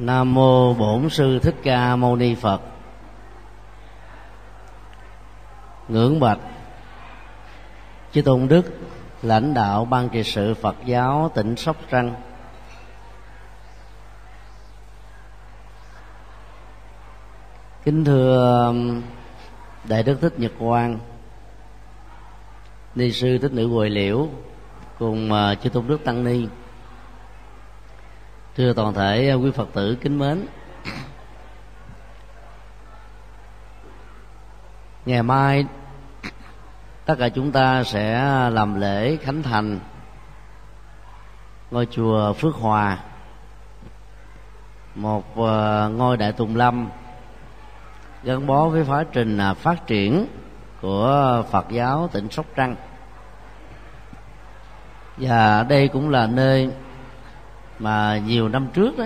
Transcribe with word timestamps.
nam 0.00 0.34
mô 0.34 0.74
bổn 0.74 1.10
sư 1.10 1.38
thích 1.38 1.54
ca 1.62 1.96
mâu 1.96 2.16
ni 2.16 2.34
phật. 2.34 2.60
Ngưỡng 5.88 6.20
bạch, 6.20 6.38
chư 8.12 8.22
tôn 8.22 8.48
đức, 8.48 8.78
lãnh 9.22 9.54
đạo 9.54 9.84
ban 9.84 10.08
trị 10.08 10.22
sự 10.22 10.54
phật 10.54 10.76
giáo 10.84 11.30
tỉnh 11.34 11.56
sóc 11.56 11.76
trăng. 11.90 12.14
Kính 17.84 18.04
thưa 18.04 18.66
um, 18.66 19.02
đại 19.84 20.02
đức 20.02 20.18
thích 20.20 20.34
nhật 20.38 20.52
quang, 20.58 20.98
ni 22.94 23.12
sư 23.12 23.38
thích 23.38 23.52
nữ 23.52 23.66
quỳ 23.66 23.88
liễu 23.88 24.28
cùng 24.98 25.32
uh, 25.32 25.62
chư 25.62 25.68
tôn 25.68 25.86
đức 25.86 26.04
tăng 26.04 26.24
ni 26.24 26.46
thưa 28.56 28.72
toàn 28.72 28.94
thể 28.94 29.28
à, 29.30 29.34
quý 29.34 29.50
phật 29.50 29.68
tử 29.72 29.96
kính 30.00 30.18
mến. 30.18 30.46
Ngày 35.06 35.22
mai, 35.22 35.64
tất 37.04 37.14
cả 37.18 37.28
chúng 37.28 37.52
ta 37.52 37.84
sẽ 37.84 38.20
làm 38.50 38.80
lễ 38.80 39.16
khánh 39.16 39.42
thành 39.42 39.78
ngôi 41.70 41.86
chùa 41.90 42.32
phước 42.32 42.54
hòa, 42.54 42.98
một 44.94 45.36
à, 45.36 45.88
ngôi 45.88 46.16
đại 46.16 46.32
tùng 46.32 46.56
lâm 46.56 46.88
gắn 48.22 48.46
bó 48.46 48.68
với 48.68 48.84
quá 48.88 49.04
trình 49.12 49.38
à, 49.38 49.54
phát 49.54 49.86
triển 49.86 50.26
của 50.80 51.42
phật 51.50 51.66
giáo 51.70 52.08
tỉnh 52.12 52.30
sóc 52.30 52.46
trăng. 52.56 52.76
Và 55.16 55.62
đây 55.62 55.88
cũng 55.88 56.10
là 56.10 56.26
nơi 56.26 56.70
mà 57.80 58.18
nhiều 58.18 58.48
năm 58.48 58.68
trước 58.72 58.98
đó, 58.98 59.04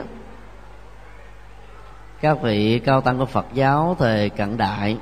các 2.20 2.42
vị 2.42 2.78
cao 2.78 3.00
tăng 3.00 3.18
của 3.18 3.26
Phật 3.26 3.46
giáo 3.54 3.96
thời 3.98 4.30
cận 4.30 4.56
đại 4.56 4.98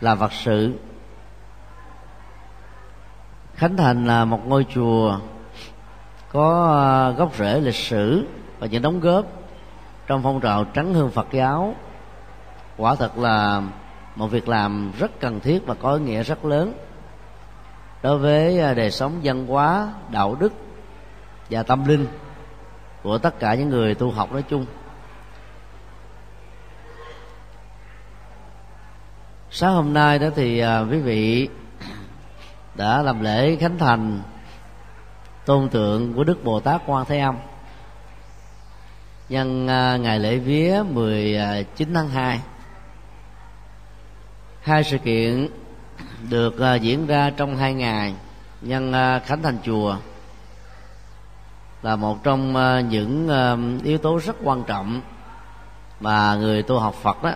là 0.00 0.14
Phật 0.14 0.32
sự. 0.32 0.74
Khánh 3.54 3.76
thành 3.76 4.06
là 4.06 4.24
một 4.24 4.46
ngôi 4.46 4.66
chùa 4.74 5.18
có 6.32 6.76
à, 6.84 7.10
gốc 7.10 7.36
rễ 7.36 7.60
lịch 7.60 7.74
sử 7.74 8.26
và 8.58 8.66
những 8.66 8.82
đóng 8.82 9.00
góp 9.00 9.24
trong 10.06 10.22
phong 10.22 10.40
trào 10.40 10.64
trắng 10.64 10.94
hương 10.94 11.10
Phật 11.10 11.26
giáo. 11.32 11.74
Quả 12.76 12.94
thật 12.94 13.18
là 13.18 13.62
một 14.16 14.26
việc 14.26 14.48
làm 14.48 14.92
rất 14.98 15.20
cần 15.20 15.40
thiết 15.40 15.66
và 15.66 15.74
có 15.74 15.94
ý 15.94 16.00
nghĩa 16.00 16.22
rất 16.22 16.44
lớn 16.44 16.72
đối 18.02 18.18
với 18.18 18.60
à, 18.60 18.74
đời 18.74 18.90
sống 18.90 19.20
văn 19.22 19.46
hóa, 19.46 19.88
đạo 20.10 20.36
đức 20.40 20.52
và 21.50 21.62
tâm 21.62 21.84
linh 21.84 22.06
của 23.02 23.18
tất 23.18 23.38
cả 23.38 23.54
những 23.54 23.68
người 23.68 23.94
tu 23.94 24.10
học 24.10 24.32
nói 24.32 24.42
chung. 24.42 24.66
Sáng 29.50 29.74
hôm 29.74 29.92
nay 29.92 30.18
đó 30.18 30.28
thì 30.36 30.58
à, 30.58 30.80
quý 30.80 30.98
vị 30.98 31.48
đã 32.74 33.02
làm 33.02 33.20
lễ 33.20 33.56
khánh 33.56 33.78
thành 33.78 34.22
tôn 35.44 35.68
tượng 35.68 36.14
của 36.14 36.24
đức 36.24 36.44
bồ 36.44 36.60
tát 36.60 36.82
quan 36.86 37.04
thế 37.08 37.18
âm 37.18 37.36
nhân 39.28 39.68
à, 39.68 39.96
ngày 39.96 40.18
lễ 40.18 40.38
vía 40.38 40.82
19 40.90 41.88
à, 41.88 41.94
tháng 41.94 42.08
2 42.08 42.40
hai 44.60 44.84
sự 44.84 44.98
kiện 44.98 45.48
được 46.30 46.54
diễn 46.80 47.06
ra 47.06 47.30
trong 47.36 47.56
hai 47.56 47.74
ngày 47.74 48.14
nhân 48.60 48.92
khánh 49.24 49.42
thành 49.42 49.58
chùa 49.64 49.96
là 51.86 51.96
một 51.96 52.24
trong 52.24 52.56
ờ, 52.56 52.80
những 52.80 53.28
ờ, 53.28 53.58
yếu 53.84 53.98
tố 53.98 54.18
rất 54.18 54.36
quan 54.42 54.64
trọng 54.66 55.00
mà 56.00 56.34
người 56.34 56.62
tu 56.62 56.78
học 56.78 56.94
Phật 56.94 57.22
đó 57.22 57.32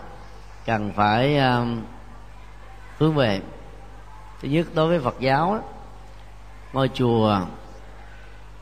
cần 0.66 0.92
phải 0.96 1.36
ờ, 1.36 1.66
hướng 2.98 3.14
về. 3.14 3.40
Thứ 4.42 4.48
nhất 4.48 4.66
đối 4.74 4.88
với 4.88 5.00
Phật 5.00 5.20
giáo 5.20 5.54
đó, 5.54 5.62
ngôi 6.72 6.90
chùa 6.94 7.40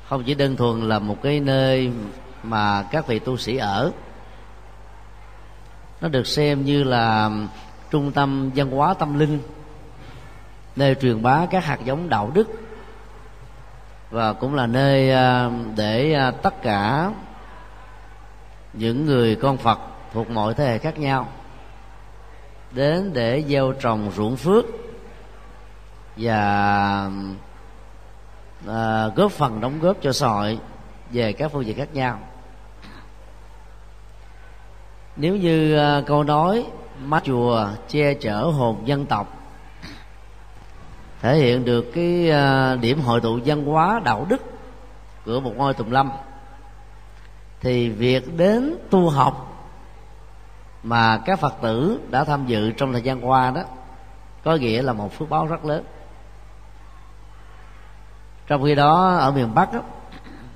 không 0.09 0.25
chỉ 0.25 0.34
đơn 0.34 0.56
thuần 0.56 0.88
là 0.88 0.98
một 0.98 1.16
cái 1.22 1.41
nơi 1.41 1.93
mà 2.43 2.82
các 2.82 3.06
vị 3.06 3.19
tu 3.19 3.37
sĩ 3.37 3.56
ở 3.56 3.93
nó 6.00 6.09
được 6.09 6.27
xem 6.27 6.65
như 6.65 6.84
là 6.84 7.31
trung 7.91 8.12
tâm 8.12 8.50
văn 8.54 8.71
hóa 8.71 8.94
tâm 8.94 9.19
linh 9.19 9.41
nơi 10.77 10.94
truyền 10.94 11.22
bá 11.22 11.47
các 11.50 11.65
hạt 11.65 11.78
giống 11.84 12.09
đạo 12.09 12.31
đức 12.34 12.68
và 14.11 14.33
cũng 14.33 14.55
là 14.55 14.67
nơi 14.67 15.11
à, 15.11 15.51
để 15.77 16.13
à, 16.13 16.31
tất 16.31 16.63
cả 16.63 17.11
những 18.73 19.07
người 19.07 19.37
con 19.37 19.57
Phật 19.57 19.79
thuộc 20.13 20.31
mọi 20.31 20.55
thế 20.55 20.65
hệ 20.65 20.79
khác 20.79 20.99
nhau 20.99 21.29
đến 22.71 23.13
để 23.13 23.45
gieo 23.49 23.73
trồng 23.73 24.11
ruộng 24.17 24.37
phước 24.37 24.65
và 26.17 27.11
à, 28.67 29.09
góp 29.17 29.33
phần 29.33 29.61
đóng 29.61 29.81
góp 29.81 29.97
cho 30.03 30.13
xã 30.13 30.29
hội 30.29 30.59
về 31.11 31.33
các 31.33 31.53
phương 31.53 31.67
diện 31.67 31.77
khác 31.77 31.89
nhau. 31.95 32.19
Nếu 35.17 35.37
như 35.37 35.79
à, 35.79 36.03
câu 36.07 36.25
nói 36.25 36.67
mắt 37.05 37.23
chùa 37.25 37.69
che 37.89 38.15
chở 38.15 38.43
hồn 38.43 38.83
dân 38.85 39.07
tộc 39.07 39.38
thể 41.23 41.37
hiện 41.37 41.65
được 41.65 41.93
cái 41.95 42.31
à, 42.31 42.77
điểm 42.77 43.01
hội 43.01 43.21
tụ 43.21 43.39
văn 43.45 43.65
hóa 43.65 44.01
đạo 44.05 44.27
đức 44.29 44.43
của 45.25 45.41
một 45.41 45.53
ngôi 45.56 45.75
tùng 45.75 45.93
lâm. 45.93 46.11
Thì 47.61 47.89
việc 47.89 48.37
đến 48.37 48.75
tu 48.91 49.09
học 49.09 49.45
mà 50.83 51.19
các 51.25 51.41
phật 51.41 51.55
tử 51.62 52.01
đã 52.11 52.25
tham 52.25 52.47
dự 52.47 52.71
trong 52.71 52.93
thời 52.93 53.03
gian 53.03 53.28
qua 53.28 53.51
đó 53.51 53.62
có 54.45 54.55
nghĩa 54.57 54.83
là 54.83 54.93
một 54.93 55.12
phước 55.12 55.31
báo 55.31 55.47
rất 55.47 55.65
lớn. 55.65 55.84
Trong 58.47 58.65
khi 58.65 58.75
đó 58.75 59.17
ở 59.17 59.31
miền 59.31 59.55
bắc 59.55 59.73
đó, 59.73 59.81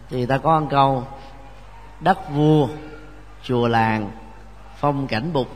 thì 0.08 0.26
ta 0.26 0.38
có 0.38 0.54
ăn 0.54 0.66
câu 0.70 1.04
đất 2.00 2.30
vua 2.30 2.68
chùa 3.42 3.68
làng 3.68 4.10
phong 4.76 5.06
cảnh 5.06 5.32
bục 5.32 5.48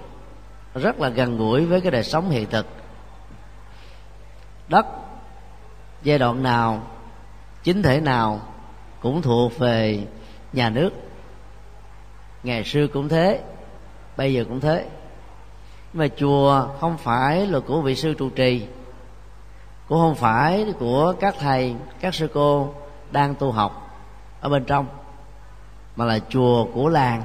rất 0.74 1.00
là 1.00 1.08
gần 1.08 1.38
gũi 1.38 1.66
với 1.66 1.80
cái 1.80 1.90
đời 1.90 2.04
sống 2.04 2.30
hiện 2.30 2.46
thực 2.50 2.66
đất. 4.68 4.86
Giai 6.02 6.18
đoạn 6.18 6.42
nào, 6.42 6.82
chính 7.62 7.82
thể 7.82 8.00
nào 8.00 8.40
cũng 9.00 9.22
thuộc 9.22 9.58
về 9.58 10.06
nhà 10.52 10.70
nước. 10.70 10.90
Ngày 12.42 12.64
xưa 12.64 12.86
cũng 12.86 13.08
thế, 13.08 13.40
bây 14.16 14.34
giờ 14.34 14.44
cũng 14.48 14.60
thế. 14.60 14.86
Nhưng 15.92 16.00
mà 16.00 16.08
chùa 16.16 16.68
không 16.80 16.98
phải 16.98 17.46
là 17.46 17.60
của 17.60 17.80
vị 17.80 17.94
sư 17.94 18.14
trụ 18.14 18.30
trì, 18.30 18.66
cũng 19.88 19.98
không 19.98 20.14
phải 20.14 20.66
của 20.78 21.14
các 21.20 21.34
thầy, 21.38 21.74
các 22.00 22.14
sư 22.14 22.28
cô 22.34 22.74
đang 23.10 23.34
tu 23.34 23.52
học 23.52 23.98
ở 24.40 24.48
bên 24.48 24.64
trong, 24.64 24.86
mà 25.96 26.04
là 26.04 26.18
chùa 26.28 26.64
của 26.74 26.88
làng. 26.88 27.22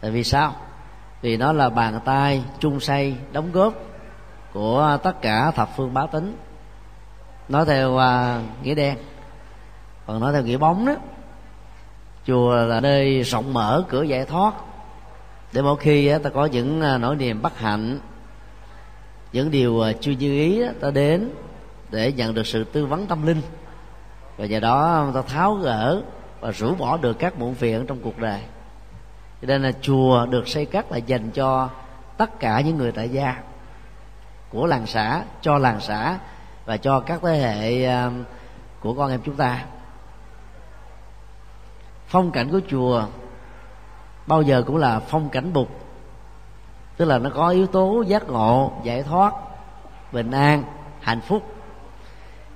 Tại 0.00 0.10
vì 0.10 0.24
sao? 0.24 0.54
Vì 1.22 1.36
nó 1.36 1.52
là 1.52 1.70
bàn 1.70 2.00
tay 2.04 2.42
chung 2.58 2.80
xây 2.80 3.16
đóng 3.32 3.52
góp 3.52 3.74
của 4.52 4.98
tất 5.02 5.22
cả 5.22 5.50
thập 5.50 5.68
phương 5.76 5.94
bá 5.94 6.06
tính. 6.06 6.36
Nói 7.48 7.64
theo 7.66 7.92
uh, 7.92 8.64
nghĩa 8.64 8.74
đen 8.74 8.96
còn 10.06 10.20
nói 10.20 10.32
theo 10.32 10.42
nghĩa 10.42 10.56
bóng 10.56 10.86
đó 10.86 10.94
chùa 12.26 12.54
là 12.54 12.80
nơi 12.80 13.22
rộng 13.22 13.52
mở 13.52 13.84
cửa 13.88 14.02
giải 14.02 14.24
thoát 14.24 14.54
để 15.52 15.62
mỗi 15.62 15.76
khi 15.76 16.12
ta 16.22 16.30
có 16.30 16.46
những 16.46 16.82
uh, 16.94 17.00
nỗi 17.00 17.16
niềm 17.16 17.42
bất 17.42 17.58
hạnh 17.58 17.98
những 19.32 19.50
điều 19.50 19.72
uh, 19.72 20.00
chưa 20.00 20.12
như 20.12 20.32
ý 20.32 20.62
ta 20.80 20.90
đến 20.90 21.30
để 21.90 22.12
nhận 22.12 22.34
được 22.34 22.46
sự 22.46 22.64
tư 22.64 22.86
vấn 22.86 23.06
tâm 23.06 23.26
linh. 23.26 23.40
Và 24.36 24.46
nhờ 24.46 24.60
đó 24.60 25.06
ta 25.14 25.22
tháo 25.22 25.54
gỡ 25.54 26.02
và 26.40 26.50
rũ 26.50 26.74
bỏ 26.74 26.96
được 26.96 27.18
các 27.18 27.38
muộn 27.38 27.54
phiền 27.54 27.86
trong 27.86 27.98
cuộc 28.02 28.18
đời. 28.18 28.40
Cho 29.40 29.46
nên 29.46 29.62
là 29.62 29.72
chùa 29.80 30.26
được 30.26 30.48
xây 30.48 30.66
cất 30.66 30.92
là 30.92 30.96
dành 30.96 31.30
cho 31.30 31.68
tất 32.16 32.40
cả 32.40 32.60
những 32.60 32.78
người 32.78 32.92
tại 32.92 33.08
gia 33.08 33.42
của 34.52 34.66
làng 34.66 34.86
xã, 34.86 35.22
cho 35.42 35.58
làng 35.58 35.80
xã 35.80 36.18
và 36.64 36.76
cho 36.76 37.00
các 37.00 37.20
thế 37.22 37.38
hệ 37.38 37.84
um, 37.84 38.24
của 38.80 38.94
con 38.94 39.10
em 39.10 39.20
chúng 39.24 39.36
ta. 39.36 39.64
Phong 42.06 42.30
cảnh 42.30 42.50
của 42.50 42.60
chùa 42.68 43.04
bao 44.26 44.42
giờ 44.42 44.62
cũng 44.66 44.76
là 44.76 45.00
phong 45.00 45.28
cảnh 45.28 45.52
bục, 45.52 45.68
tức 46.96 47.04
là 47.04 47.18
nó 47.18 47.30
có 47.34 47.48
yếu 47.48 47.66
tố 47.66 48.04
giác 48.06 48.28
ngộ, 48.28 48.72
giải 48.82 49.02
thoát, 49.02 49.32
bình 50.12 50.30
an, 50.30 50.64
hạnh 51.00 51.20
phúc. 51.20 51.42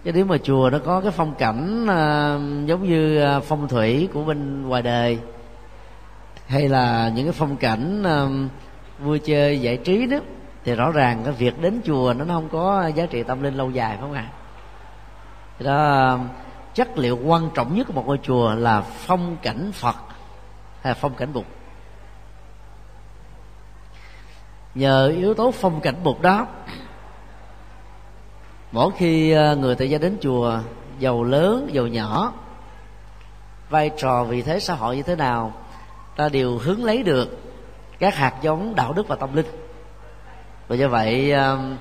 Chứ 0.04 0.12
nếu 0.12 0.24
mà 0.24 0.36
chùa 0.42 0.70
nó 0.70 0.78
có 0.78 1.00
cái 1.00 1.10
phong 1.10 1.34
cảnh 1.34 1.86
um, 1.86 2.66
giống 2.66 2.84
như 2.84 3.24
uh, 3.36 3.44
phong 3.44 3.68
thủy 3.68 4.08
của 4.14 4.24
bên 4.24 4.68
ngoài 4.68 4.82
đời, 4.82 5.18
hay 6.46 6.68
là 6.68 7.08
những 7.14 7.26
cái 7.26 7.32
phong 7.32 7.56
cảnh 7.56 8.02
um, 8.02 8.48
vui 8.98 9.18
chơi 9.18 9.60
giải 9.60 9.76
trí 9.76 10.06
đó 10.06 10.18
thì 10.66 10.74
rõ 10.74 10.90
ràng 10.90 11.22
cái 11.24 11.32
việc 11.32 11.60
đến 11.60 11.80
chùa 11.84 12.14
nó 12.16 12.24
không 12.34 12.48
có 12.48 12.90
giá 12.94 13.06
trị 13.06 13.22
tâm 13.22 13.42
linh 13.42 13.54
lâu 13.54 13.70
dài, 13.70 13.88
phải 13.88 14.00
không 14.00 14.12
ạ 14.12 14.30
à? 14.30 14.32
đó, 15.58 16.18
chất 16.74 16.98
liệu 16.98 17.18
quan 17.24 17.50
trọng 17.54 17.74
nhất 17.74 17.86
của 17.86 17.92
một 17.92 18.06
ngôi 18.06 18.18
chùa 18.22 18.54
là 18.54 18.80
phong 18.80 19.36
cảnh 19.42 19.70
phật 19.74 19.96
hay 20.82 20.94
phong 20.94 21.14
cảnh 21.14 21.32
bụt 21.32 21.44
nhờ 24.74 25.08
yếu 25.08 25.34
tố 25.34 25.50
phong 25.50 25.80
cảnh 25.80 25.94
bụt 26.02 26.20
đó, 26.20 26.46
mỗi 28.72 28.90
khi 28.96 29.30
ờ, 29.30 29.56
người 29.56 29.74
tại 29.74 29.90
gia 29.90 29.98
đến 29.98 30.18
chùa, 30.20 30.58
giàu 30.98 31.24
lớn, 31.24 31.68
giàu 31.72 31.86
nhỏ, 31.86 32.32
vai 33.70 33.90
trò 33.96 34.24
vị 34.24 34.42
thế 34.42 34.60
xã 34.60 34.74
hội 34.74 34.96
như 34.96 35.02
thế 35.02 35.16
nào, 35.16 35.52
ta 36.16 36.28
đều 36.28 36.58
hướng 36.58 36.84
lấy 36.84 37.02
được 37.02 37.38
các 37.98 38.14
hạt 38.14 38.34
giống 38.42 38.74
đạo 38.74 38.92
đức 38.92 39.08
và 39.08 39.16
tâm 39.16 39.36
linh 39.36 39.46
và 40.68 40.76
do 40.76 40.88
vậy 40.88 41.32
um, 41.32 41.76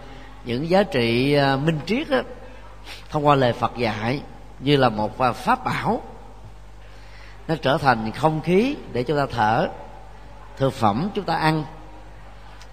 những 0.45 0.69
giá 0.69 0.83
trị 0.83 1.37
uh, 1.53 1.59
minh 1.59 1.79
triết 1.85 2.09
đó, 2.09 2.21
thông 3.09 3.27
qua 3.27 3.35
lời 3.35 3.53
Phật 3.53 3.77
dạy 3.77 4.21
như 4.59 4.77
là 4.77 4.89
một 4.89 5.17
pháp 5.35 5.65
bảo 5.65 6.01
nó 7.47 7.55
trở 7.61 7.77
thành 7.77 8.11
không 8.11 8.41
khí 8.41 8.75
để 8.93 9.03
chúng 9.03 9.17
ta 9.17 9.25
thở 9.31 9.69
thực 10.57 10.73
phẩm 10.73 11.09
chúng 11.15 11.25
ta 11.25 11.35
ăn 11.35 11.63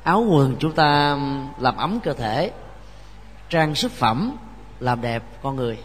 áo 0.02 0.24
quần 0.30 0.56
chúng 0.58 0.72
ta 0.72 1.12
um, 1.12 1.48
làm 1.58 1.76
ấm 1.76 2.00
cơ 2.02 2.12
thể 2.12 2.50
trang 3.48 3.74
sức 3.74 3.92
phẩm 3.92 4.36
làm 4.80 5.00
đẹp 5.00 5.22
con 5.42 5.56
người. 5.56 5.78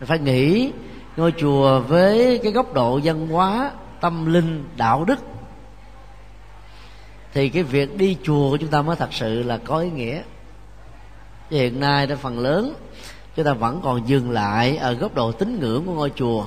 Phải 0.00 0.18
nghĩ 0.18 0.72
ngôi 1.16 1.32
chùa 1.38 1.80
với 1.80 2.40
cái 2.42 2.52
góc 2.52 2.74
độ 2.74 3.00
văn 3.04 3.28
hóa 3.28 3.70
tâm 4.00 4.26
linh 4.26 4.64
đạo 4.76 5.04
đức 5.04 5.18
thì 7.36 7.48
cái 7.48 7.62
việc 7.62 7.96
đi 7.96 8.16
chùa 8.22 8.50
của 8.50 8.56
chúng 8.56 8.70
ta 8.70 8.82
mới 8.82 8.96
thật 8.96 9.12
sự 9.12 9.42
là 9.42 9.58
có 9.64 9.78
ý 9.78 9.90
nghĩa. 9.90 10.22
Hiện 11.50 11.80
nay 11.80 12.06
đã 12.06 12.16
phần 12.16 12.38
lớn 12.38 12.74
chúng 13.36 13.44
ta 13.44 13.52
vẫn 13.52 13.80
còn 13.84 14.08
dừng 14.08 14.30
lại 14.30 14.76
ở 14.76 14.92
góc 14.92 15.14
độ 15.14 15.32
tín 15.32 15.60
ngưỡng 15.60 15.86
của 15.86 15.92
ngôi 15.92 16.12
chùa. 16.16 16.46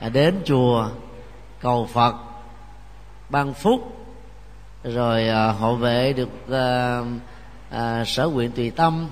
À, 0.00 0.08
đến 0.08 0.40
chùa 0.44 0.88
cầu 1.60 1.88
phật 1.92 2.14
ban 3.28 3.54
phúc 3.54 4.06
rồi 4.84 5.28
à, 5.28 5.46
hộ 5.46 5.74
vệ 5.74 6.12
được 6.12 6.28
à, 6.50 7.00
à, 7.70 8.04
sở 8.04 8.28
nguyện 8.28 8.50
tùy 8.50 8.70
tâm 8.70 9.06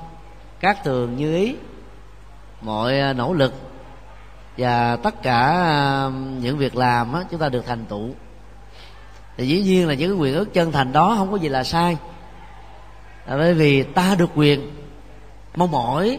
các 0.60 0.84
thường 0.84 1.16
như 1.16 1.36
ý 1.36 1.54
mọi 2.60 3.00
à, 3.00 3.12
nỗ 3.12 3.32
lực. 3.32 3.54
Và 4.58 4.96
tất 4.96 5.22
cả 5.22 5.40
à, 5.50 6.10
những 6.40 6.58
việc 6.58 6.76
làm 6.76 7.12
á, 7.12 7.22
chúng 7.30 7.40
ta 7.40 7.48
được 7.48 7.66
thành 7.66 7.84
tựu 7.84 8.10
thì 9.36 9.46
dĩ 9.46 9.62
nhiên 9.62 9.88
là 9.88 9.94
những 9.94 10.10
cái 10.10 10.18
quyền 10.18 10.34
ước 10.34 10.54
chân 10.54 10.72
thành 10.72 10.92
đó 10.92 11.14
không 11.18 11.30
có 11.30 11.36
gì 11.36 11.48
là 11.48 11.64
sai. 11.64 11.96
Là 13.26 13.36
bởi 13.36 13.54
vì 13.54 13.82
ta 13.82 14.14
được 14.18 14.30
quyền 14.34 14.70
mong 15.56 15.70
mỏi 15.70 16.18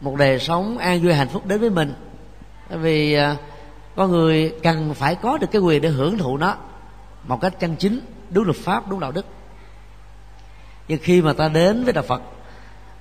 một 0.00 0.16
đời 0.16 0.38
sống 0.38 0.78
an 0.78 1.02
vui 1.02 1.14
hạnh 1.14 1.28
phúc 1.28 1.46
đến 1.46 1.60
với 1.60 1.70
mình. 1.70 1.94
Bởi 2.70 2.78
vì 2.78 3.16
có 3.16 3.36
con 3.96 4.10
người 4.10 4.54
cần 4.62 4.94
phải 4.94 5.14
có 5.14 5.38
được 5.38 5.46
cái 5.52 5.62
quyền 5.62 5.82
để 5.82 5.88
hưởng 5.88 6.18
thụ 6.18 6.36
nó 6.36 6.56
một 7.24 7.40
cách 7.40 7.60
chân 7.60 7.76
chính 7.76 8.00
đúng 8.30 8.44
luật 8.44 8.56
pháp 8.56 8.88
đúng 8.88 9.00
đạo 9.00 9.12
đức. 9.12 9.26
Nhưng 10.88 10.98
khi 11.02 11.22
mà 11.22 11.32
ta 11.32 11.48
đến 11.48 11.84
với 11.84 11.92
đạo 11.92 12.04
phật 12.08 12.22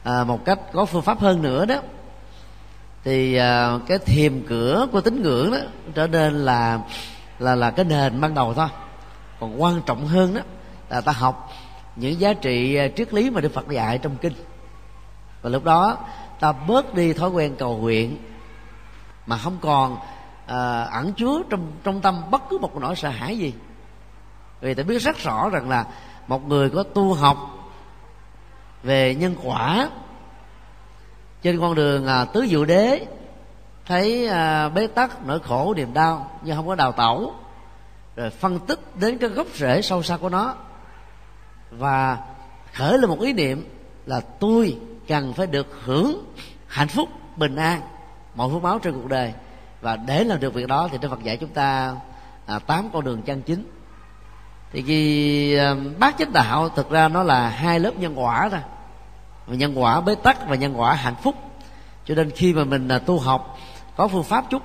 à, 0.03 0.23
một 0.23 0.45
cách 0.45 0.59
có 0.73 0.85
phương 0.85 1.01
pháp 1.01 1.19
hơn 1.19 1.41
nữa 1.41 1.65
đó 1.65 1.75
thì 3.03 3.35
à, 3.35 3.79
cái 3.87 3.97
thiềm 3.97 4.45
cửa 4.47 4.87
của 4.91 5.01
tín 5.01 5.21
ngưỡng 5.21 5.51
đó 5.51 5.57
trở 5.93 6.07
nên 6.07 6.33
là 6.33 6.79
là 7.39 7.55
là 7.55 7.71
cái 7.71 7.85
nền 7.85 8.21
ban 8.21 8.33
đầu 8.33 8.53
thôi 8.53 8.67
còn 9.39 9.61
quan 9.61 9.81
trọng 9.85 10.07
hơn 10.07 10.33
đó 10.33 10.41
là 10.89 11.01
ta 11.01 11.11
học 11.11 11.49
những 11.95 12.19
giá 12.19 12.33
trị 12.33 12.75
à, 12.75 12.87
triết 12.95 13.13
lý 13.13 13.29
mà 13.29 13.41
đức 13.41 13.53
phật 13.53 13.69
dạy 13.69 13.97
trong 13.97 14.17
kinh. 14.17 14.33
Và 15.41 15.49
lúc 15.49 15.63
đó 15.63 15.97
ta 16.39 16.51
bớt 16.51 16.93
đi 16.93 17.13
thói 17.13 17.29
quen 17.29 17.55
cầu 17.59 17.77
nguyện 17.77 18.17
mà 19.25 19.37
không 19.37 19.57
còn 19.61 19.97
à, 20.47 20.83
ẩn 20.83 21.13
chứa 21.13 21.41
trong 21.49 21.71
trong 21.83 22.01
tâm 22.01 22.21
bất 22.31 22.41
cứ 22.49 22.57
một 22.57 22.75
nỗi 22.75 22.95
sợ 22.95 23.09
hãi 23.09 23.37
gì. 23.37 23.53
Vì 24.61 24.73
ta 24.73 24.83
biết 24.83 24.99
rất 24.99 25.17
rõ 25.17 25.49
rằng 25.49 25.69
là 25.69 25.85
một 26.27 26.47
người 26.47 26.69
có 26.69 26.83
tu 26.83 27.13
học 27.13 27.37
về 28.83 29.15
nhân 29.15 29.35
quả 29.43 29.89
trên 31.41 31.59
con 31.59 31.75
đường 31.75 32.07
à, 32.07 32.25
tứ 32.25 32.45
diệu 32.49 32.65
đế 32.65 33.05
thấy 33.85 34.27
à, 34.27 34.69
bế 34.69 34.87
tắc 34.87 35.25
nỗi 35.25 35.39
khổ 35.39 35.73
niềm 35.77 35.93
đau 35.93 36.31
nhưng 36.43 36.55
không 36.55 36.67
có 36.67 36.75
đào 36.75 36.91
tẩu 36.91 37.33
rồi 38.17 38.29
phân 38.29 38.59
tích 38.59 38.79
đến 38.99 39.17
cái 39.17 39.29
gốc 39.29 39.47
rễ 39.55 39.81
sâu 39.81 40.03
xa 40.03 40.17
của 40.17 40.29
nó. 40.29 40.55
Và 41.71 42.17
khởi 42.73 42.97
lên 42.97 43.09
một 43.09 43.21
ý 43.21 43.33
niệm 43.33 43.69
là 44.05 44.19
tôi 44.19 44.77
cần 45.07 45.33
phải 45.33 45.47
được 45.47 45.67
hưởng 45.83 46.25
hạnh 46.67 46.87
phúc 46.87 47.09
bình 47.35 47.55
an 47.55 47.81
mọi 48.35 48.49
phước 48.49 48.61
báo 48.61 48.79
trên 48.79 48.93
cuộc 48.93 49.07
đời. 49.07 49.33
Và 49.81 49.95
để 49.95 50.23
làm 50.23 50.39
được 50.39 50.53
việc 50.53 50.67
đó 50.67 50.89
thì 50.91 50.97
Đức 50.97 51.09
Phật 51.09 51.23
dạy 51.23 51.37
chúng 51.37 51.49
ta 51.49 51.95
à, 52.45 52.59
tám 52.59 52.89
con 52.93 53.03
đường 53.03 53.21
chân 53.21 53.41
chính. 53.41 53.71
Thì 54.71 54.83
khi 54.87 55.55
à, 55.57 55.67
ờ, 55.67 55.77
bát 55.99 56.15
chánh 56.17 56.33
đạo 56.33 56.69
thực 56.69 56.89
ra 56.89 57.07
nó 57.07 57.23
là 57.23 57.49
hai 57.49 57.79
lớp 57.79 57.91
nhân 57.97 58.19
quả 58.19 58.49
thôi. 58.49 58.59
Nhân 59.47 59.81
quả 59.81 60.01
bế 60.01 60.15
tắc 60.15 60.47
và 60.47 60.55
nhân 60.55 60.79
quả 60.79 60.93
hạnh 60.93 61.15
phúc. 61.23 61.35
Cho 62.05 62.15
nên 62.15 62.31
khi 62.31 62.53
mà 62.53 62.63
mình 62.63 62.87
à, 62.87 62.99
tu 62.99 63.19
học 63.19 63.57
có 63.97 64.07
phương 64.07 64.23
pháp 64.23 64.45
chút 64.49 64.61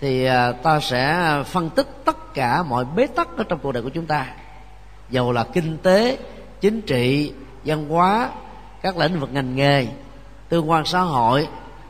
thì 0.00 0.24
à, 0.24 0.52
ta 0.52 0.80
sẽ 0.80 1.32
phân 1.46 1.70
tích 1.70 1.88
tất 2.04 2.34
cả 2.34 2.62
mọi 2.62 2.84
bế 2.96 3.06
tắc 3.06 3.36
ở 3.36 3.44
trong 3.44 3.58
cuộc 3.58 3.72
đời 3.72 3.82
của 3.82 3.88
chúng 3.88 4.06
ta. 4.06 4.26
Dầu 5.10 5.32
là 5.32 5.44
kinh 5.44 5.78
tế, 5.78 6.18
chính 6.60 6.80
trị, 6.80 7.32
văn 7.64 7.88
hóa, 7.88 8.30
các 8.82 8.96
lĩnh 8.96 9.20
vực 9.20 9.32
ngành 9.32 9.56
nghề, 9.56 9.86
tương 10.48 10.70
quan 10.70 10.84
xã 10.84 11.00
hội, 11.00 11.48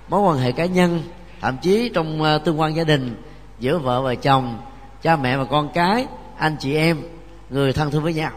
mối 0.09 0.21
quan 0.21 0.39
hệ 0.39 0.53
cá 0.53 0.65
nhân, 0.65 1.03
thậm 1.41 1.57
chí 1.63 1.91
trong 1.95 2.23
à, 2.23 2.39
tương 2.39 2.61
quan 2.61 2.77
gia 2.77 2.85
đình, 2.85 3.23
giữa 3.59 3.79
vợ 3.79 4.03
và 4.03 4.15
chồng, 4.15 4.61
cha 5.03 5.17
mẹ 5.17 5.37
và 5.37 5.45
con 5.45 5.69
cái, 5.75 6.07
anh 6.39 6.57
chị 6.61 6.75
em, 6.75 7.03
người 7.51 7.73
thân 7.73 7.91
thương 7.91 8.03
với 8.03 8.15
nhau. 8.15 8.31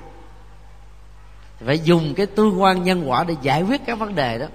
Phải 1.66 1.80
dùng 1.80 2.14
cái 2.14 2.26
tương 2.26 2.62
quan 2.62 2.84
nhân 2.84 3.10
quả 3.10 3.24
để 3.24 3.36
giải 3.42 3.62
quyết 3.62 3.82
các 3.86 4.00
vấn 4.00 4.16
đề 4.16 4.40
đó. 4.40 4.46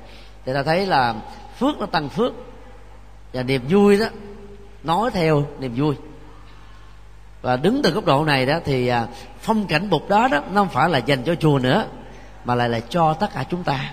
Thì 0.45 0.55
ta 0.55 0.63
thấy 0.63 0.87
là 0.87 1.15
phước 1.59 1.79
nó 1.79 1.87
tăng 1.87 2.09
phước 2.09 2.33
và 3.33 3.43
niềm 3.43 3.63
vui 3.69 3.99
đó 3.99 4.07
nói 4.85 5.11
theo 5.11 5.47
niềm 5.59 5.73
vui. 5.77 5.97
Và 7.43 7.57
đứng 7.57 7.81
từ 7.83 7.91
góc 7.91 8.05
độ 8.05 8.25
này 8.25 8.47
đó 8.47 8.59
thì 8.65 8.89
à, 8.89 9.07
phong 9.41 9.67
cảnh 9.67 9.91
bục 9.91 10.09
đó 10.09 10.29
đó, 10.29 10.41
nó 10.53 10.61
không 10.61 10.69
phải 10.69 10.89
là 10.89 10.99
dành 10.99 11.25
cho 11.25 11.35
chùa 11.35 11.59
nữa, 11.59 11.85
mà 12.45 12.55
lại 12.55 12.69
là 12.69 12.81
cho 12.81 13.15
tất 13.15 13.33
cả 13.35 13.45
chúng 13.51 13.65
ta. 13.65 13.93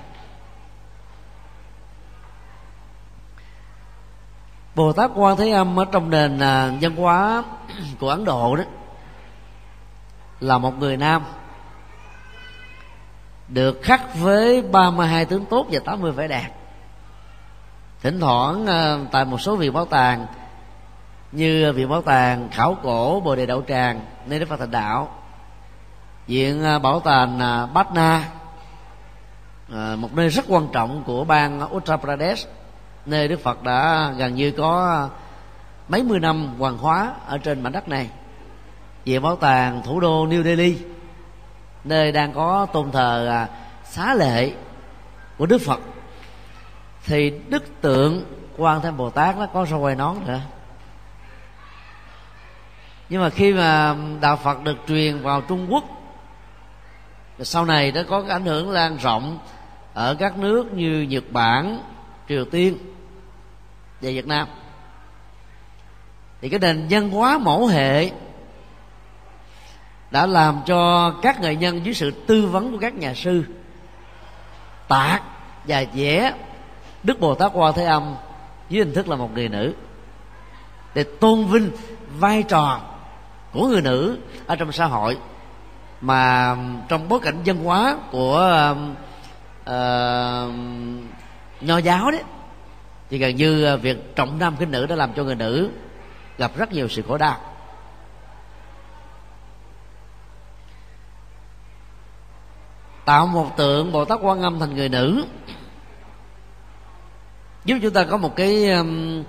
Bồ 4.76 4.94
Tát 4.94 5.12
Quan 5.16 5.38
Thế 5.38 5.52
Âm 5.52 5.80
ở 5.80 5.86
trong 5.86 6.10
nền 6.10 6.40
à, 6.40 6.72
văn 6.82 6.96
hóa 6.96 7.44
của 8.00 8.10
Ấn 8.10 8.26
Độ 8.26 8.56
đó 8.56 8.64
là 10.40 10.58
một 10.58 10.80
người 10.80 10.98
nam, 10.98 11.24
được 13.48 13.80
khắc 13.84 14.16
với 14.16 14.62
32 14.62 15.26
tướng 15.26 15.46
tốt 15.46 15.68
và 15.72 15.80
80 15.86 16.12
vẻ 16.12 16.28
đẹp. 16.28 16.50
Thỉnh 18.02 18.20
thoảng 18.20 18.68
à, 18.68 18.98
tại 19.12 19.26
một 19.26 19.42
số 19.42 19.56
viện 19.56 19.74
bảo 19.74 19.86
tàng 19.86 20.26
như 21.32 21.74
viện 21.74 21.90
bảo 21.90 22.02
tàng 22.02 22.50
khảo 22.52 22.78
cổ 22.84 23.22
bồ 23.26 23.36
đề 23.36 23.46
đậu 23.46 23.62
tràng, 23.68 24.02
nơi 24.26 24.40
đức 24.40 24.50
phật 24.50 24.58
thành 24.58 24.72
đạo. 24.72 25.16
Viện 26.28 26.64
à, 26.64 26.80
bảo 26.80 27.00
tàng 27.00 27.40
à, 27.40 27.66
bát 27.66 27.94
na 27.94 28.24
à, 29.74 29.96
một 29.96 30.14
nơi 30.14 30.30
rất 30.30 30.46
quan 30.48 30.68
trọng 30.74 31.04
của 31.04 31.24
bang 31.24 31.76
Uttar 31.76 32.00
Pradesh, 32.00 32.50
nơi 33.06 33.28
Đức 33.28 33.40
Phật 33.44 33.64
đã 33.64 34.12
gần 34.18 34.36
như 34.36 34.52
có 34.52 35.10
mấy 35.88 36.04
mươi 36.04 36.20
năm 36.20 36.54
hoàng 36.60 36.78
hóa 36.78 37.14
ở 37.28 37.38
trên 37.38 37.62
mảnh 37.62 37.72
đất 37.72 37.90
này. 37.90 38.10
Viện 39.06 39.22
bảo 39.22 39.36
tàng 39.36 39.82
thủ 39.86 40.00
đô 40.00 40.28
New 40.28 40.44
Delhi, 40.44 40.78
nơi 41.84 42.12
đang 42.12 42.34
có 42.34 42.68
tôn 42.74 42.92
thờ 42.92 43.46
xá 43.86 44.14
lệ 44.14 44.52
của 45.38 45.46
đức 45.46 45.62
phật. 45.66 45.80
Thì 47.06 47.34
đức 47.50 47.82
tượng 47.82 48.24
quan 48.58 48.82
thế 48.82 48.92
bồ 48.92 49.10
tát 49.10 49.38
nó 49.38 49.46
có 49.46 49.66
sao 49.66 49.80
quay 49.80 49.96
nón 49.96 50.16
nữa? 50.28 50.40
Nhưng 53.10 53.22
mà 53.22 53.30
khi 53.30 53.54
mà 53.54 53.96
đạo 54.22 54.36
phật 54.36 54.64
được 54.64 54.78
truyền 54.88 55.22
vào 55.22 55.42
trung 55.42 55.68
quốc 55.70 55.84
sau 57.42 57.66
này 57.66 57.92
nó 57.92 58.02
có 58.10 58.22
cái 58.22 58.30
ảnh 58.30 58.46
hưởng 58.46 58.72
lan 58.72 58.98
rộng 58.98 59.40
ở 59.94 60.16
các 60.20 60.38
nước 60.38 60.74
như 60.74 61.02
nhật 61.10 61.24
bản, 61.32 61.84
triều 62.30 62.46
tiên 62.46 62.78
và 64.02 64.10
việt 64.10 64.28
nam. 64.28 64.48
Thì 66.42 66.50
cái 66.50 66.60
nền 66.60 66.88
văn 66.90 67.10
hóa 67.10 67.38
mẫu 67.38 67.68
hệ 67.68 68.12
đã 70.12 70.26
làm 70.26 70.62
cho 70.66 71.12
các 71.22 71.42
nghệ 71.42 71.56
nhân 71.56 71.86
dưới 71.86 71.94
sự 71.94 72.12
tư 72.12 72.48
vấn 72.48 72.72
của 72.72 72.78
các 72.78 72.94
nhà 72.94 73.14
sư 73.14 73.44
tạc 74.88 75.24
và 75.68 75.84
vẽ 75.94 76.34
đức 77.04 77.20
bồ 77.20 77.36
tát 77.36 77.52
Qua 77.54 77.72
thế 77.72 77.86
âm 77.86 78.16
dưới 78.70 78.86
hình 78.86 78.94
thức 78.94 79.10
là 79.10 79.16
một 79.16 79.34
người 79.34 79.50
nữ 79.50 79.74
để 80.94 81.04
tôn 81.04 81.46
vinh 81.46 81.72
vai 82.20 82.44
trò 82.44 82.82
của 83.54 83.68
người 83.68 83.82
nữ 83.82 84.18
ở 84.48 84.56
trong 84.56 84.72
xã 84.72 84.86
hội 84.86 85.18
mà 86.02 86.56
trong 86.88 87.10
bối 87.10 87.20
cảnh 87.20 87.36
dân 87.44 87.64
hóa 87.64 87.98
của 88.12 88.76
uh, 89.62 90.54
nho 91.62 91.78
giáo 91.78 92.12
đấy 92.12 92.24
thì 93.10 93.18
gần 93.18 93.36
như 93.36 93.64
ờ, 93.64 93.78
việc 93.78 94.16
trọng 94.16 94.40
nam 94.40 94.56
khinh 94.60 94.72
nữ 94.72 94.86
đã 94.86 94.96
làm 94.96 95.14
cho 95.14 95.24
người 95.24 95.36
nữ 95.36 95.70
gặp 96.38 96.52
rất 96.58 96.72
nhiều 96.72 96.88
sự 96.88 97.02
khổ 97.08 97.18
đau. 97.18 97.38
Tạo 103.06 103.28
một 103.28 103.58
tượng 103.58 103.92
bồ 103.92 104.06
tát 104.06 104.20
quan 104.22 104.42
âm 104.42 104.60
thành 104.60 104.76
người 104.76 104.90
nữ. 104.90 105.26
Giúp 107.66 107.78
chúng 107.82 107.94
ta 107.94 108.04
có 108.04 108.18
một 108.18 108.36
cái 108.36 108.72
um, 108.72 109.24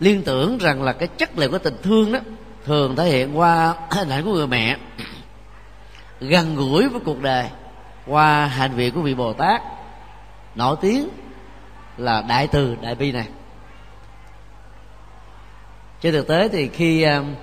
liên 0.00 0.22
tưởng 0.22 0.58
rằng 0.58 0.82
là 0.82 0.92
cái 0.92 1.08
chất 1.08 1.38
liệu 1.38 1.50
của 1.50 1.58
tình 1.58 1.76
thương 1.82 2.12
đó 2.12 2.18
thường 2.64 2.96
thể 2.96 3.08
hiện 3.08 3.38
qua 3.38 3.74
hình 3.90 4.08
ảnh 4.08 4.24
của 4.24 4.32
người 4.32 4.46
mẹ 4.46 4.76
gần 6.20 6.56
gũi 6.56 6.88
với 6.88 7.00
cuộc 7.04 7.22
đời 7.22 7.50
qua 8.06 8.46
hành 8.46 8.72
vi 8.74 8.90
của 8.90 9.00
vị 9.00 9.14
bồ 9.14 9.32
tát. 9.32 9.62
Nổi 10.54 10.76
tiếng 10.80 11.08
là 11.96 12.22
đại 12.28 12.46
từ 12.46 12.76
đại 12.82 12.94
bi 12.94 13.12
này. 13.12 13.26
Trên 16.00 16.12
thực 16.12 16.28
tế 16.28 16.48
thì 16.48 16.68
khi 16.68 17.02
um, 17.02 17.34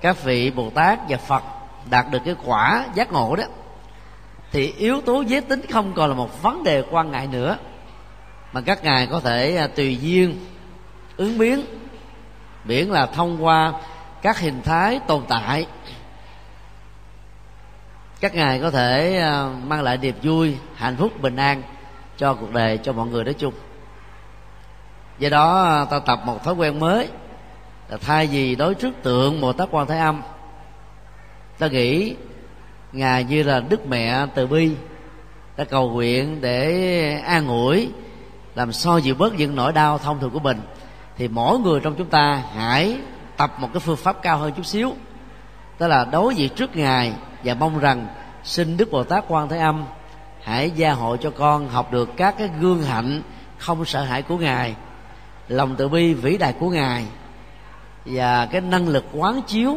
các 0.00 0.24
vị 0.24 0.50
bồ 0.50 0.70
tát 0.70 0.98
và 1.08 1.16
phật 1.16 1.42
đạt 1.90 2.06
được 2.10 2.18
cái 2.24 2.34
quả 2.44 2.86
giác 2.94 3.12
ngộ 3.12 3.36
đó, 3.36 3.44
thì 4.52 4.72
yếu 4.78 5.00
tố 5.00 5.20
giới 5.20 5.40
tính 5.40 5.60
không 5.72 5.92
còn 5.96 6.10
là 6.10 6.16
một 6.16 6.42
vấn 6.42 6.64
đề 6.64 6.82
quan 6.90 7.10
ngại 7.10 7.26
nữa, 7.26 7.58
mà 8.52 8.60
các 8.60 8.84
ngài 8.84 9.06
có 9.06 9.20
thể 9.20 9.56
à, 9.56 9.66
tùy 9.66 9.98
duyên, 10.00 10.46
ứng 11.16 11.38
biến, 11.38 11.64
miễn 12.64 12.86
là 12.86 13.06
thông 13.06 13.44
qua 13.44 13.72
các 14.26 14.38
hình 14.38 14.62
thái 14.62 15.00
tồn 15.06 15.22
tại. 15.28 15.66
Các 18.20 18.34
ngài 18.34 18.60
có 18.60 18.70
thể 18.70 19.18
à, 19.18 19.48
mang 19.66 19.82
lại 19.82 19.98
niềm 19.98 20.14
vui, 20.22 20.56
hạnh 20.74 20.96
phúc, 20.96 21.12
bình 21.20 21.36
an 21.36 21.62
cho 22.16 22.34
cuộc 22.34 22.52
đời, 22.52 22.78
cho 22.78 22.92
mọi 22.92 23.06
người 23.06 23.24
nói 23.24 23.34
chung. 23.34 23.54
Do 25.18 25.28
đó 25.28 25.62
à, 25.62 25.84
ta 25.84 25.98
tập 25.98 26.20
một 26.24 26.44
thói 26.44 26.54
quen 26.54 26.80
mới 26.80 27.08
là 27.88 27.96
thay 27.96 28.26
vì 28.26 28.54
đối 28.54 28.74
trước 28.74 28.94
tượng 29.02 29.40
bồ 29.40 29.52
tát 29.52 29.68
quan 29.70 29.86
thế 29.86 29.98
âm. 29.98 30.22
Ta 31.58 31.66
nghĩ 31.66 32.16
ngài 32.92 33.24
như 33.24 33.42
là 33.42 33.60
đức 33.60 33.86
mẹ 33.86 34.26
từ 34.34 34.46
bi 34.46 34.70
ta 35.56 35.64
cầu 35.64 35.90
nguyện 35.90 36.40
để 36.40 37.20
an 37.26 37.48
ủi, 37.48 37.90
làm 38.54 38.72
so 38.72 38.96
dịu 38.96 39.14
bớt 39.14 39.34
những 39.34 39.56
nỗi 39.56 39.72
đau 39.72 39.98
thông 39.98 40.20
thường 40.20 40.30
của 40.30 40.40
mình, 40.40 40.60
thì 41.16 41.28
mỗi 41.28 41.58
người 41.58 41.80
trong 41.80 41.94
chúng 41.94 42.10
ta 42.10 42.42
hãy 42.56 42.98
tập 43.36 43.52
một 43.58 43.68
cái 43.72 43.80
phương 43.80 43.96
pháp 43.96 44.22
cao 44.22 44.38
hơn 44.38 44.52
chút 44.52 44.66
xíu. 44.66 44.94
Tức 45.78 45.86
là 45.86 46.04
đối 46.04 46.34
diện 46.34 46.54
trước 46.54 46.76
ngài 46.76 47.12
và 47.44 47.54
mong 47.54 47.78
rằng 47.78 48.06
xin 48.44 48.76
đức 48.76 48.90
bồ 48.90 49.04
tát 49.04 49.24
quan 49.28 49.48
thế 49.48 49.58
âm 49.58 49.84
hãy 50.42 50.70
gia 50.70 50.92
hộ 50.92 51.16
cho 51.16 51.30
con 51.30 51.68
học 51.68 51.92
được 51.92 52.10
các 52.16 52.34
cái 52.38 52.50
gương 52.60 52.82
hạnh 52.82 53.22
không 53.58 53.84
sợ 53.84 54.02
hãi 54.02 54.22
của 54.22 54.36
ngài 54.38 54.74
lòng 55.48 55.74
từ 55.76 55.88
bi 55.88 56.14
vĩ 56.14 56.38
đại 56.38 56.52
của 56.52 56.70
ngài 56.70 57.04
và 58.04 58.46
cái 58.46 58.60
năng 58.60 58.88
lực 58.88 59.04
quán 59.12 59.42
chiếu 59.46 59.76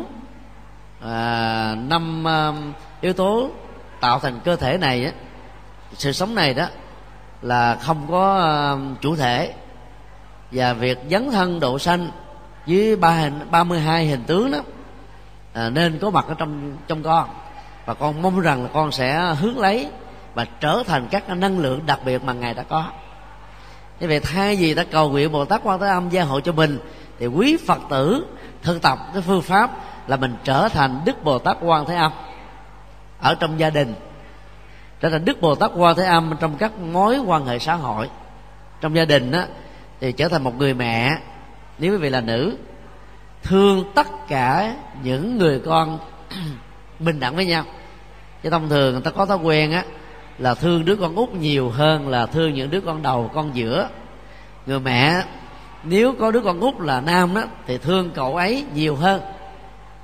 à, 1.01 1.75
năm 1.75 2.27
à, 2.27 2.53
yếu 3.01 3.13
tố 3.13 3.49
tạo 3.99 4.19
thành 4.19 4.39
cơ 4.43 4.55
thể 4.55 4.77
này 4.77 5.05
á, 5.05 5.11
sự 5.93 6.11
sống 6.11 6.35
này 6.35 6.53
đó 6.53 6.65
là 7.41 7.75
không 7.75 8.07
có 8.11 8.39
à, 8.39 8.75
chủ 9.01 9.15
thể 9.15 9.53
và 10.51 10.73
việc 10.73 10.97
dấn 11.11 11.31
thân 11.31 11.59
độ 11.59 11.79
sanh 11.79 12.11
với 12.67 12.95
ba 12.95 13.09
hình 13.09 13.39
ba 13.51 13.63
mươi 13.63 13.79
hai 13.79 14.05
hình 14.05 14.23
tướng 14.23 14.51
đó 14.51 14.59
à, 15.53 15.69
nên 15.69 15.99
có 15.99 16.09
mặt 16.09 16.25
ở 16.27 16.33
trong 16.37 16.77
trong 16.87 17.03
con. 17.03 17.29
Và 17.85 17.93
con 17.93 18.21
mong 18.21 18.39
rằng 18.39 18.63
là 18.63 18.69
con 18.73 18.91
sẽ 18.91 19.35
hướng 19.39 19.59
lấy 19.59 19.87
và 20.33 20.45
trở 20.59 20.83
thành 20.87 21.07
các 21.11 21.29
năng 21.29 21.59
lượng 21.59 21.85
đặc 21.85 21.99
biệt 22.05 22.23
mà 22.23 22.33
ngài 22.33 22.53
đã 22.53 22.63
có. 22.63 22.85
Như 23.99 24.07
vậy 24.07 24.19
thay 24.19 24.55
vì 24.55 24.73
ta 24.73 24.83
cầu 24.83 25.09
nguyện 25.09 25.31
bồ 25.31 25.45
tát 25.45 25.61
quan 25.63 25.79
thế 25.79 25.87
âm 25.87 26.09
gia 26.09 26.23
hộ 26.23 26.39
cho 26.39 26.51
mình 26.51 26.79
thì 27.19 27.27
quý 27.27 27.57
phật 27.67 27.79
tử 27.89 28.25
thực 28.63 28.81
tập 28.81 28.99
cái 29.13 29.21
phương 29.21 29.41
pháp 29.41 29.71
là 30.07 30.17
mình 30.17 30.35
trở 30.43 30.69
thành 30.69 31.01
đức 31.05 31.23
bồ 31.23 31.39
tát 31.39 31.57
quan 31.61 31.85
thế 31.85 31.95
âm 31.95 32.11
ở 33.19 33.35
trong 33.35 33.59
gia 33.59 33.69
đình 33.69 33.93
trở 34.99 35.09
thành 35.09 35.25
đức 35.25 35.41
bồ 35.41 35.55
tát 35.55 35.71
quan 35.75 35.95
thế 35.95 36.05
âm 36.05 36.35
trong 36.39 36.57
các 36.57 36.79
mối 36.79 37.17
quan 37.17 37.45
hệ 37.45 37.59
xã 37.59 37.75
hội. 37.75 38.09
Trong 38.81 38.95
gia 38.95 39.05
đình 39.05 39.31
á 39.31 39.47
thì 39.99 40.11
trở 40.11 40.27
thành 40.27 40.43
một 40.43 40.55
người 40.57 40.73
mẹ 40.73 41.17
nếu 41.79 41.93
quý 41.93 41.97
vị 41.97 42.09
là 42.09 42.21
nữ, 42.21 42.57
thương 43.43 43.83
tất 43.95 44.07
cả 44.27 44.75
những 45.03 45.37
người 45.37 45.59
con 45.65 45.99
bình 46.99 47.19
đẳng 47.19 47.35
với 47.35 47.45
nhau. 47.45 47.63
Chứ 48.43 48.49
thông 48.49 48.69
thường 48.69 48.93
người 48.93 49.01
ta 49.01 49.11
có 49.11 49.25
thói 49.25 49.37
quen 49.37 49.71
á, 49.71 49.83
là 50.37 50.53
thương 50.53 50.85
đứa 50.85 50.95
con 50.95 51.15
út 51.15 51.29
nhiều 51.33 51.69
hơn 51.69 52.07
là 52.07 52.25
thương 52.25 52.53
những 52.53 52.69
đứa 52.69 52.81
con 52.81 53.01
đầu, 53.01 53.31
con 53.33 53.51
giữa. 53.53 53.89
Người 54.65 54.79
mẹ, 54.79 55.23
nếu 55.83 56.15
có 56.19 56.31
đứa 56.31 56.41
con 56.41 56.59
út 56.59 56.79
là 56.79 57.01
nam 57.01 57.33
đó, 57.33 57.43
thì 57.67 57.77
thương 57.77 58.11
cậu 58.11 58.35
ấy 58.35 58.65
nhiều 58.73 58.95
hơn. 58.95 59.21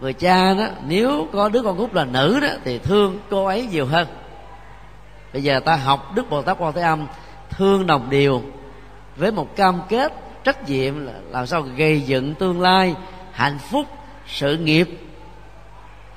Người 0.01 0.13
cha 0.13 0.53
đó, 0.53 0.67
nếu 0.88 1.27
có 1.34 1.50
đứa 1.50 1.62
con 1.62 1.77
út 1.77 1.94
là 1.94 2.05
nữ 2.05 2.39
đó, 2.41 2.48
thì 2.63 2.79
thương 2.79 3.20
cô 3.29 3.46
ấy 3.46 3.67
nhiều 3.72 3.86
hơn. 3.86 4.08
Bây 5.34 5.44
giờ 5.44 5.60
ta 5.60 5.75
học 5.75 6.15
đức 6.15 6.29
bồ 6.29 6.41
tát 6.41 6.58
quan 6.60 6.74
thế 6.74 6.82
âm 6.82 7.08
thương 7.50 7.88
đồng 7.88 8.10
điều 8.10 8.41
với 9.15 9.32
một 9.32 9.55
cam 9.55 9.82
kết 9.89 10.13
trách 10.46 10.70
nhiệm 10.70 11.06
là 11.06 11.14
làm 11.30 11.48
sao 11.48 11.62
gây 11.62 12.02
dựng 12.02 12.36
tương 12.36 12.62
lai 12.62 12.96
hạnh 13.32 13.58
phúc, 13.58 13.86
sự 14.28 14.58
nghiệp. 14.58 14.90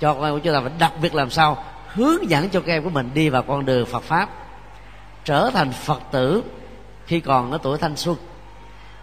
Cho 0.00 0.14
con 0.14 0.24
em 0.24 0.34
của 0.34 0.38
chúng 0.38 0.54
ta 0.54 0.60
và 0.60 0.70
đặc 0.78 0.92
biệt 1.02 1.14
làm 1.14 1.30
sao 1.30 1.64
hướng 1.88 2.30
dẫn 2.30 2.48
cho 2.48 2.60
các 2.60 2.72
em 2.72 2.84
của 2.84 2.90
mình 2.90 3.10
đi 3.14 3.28
vào 3.28 3.42
con 3.42 3.64
đường 3.64 3.86
Phật 3.86 4.02
pháp, 4.02 4.28
trở 5.24 5.50
thành 5.54 5.72
Phật 5.72 6.02
tử 6.12 6.42
khi 7.06 7.20
còn 7.20 7.52
ở 7.52 7.58
tuổi 7.62 7.78
thanh 7.78 7.96
xuân. 7.96 8.16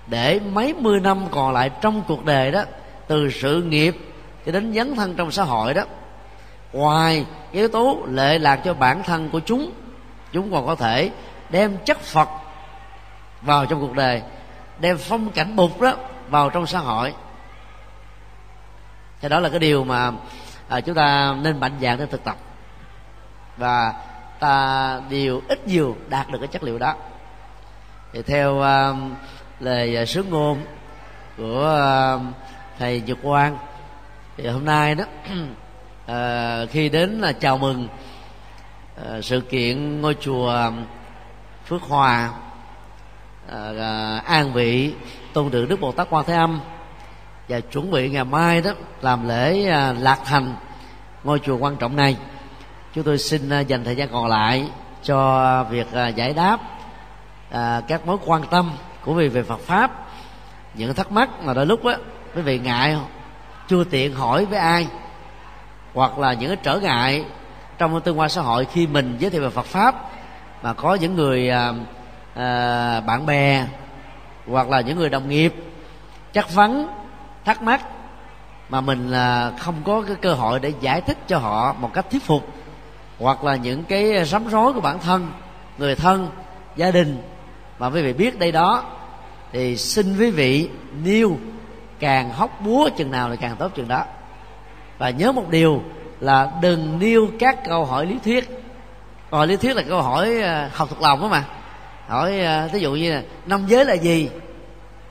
Để 0.08 0.40
mấy 0.40 0.74
mươi 0.74 1.00
năm 1.00 1.26
còn 1.32 1.54
lại 1.54 1.72
trong 1.82 2.04
cuộc 2.08 2.26
đời 2.26 2.52
đó, 2.52 2.64
từ 3.08 3.32
sự 3.32 3.64
nghiệp 3.64 3.98
cho 4.46 4.52
đến 4.52 4.74
dấn 4.74 4.96
thân 4.96 5.16
trong 5.16 5.32
xã 5.32 5.44
hội 5.44 5.74
đó, 5.74 5.84
ngoài 6.74 7.26
yếu 7.52 7.68
tố 7.68 8.04
lệ 8.10 8.40
lạc 8.40 8.56
cho 8.56 8.74
bản 8.74 9.04
thân 9.04 9.30
của 9.30 9.40
chúng 9.40 9.72
chúng 10.32 10.52
còn 10.52 10.66
có 10.66 10.76
thể 10.76 11.12
đem 11.50 11.78
chất 11.86 12.02
phật 12.02 12.30
vào 13.42 13.66
trong 13.66 13.82
cuộc 13.82 13.94
đời 13.94 14.22
đem 14.80 14.98
phong 14.98 15.32
cảnh 15.32 15.56
bụt 15.56 15.72
đó 15.82 15.96
vào 16.30 16.50
trong 16.50 16.68
xã 16.68 16.80
hội. 16.80 17.14
Thì 19.22 19.30
đó 19.30 19.40
là 19.40 19.50
cái 19.50 19.60
điều 19.60 19.84
mà 19.84 20.12
à, 20.70 20.82
chúng 20.82 20.96
ta 20.96 21.36
nên 21.42 21.60
mạnh 21.60 21.78
dạng 21.82 21.98
để 21.98 22.06
thực 22.06 22.24
tập. 22.24 22.38
Và 23.58 23.94
ta 24.40 25.02
đều 25.10 25.42
ít 25.48 25.68
nhiều 25.68 25.96
đạt 26.10 26.30
được 26.32 26.40
cái 26.40 26.48
chất 26.48 26.64
liệu 26.64 26.78
đó. 26.78 26.96
Thì 28.14 28.22
theo 28.22 28.62
à, 28.62 28.94
lời 29.60 29.98
uh, 30.02 30.10
sướng 30.10 30.30
ngôn 30.30 30.62
của 31.38 31.76
à, 31.76 32.20
thầy 32.80 33.02
Nhật 33.02 33.18
Quang 33.24 33.58
thì 34.38 34.48
hôm 34.48 34.66
nay 34.66 34.96
đó 34.96 35.04
à, 36.08 36.66
khi 36.72 36.90
đến 36.90 37.10
là 37.22 37.32
chào 37.32 37.58
mừng 37.58 37.88
à, 39.06 39.22
sự 39.22 39.42
kiện 39.42 40.02
ngôi 40.02 40.16
chùa 40.22 40.72
Phước 41.66 41.82
Hòa 41.82 42.32
à, 43.50 44.22
an 44.26 44.54
vị 44.54 44.94
tôn 45.34 45.50
tượng 45.50 45.68
Đức 45.68 45.80
Bồ 45.80 45.92
Tát 45.92 46.08
Quan 46.10 46.26
Thế 46.26 46.34
Âm. 46.34 46.60
Và 47.50 47.60
chuẩn 47.60 47.92
bị 47.92 48.10
ngày 48.10 48.24
mai 48.24 48.62
đó 48.62 48.72
làm 49.02 49.28
lễ 49.28 49.70
à, 49.70 49.94
lạc 50.00 50.20
thành 50.26 50.56
ngôi 51.24 51.40
chùa 51.40 51.58
quan 51.58 51.76
trọng 51.76 51.96
này. 51.96 52.18
Chúng 52.94 53.04
tôi 53.04 53.18
xin 53.18 53.50
à, 53.50 53.60
dành 53.60 53.84
thời 53.84 53.96
gian 53.96 54.10
còn 54.12 54.28
lại 54.28 54.70
cho 55.04 55.64
việc 55.64 55.94
à, 55.94 56.08
giải 56.08 56.34
đáp 56.34 56.60
à, 57.52 57.82
các 57.88 58.08
mối 58.08 58.18
quan 58.26 58.44
tâm 58.52 58.72
của 59.06 59.14
vị 59.14 59.28
về 59.28 59.44
Phật 59.44 59.60
pháp. 59.60 59.92
Những 60.74 60.94
thắc 60.94 61.12
mắc 61.12 61.30
mà 61.44 61.54
đôi 61.54 61.66
lúc 61.66 61.86
á 61.86 61.98
quý 62.36 62.42
vị 62.42 62.60
ngại 62.60 62.98
chưa 63.68 63.84
tiện 63.84 64.16
hỏi 64.16 64.46
với 64.46 64.60
ai? 64.60 64.88
Hoặc 65.94 66.20
là 66.20 66.34
những 66.34 66.50
cái 66.50 66.58
trở 66.64 66.80
ngại 66.80 67.26
trong 67.78 68.02
tương 68.02 68.20
quan 68.20 68.30
xã 68.30 68.42
hội 68.42 68.66
khi 68.66 68.88
mình 68.88 69.16
giới 69.20 69.32
thiệu 69.32 69.42
về 69.42 69.50
Phật 69.50 69.66
pháp 69.66 69.96
mà 70.64 70.74
có 70.74 70.96
những 70.96 71.16
người 71.16 71.50
à, 71.50 71.74
à, 72.36 73.02
bạn 73.02 73.26
bè 73.26 73.66
hoặc 74.48 74.70
là 74.70 74.82
những 74.82 74.98
người 74.98 75.10
đồng 75.10 75.30
nghiệp 75.30 75.54
chắc 76.34 76.54
vấn 76.54 76.88
thắc 77.46 77.62
mắc 77.62 77.82
mà 78.70 78.82
mình 78.82 79.10
là 79.10 79.52
không 79.60 79.76
có 79.86 80.04
cái 80.08 80.16
cơ 80.16 80.34
hội 80.34 80.60
để 80.60 80.74
giải 80.82 81.02
thích 81.02 81.18
cho 81.28 81.38
họ 81.38 81.74
một 81.74 81.94
cách 81.94 82.06
thuyết 82.12 82.24
phục 82.24 82.48
hoặc 83.20 83.44
là 83.44 83.56
những 83.56 83.84
cái 83.84 84.26
sắm 84.26 84.48
rối 84.48 84.74
của 84.74 84.82
bản 84.82 85.00
thân 85.00 85.32
người 85.78 85.96
thân 85.96 86.30
gia 86.76 86.92
đình. 86.92 87.22
Mà 87.80 87.90
quý 87.90 88.02
vị 88.02 88.14
biết 88.14 88.40
đây 88.40 88.52
đó 88.52 88.84
thì 89.52 89.78
xin 89.78 90.18
quý 90.18 90.32
vị 90.32 90.70
nêu 91.04 91.38
càng 92.00 92.30
hóc 92.30 92.62
búa 92.62 92.90
chừng 92.98 93.12
nào 93.12 93.30
thì 93.30 93.38
càng 93.38 93.56
tốt 93.56 93.72
chừng 93.76 93.88
đó. 93.88 94.04
Và 94.98 95.10
nhớ 95.10 95.32
một 95.32 95.50
điều 95.50 95.82
là 96.20 96.52
đừng 96.62 97.00
nêu 97.00 97.28
các 97.40 97.66
câu 97.66 97.86
hỏi 97.86 98.06
lý 98.06 98.20
thuyết. 98.24 98.50
Câu 99.32 99.38
hỏi 99.38 99.48
lý 99.48 99.56
thuyết 99.56 99.76
là 99.76 99.84
câu 99.90 100.02
hỏi 100.02 100.42
à, 100.42 100.70
học 100.74 100.90
thuộc 100.90 101.02
lòng 101.02 101.22
đó 101.22 101.28
mà 101.28 101.44
hỏi 102.08 102.40
ờ, 102.40 102.70
ví 102.74 102.80
dụ 102.80 102.94
như 102.94 103.14
là 103.14 103.22
năm 103.46 103.66
giới 103.68 103.86
là 103.86 103.94
gì? 103.94 104.30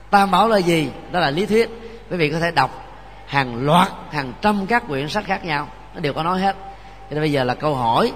Tam 0.09 0.31
bảo 0.31 0.47
là 0.47 0.57
gì? 0.57 0.89
Đó 1.11 1.19
là 1.19 1.29
lý 1.31 1.45
thuyết. 1.45 1.69
Quý 2.09 2.17
vị 2.17 2.29
có 2.29 2.39
thể 2.39 2.51
đọc 2.51 2.85
hàng 3.25 3.65
loạt 3.65 3.87
hàng 4.11 4.33
trăm 4.41 4.65
các 4.67 4.87
quyển 4.87 5.09
sách 5.09 5.25
khác 5.25 5.45
nhau 5.45 5.67
nó 5.93 5.99
đều 5.99 6.13
có 6.13 6.23
nói 6.23 6.39
hết. 6.39 6.55
Cho 7.09 7.11
nên 7.11 7.19
bây 7.19 7.31
giờ 7.31 7.43
là 7.43 7.55
câu 7.55 7.75
hỏi 7.75 8.11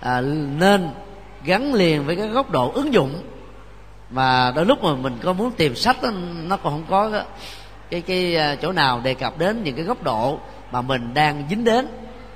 à, 0.00 0.20
nên 0.58 0.90
gắn 1.44 1.74
liền 1.74 2.06
với 2.06 2.16
cái 2.16 2.28
góc 2.28 2.50
độ 2.50 2.72
ứng 2.72 2.92
dụng. 2.92 3.22
Mà 4.10 4.52
đôi 4.56 4.66
lúc 4.66 4.84
mà 4.84 4.94
mình 4.94 5.18
có 5.22 5.32
muốn 5.32 5.50
tìm 5.50 5.76
sách 5.76 6.02
đó, 6.02 6.10
nó 6.48 6.56
còn 6.56 6.72
không 6.72 6.84
có 6.90 7.10
cái, 7.10 7.22
cái 7.90 8.00
cái 8.00 8.34
ờ, 8.34 8.56
chỗ 8.56 8.72
nào 8.72 9.00
đề 9.00 9.14
cập 9.14 9.38
đến 9.38 9.62
những 9.64 9.76
cái 9.76 9.84
góc 9.84 10.02
độ 10.02 10.38
mà 10.72 10.82
mình 10.82 11.14
đang 11.14 11.44
dính 11.50 11.64
đến 11.64 11.86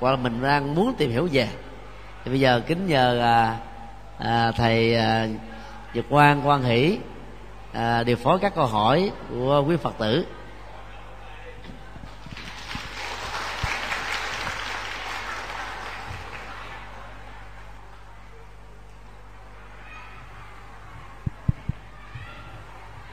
hoặc 0.00 0.10
là 0.10 0.16
mình 0.16 0.42
đang 0.42 0.74
muốn 0.74 0.94
tìm 0.98 1.10
hiểu 1.10 1.28
về. 1.32 1.48
Thì 2.24 2.30
bây 2.30 2.40
giờ 2.40 2.60
kính 2.66 2.86
nhờ 2.86 3.20
à, 3.20 3.56
à, 4.18 4.52
thầy 4.52 4.94
à, 4.94 5.26
Nhật 5.94 6.04
Quang 6.10 6.48
quan 6.48 6.62
Hỷ 6.62 6.98
à, 7.72 8.02
điều 8.02 8.16
phối 8.16 8.38
các 8.38 8.54
câu 8.54 8.66
hỏi 8.66 9.10
của 9.30 9.64
quý 9.68 9.76
Phật 9.76 9.94
tử. 9.98 10.26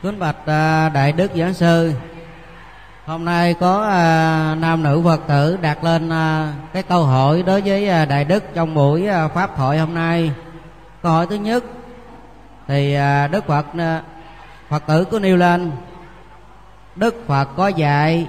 Kính 0.04 0.20
bạch 0.20 0.36
à, 0.46 0.90
đại 0.90 1.12
đức 1.12 1.32
giảng 1.36 1.54
sư 1.54 1.94
hôm 3.06 3.26
nay 3.26 3.54
có 3.54 3.82
à, 3.84 4.56
nam 4.60 4.84
nữ 4.84 5.02
phật 5.04 5.22
tử 5.28 5.58
đặt 5.62 5.84
lên 5.84 6.10
à, 6.10 6.54
cái 6.74 6.84
câu 6.84 7.04
hỏi 7.04 7.44
đối 7.44 7.62
với 7.62 8.06
đại 8.06 8.26
đức 8.26 8.44
trong 8.54 8.74
buổi 8.74 9.08
pháp 9.34 9.58
thoại 9.58 9.78
hôm 9.78 9.94
nay. 9.94 10.32
Câu 11.02 11.12
hỏi 11.12 11.28
thứ 11.30 11.36
nhất 11.36 11.64
thì 12.70 12.94
à, 12.94 13.28
đức 13.28 13.48
phật 13.48 13.66
à, 13.78 14.04
phật 14.70 14.84
tử 14.88 15.06
có 15.06 15.20
nêu 15.20 15.38
lên 15.38 15.72
đức 16.96 17.24
phật 17.28 17.46
có 17.56 17.68
dạy 17.68 18.28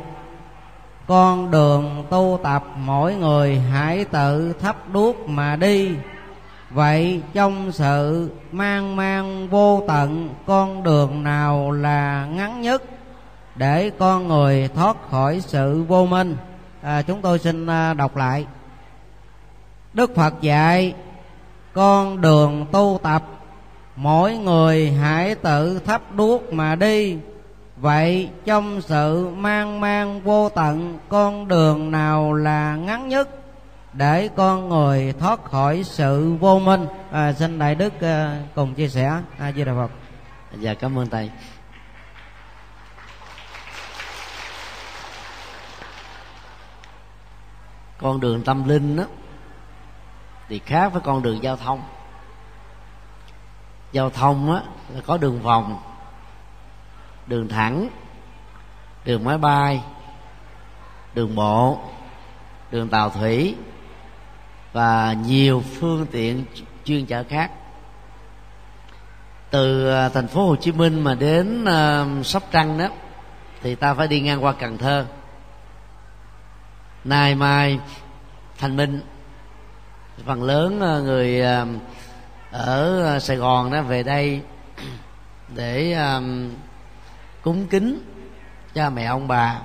con 1.07 1.51
đường 1.51 2.05
tu 2.11 2.41
tập 2.43 2.65
mỗi 2.77 3.15
người 3.15 3.59
hãy 3.59 4.05
tự 4.05 4.53
thắp 4.53 4.77
đuốc 4.93 5.29
mà 5.29 5.57
đi. 5.57 5.95
Vậy 6.71 7.23
trong 7.33 7.73
sự 7.73 8.31
mang 8.53 8.97
mang 8.97 9.49
vô 9.49 9.85
tận 9.89 10.35
con 10.47 10.83
đường 10.83 11.23
nào 11.23 11.71
là 11.71 12.27
ngắn 12.31 12.61
nhất 12.61 12.83
để 13.55 13.91
con 13.99 14.29
người 14.29 14.69
thoát 14.75 14.97
khỏi 15.11 15.41
sự 15.41 15.83
vô 15.83 16.07
minh? 16.07 16.37
À, 16.83 17.03
chúng 17.03 17.23
tôi 17.23 17.39
xin 17.39 17.67
à, 17.67 17.95
đọc 17.95 18.17
lại. 18.17 18.47
Đức 19.93 20.15
phật 20.17 20.35
dạy 20.41 20.95
con 21.73 22.21
đường 22.21 22.67
tu 22.73 23.01
tập 23.03 23.23
mỗi 24.01 24.37
người 24.37 24.91
hãy 24.91 25.35
tự 25.35 25.79
thắp 25.79 26.03
đuốc 26.17 26.53
mà 26.53 26.75
đi. 26.75 27.19
Vậy 27.77 28.31
trong 28.45 28.81
sự 28.81 29.29
mang 29.29 29.81
mang 29.81 30.21
vô 30.21 30.49
tận 30.49 30.99
con 31.09 31.49
đường 31.49 31.91
nào 31.91 32.33
là 32.33 32.77
ngắn 32.77 33.09
nhất 33.09 33.29
để 33.93 34.29
con 34.37 34.69
người 34.69 35.15
thoát 35.19 35.45
khỏi 35.45 35.83
sự 35.85 36.33
vô 36.41 36.59
minh? 36.59 36.87
À, 37.11 37.33
xin 37.33 37.59
đại 37.59 37.75
đức 37.75 37.93
uh, 37.97 38.55
cùng 38.55 38.75
chia 38.75 38.89
sẻ. 38.89 39.21
A 39.39 39.53
di 39.53 39.65
đà 39.65 39.75
phật. 39.75 39.91
Dạ 40.59 40.75
cảm 40.75 40.99
ơn 40.99 41.11
thầy. 41.11 41.31
Con 47.99 48.21
đường 48.21 48.43
tâm 48.45 48.69
linh 48.69 48.97
đó 48.97 49.05
thì 50.49 50.59
khác 50.59 50.93
với 50.93 51.03
con 51.05 51.23
đường 51.23 51.43
giao 51.43 51.57
thông 51.57 51.83
giao 53.93 54.11
thông 54.11 54.53
á 54.55 54.63
là 54.95 55.01
có 55.07 55.17
đường 55.17 55.43
vòng 55.43 55.79
đường 57.27 57.49
thẳng 57.49 57.89
đường 59.05 59.25
máy 59.25 59.39
bay 59.39 59.83
đường 61.15 61.35
bộ 61.35 61.79
đường 62.71 62.89
tàu 62.89 63.11
thủy 63.11 63.55
và 64.73 65.13
nhiều 65.13 65.63
phương 65.81 66.07
tiện 66.11 66.45
chuyên 66.85 67.07
chở 67.07 67.25
khác. 67.29 67.51
Từ 69.51 69.91
à, 69.91 70.09
thành 70.09 70.29
phố 70.29 70.47
Hồ 70.47 70.57
Chí 70.57 70.73
Minh 70.73 71.05
mà 71.05 71.15
đến 71.15 71.65
uh, 71.65 72.27
Sóc 72.27 72.43
Trăng 72.51 72.79
đó 72.79 72.89
thì 73.63 73.75
ta 73.75 73.95
phải 73.95 74.09
đi 74.09 74.21
ngang 74.21 74.45
qua 74.45 74.53
Cần 74.53 74.79
Thơ. 74.79 75.07
Nay 77.05 77.35
mai 77.35 77.79
Thành 78.59 78.77
Minh 78.77 79.01
phần 80.27 80.43
lớn 80.43 80.77
uh, 80.77 81.05
người 81.05 81.43
uh, 81.63 81.69
ở 82.51 83.03
ờ, 83.03 83.19
Sài 83.19 83.37
Gòn 83.37 83.71
đó 83.71 83.83
về 83.83 84.03
đây 84.03 84.41
để 85.55 85.93
um, 85.93 86.51
cúng 87.43 87.67
kính 87.71 88.03
cha 88.75 88.91
mẹ 88.91 89.05
ông 89.05 89.29
bà 89.29 89.61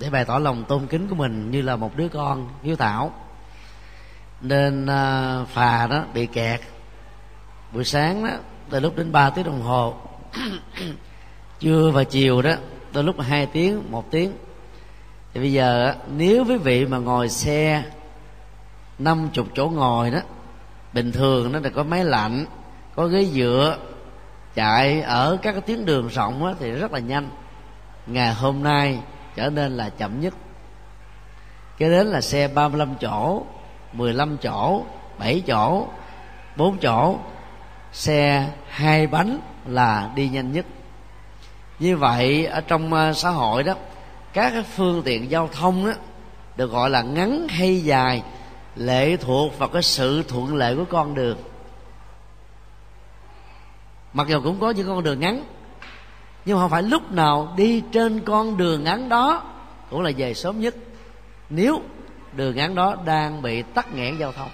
để 0.00 0.10
bày 0.10 0.24
tỏ 0.24 0.38
lòng 0.38 0.64
tôn 0.64 0.86
kính 0.86 1.08
của 1.08 1.14
mình 1.14 1.50
như 1.50 1.62
là 1.62 1.76
một 1.76 1.96
đứa 1.96 2.08
con 2.08 2.48
hiếu 2.62 2.76
thảo. 2.76 3.12
Nên 4.40 4.84
uh, 4.84 5.48
phà 5.48 5.86
đó 5.86 6.04
bị 6.14 6.26
kẹt. 6.26 6.60
Buổi 7.72 7.84
sáng 7.84 8.24
đó 8.24 8.30
từ 8.70 8.80
lúc 8.80 8.96
đến 8.96 9.12
3 9.12 9.30
tiếng 9.30 9.44
đồng 9.44 9.62
hồ 9.62 9.94
trưa 11.60 11.90
và 11.90 12.04
chiều 12.04 12.42
đó 12.42 12.52
từ 12.92 13.02
lúc 13.02 13.20
hai 13.20 13.46
tiếng 13.46 13.82
một 13.90 14.10
tiếng. 14.10 14.32
Thì 15.34 15.40
bây 15.40 15.52
giờ 15.52 15.94
nếu 16.16 16.44
quý 16.44 16.56
vị 16.56 16.86
mà 16.86 16.98
ngồi 16.98 17.28
xe 17.28 17.84
năm 18.98 19.28
chục 19.32 19.46
chỗ 19.54 19.68
ngồi 19.68 20.10
đó 20.10 20.20
bình 20.92 21.12
thường 21.12 21.52
nó 21.52 21.58
là 21.58 21.70
có 21.70 21.82
máy 21.82 22.04
lạnh 22.04 22.46
có 22.94 23.06
ghế 23.06 23.24
dựa 23.24 23.78
chạy 24.54 25.02
ở 25.02 25.38
các 25.42 25.52
cái 25.52 25.60
tuyến 25.60 25.84
đường 25.84 26.08
rộng 26.08 26.44
á, 26.44 26.52
thì 26.60 26.70
rất 26.70 26.92
là 26.92 26.98
nhanh. 26.98 27.28
Ngày 28.06 28.34
hôm 28.34 28.62
nay 28.62 28.98
trở 29.34 29.50
nên 29.50 29.76
là 29.76 29.88
chậm 29.88 30.20
nhất. 30.20 30.34
Cái 31.78 31.90
đến 31.90 32.06
là 32.06 32.20
xe 32.20 32.48
35 32.48 32.94
chỗ 33.00 33.42
15 33.92 34.36
chỗ 34.36 34.84
7 35.18 35.42
chỗ 35.46 35.86
4 36.56 36.78
chỗ. 36.78 37.18
Xe 37.92 38.48
hai 38.68 39.06
bánh 39.06 39.38
là 39.66 40.10
đi 40.14 40.28
nhanh 40.28 40.52
nhất. 40.52 40.66
Như 41.78 41.96
vậy 41.96 42.46
ở 42.46 42.60
trong 42.60 42.92
ờ, 42.92 43.12
xã 43.12 43.30
hội 43.30 43.62
đó 43.62 43.74
các 44.32 44.52
phương 44.76 45.02
tiện 45.02 45.30
giao 45.30 45.48
thông 45.52 45.86
đó 45.86 45.92
được 46.56 46.70
gọi 46.70 46.90
là 46.90 47.02
ngắn 47.02 47.48
hay 47.48 47.80
dài 47.80 48.22
lệ 48.76 49.16
thuộc 49.16 49.58
vào 49.58 49.68
cái 49.68 49.82
sự 49.82 50.22
thuận 50.22 50.54
lợi 50.54 50.76
của 50.76 50.84
con 50.84 51.14
đường. 51.14 51.38
Mặc 54.12 54.26
dù 54.28 54.40
cũng 54.40 54.60
có 54.60 54.70
những 54.70 54.86
con 54.86 55.02
đường 55.02 55.20
ngắn, 55.20 55.44
nhưng 56.44 56.58
không 56.58 56.70
phải 56.70 56.82
lúc 56.82 57.12
nào 57.12 57.54
đi 57.56 57.82
trên 57.92 58.20
con 58.20 58.56
đường 58.56 58.84
ngắn 58.84 59.08
đó 59.08 59.42
cũng 59.90 60.02
là 60.02 60.10
về 60.16 60.34
sớm 60.34 60.60
nhất. 60.60 60.74
Nếu 61.50 61.80
đường 62.32 62.56
ngắn 62.56 62.74
đó 62.74 62.96
đang 63.04 63.42
bị 63.42 63.62
tắc 63.62 63.94
nghẽn 63.94 64.18
giao 64.18 64.32
thông. 64.32 64.50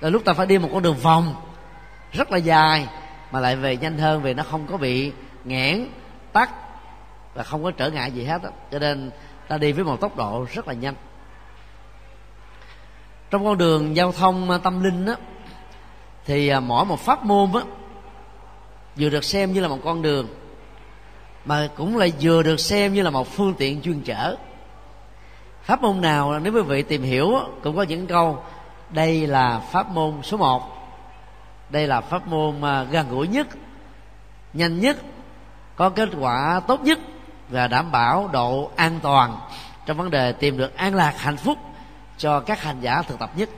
Là 0.00 0.08
lúc 0.08 0.24
ta 0.24 0.32
phải 0.32 0.46
đi 0.46 0.58
một 0.58 0.68
con 0.72 0.82
đường 0.82 0.96
vòng, 0.96 1.34
rất 2.12 2.30
là 2.30 2.38
dài, 2.38 2.88
mà 3.32 3.40
lại 3.40 3.56
về 3.56 3.76
nhanh 3.76 3.98
hơn 3.98 4.22
vì 4.22 4.34
nó 4.34 4.42
không 4.42 4.66
có 4.66 4.76
bị 4.76 5.12
nghẽn, 5.44 5.88
tắc 6.32 6.50
và 7.34 7.42
không 7.42 7.64
có 7.64 7.70
trở 7.70 7.90
ngại 7.90 8.12
gì 8.12 8.24
hết 8.24 8.42
đó. 8.42 8.50
cho 8.70 8.78
nên 8.78 9.10
ta 9.48 9.58
đi 9.58 9.72
với 9.72 9.84
một 9.84 10.00
tốc 10.00 10.16
độ 10.16 10.46
rất 10.52 10.68
là 10.68 10.74
nhanh 10.74 10.94
trong 13.32 13.44
con 13.44 13.58
đường 13.58 13.96
giao 13.96 14.12
thông 14.12 14.50
à, 14.50 14.58
tâm 14.58 14.82
linh 14.82 15.06
đó 15.06 15.14
thì 16.24 16.48
à, 16.48 16.60
mỗi 16.60 16.84
một 16.84 17.00
pháp 17.00 17.24
môn 17.24 17.52
á, 17.54 17.60
vừa 18.96 19.08
được 19.08 19.24
xem 19.24 19.52
như 19.52 19.60
là 19.60 19.68
một 19.68 19.78
con 19.84 20.02
đường, 20.02 20.28
mà 21.44 21.68
cũng 21.76 21.96
là 21.96 22.06
vừa 22.20 22.42
được 22.42 22.60
xem 22.60 22.94
như 22.94 23.02
là 23.02 23.10
một 23.10 23.28
phương 23.28 23.54
tiện 23.54 23.82
chuyên 23.82 24.02
chở 24.02 24.36
pháp 25.62 25.82
môn 25.82 26.00
nào, 26.00 26.38
nếu 26.38 26.52
quý 26.52 26.60
vị 26.60 26.82
tìm 26.82 27.02
hiểu 27.02 27.32
cũng 27.62 27.76
có 27.76 27.82
những 27.82 28.06
câu, 28.06 28.42
đây 28.90 29.26
là 29.26 29.58
pháp 29.58 29.90
môn 29.90 30.22
số 30.22 30.36
một, 30.36 30.62
đây 31.70 31.86
là 31.86 32.00
pháp 32.00 32.26
môn 32.26 32.62
à, 32.62 32.82
gần 32.82 33.10
gũi 33.10 33.28
nhất, 33.28 33.46
nhanh 34.52 34.80
nhất, 34.80 34.96
có 35.76 35.88
kết 35.88 36.08
quả 36.20 36.60
tốt 36.66 36.80
nhất 36.80 36.98
và 37.48 37.68
đảm 37.68 37.92
bảo 37.92 38.30
độ 38.32 38.70
an 38.76 38.98
toàn 39.02 39.38
trong 39.86 39.96
vấn 39.96 40.10
đề 40.10 40.32
tìm 40.32 40.58
được 40.58 40.76
an 40.76 40.94
lạc 40.94 41.14
hạnh 41.18 41.36
phúc 41.36 41.58
cho 42.22 42.40
các 42.40 42.62
hành 42.62 42.80
giả 42.80 43.02
thực 43.02 43.18
tập 43.18 43.30
nhất. 43.36 43.48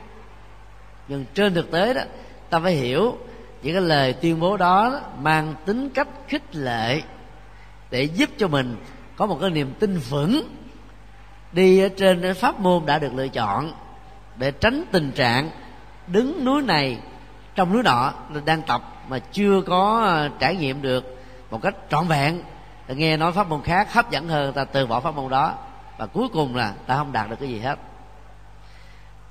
Nhưng 1.08 1.24
trên 1.34 1.54
thực 1.54 1.70
tế 1.70 1.94
đó, 1.94 2.02
ta 2.50 2.60
phải 2.60 2.72
hiểu 2.72 3.18
những 3.62 3.74
cái 3.74 3.82
lời 3.82 4.12
tuyên 4.12 4.40
bố 4.40 4.56
đó 4.56 5.00
mang 5.18 5.54
tính 5.64 5.90
cách 5.90 6.08
khích 6.28 6.56
lệ 6.56 7.02
để 7.90 8.02
giúp 8.02 8.30
cho 8.38 8.48
mình 8.48 8.76
có 9.16 9.26
một 9.26 9.38
cái 9.40 9.50
niềm 9.50 9.74
tin 9.78 9.98
vững 9.98 10.42
đi 11.52 11.80
ở 11.80 11.88
trên 11.96 12.34
pháp 12.34 12.60
môn 12.60 12.86
đã 12.86 12.98
được 12.98 13.14
lựa 13.14 13.28
chọn 13.28 13.72
để 14.36 14.50
tránh 14.50 14.84
tình 14.92 15.12
trạng 15.12 15.50
đứng 16.06 16.44
núi 16.44 16.62
này 16.62 16.98
trong 17.54 17.72
núi 17.72 17.82
nọ 17.82 18.12
đang 18.44 18.62
tập 18.62 18.82
mà 19.08 19.18
chưa 19.18 19.60
có 19.66 20.02
ờ, 20.04 20.28
trải 20.38 20.56
nghiệm 20.56 20.82
được 20.82 21.24
một 21.50 21.62
cách 21.62 21.74
trọn 21.90 22.06
vẹn. 22.06 22.42
Nghe 22.88 23.16
nói 23.16 23.32
pháp 23.32 23.48
môn 23.48 23.62
khác 23.62 23.92
hấp 23.92 24.10
dẫn 24.10 24.28
hơn, 24.28 24.52
ta 24.52 24.64
từ 24.64 24.86
bỏ 24.86 25.00
pháp 25.00 25.14
môn 25.14 25.30
đó 25.30 25.54
và 25.98 26.06
cuối 26.06 26.28
cùng 26.32 26.56
là 26.56 26.74
ta 26.86 26.96
không 26.96 27.12
đạt 27.12 27.30
được 27.30 27.36
cái 27.40 27.48
gì 27.48 27.60
hết 27.60 27.78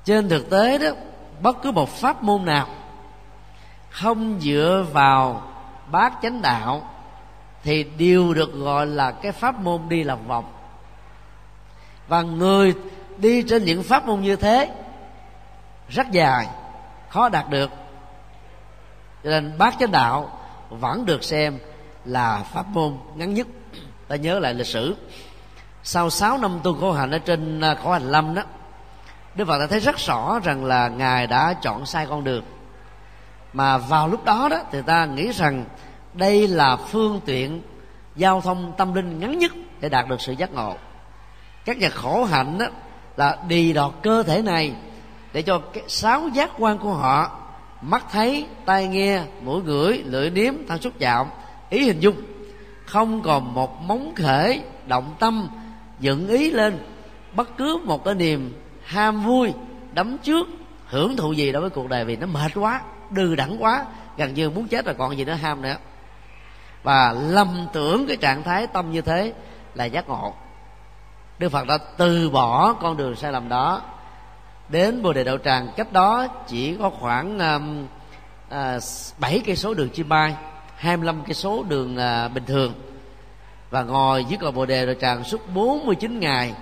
trên 0.06 0.30
thực 0.30 0.50
tế 0.50 0.78
đó, 0.78 0.88
bất 1.42 1.62
cứ 1.62 1.72
một 1.72 1.90
pháp 1.90 2.24
môn 2.24 2.46
nào 2.46 2.68
không 3.90 4.40
dựa 4.40 4.86
vào 4.94 5.42
bát 5.92 6.14
chánh 6.22 6.42
đạo 6.42 6.90
thì 7.64 7.84
đều 7.84 8.34
được 8.34 8.54
gọi 8.54 8.88
là 8.88 9.12
cái 9.12 9.32
pháp 9.32 9.60
môn 9.60 9.82
đi 9.90 10.04
lòng 10.04 10.28
vòng 10.28 10.54
và 12.08 12.22
người 12.22 12.74
đi 13.18 13.44
trên 13.44 13.64
những 13.64 13.84
pháp 13.84 14.06
môn 14.06 14.22
như 14.22 14.36
thế 14.36 14.70
rất 15.90 16.12
dài, 16.12 16.48
khó 17.10 17.30
đạt 17.30 17.50
được. 17.50 17.72
Cho 19.24 19.30
nên 19.30 19.58
bát 19.58 19.76
chánh 19.80 19.92
đạo 19.92 20.40
vẫn 20.70 21.06
được 21.06 21.24
xem 21.24 21.60
là 22.06 22.44
pháp 22.54 22.68
môn 22.68 22.98
ngắn 23.16 23.34
nhất. 23.34 23.48
Ta 24.08 24.16
nhớ 24.16 24.40
lại 24.40 24.54
lịch 24.54 24.68
sử. 24.68 24.96
Sau 25.84 26.10
6 26.10 26.38
năm 26.38 26.60
tu 26.64 26.74
khổ 26.80 26.92
hạnh 26.92 27.12
ở 27.12 27.20
trên 27.20 27.62
à, 27.62 27.76
khổ 27.84 27.92
hành 27.92 28.12
lâm 28.12 28.36
đó 28.36 28.44
đức 29.36 29.48
phật 29.48 29.60
đã 29.60 29.68
thấy 29.68 29.80
rất 29.80 29.98
rõ 29.98 30.40
rằng 30.44 30.66
là 30.66 30.88
ngài 30.88 31.28
đã 31.28 31.54
chọn 31.62 31.86
sai 31.86 32.06
con 32.10 32.24
đường. 32.24 32.44
Mà 33.54 33.78
vào 33.78 34.08
lúc 34.08 34.26
đó 34.26 34.48
đó, 34.52 34.58
thì 34.72 34.82
ta 34.82 35.06
nghĩ 35.06 35.32
rằng 35.32 35.66
đây 36.14 36.48
là 36.48 36.76
phương 36.76 37.22
tiện 37.26 37.62
giao 38.16 38.42
thông 38.42 38.74
tâm 38.78 38.94
linh 38.94 39.20
ngắn 39.20 39.40
nhất 39.40 39.52
để 39.80 39.90
đạt 39.90 40.08
được 40.08 40.22
sự 40.22 40.34
giác 40.34 40.54
ngộ. 40.54 40.76
Các 41.66 41.78
nhà 41.78 41.90
khổ 41.90 42.24
hạnh 42.24 42.58
đó 42.58 42.66
là 43.18 43.38
đi 43.48 43.74
đọt 43.74 43.94
cơ 44.04 44.24
thể 44.24 44.42
này 44.42 44.74
để 45.34 45.42
cho 45.42 45.60
cái 45.74 45.84
sáu 45.88 46.28
giác 46.34 46.52
quan 46.60 46.78
của 46.78 46.94
họ, 46.94 47.40
mắt 47.82 48.06
thấy, 48.12 48.46
tai 48.66 48.88
nghe, 48.88 49.22
mũi 49.42 49.62
ngửi, 49.62 50.04
lưỡi 50.06 50.30
nếm 50.30 50.54
thân 50.68 50.82
xúc 50.82 50.94
chạm, 51.00 51.28
ý 51.70 51.86
hình 51.86 52.00
dung, 52.00 52.16
không 52.86 53.22
còn 53.22 53.54
một 53.54 53.82
móng 53.82 54.14
khể 54.16 54.62
động 54.88 55.16
tâm 55.20 55.50
dựng 56.00 56.28
ý 56.28 56.52
lên 56.52 56.86
bất 57.36 57.58
cứ 57.58 57.80
một 57.86 58.04
cái 58.04 58.14
niềm 58.14 58.54
ham 58.94 59.24
vui 59.24 59.54
đấm 59.94 60.18
trước, 60.18 60.48
hưởng 60.88 61.18
thụ 61.18 61.34
gì 61.34 61.52
đối 61.52 61.62
với 61.62 61.70
cuộc 61.70 61.90
đời 61.90 62.06
vì 62.06 62.16
nó 62.16 62.28
mệt 62.28 62.52
quá, 62.56 62.82
đừ 63.10 63.36
đẳng 63.36 63.64
quá, 63.64 63.86
gần 64.18 64.34
như 64.34 64.50
muốn 64.50 64.68
chết 64.68 64.86
rồi 64.86 64.96
còn 64.98 65.18
gì 65.18 65.26
nữa 65.26 65.34
ham 65.34 65.62
nữa. 65.62 65.76
Và 66.84 67.12
lầm 67.12 67.68
tưởng 67.74 68.08
cái 68.08 68.18
trạng 68.18 68.44
thái 68.44 68.68
tâm 68.68 68.92
như 68.92 69.02
thế 69.02 69.34
là 69.74 69.86
giác 69.86 70.10
ngộ. 70.10 70.34
Đức 71.40 71.50
phật 71.50 71.68
đã 71.68 71.78
từ 71.98 72.30
bỏ 72.30 72.74
con 72.74 72.98
đường 72.98 73.16
sai 73.16 73.32
lầm 73.32 73.50
đó. 73.50 73.82
Đến 74.70 75.02
bồ 75.02 75.14
đề 75.14 75.24
đậu 75.24 75.38
tràng, 75.38 75.68
cách 75.78 75.94
đó 75.94 76.28
chỉ 76.48 76.76
có 76.76 76.90
khoảng 76.90 77.40
um, 77.40 77.88
à, 78.50 78.80
bảy 79.18 79.42
cây 79.46 79.56
số 79.56 79.74
đường 79.74 79.90
chim 79.90 80.10
bay 80.10 80.36
25 80.76 81.24
cây 81.26 81.34
số 81.34 81.64
đường 81.64 81.98
à, 81.98 82.28
bình 82.28 82.46
thường. 82.46 82.74
Và 83.70 83.84
ngồi 83.84 84.26
dưới 84.26 84.38
cội 84.38 84.52
bồ 84.52 84.66
đề 84.66 84.86
đậu 84.86 84.96
tràng 84.96 85.24
suốt 85.24 85.54
49 85.54 86.20
ngày 86.20 86.54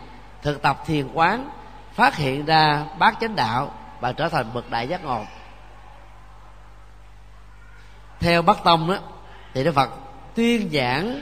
thực 0.41 0.61
tập 0.61 0.83
thiền 0.85 1.07
quán 1.13 1.49
phát 2.01 2.15
hiện 2.15 2.45
ra 2.45 2.85
bát 2.99 3.17
chánh 3.21 3.35
đạo 3.35 3.71
và 3.99 4.11
trở 4.11 4.29
thành 4.29 4.45
bậc 4.53 4.69
đại 4.69 4.87
giác 4.87 5.03
ngộ. 5.03 5.25
Theo 8.19 8.41
bắc 8.41 8.63
tông 8.63 8.89
đó, 8.91 8.97
thì 9.53 9.63
đức 9.63 9.75
phật 9.75 9.89
tuyên 10.35 10.69
giảng 10.73 11.21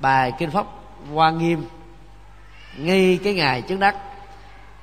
bài 0.00 0.32
kinh 0.38 0.50
pháp 0.50 0.66
hoa 1.12 1.30
nghiêm 1.30 1.66
ngay 2.76 3.18
cái 3.24 3.34
ngày 3.34 3.62
chứng 3.62 3.80
đắc. 3.80 3.96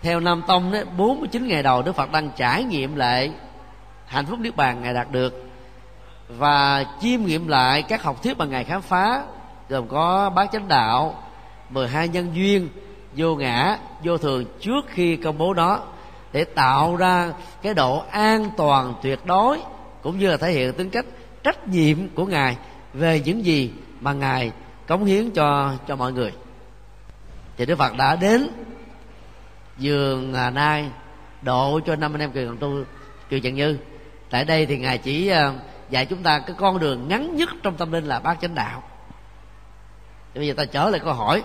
Theo 0.01 0.19
nam 0.19 0.41
tông 0.47 0.71
đó 0.71 0.79
49 0.97 1.47
ngày 1.47 1.63
đầu 1.63 1.81
đức 1.81 1.95
phật 1.95 2.11
đang 2.11 2.29
trải 2.35 2.63
nghiệm 2.63 2.95
lại 2.95 3.31
hạnh 4.05 4.25
phúc 4.25 4.39
niết 4.39 4.55
bàn 4.55 4.81
ngài 4.81 4.93
đạt 4.93 5.11
được 5.11 5.43
và 6.27 6.85
chiêm 7.01 7.21
nghiệm 7.23 7.47
lại 7.47 7.81
các 7.81 8.03
học 8.03 8.23
thuyết 8.23 8.37
mà 8.37 8.45
ngài 8.45 8.63
khám 8.63 8.81
phá, 8.81 9.23
gồm 9.69 9.87
có 9.87 10.29
bát 10.29 10.49
chánh 10.51 10.67
đạo 10.67 11.23
12 11.69 12.07
nhân 12.07 12.35
duyên 12.35 12.69
vô 13.17 13.35
ngã 13.35 13.77
vô 14.03 14.17
thường 14.17 14.45
trước 14.59 14.85
khi 14.87 15.15
công 15.15 15.37
bố 15.37 15.53
đó 15.53 15.83
để 16.31 16.43
tạo 16.43 16.95
ra 16.95 17.33
cái 17.61 17.73
độ 17.73 18.03
an 18.11 18.49
toàn 18.57 18.93
tuyệt 19.03 19.25
đối 19.25 19.59
cũng 20.01 20.19
như 20.19 20.29
là 20.29 20.37
thể 20.37 20.51
hiện 20.51 20.73
tính 20.73 20.89
cách 20.89 21.05
trách 21.43 21.67
nhiệm 21.67 21.97
của 22.15 22.25
ngài 22.25 22.57
về 22.93 23.21
những 23.25 23.45
gì 23.45 23.71
mà 24.01 24.13
ngài 24.13 24.51
cống 24.87 25.05
hiến 25.05 25.31
cho 25.31 25.73
cho 25.87 25.95
mọi 25.95 26.13
người. 26.13 26.31
Thì 27.57 27.65
đức 27.65 27.75
phật 27.75 27.97
đã 27.97 28.15
đến 28.15 28.49
giường 29.77 30.33
à, 30.33 30.49
nai 30.49 30.89
độ 31.41 31.79
cho 31.85 31.95
năm 31.95 32.13
anh 32.13 32.21
em 32.21 32.31
kiều 32.31 32.55
tu 32.55 32.83
kiều 33.29 33.39
trần 33.39 33.55
như. 33.55 33.77
Tại 34.29 34.45
đây 34.45 34.65
thì 34.65 34.77
ngài 34.77 34.97
chỉ 34.97 35.27
à, 35.27 35.53
dạy 35.89 36.05
chúng 36.05 36.23
ta 36.23 36.39
cái 36.39 36.55
con 36.59 36.79
đường 36.79 37.07
ngắn 37.07 37.35
nhất 37.35 37.49
trong 37.63 37.77
tâm 37.77 37.91
linh 37.91 38.05
là 38.05 38.19
bát 38.19 38.37
chánh 38.41 38.55
đạo. 38.55 38.83
Thì 40.33 40.39
bây 40.39 40.47
giờ 40.47 40.53
ta 40.57 40.65
trở 40.65 40.89
lại 40.89 40.99
câu 41.03 41.13
hỏi 41.13 41.43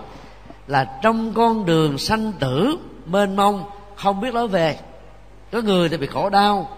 là 0.67 0.99
trong 1.01 1.33
con 1.33 1.65
đường 1.65 1.97
sanh 1.97 2.31
tử 2.39 2.77
mênh 3.05 3.35
mông 3.35 3.63
không 3.95 4.21
biết 4.21 4.33
lối 4.33 4.47
về. 4.47 4.79
Có 5.51 5.61
người 5.61 5.89
thì 5.89 5.97
bị 5.97 6.07
khổ 6.07 6.29
đau 6.29 6.69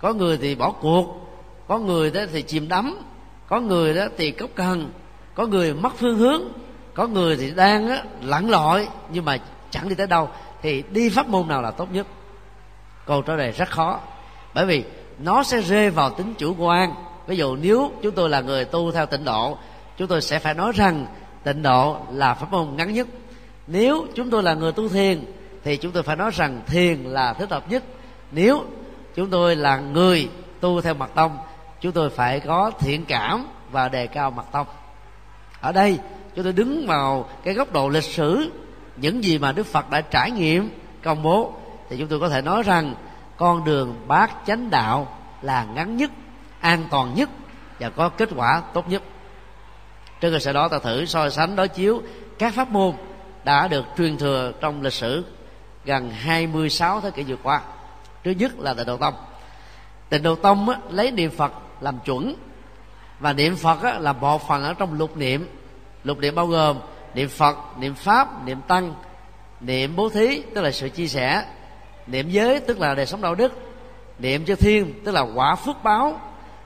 có 0.00 0.12
người 0.12 0.38
thì 0.38 0.54
bỏ 0.54 0.70
cuộc 0.70 1.06
có 1.68 1.78
người 1.78 2.10
đó 2.10 2.20
thì 2.32 2.42
chìm 2.42 2.68
đắm 2.68 2.98
có 3.48 3.60
người 3.60 3.94
đó 3.94 4.04
thì 4.16 4.30
cốc 4.30 4.50
cần 4.54 4.90
có 5.34 5.46
người 5.46 5.74
mất 5.74 5.92
phương 5.96 6.18
hướng 6.18 6.42
có 6.94 7.06
người 7.06 7.36
thì 7.36 7.50
đang 7.50 7.88
á, 7.88 8.02
lặn 8.22 8.50
lội 8.50 8.88
nhưng 9.12 9.24
mà 9.24 9.38
chẳng 9.70 9.88
đi 9.88 9.94
tới 9.94 10.06
đâu. 10.06 10.28
Thì 10.62 10.82
đi 10.90 11.08
pháp 11.08 11.28
môn 11.28 11.48
nào 11.48 11.62
là 11.62 11.70
tốt 11.70 11.88
nhất? 11.92 12.06
Câu 13.06 13.22
trả 13.22 13.34
lời 13.34 13.52
rất 13.52 13.70
khó 13.70 14.00
bởi 14.54 14.66
vì 14.66 14.84
nó 15.18 15.42
sẽ 15.42 15.60
rơi 15.60 15.90
vào 15.90 16.10
tính 16.10 16.34
chủ 16.38 16.54
quan. 16.58 16.94
Ví 17.26 17.36
dụ 17.36 17.56
nếu 17.56 17.92
chúng 18.02 18.14
tôi 18.14 18.28
là 18.28 18.40
người 18.40 18.64
tu 18.64 18.92
theo 18.92 19.06
tịnh 19.06 19.24
độ 19.24 19.58
chúng 19.96 20.08
tôi 20.08 20.22
sẽ 20.22 20.38
phải 20.38 20.54
nói 20.54 20.72
rằng 20.74 21.06
tịnh 21.44 21.62
độ 21.62 21.96
là 22.12 22.34
pháp 22.34 22.52
môn 22.52 22.76
ngắn 22.76 22.92
nhất 22.92 23.06
nếu 23.72 24.06
chúng 24.14 24.30
tôi 24.30 24.42
là 24.42 24.54
người 24.54 24.72
tu 24.72 24.88
thiền, 24.88 25.24
thì 25.64 25.76
chúng 25.76 25.92
tôi 25.92 26.02
phải 26.02 26.16
nói 26.16 26.30
rằng 26.34 26.62
thiền 26.66 27.02
là 27.02 27.32
thích 27.32 27.50
hợp 27.50 27.70
nhất. 27.70 27.84
Nếu 28.32 28.64
chúng 29.14 29.30
tôi 29.30 29.56
là 29.56 29.78
người 29.78 30.28
tu 30.60 30.80
theo 30.80 30.94
mật 30.94 31.10
tông, 31.14 31.36
chúng 31.80 31.92
tôi 31.92 32.10
phải 32.10 32.40
có 32.40 32.70
thiện 32.80 33.04
cảm 33.04 33.46
và 33.70 33.88
đề 33.88 34.06
cao 34.06 34.30
mật 34.30 34.44
tông. 34.52 34.66
Ở 35.60 35.72
đây, 35.72 35.98
chúng 36.34 36.44
tôi 36.44 36.52
đứng 36.52 36.86
vào 36.86 37.28
cái 37.44 37.54
góc 37.54 37.72
độ 37.72 37.88
lịch 37.88 38.04
sử, 38.04 38.50
những 38.96 39.24
gì 39.24 39.38
mà 39.38 39.52
đức 39.52 39.66
phật 39.66 39.90
đã 39.90 40.00
trải 40.00 40.30
nghiệm, 40.30 40.70
công 41.02 41.22
bố, 41.22 41.54
thì 41.88 41.96
chúng 41.98 42.08
tôi 42.08 42.20
có 42.20 42.28
thể 42.28 42.42
nói 42.42 42.62
rằng 42.62 42.94
con 43.36 43.64
đường 43.64 43.94
bát 44.08 44.30
chánh 44.46 44.70
đạo 44.70 45.18
là 45.42 45.64
ngắn 45.64 45.96
nhất, 45.96 46.10
an 46.60 46.84
toàn 46.90 47.14
nhất 47.14 47.30
và 47.78 47.90
có 47.90 48.08
kết 48.08 48.28
quả 48.36 48.62
tốt 48.74 48.88
nhất. 48.88 49.02
Trên 50.20 50.32
cơ 50.32 50.38
sở 50.38 50.52
đó, 50.52 50.68
ta 50.68 50.78
thử 50.78 51.04
so 51.04 51.30
sánh 51.30 51.56
đối 51.56 51.68
chiếu 51.68 52.02
các 52.38 52.54
pháp 52.54 52.70
môn 52.70 52.94
đã 53.44 53.68
được 53.68 53.84
truyền 53.98 54.18
thừa 54.18 54.52
trong 54.60 54.82
lịch 54.82 54.92
sử 54.92 55.24
gần 55.84 56.10
26 56.10 57.00
thế 57.00 57.10
kỷ 57.10 57.22
vừa 57.22 57.36
qua. 57.42 57.60
Thứ 58.24 58.30
nhất 58.30 58.52
là 58.58 58.74
tịnh 58.74 58.86
độ 58.86 58.96
tông. 58.96 59.14
Tịnh 60.08 60.22
độ 60.22 60.34
tông 60.34 60.68
á, 60.68 60.78
lấy 60.90 61.10
niệm 61.10 61.30
phật 61.30 61.52
làm 61.80 61.98
chuẩn 62.04 62.34
và 63.20 63.32
niệm 63.32 63.56
phật 63.56 63.82
á, 63.82 63.98
là 63.98 64.12
một 64.12 64.48
phần 64.48 64.62
ở 64.62 64.74
trong 64.74 64.94
lục 64.94 65.16
niệm. 65.16 65.48
Lục 66.04 66.18
niệm 66.18 66.34
bao 66.34 66.46
gồm 66.46 66.78
niệm 67.14 67.28
phật 67.28 67.56
niệm 67.78 67.94
pháp 67.94 68.44
niệm 68.44 68.60
tăng 68.68 68.94
niệm 69.60 69.96
bố 69.96 70.08
thí 70.08 70.42
tức 70.54 70.60
là 70.60 70.70
sự 70.70 70.88
chia 70.88 71.06
sẻ 71.06 71.44
niệm 72.06 72.30
giới 72.30 72.60
tức 72.60 72.80
là 72.80 72.94
đời 72.94 73.06
sống 73.06 73.22
đạo 73.22 73.34
đức 73.34 73.52
niệm 74.18 74.44
cho 74.44 74.56
thiên 74.56 75.00
tức 75.04 75.12
là 75.12 75.20
quả 75.20 75.54
phước 75.54 75.82
báo 75.82 76.20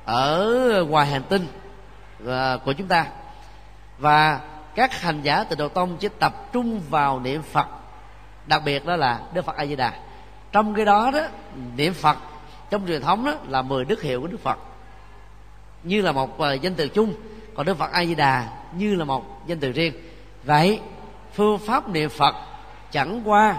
ở 0.05 0.85
ngoài 0.89 1.07
hành 1.07 1.23
tinh 1.23 1.47
à, 2.29 2.57
của 2.65 2.73
chúng 2.73 2.87
ta. 2.87 3.07
Và 3.99 4.41
các 4.75 5.01
hành 5.01 5.23
giả 5.23 5.45
từ 5.45 5.57
đầu 5.57 5.69
tông 5.69 5.97
chỉ 5.97 6.09
tập 6.19 6.53
trung 6.53 6.81
vào 6.91 7.21
niệm 7.21 7.43
phật. 7.43 7.67
Đặc 8.47 8.63
biệt 8.65 8.87
đó 8.87 8.97
là 8.97 9.21
đức 9.35 9.45
phật 9.45 9.57
a 9.57 9.67
di 9.67 9.77
đà 9.77 9.93
trong 10.53 10.75
cái 10.75 10.85
đó 10.85 11.11
đó, 11.11 11.21
niệm 11.77 11.95
phật 11.95 12.17
trong 12.71 12.87
truyền 12.87 13.03
thống 13.03 13.25
đó 13.25 13.35
là 13.49 13.63
10 13.63 13.85
đức 13.85 14.03
hiệu 14.03 14.21
của 14.21 14.27
đức 14.27 14.41
phật. 14.43 14.59
Như 15.83 16.01
là 16.01 16.13
một 16.13 16.39
ờ, 16.39 16.55
danh 16.55 16.75
từ 16.75 16.89
chung, 16.89 17.15
còn 17.55 17.67
đức 17.67 17.79
phật 17.79 17.93
a 17.93 18.05
di 18.05 18.15
đà 18.15 18.49
như 18.77 18.95
là 18.95 19.05
một 19.05 19.47
danh 19.47 19.59
từ 19.59 19.73
riêng. 19.73 19.93
Vậy, 20.45 20.81
phương 21.35 21.59
pháp 21.59 21.89
niệm 21.89 22.11
phật 22.11 22.35
chẳng 22.91 23.21
qua 23.25 23.57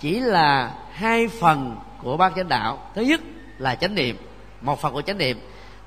chỉ 0.00 0.20
là 0.20 0.74
hai 0.92 1.28
phần 1.28 1.76
của 2.02 2.16
bát 2.16 2.32
chánh 2.36 2.48
đạo. 2.48 2.78
Thứ 2.94 3.02
nhất 3.02 3.20
là 3.58 3.74
chánh 3.74 3.94
niệm, 3.94 4.16
một 4.60 4.80
phần 4.80 4.92
của 4.92 5.02
chánh 5.02 5.18
niệm. 5.18 5.40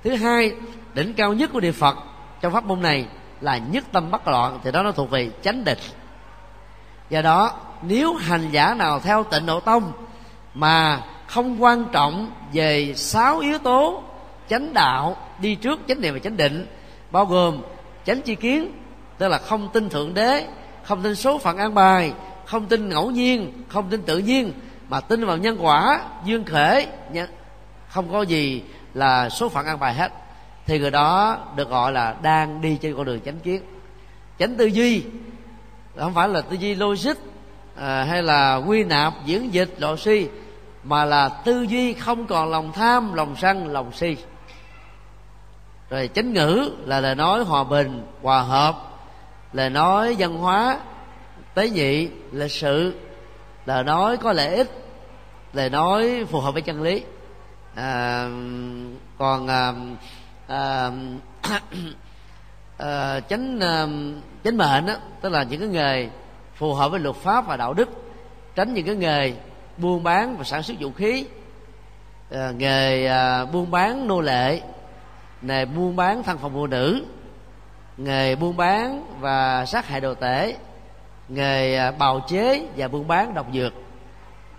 Thứ 0.04 0.15
hai, 0.15 0.52
đỉnh 0.94 1.13
cao 1.13 1.34
nhất 1.34 1.50
của 1.54 1.60
niệm 1.60 1.74
phật 1.74 1.98
trong 2.41 2.54
pháp 2.54 2.63
môn 2.63 2.82
này 2.82 3.08
là 3.42 3.58
nhất 3.58 3.84
tâm 3.92 4.12
bất 4.12 4.28
loạn, 4.28 4.60
thì 4.64 4.72
đó 4.72 4.84
nó 4.84 4.92
thuộc 4.92 5.10
về 5.10 5.30
chánh 5.42 5.64
định. 5.64 5.80
Do 7.10 7.22
đó, 7.22 7.52
nếu 7.82 8.14
hành 8.14 8.52
giả 8.52 8.74
nào 8.74 9.00
theo 9.00 9.24
tịnh 9.24 9.46
độ 9.46 9.60
tông 9.60 9.92
mà 10.54 11.02
không 11.28 11.64
quan 11.64 11.86
trọng 11.92 12.32
về 12.54 12.94
sáu 12.96 13.40
yếu 13.40 13.58
tố 13.58 14.04
chánh 14.50 14.74
đạo 14.74 15.16
đi 15.40 15.56
trước 15.56 15.80
chánh 15.88 16.02
niệm 16.02 16.14
và 16.14 16.20
chánh 16.20 16.38
định, 16.38 16.68
bao 17.12 17.26
gồm 17.26 17.62
chánh 18.06 18.22
chi 18.22 18.36
kiến, 18.36 18.72
tức 19.18 19.28
là 19.28 19.38
không 19.38 19.70
tin 19.74 19.90
thượng 19.90 20.14
đế, 20.14 20.48
không 20.84 21.02
tin 21.02 21.16
số 21.16 21.38
phận 21.38 21.58
an 21.58 21.74
bài, 21.74 22.14
không 22.46 22.66
tin 22.66 22.90
ngẫu 22.90 23.12
nhiên, 23.12 23.64
không 23.68 23.90
tin 23.90 24.02
tự 24.02 24.18
nhiên, 24.18 24.54
mà 24.90 25.00
tin 25.00 25.26
vào 25.26 25.38
nhân 25.38 25.58
quả, 25.60 26.02
duyên 26.26 26.44
khể 26.44 26.88
không 27.90 28.12
có 28.12 28.22
gì 28.22 28.64
là 28.94 29.30
số 29.30 29.50
phận 29.50 29.66
an 29.66 29.80
bài 29.80 29.94
hết 29.94 30.12
thì 30.65 30.80
người 30.80 30.91
đó 30.91 31.39
được 31.56 31.69
gọi 31.69 31.91
là 31.91 32.15
đang 32.21 32.62
đi 32.62 32.78
trên 32.82 32.95
con 32.95 33.06
đường 33.06 33.19
chánh 33.26 33.39
kiến. 33.39 33.62
Chánh 34.39 34.58
tư 34.58 34.65
duy 34.65 35.04
không 35.97 36.13
phải 36.13 36.30
là 36.30 36.41
tư 36.41 36.56
duy 36.56 36.76
logic 36.76 37.17
à, 37.76 38.04
hay 38.04 38.24
là 38.24 38.56
quy 38.56 38.84
nạp 38.84 39.13
diễn 39.26 39.54
dịch 39.54 39.76
lộ 39.78 39.97
suy, 39.97 40.28
mà 40.84 41.06
là 41.06 41.30
tư 41.30 41.62
duy 41.62 41.93
không 41.93 42.28
còn 42.28 42.52
lòng 42.52 42.71
tham 42.71 43.13
lòng 43.13 43.36
sân 43.41 43.67
lòng 43.67 43.91
si. 43.93 44.17
Rồi 45.89 46.10
chánh 46.13 46.34
ngữ 46.34 46.71
là 46.86 47.00
lời 47.00 47.15
nói 47.15 47.43
hòa 47.43 47.63
bình 47.63 48.04
hòa 48.21 48.41
hợp 48.41 48.76
lời 49.54 49.69
nói 49.69 50.15
văn 50.19 50.38
hóa 50.38 50.80
tế 51.54 51.69
nhị 51.69 52.10
lịch 52.32 52.52
sự 52.52 52.93
lời 53.65 53.84
nói 53.84 54.17
có 54.17 54.34
lợi 54.34 54.56
ích 54.56 54.71
lời 55.54 55.69
nói 55.69 56.26
phù 56.32 56.39
hợp 56.39 56.52
với 56.52 56.62
chân 56.62 56.82
lý. 56.82 57.04
À, 57.76 58.28
còn 59.17 59.47
à, 59.47 59.74
à, 60.52 60.92
à, 62.78 63.20
chánh 63.30 63.60
à, 63.60 63.88
chánh 64.44 64.58
mệnh 64.58 64.86
đó, 64.86 64.94
tức 65.22 65.30
là 65.30 65.44
những 65.44 65.60
cái 65.60 65.70
nghề 65.70 66.10
phù 66.56 66.74
hợp 66.74 66.92
với 66.92 67.00
luật 67.00 67.16
pháp 67.16 67.48
và 67.48 67.58
đạo 67.58 67.74
đức 67.74 67.90
tránh 68.56 68.74
những 68.74 68.86
cái 68.86 68.96
nghề 68.96 69.34
buôn 69.78 70.04
bán 70.04 70.38
và 70.38 70.44
sản 70.44 70.64
xuất 70.64 70.78
vũ 70.80 70.92
khí 70.92 71.26
à, 72.32 72.52
nghề 72.58 73.06
à, 73.06 73.46
buôn 73.46 73.72
bán 73.72 74.08
nô 74.08 74.22
lệ 74.22 74.62
nghề 75.42 75.66
buôn 75.66 75.96
bán 75.96 76.24
thân 76.24 76.38
phận 76.38 76.54
phụ 76.54 76.68
nữ 76.68 77.06
nghề 77.98 78.36
buôn 78.36 78.58
bán 78.58 79.06
và 79.20 79.66
sát 79.66 79.88
hại 79.88 80.02
đồ 80.02 80.14
tể 80.14 80.56
nghề 81.30 81.76
à, 81.76 81.92
bào 81.92 82.20
chế 82.28 82.68
và 82.78 82.88
buôn 82.88 83.08
bán 83.08 83.34
độc 83.34 83.48
dược. 83.54 83.74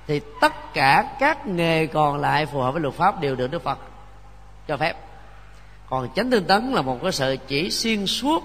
Thì 0.07 0.21
tất 0.41 0.53
cả 0.75 1.17
các 1.19 1.47
nghề 1.47 1.87
còn 1.87 2.21
lại 2.21 2.47
phù 2.47 2.61
hợp 2.61 2.71
với 2.71 2.81
luật 2.81 2.95
pháp 2.95 3.21
đều 3.21 3.37
được 3.37 3.51
đức 3.51 3.63
phật 3.63 3.79
cho 4.69 4.77
phép 4.77 4.97
còn 5.93 6.09
chánh 6.15 6.31
tinh 6.31 6.45
tấn 6.45 6.73
là 6.73 6.83
một 6.83 6.99
cái 7.03 7.13
sự 7.13 7.37
chỉ 7.47 7.71
xuyên 7.71 8.07
suốt 8.07 8.43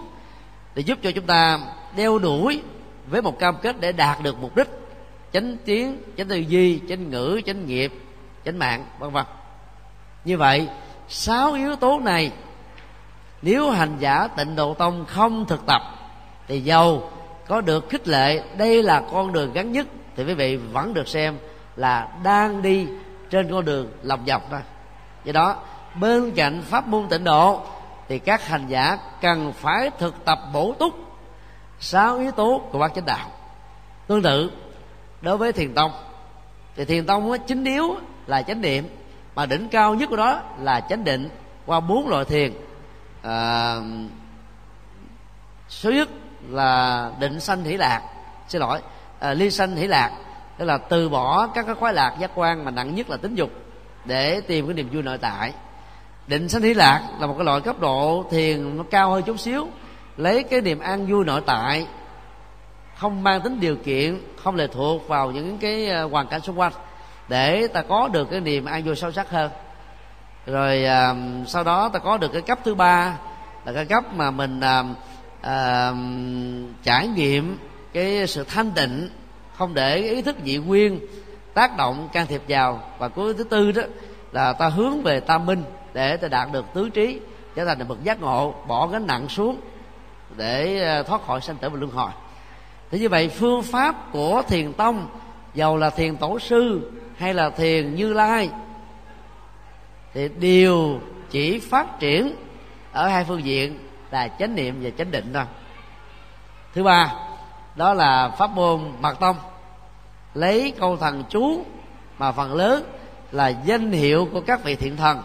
để 0.76 0.82
giúp 0.82 1.00
cho 1.04 1.12
chúng 1.12 1.26
ta 1.26 1.60
đeo 1.96 2.20
đuổi 2.20 2.62
với 3.10 3.22
một 3.22 3.40
cam 3.40 3.56
kết 3.62 3.76
để 3.80 3.92
đạt 3.92 4.24
được 4.24 4.38
mục 4.42 4.56
đích 4.56 4.68
chánh 5.34 5.58
tiếng, 5.66 5.98
chánh 6.18 6.28
tư 6.28 6.36
duy, 6.36 6.82
chánh 6.90 7.10
ngữ, 7.10 7.42
chánh 7.46 7.66
nghiệp, 7.66 7.94
chánh 8.46 8.60
mạng, 8.60 8.86
vân 9.00 9.12
vân. 9.12 9.26
Như 10.26 10.38
vậy, 10.38 10.68
sáu 11.08 11.54
yếu 11.54 11.76
tố 11.76 12.00
này, 12.00 12.32
nếu 13.42 13.72
hành 13.72 13.98
giả 14.00 14.28
tịnh 14.28 14.56
độ 14.56 14.74
tông 14.74 15.06
không 15.06 15.46
thực 15.46 15.66
tập, 15.66 15.82
thì 16.48 16.62
dầu 16.62 17.12
có 17.48 17.62
được 17.62 17.90
khích 17.90 18.08
lệ, 18.08 18.44
đây 18.58 18.84
là 18.84 19.04
con 19.12 19.34
đường 19.34 19.54
ngắn 19.54 19.72
nhất, 19.72 19.88
thì 20.16 20.24
quý 20.24 20.34
vị 20.34 20.56
vẫn 20.56 20.94
được 20.94 21.08
xem 21.08 21.38
là 21.76 22.08
đang 22.24 22.62
đi 22.62 22.88
trên 23.30 23.52
con 23.52 23.66
đường 23.66 23.92
lòng 24.02 24.24
dọc 24.28 24.48
thôi. 24.52 24.62
Do 25.24 25.32
đó 25.32 25.56
bên 26.00 26.32
cạnh 26.32 26.62
pháp 26.62 26.88
môn 26.88 27.08
tịnh 27.10 27.24
độ 27.24 27.62
thì 28.08 28.20
các 28.20 28.48
hành 28.48 28.68
giả 28.68 28.98
cần 29.22 29.54
phải 29.54 29.90
thực 30.00 30.26
tập 30.26 30.40
bổ 30.54 30.74
túc 30.80 30.94
sáu 31.80 32.18
yếu 32.18 32.32
tố 32.32 32.62
của 32.72 32.80
bát 32.80 32.92
chánh 32.96 33.06
đạo. 33.06 33.30
Tương 34.08 34.22
tự 34.22 34.52
đối 35.22 35.38
với 35.38 35.54
thiền 35.54 35.74
tông 35.74 35.92
thì 36.76 36.86
thiền 36.86 37.06
tông 37.06 37.32
á, 37.32 37.38
chính 37.38 37.64
yếu 37.64 37.96
là 38.28 38.42
chánh 38.42 38.62
niệm 38.62 38.88
mà 39.36 39.46
đỉnh 39.46 39.70
cao 39.70 39.96
nhất 39.96 40.10
của 40.10 40.16
đó 40.16 40.42
là 40.60 40.82
chánh 40.90 41.04
định 41.04 41.30
qua 41.66 41.80
bốn 41.80 42.08
loại 42.08 42.26
thiền. 42.26 42.54
À, 43.24 43.76
số 45.70 45.92
nhất 45.92 46.10
là 46.50 47.12
định 47.20 47.40
sanh 47.40 47.64
hỷ 47.64 47.78
lạc 47.78 48.02
xin 48.48 48.62
lỗi 48.62 48.80
à, 49.20 49.34
ly 49.34 49.52
sanh 49.52 49.76
hỷ 49.76 49.88
lạc 49.88 50.12
tức 50.58 50.66
là 50.66 50.78
từ 50.78 51.10
bỏ 51.10 51.48
các 51.48 51.66
cái 51.66 51.76
khoái 51.76 51.94
lạc 51.94 52.16
giác 52.20 52.32
quan 52.36 52.66
mà 52.66 52.72
nặng 52.72 52.96
nhất 52.96 53.10
là 53.10 53.18
tính 53.18 53.36
dục 53.36 53.50
để 54.06 54.42
tìm 54.42 54.68
cái 54.68 54.74
niềm 54.74 54.90
vui 54.92 55.04
nội 55.04 55.18
tại 55.18 55.54
định 56.28 56.50
sanh 56.50 56.62
hỷ 56.62 56.74
lạc 56.74 57.10
là 57.20 57.28
một 57.28 57.36
cái 57.38 57.46
loại 57.46 57.62
cấp 57.62 57.80
độ 57.80 58.26
thiền 58.32 58.78
nó 58.78 58.84
cao 58.92 59.12
hơn 59.12 59.24
chút 59.24 59.40
xíu. 59.40 59.68
Lấy 60.18 60.44
cái 60.44 60.62
niềm 60.62 60.80
an 60.80 61.08
vui 61.08 61.26
nội 61.26 61.42
tại 61.46 61.88
không 62.96 63.24
mang 63.24 63.42
tính 63.42 63.60
điều 63.60 63.76
kiện 63.76 64.22
không 64.44 64.56
lệ 64.56 64.68
thuộc 64.68 65.08
vào 65.08 65.32
những 65.32 65.58
cái 65.58 65.88
ờ, 65.88 66.08
hoàn 66.08 66.28
cảnh 66.28 66.42
xung 66.42 66.60
quanh 66.60 66.74
để 67.28 67.68
ta 67.68 67.82
có 67.82 68.08
được 68.08 68.28
cái 68.32 68.40
niềm 68.40 68.66
an 68.66 68.84
vui 68.84 68.96
sâu 68.96 69.12
sắc 69.12 69.30
hơn. 69.30 69.52
Rồi 70.46 70.86
à, 70.86 71.16
sau 71.48 71.64
đó 71.64 71.90
ta 71.90 72.00
có 72.00 72.18
được 72.18 72.34
cái 72.34 72.42
cấp 72.42 72.60
thứ 72.64 72.76
ba 72.76 73.18
là 73.66 73.74
cái 73.74 73.86
cấp 73.86 74.04
mà 74.14 74.32
mình 74.32 74.60
à, 74.60 74.84
à, 75.42 75.92
trải 76.84 77.08
nghiệm 77.08 77.58
cái 77.94 78.28
sự 78.28 78.44
thanh 78.44 78.72
tịnh 78.72 79.10
không 79.58 79.74
để 79.74 79.96
ý 79.98 80.22
thức 80.22 80.36
dị 80.46 80.58
nguyên 80.58 81.00
tác 81.54 81.78
động 81.78 82.10
can 82.14 82.28
thiệp 82.28 82.42
vào. 82.48 82.84
Và 82.98 83.08
cuối 83.08 83.34
thứ 83.34 83.44
tư 83.44 83.72
đó 83.72 83.82
là 84.32 84.54
ta 84.54 84.70
hướng 84.70 85.02
về 85.02 85.20
tam 85.20 85.46
minh 85.46 85.64
để 85.98 86.18
ta 86.18 86.28
đạt 86.28 86.52
được 86.52 86.66
tứ 86.74 86.90
trí, 86.90 87.20
trở 87.56 87.66
thành 87.66 87.80
là 87.80 87.86
bậc 87.86 88.04
giác 88.04 88.22
ngộ, 88.22 88.54
bỏ 88.68 88.88
gánh 88.88 89.08
nặng 89.08 89.30
xuống 89.30 89.60
để 90.36 90.82
ờ, 90.82 91.04
thoát 91.04 91.26
khỏi 91.26 91.42
sanh 91.42 91.58
tử 91.58 91.70
và 91.70 91.80
luân 91.80 91.92
hồi. 91.92 92.12
Thế 92.92 93.00
như 93.00 93.10
vậy, 93.10 93.30
phương 93.30 93.64
pháp 93.64 93.96
của 94.12 94.44
thiền 94.48 94.74
tông, 94.74 95.08
dầu 95.54 95.78
là 95.78 95.90
thiền 95.90 96.18
tổ 96.18 96.40
sư 96.40 96.92
hay 97.18 97.34
là 97.34 97.50
thiền 97.50 97.96
như 97.96 98.14
lai, 98.14 98.50
thì 100.14 100.28
đều 100.28 101.00
chỉ 101.30 101.60
phát 101.60 102.00
triển 102.00 102.36
ở 102.92 103.08
hai 103.08 103.24
phương 103.24 103.44
diện 103.44 103.80
là 104.12 104.28
chánh 104.28 104.56
niệm 104.56 104.80
và 104.82 104.90
chánh 104.98 105.12
định 105.12 105.34
thôi. 105.34 105.46
Thứ 106.74 106.84
ba, 106.84 107.14
đó 107.76 107.94
là 107.94 108.30
pháp 108.30 108.52
môn 108.52 108.82
mật 109.00 109.20
tông. 109.20 109.36
Lấy 110.34 110.74
câu 110.80 110.98
thần 110.98 111.24
chú 111.30 111.66
mà 112.18 112.32
phần 112.32 112.54
lớn 112.54 112.84
là 113.32 113.48
danh 113.48 113.92
hiệu 113.92 114.28
của 114.34 114.42
các 114.42 114.64
vị 114.64 114.76
thiện 114.76 114.98
thần 114.98 115.22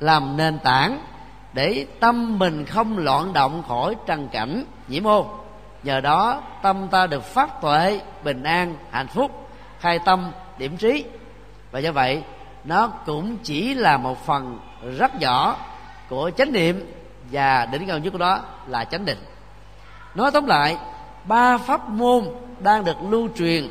làm 0.00 0.36
nền 0.36 0.58
tảng 0.58 1.00
để 1.52 1.86
tâm 2.00 2.38
mình 2.38 2.64
không 2.64 2.98
loạn 2.98 3.32
động 3.32 3.62
khỏi 3.68 3.96
trần 4.06 4.28
cảnh 4.28 4.64
nhiễm 4.88 5.06
ô 5.06 5.26
nhờ 5.82 6.00
đó, 6.00 6.42
tâm 6.62 6.88
ta 6.90 7.06
được 7.06 7.24
phát 7.24 7.60
tuệ, 7.60 8.00
bình 8.24 8.42
an, 8.42 8.74
hạnh 8.90 9.08
phúc, 9.08 9.48
khai 9.80 9.98
tâm, 9.98 10.32
điểm 10.58 10.76
trí. 10.76 11.04
Và 11.70 11.78
do 11.78 11.92
vậy, 11.92 12.22
nó 12.64 12.86
cũng 12.86 13.36
chỉ 13.42 13.74
là 13.74 13.96
một 13.96 14.26
phần 14.26 14.58
rất 14.98 15.20
nhỏ 15.20 15.56
của 16.08 16.30
chánh 16.36 16.52
niệm, 16.52 16.92
và 17.30 17.66
đỉnh 17.66 17.86
cao 17.86 17.98
nhất 17.98 18.10
của 18.10 18.18
đó 18.18 18.40
là 18.66 18.84
chánh 18.84 19.04
định. 19.04 19.18
Nói 20.14 20.30
tóm 20.30 20.46
lại, 20.46 20.76
ba 21.24 21.58
pháp 21.58 21.88
môn 21.88 22.24
đang 22.60 22.84
được 22.84 22.96
lưu 23.10 23.28
truyền 23.36 23.68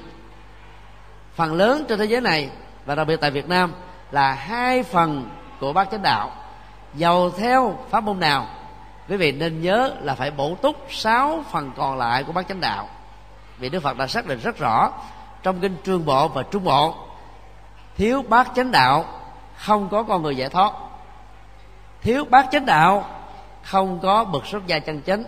phần 1.36 1.54
lớn 1.54 1.86
trên 1.90 2.00
thế 2.00 2.06
giới 2.06 2.22
này, 2.22 2.50
và 2.86 2.96
đặc 2.96 3.08
biệt 3.08 3.22
tại 3.22 3.32
Việt 3.32 3.50
Nam 3.50 3.74
là 4.12 4.34
hai 4.34 4.84
phần 4.84 5.30
của 5.60 5.74
bát 5.74 5.88
chánh 5.92 6.02
đạo. 6.02 6.32
Dầu 6.94 7.32
theo 7.32 7.78
pháp 7.90 8.04
môn 8.04 8.20
nào? 8.20 8.48
Quý 9.10 9.18
vị 9.18 9.32
nên 9.32 9.62
nhớ 9.62 9.96
là 10.02 10.16
phải 10.16 10.32
bổ 10.32 10.56
túc 10.56 10.76
sáu 10.90 11.44
phần 11.52 11.72
còn 11.78 11.98
lại 11.98 12.24
của 12.24 12.32
bát 12.32 12.48
chánh 12.48 12.62
đạo. 12.62 12.88
Vì 13.58 13.70
Đức 13.70 13.84
Phật 13.84 13.98
đã 13.98 14.08
xác 14.08 14.26
định 14.26 14.40
rất 14.40 14.58
rõ, 14.58 14.92
trong 15.44 15.60
kinh 15.60 15.78
trương 15.86 16.06
bộ 16.06 16.28
và 16.28 16.44
trung 16.44 16.64
bộ, 16.64 16.96
thiếu 17.98 18.24
bát 18.30 18.52
chánh 18.56 18.72
đạo 18.72 19.06
không 19.58 19.90
có 19.90 20.04
con 20.04 20.24
người 20.24 20.38
giải 20.38 20.50
thoát. 20.50 20.74
Thiếu 22.02 22.26
bát 22.30 22.48
chánh 22.52 22.66
đạo 22.66 23.06
không 23.64 24.00
có 24.00 24.24
bậc 24.24 24.46
xuất 24.46 24.68
gia 24.68 24.80
chân 24.80 25.02
chánh. 25.02 25.24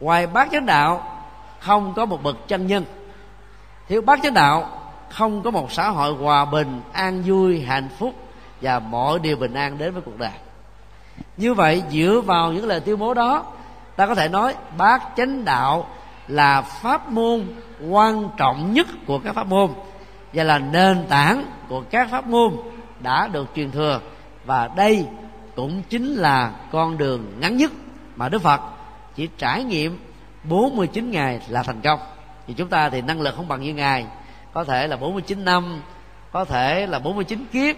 Ngoài 0.00 0.26
bát 0.26 0.48
chánh 0.52 0.66
đạo, 0.66 1.22
không 1.58 1.94
có 1.94 2.06
một 2.06 2.22
bậc 2.22 2.36
chân 2.48 2.66
nhân. 2.66 2.84
Thiếu 3.88 4.02
bát 4.02 4.20
chánh 4.22 4.34
đạo 4.34 4.68
không 5.10 5.42
có 5.42 5.50
một 5.50 5.72
xã 5.72 5.88
hội 5.88 6.12
hòa 6.12 6.44
bình, 6.44 6.82
an 6.92 7.22
vui, 7.26 7.60
hạnh 7.60 7.88
phúc 7.98 8.14
và 8.60 8.78
mọi 8.78 9.18
điều 9.18 9.36
bình 9.36 9.54
an 9.54 9.78
đến 9.78 9.92
với 9.92 10.02
cuộc 10.02 10.18
đời. 10.18 10.30
Như 11.36 11.54
vậy, 11.54 11.82
dựa 11.90 12.22
vào 12.26 12.52
những 12.52 12.66
lời 12.66 12.80
tuyên 12.80 12.98
bố 12.98 13.14
đó, 13.14 13.44
ta 13.96 14.06
có 14.06 14.14
thể 14.14 14.28
nói 14.28 14.54
bát 14.76 15.02
chánh 15.16 15.44
đạo 15.44 15.86
là 16.28 16.62
pháp 16.62 17.08
môn 17.08 17.46
quan 17.88 18.28
trọng 18.36 18.72
nhất 18.72 18.86
của 19.06 19.18
các 19.18 19.32
pháp 19.32 19.46
môn 19.46 19.70
và 20.32 20.44
là 20.44 20.58
nền 20.58 21.06
tảng 21.08 21.44
của 21.68 21.82
các 21.90 22.08
pháp 22.10 22.26
môn 22.26 22.56
đã 23.00 23.28
được 23.28 23.48
truyền 23.56 23.70
thừa. 23.70 24.00
Và 24.44 24.68
đây 24.76 25.06
cũng 25.56 25.82
chính 25.88 26.14
là 26.14 26.52
con 26.72 26.98
đường 26.98 27.32
ngắn 27.40 27.56
nhất 27.56 27.72
mà 28.16 28.28
Đức 28.28 28.42
Phật 28.42 28.60
chỉ 29.14 29.28
trải 29.38 29.64
nghiệm 29.64 29.98
49 30.44 31.10
ngày 31.10 31.40
là 31.48 31.62
thành 31.62 31.80
công. 31.80 32.00
Thì 32.46 32.54
chúng 32.54 32.68
ta 32.68 32.88
thì 32.88 33.02
năng 33.02 33.20
lực 33.20 33.34
không 33.36 33.48
bằng 33.48 33.62
như 33.62 33.74
ngài. 33.74 34.06
Có 34.52 34.64
thể 34.64 34.86
là 34.86 34.96
49 34.96 35.44
năm, 35.44 35.80
có 36.32 36.44
thể 36.44 36.86
là 36.86 36.98
49 36.98 37.46
kiếp 37.52 37.76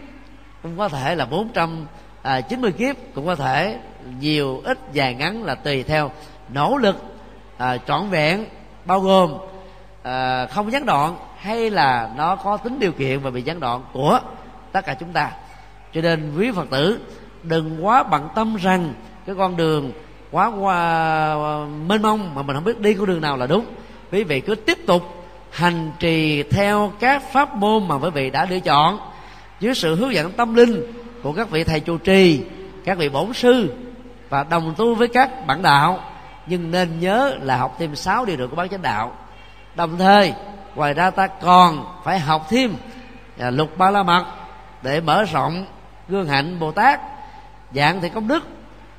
cũng 0.63 0.79
có 0.79 0.89
thể 0.89 1.15
là 1.15 1.25
490 1.25 2.73
à, 2.75 2.79
kiếp 2.79 2.97
cũng 3.15 3.27
có 3.27 3.35
thể 3.35 3.79
nhiều 4.21 4.61
ít 4.65 4.79
dài 4.93 5.15
ngắn 5.15 5.45
là 5.45 5.55
tùy 5.55 5.83
theo. 5.83 6.11
Nỗ 6.49 6.77
lực 6.77 6.97
à, 7.59 7.77
trọn 7.77 8.11
vẹn 8.11 8.45
bao 8.85 9.01
gồm 9.01 9.35
à, 10.03 10.47
không 10.47 10.73
gián 10.73 10.87
đoạn 10.87 11.17
hay 11.39 11.71
là 11.71 12.11
nó 12.17 12.37
có 12.37 12.57
tính 12.57 12.79
điều 12.79 12.93
kiện 12.93 13.21
và 13.21 13.31
bị 13.31 13.43
gián 13.43 13.61
đoạn 13.61 13.83
của 13.93 14.21
tất 14.73 14.87
cả 14.87 14.95
chúng 14.95 15.13
ta. 15.13 15.31
Cho 15.95 16.01
nên 16.01 16.35
quý 16.39 16.51
phật 16.51 16.71
tử 16.71 17.01
đừng 17.43 17.87
quá 17.87 18.03
bận 18.03 18.29
tâm 18.35 18.57
rằng 18.57 18.95
cái 19.27 19.35
con 19.39 19.57
đường 19.57 19.93
quá 20.31 20.53
qua 20.61 20.77
à, 21.33 21.67
mênh 21.87 22.03
mông 22.03 22.35
mà 22.35 22.43
mình 22.43 22.57
không 22.57 22.65
biết 22.65 22.81
đi 22.81 22.95
con 22.95 23.07
đường 23.07 23.21
nào 23.21 23.37
là 23.37 23.47
đúng. 23.47 23.65
Quý 24.13 24.25
vị 24.25 24.41
cứ 24.41 24.55
tiếp 24.55 24.79
tục 24.87 25.03
hành 25.51 25.93
trì 25.99 26.43
theo 26.43 26.93
các 27.01 27.33
pháp 27.33 27.55
môn 27.57 27.89
mà 27.89 27.95
quý 27.95 28.11
vị 28.11 28.31
đã 28.31 28.47
lựa 28.51 28.61
chọn 28.61 28.99
dưới 29.63 29.75
sự 29.75 29.95
hướng 29.95 30.15
dẫn 30.15 30.33
tâm 30.33 30.55
linh 30.55 30.93
của 31.23 31.33
các 31.33 31.51
vị 31.51 31.65
thầy 31.65 31.81
trụ 31.81 31.99
trì 31.99 32.45
các 32.85 32.99
vị 32.99 33.09
bổn 33.09 33.33
sư 33.33 33.73
và 34.29 34.45
đồng 34.45 34.75
tu 34.77 34.95
với 34.95 35.09
các 35.09 35.47
bản 35.47 35.63
đạo 35.63 36.01
nhưng 36.47 36.71
nên 36.71 37.01
nhớ 37.01 37.37
là 37.41 37.57
học 37.57 37.77
thêm 37.79 37.97
sáu 37.97 38.25
điều 38.25 38.37
được 38.37 38.47
của 38.47 38.57
bác 38.57 38.71
chánh 38.71 38.83
đạo. 38.83 39.13
Đồng 39.75 39.99
thời 39.99 40.35
ngoài 40.75 40.95
ra 40.95 41.11
ta 41.11 41.27
còn 41.27 42.01
phải 42.05 42.19
học 42.19 42.47
thêm 42.51 42.75
à, 43.39 43.51
lục 43.51 43.79
ba 43.79 43.91
la 43.91 44.03
mật 44.03 44.25
để 44.83 45.01
mở 45.01 45.25
rộng 45.25 45.67
gương 46.09 46.29
hạnh 46.29 46.59
bồ 46.61 46.73
tát 46.73 47.01
dạng 47.75 48.01
thì 48.01 48.09
công 48.09 48.29
đức 48.29 48.45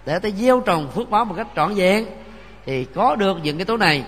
để 0.06 0.19
ta 0.19 0.30
gieo 0.30 0.60
trồng 0.60 0.88
phước 0.91 1.10
báo 1.10 1.26
một 1.26 1.34
cách 1.38 1.47
trọn 1.56 1.73
vẹn 1.73 2.06
thì 2.65 2.86
có 2.86 3.15
được 3.15 3.38
những 3.43 3.58
cái 3.58 3.65
tố 3.65 3.78
này 3.78 4.04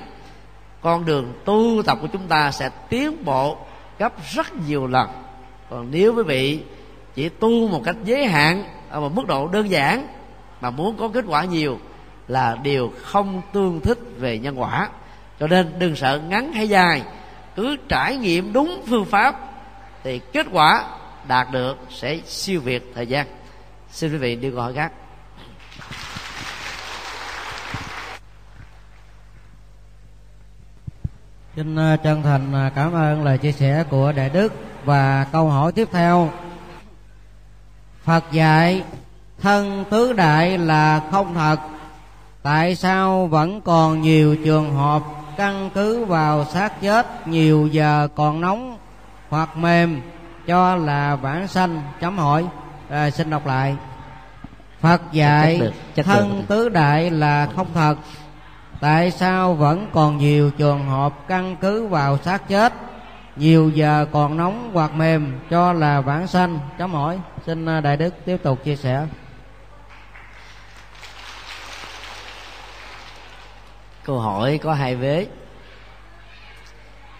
con 0.82 1.06
đường 1.06 1.34
tu 1.46 1.82
tập 1.86 1.98
của 2.02 2.08
chúng 2.08 2.28
ta 2.28 2.52
sẽ 2.52 2.70
tiến 2.90 3.26
bộ 3.26 3.58
gấp 4.00 4.14
rất 4.32 4.48
nhiều 4.68 4.88
lần 4.88 5.25
còn 5.70 5.92
nếu 5.92 6.16
quý 6.16 6.24
vị 6.24 6.60
chỉ 7.16 7.30
tu 7.30 7.68
một 7.68 7.82
cách 7.86 7.96
giới 8.04 8.26
hạn 8.26 8.64
ở 8.90 9.00
một 9.00 9.14
mức 9.14 9.28
độ 9.28 9.48
đơn 9.48 9.70
giản 9.70 10.08
mà 10.62 10.70
muốn 10.70 10.98
có 10.98 11.08
kết 11.08 11.26
quả 11.28 11.46
nhiều 11.46 11.80
là 12.28 12.58
điều 12.64 12.94
không 13.02 13.42
tương 13.54 13.82
thích 13.82 14.00
về 14.18 14.40
nhân 14.40 14.60
quả. 14.60 14.90
Cho 15.40 15.48
nên 15.48 15.80
đừng 15.80 15.96
sợ 15.96 16.22
ngắn 16.30 16.54
hay 16.54 16.70
dài, 16.70 17.04
cứ 17.56 17.78
trải 17.90 18.18
nghiệm 18.18 18.54
đúng 18.54 18.82
phương 18.88 19.06
pháp 19.06 19.36
thì 20.04 20.20
kết 20.34 20.48
quả 20.52 20.84
đạt 21.28 21.48
được 21.52 21.78
sẽ 21.90 22.18
siêu 22.26 22.62
việt 22.62 22.92
thời 22.96 23.08
gian. 23.08 23.28
Xin 23.92 24.12
quý 24.12 24.18
vị 24.18 24.36
đi 24.36 24.50
câu 24.52 24.60
hỏi 24.62 24.74
khác. 24.74 24.92
Xin 31.56 31.76
à, 31.76 31.98
chân 32.04 32.24
thành 32.24 32.54
à, 32.54 32.72
cảm 32.76 32.94
ơn 32.94 33.24
lời 33.24 33.38
chia 33.38 33.52
sẻ 33.52 33.84
của 33.90 34.12
đại 34.12 34.30
đức 34.30 34.54
và 34.86 35.26
câu 35.32 35.50
hỏi 35.50 35.72
tiếp 35.72 35.88
theo. 35.92 36.30
Phật 38.04 38.24
dạy 38.32 38.84
thân 39.42 39.86
tứ 39.90 40.14
đại 40.14 40.58
là 40.58 41.02
không 41.12 41.34
thật. 41.34 41.60
Tại 42.44 42.76
sao 42.76 43.28
vẫn 43.28 43.62
còn 43.62 44.02
nhiều 44.02 44.36
trường 44.46 44.76
hợp 44.76 45.04
căn 45.38 45.70
cứ 45.74 46.06
vào 46.06 46.46
xác 46.46 46.82
chết 46.82 47.28
nhiều 47.28 47.68
giờ 47.68 48.08
còn 48.16 48.42
nóng 48.42 48.78
hoặc 49.30 49.58
mềm? 49.58 50.02
Cho 50.48 50.76
là 50.76 51.16
vãng 51.16 51.48
sanh. 51.48 51.82
Chấm 52.02 52.18
hỏi. 52.18 52.46
À, 52.90 53.10
xin 53.10 53.30
đọc 53.30 53.46
lại. 53.46 53.76
Phật 54.82 55.02
dạy 55.12 55.62
chắc 55.62 55.72
chắc 55.96 56.06
thân 56.06 56.30
được. 56.30 56.46
tứ 56.48 56.70
đại 56.70 57.12
là 57.12 57.48
không 57.56 57.68
thật. 57.74 57.96
Tại 58.80 59.12
sao 59.12 59.54
vẫn 59.54 59.88
còn 59.94 60.18
nhiều 60.18 60.52
trường 60.52 60.86
hợp 60.86 61.14
căn 61.28 61.56
cứ 61.62 61.88
vào 61.88 62.18
xác 62.18 62.48
chết 62.48 62.74
nhiều 63.36 63.70
giờ 63.70 64.06
còn 64.12 64.38
nóng 64.38 64.72
hoặc 64.74 64.92
mềm, 64.94 65.40
cho 65.50 65.74
là 65.74 66.02
vãng 66.02 66.28
sanh. 66.28 66.60
Chấm 66.78 66.94
hỏi, 66.94 67.20
xin 67.46 67.66
à, 67.66 67.82
đại 67.82 67.98
đức 67.98 68.14
tiếp 68.26 68.38
tục 68.44 68.64
chia 68.64 68.76
sẻ. 68.76 69.08
Câu 74.04 74.20
hỏi 74.20 74.60
có 74.64 74.74
hai 74.74 74.96
vế. 74.96 75.28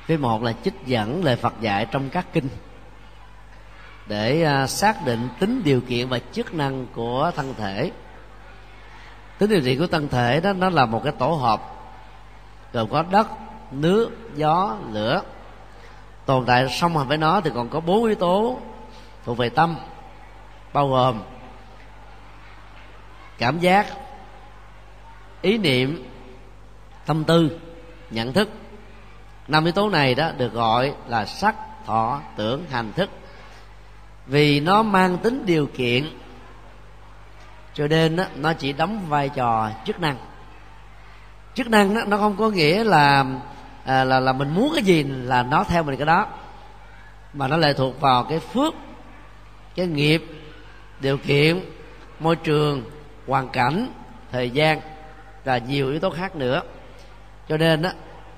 Vế 0.08 0.18
một 0.18 0.44
là 0.44 0.54
trích 0.64 0.74
dẫn 0.86 1.24
lời 1.24 1.36
phật 1.36 1.54
dạy 1.62 1.86
trong 1.92 2.10
các 2.10 2.26
kinh. 2.34 2.50
Để 4.08 4.44
à, 4.44 4.68
xác 4.68 5.06
định 5.06 5.30
tính 5.40 5.62
điều 5.64 5.82
kiện 5.82 6.10
và 6.10 6.20
chức 6.32 6.54
năng 6.54 6.86
của 6.96 7.32
thân 7.36 7.54
thể. 7.58 7.92
Tính 9.38 9.50
điều 9.50 9.62
kiện 9.62 9.80
của 9.80 9.88
thân 9.88 10.08
thể 10.08 10.42
đó, 10.42 10.54
nó 10.54 10.70
là 10.70 10.86
một 10.86 11.02
cái 11.04 11.14
tổ 11.20 11.28
hợp 11.28 11.62
gồm 12.74 12.90
có 12.90 13.04
đất, 13.12 13.28
nước, 13.72 14.12
gió, 14.36 14.78
lửa 14.92 15.22
tồn 16.26 16.46
tại 16.46 16.68
song 16.70 16.98
hành 16.98 17.08
với 17.08 17.18
nó 17.18 17.42
thì 17.42 17.52
còn 17.56 17.70
có 17.70 17.80
bốn 17.80 18.06
yếu 18.06 18.16
tố 18.16 18.60
thuộc 19.26 19.38
về 19.38 19.50
tâm 19.50 19.76
bao 20.74 20.90
gồm 20.90 21.22
cảm 23.38 23.60
giác 23.60 23.88
ý 25.42 25.58
niệm 25.58 26.04
tâm 27.06 27.24
tư 27.24 27.60
nhận 28.10 28.34
thức. 28.34 28.50
Năm 29.48 29.64
yếu 29.66 29.72
tố 29.72 29.90
này 29.90 30.16
đó 30.16 30.32
được 30.38 30.54
gọi 30.54 30.94
là 31.08 31.26
sắc 31.26 31.56
thọ 31.86 32.22
tưởng 32.36 32.66
hành 32.72 32.94
thức. 32.94 33.10
Vì 34.26 34.60
nó 34.60 34.84
mang 34.84 35.18
tính 35.18 35.46
điều 35.46 35.66
kiện 35.66 36.10
cho 37.74 37.88
nên 37.88 38.16
đó, 38.16 38.24
nó 38.36 38.54
chỉ 38.54 38.74
đóng 38.74 39.06
vai 39.08 39.30
trò 39.30 39.70
chức 39.86 40.00
năng. 40.00 40.18
Chức 41.54 41.70
năng 41.70 41.94
đó, 41.94 42.02
nó 42.08 42.18
không 42.18 42.36
có 42.38 42.50
nghĩa 42.50 42.84
là 42.84 43.26
à, 43.86 44.04
là 44.04 44.20
là 44.20 44.34
mình 44.34 44.50
muốn 44.50 44.72
cái 44.76 44.84
gì 44.84 45.04
là 45.04 45.44
nó 45.44 45.64
theo 45.64 45.84
mình 45.84 45.98
cái 45.98 46.06
đó. 46.06 46.28
Mà 47.34 47.48
nó 47.48 47.58
lệ 47.58 47.74
thuộc 47.74 48.02
vào 48.02 48.24
cái 48.24 48.40
phước 48.40 48.74
cái 49.76 49.88
nghiệp 49.88 50.26
điều 51.00 51.18
kiện 51.18 51.60
môi 52.20 52.36
trường 52.36 52.84
hoàn 53.28 53.50
cảnh 53.50 53.88
thời 54.32 54.50
gian 54.50 54.82
và 55.44 55.58
nhiều 55.58 55.90
yếu 55.90 56.00
tố 56.00 56.10
khác 56.10 56.36
nữa. 56.36 56.62
Cho 57.50 57.58
nên 57.58 57.82
đó 57.82 57.90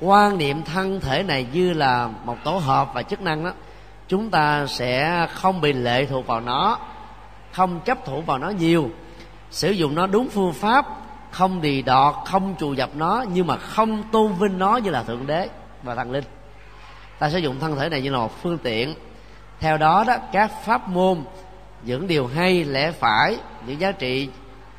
quan 0.02 0.38
niệm 0.38 0.64
thân 0.64 1.00
thể 1.00 1.24
này 1.24 1.46
như 1.54 1.74
là 1.74 2.10
một 2.24 2.38
tổ 2.44 2.52
hợp 2.52 2.90
và 2.94 3.04
chức 3.04 3.22
năng 3.22 3.44
đó 3.44 3.52
chúng 4.08 4.30
ta 4.30 4.66
sẽ 4.68 5.28
không 5.34 5.62
bị 5.62 5.74
lệ 5.74 6.06
thuộc 6.06 6.28
vào 6.28 6.42
nó 6.42 6.80
không 7.52 7.80
chấp 7.80 8.06
thủ 8.06 8.22
vào 8.22 8.38
nó 8.38 8.50
nhiều. 8.50 8.90
Sử 9.52 9.72
dụng 9.72 9.96
nó 9.96 10.08
đúng 10.08 10.30
phương 10.30 10.54
pháp 10.54 10.86
không 11.38 11.62
đì 11.62 11.82
đọt, 11.82 12.16
không 12.26 12.56
trù 12.60 12.74
dập 12.74 12.90
nó, 12.96 13.26
nhưng 13.34 13.48
mà 13.48 13.58
không 13.58 14.04
tôn 14.12 14.34
vinh 14.34 14.60
nó 14.60 14.78
như 14.78 14.90
là 14.90 15.04
thượng 15.04 15.28
đế 15.28 15.50
và 15.84 15.96
thần 15.96 16.12
linh. 16.12 16.24
Ta 17.20 17.30
sử 17.30 17.38
dụng 17.38 17.60
thân 17.60 17.76
thể 17.76 17.90
này 17.90 18.02
như 18.02 18.12
là 18.12 18.18
một 18.18 18.42
phương 18.42 18.58
tiện. 18.58 18.96
Theo 19.60 19.78
đó 19.78 20.04
đó, 20.08 20.18
các 20.32 20.52
pháp 20.66 20.90
môn, 20.90 21.24
những 21.84 22.08
điều 22.08 22.28
hay, 22.28 22.64
lẽ 22.64 22.92
phải, 22.92 23.38
những 23.66 23.80
giá 23.80 23.92
trị 23.92 24.30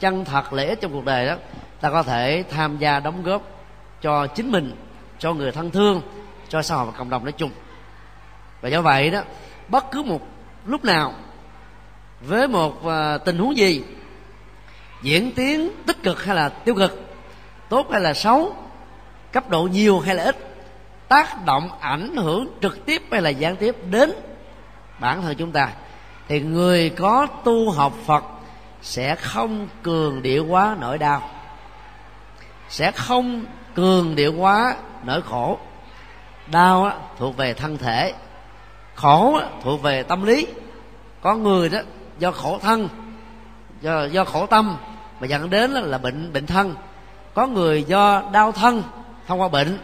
chân 0.01 0.25
thật 0.25 0.53
lễ 0.53 0.75
trong 0.75 0.93
cuộc 0.93 1.05
đời 1.05 1.27
đó, 1.27 1.35
ta 1.81 1.91
có 1.91 2.03
thể 2.03 2.45
tham 2.51 2.79
gia 2.79 3.01
đóng 3.01 3.23
góp 3.23 3.43
cho 4.03 4.27
chính 4.27 4.53
mình, 4.53 4.77
cho 5.19 5.35
người 5.35 5.53
thân 5.53 5.71
thương, 5.71 6.01
cho 6.49 6.63
xã 6.63 6.75
hội 6.75 6.87
và 6.87 6.93
cộng 6.99 7.11
đồng 7.11 7.25
nói 7.25 7.33
chung. 7.33 7.51
Và 8.61 8.69
do 8.69 8.83
vậy 8.83 9.11
đó, 9.11 9.21
bất 9.69 9.91
cứ 9.91 10.03
một 10.03 10.21
lúc 10.67 10.85
nào, 10.85 11.15
với 12.21 12.49
một 12.49 12.87
à, 12.87 13.19
tình 13.19 13.39
huống 13.39 13.57
gì 13.57 13.83
diễn 15.03 15.33
tiến 15.33 15.71
tích 15.87 16.03
cực 16.03 16.25
hay 16.25 16.37
là 16.37 16.49
tiêu 16.49 16.75
cực 16.75 17.03
tốt 17.69 17.87
hay 17.93 18.01
là 18.01 18.15
xấu 18.15 18.57
cấp 19.33 19.51
độ 19.51 19.63
nhiều 19.63 20.01
hay 20.01 20.15
là 20.15 20.25
ít 20.25 20.37
tác 21.09 21.45
động 21.45 21.71
ảnh 21.81 22.17
hưởng 22.17 22.47
trực 22.63 22.87
tiếp 22.87 23.03
hay 23.11 23.23
là 23.23 23.31
gián 23.31 23.57
tiếp 23.57 23.77
đến 23.91 24.13
bản 25.01 25.23
thân 25.23 25.35
chúng 25.39 25.53
ta 25.53 25.69
thì 26.29 26.41
người 26.41 26.91
có 26.91 27.27
tu 27.45 27.71
học 27.71 27.93
phật 28.07 28.25
sẽ 28.83 29.15
không 29.15 29.69
cường 29.83 30.23
điệu 30.23 30.47
quá 30.47 30.77
nỗi 30.81 30.99
đau 30.99 31.31
sẽ 32.69 32.91
không 32.91 33.45
cường 33.75 34.15
điệu 34.15 34.33
quá 34.33 34.77
nỗi 35.05 35.23
khổ. 35.23 35.59
Đau 36.47 36.85
á, 36.85 36.95
thuộc 37.19 37.37
về 37.37 37.55
thân 37.55 37.79
thể 37.79 38.15
khổ 38.95 39.37
á, 39.37 39.47
thuộc 39.63 39.83
về 39.83 40.03
tâm 40.03 40.27
lý. 40.27 40.47
Có 41.21 41.35
người 41.35 41.69
đó 41.69 41.79
do 42.19 42.31
khổ 42.31 42.59
thân 42.59 42.89
do 43.81 44.05
do 44.05 44.25
khổ 44.25 44.47
tâm, 44.47 44.77
mà 45.21 45.27
dẫn 45.27 45.51
đến 45.51 45.71
là 45.71 45.99
bệnh 45.99 46.33
bệnh 46.33 46.47
thân. 46.47 46.75
Có 47.35 47.47
người 47.47 47.83
do 47.83 48.23
đau 48.33 48.53
thân 48.53 48.83
thông 49.27 49.41
qua 49.41 49.49
bệnh 49.49 49.79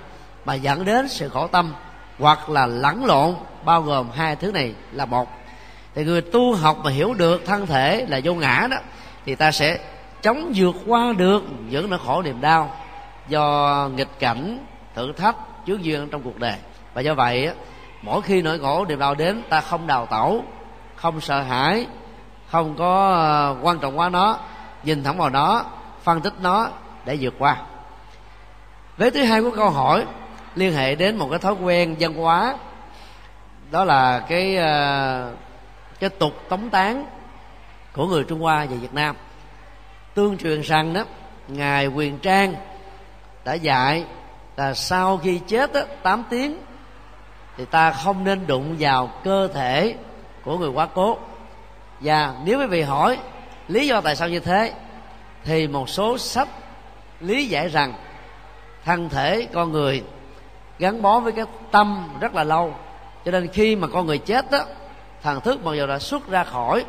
mà 0.44 0.54
dẫn 0.54 0.84
đến 0.84 1.08
sự 1.08 1.28
khổ 1.28 1.46
tâm 1.46 1.72
hoặc 2.18 2.50
là 2.50 2.66
lẫn 2.66 3.04
lộn, 3.04 3.34
bao 3.64 3.82
gồm 3.82 4.10
hai 4.14 4.36
thứ 4.36 4.52
này 4.52 4.74
là 4.92 5.04
một. 5.04 5.28
Thì 5.94 6.04
người 6.04 6.20
tu 6.20 6.54
học 6.54 6.78
mà 6.84 6.90
hiểu 6.90 7.14
được 7.14 7.42
thân 7.46 7.66
thể 7.66 8.06
là 8.08 8.20
vô 8.24 8.34
ngã 8.34 8.68
đó, 8.70 8.76
thì 9.26 9.34
ta 9.34 9.50
sẽ 9.52 9.78
chống 10.22 10.52
vượt 10.54 10.74
qua 10.86 11.12
được 11.16 11.42
những 11.68 11.90
nỗi 11.90 11.98
khổ 12.06 12.22
niềm 12.22 12.40
đau 12.40 12.76
do 13.28 13.88
nghịch 13.96 14.18
cảnh, 14.18 14.66
thử 14.94 15.12
thách 15.12 15.36
trước 15.66 15.82
duyên 15.82 16.08
trong 16.08 16.22
cuộc 16.22 16.38
đời. 16.38 16.54
Và 16.94 17.00
do 17.00 17.14
vậy 17.14 17.50
mỗi 18.02 18.22
khi 18.22 18.42
nỗi 18.42 18.58
khổ 18.58 18.84
niềm 18.88 18.98
đau 18.98 19.14
đến, 19.14 19.42
ta 19.48 19.60
không 19.60 19.86
đào 19.86 20.06
tẩu, 20.06 20.44
không 20.96 21.20
sợ 21.20 21.42
hãi 21.42 21.86
không 22.50 22.74
có 22.78 23.12
ờ, 23.12 23.56
quan 23.62 23.78
trọng 23.78 23.98
quá 23.98 24.08
nó. 24.08 24.38
Nhìn 24.84 25.04
thẳng 25.04 25.18
vào 25.18 25.30
nó 25.30 25.64
phân 26.02 26.20
tích 26.20 26.34
nó 26.40 26.68
để 27.04 27.18
vượt 27.20 27.34
qua. 27.38 27.56
Vế 28.96 29.10
thứ 29.10 29.24
hai 29.24 29.42
của 29.42 29.50
câu 29.50 29.70
hỏi 29.70 30.06
liên 30.54 30.74
hệ 30.74 30.94
đến 30.94 31.16
một 31.16 31.28
cái 31.30 31.38
thói 31.38 31.52
quen 31.52 31.96
văn 32.00 32.14
hóa. 32.14 32.56
Đó 33.70 33.84
là 33.84 34.18
cái 34.28 34.56
ờ, 34.56 35.32
cái 36.00 36.10
tục 36.10 36.32
tống 36.48 36.70
tán 36.70 37.06
của 37.92 38.06
người 38.06 38.24
trung 38.24 38.40
hoa 38.40 38.66
và 38.70 38.76
việt 38.80 38.94
nam. 38.94 39.16
Tương 40.14 40.38
truyền 40.38 40.60
rằng 40.60 40.92
đó 40.92 41.04
ngài 41.48 41.86
quyền 41.86 42.18
trang 42.18 42.54
đã 43.44 43.54
dạy 43.54 44.04
là 44.56 44.74
sau 44.74 45.18
khi 45.18 45.40
chết 45.46 45.72
đó, 45.72 45.80
8 46.02 46.24
tiếng 46.30 46.58
thì 47.56 47.64
ta 47.64 47.90
không 47.90 48.24
nên 48.24 48.46
đụng 48.46 48.76
vào 48.78 49.10
cơ 49.24 49.48
thể 49.54 49.94
của 50.44 50.58
người 50.58 50.68
quá 50.68 50.88
cố 50.94 51.18
và 52.04 52.34
nếu 52.44 52.58
quý 52.58 52.66
vị 52.66 52.82
hỏi 52.82 53.18
lý 53.68 53.86
do 53.86 54.00
tại 54.00 54.16
sao 54.16 54.28
như 54.28 54.40
thế, 54.40 54.72
thì 55.44 55.68
một 55.68 55.88
số 55.88 56.18
sách 56.18 56.48
lý 57.20 57.46
giải 57.46 57.68
rằng 57.68 57.94
thân 58.84 59.08
thể 59.08 59.46
con 59.52 59.72
người 59.72 60.04
gắn 60.78 61.02
bó 61.02 61.20
với 61.20 61.32
cái 61.32 61.44
tâm 61.70 62.08
rất 62.20 62.34
là 62.34 62.44
lâu. 62.44 62.74
Cho 63.24 63.30
nên 63.30 63.48
khi 63.48 63.76
mà 63.76 63.86
con 63.86 64.06
người 64.06 64.18
chết 64.18 64.50
đó, 64.50 64.60
thần 65.22 65.40
thức 65.40 65.64
mặc 65.64 65.74
dù 65.74 65.86
đã 65.86 65.98
xuất 65.98 66.28
ra 66.28 66.44
khỏi, 66.44 66.84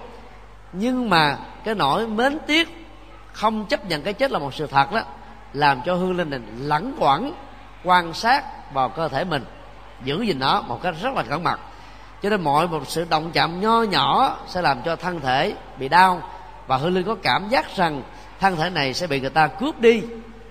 nhưng 0.74 1.10
mà 1.10 1.38
cái 1.64 1.76
nỗi 1.76 2.08
mến 2.08 2.38
tiếc 2.48 2.88
không 3.34 3.66
chấp 3.66 3.86
nhận 3.86 4.02
cái 4.02 4.14
chết 4.14 4.32
là 4.32 4.40
một 4.40 4.54
sự 4.54 4.68
thật 4.68 4.92
đó, 4.92 5.02
làm 5.54 5.82
cho 5.86 5.96
hương 5.96 6.18
linh 6.18 6.30
này 6.30 6.40
lẳng 6.58 6.94
quẩn 7.00 7.34
quan 7.84 8.14
sát 8.14 8.74
vào 8.74 8.90
cơ 8.90 9.08
thể 9.08 9.24
mình, 9.24 9.46
giữ 10.04 10.22
gìn 10.22 10.40
nó 10.40 10.62
một 10.62 10.80
cách 10.84 10.96
rất 11.02 11.14
là 11.14 11.24
cẩn 11.24 11.44
mật 11.44 11.60
cho 12.26 12.30
nên 12.30 12.42
mọi 12.42 12.68
một 12.68 12.88
sự 12.88 13.06
động 13.10 13.32
chạm 13.34 13.62
nho 13.62 13.82
nhỏ 13.82 14.38
sẽ 14.48 14.62
làm 14.62 14.82
cho 14.86 14.96
thân 14.96 15.20
thể 15.20 15.54
bị 15.78 15.90
đau. 15.90 16.22
Và 16.68 16.78
hương 16.78 16.94
linh 16.94 17.06
có 17.06 17.16
cảm 17.24 17.50
giác 17.50 17.76
rằng 17.76 18.02
thân 18.40 18.56
thể 18.56 18.70
này 18.70 18.94
sẽ 18.94 19.08
bị 19.08 19.20
người 19.20 19.30
ta 19.30 19.48
cướp 19.48 19.80
đi. 19.80 20.02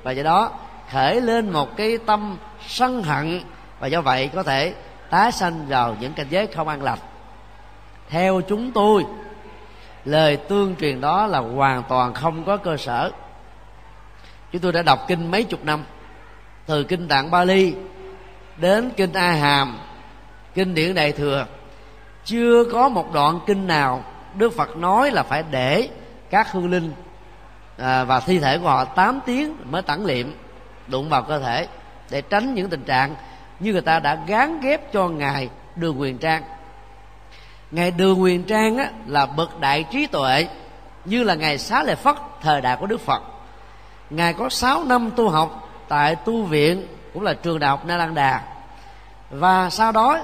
Và 0.03 0.13
do 0.13 0.23
đó, 0.23 0.51
khởi 0.93 1.21
lên 1.21 1.51
một 1.51 1.77
cái 1.77 1.99
tâm 2.07 2.37
sân 2.67 3.03
hận. 3.03 3.41
Và 3.81 3.87
do 3.87 4.01
vậy 4.01 4.31
có 4.35 4.43
thể 4.43 4.75
tái 5.11 5.33
sanh 5.33 5.67
vào 5.69 5.97
những 6.01 6.13
cảnh 6.13 6.27
giới 6.31 6.47
không 6.47 6.69
an 6.69 6.83
lành. 6.83 6.99
Theo 8.09 8.41
chúng 8.49 8.73
tôi, 8.73 9.05
lời 10.05 10.37
tương 10.37 10.77
truyền 10.77 11.01
đó 11.01 11.27
là 11.27 11.39
hoàn 11.39 11.83
toàn 11.89 12.15
không 12.15 12.45
có 12.45 12.57
cơ 12.57 12.77
sở. 12.77 13.11
Chúng 14.53 14.61
tôi 14.61 14.73
đã 14.73 14.83
đọc 14.83 15.05
kinh 15.09 15.31
mấy 15.31 15.45
chục 15.45 15.65
năm, 15.65 15.85
từ 16.67 16.85
kinh 16.85 17.09
tạng 17.09 17.31
bali 17.31 17.75
đến 18.57 18.91
kinh 18.97 19.13
a 19.13 19.33
hàm, 19.33 19.79
kinh 20.55 20.75
điển 20.75 20.95
đại 20.95 21.13
thừa 21.13 21.47
chưa 22.25 22.65
có 22.73 22.89
một 22.89 23.13
đoạn 23.13 23.41
kinh 23.47 23.67
nào 23.67 24.05
đức 24.35 24.53
phật 24.57 24.77
nói 24.77 25.11
là 25.11 25.23
phải 25.23 25.45
để 25.51 25.89
các 26.31 26.53
hương 26.53 26.71
linh 26.71 26.93
à, 27.79 28.05
và 28.05 28.21
thi 28.21 28.39
thể 28.39 28.59
của 28.59 28.69
họ 28.69 28.85
8 28.85 29.21
tiếng 29.27 29.57
mới 29.71 29.83
tản 29.83 30.05
liệm 30.05 30.35
đụng 30.87 31.09
vào 31.09 31.23
cơ 31.23 31.39
thể 31.39 31.67
để 32.11 32.23
tránh 32.23 32.55
những 32.55 32.69
tình 32.69 32.83
trạng 32.83 33.15
như 33.61 33.73
người 33.73 33.81
ta 33.81 33.99
đã 33.99 34.19
gán 34.27 34.61
ghép 34.61 34.93
cho 34.93 35.09
ngài 35.09 35.49
đường 35.77 36.01
quyền 36.01 36.19
trang. 36.19 36.43
Ngài 37.71 37.91
đường 37.91 38.23
quyền 38.23 38.45
trang 38.45 38.79
á, 38.79 38.91
là 39.07 39.27
bậc 39.27 39.61
đại 39.61 39.85
trí 39.91 40.07
tuệ 40.07 40.49
như 41.05 41.23
là 41.23 41.35
ngài 41.35 41.59
xá 41.59 41.83
lợi 41.83 41.97
phất 41.97 42.17
thời 42.41 42.61
đại 42.61 42.77
của 42.77 42.87
đức 42.87 43.01
phật. 43.01 43.23
Ngài 44.11 44.33
có 44.33 44.49
6 44.49 44.85
năm 44.85 45.11
tu 45.17 45.29
học 45.29 45.69
tại 45.89 46.17
tu 46.17 46.43
viện 46.43 46.87
cũng 47.15 47.23
là 47.23 47.35
trường 47.35 47.59
đại 47.59 47.71
học 47.71 47.87
na 47.87 47.97
lan 47.97 48.15
đà. 48.15 48.43
Và 49.31 49.71
sau 49.71 49.93
đó 49.93 50.21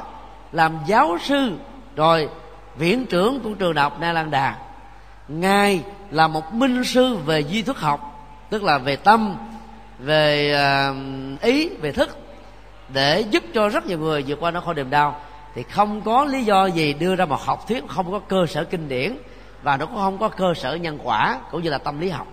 làm 0.52 0.78
giáo 0.86 1.18
sư 1.22 1.52
rồi 1.96 2.28
viện 2.76 3.06
trưởng 3.06 3.40
của 3.40 3.54
trường 3.54 3.74
đại 3.74 3.82
học 3.82 4.00
na 4.00 4.12
lan 4.12 4.30
đà, 4.30 4.56
ngài 5.28 5.82
là 6.10 6.28
một 6.28 6.54
minh 6.54 6.84
sư 6.84 7.16
về 7.16 7.44
di 7.44 7.62
thức 7.62 7.78
học, 7.78 8.26
tức 8.50 8.62
là 8.62 8.78
về 8.78 8.96
tâm, 8.96 9.36
về 9.98 10.52
ờ, 10.52 10.94
ý, 11.42 11.68
về 11.68 11.92
thức, 11.92 12.18
để 12.88 13.20
giúp 13.20 13.44
cho 13.54 13.68
rất 13.68 13.86
nhiều 13.86 13.98
người 13.98 14.24
vượt 14.26 14.40
qua 14.40 14.50
nỗi 14.50 14.62
khổ 14.62 14.72
niềm 14.72 14.90
đau. 14.90 15.20
Thì 15.54 15.62
không 15.62 16.02
có 16.02 16.24
lý 16.24 16.44
do 16.44 16.66
gì 16.66 16.92
đưa 16.92 17.16
ra 17.16 17.24
một 17.24 17.40
học 17.44 17.68
thuyết 17.68 17.88
không 17.88 18.12
có 18.12 18.18
cơ 18.18 18.46
sở 18.46 18.64
kinh 18.64 18.88
điển 18.88 19.16
và 19.62 19.76
nó 19.76 19.86
cũng 19.86 19.96
không 19.96 20.18
có 20.18 20.28
cơ 20.28 20.54
sở 20.54 20.74
nhân 20.74 20.98
quả 21.02 21.40
cũng 21.50 21.62
như 21.62 21.70
là 21.70 21.78
tâm 21.78 22.00
lý 22.00 22.08
học. 22.08 22.26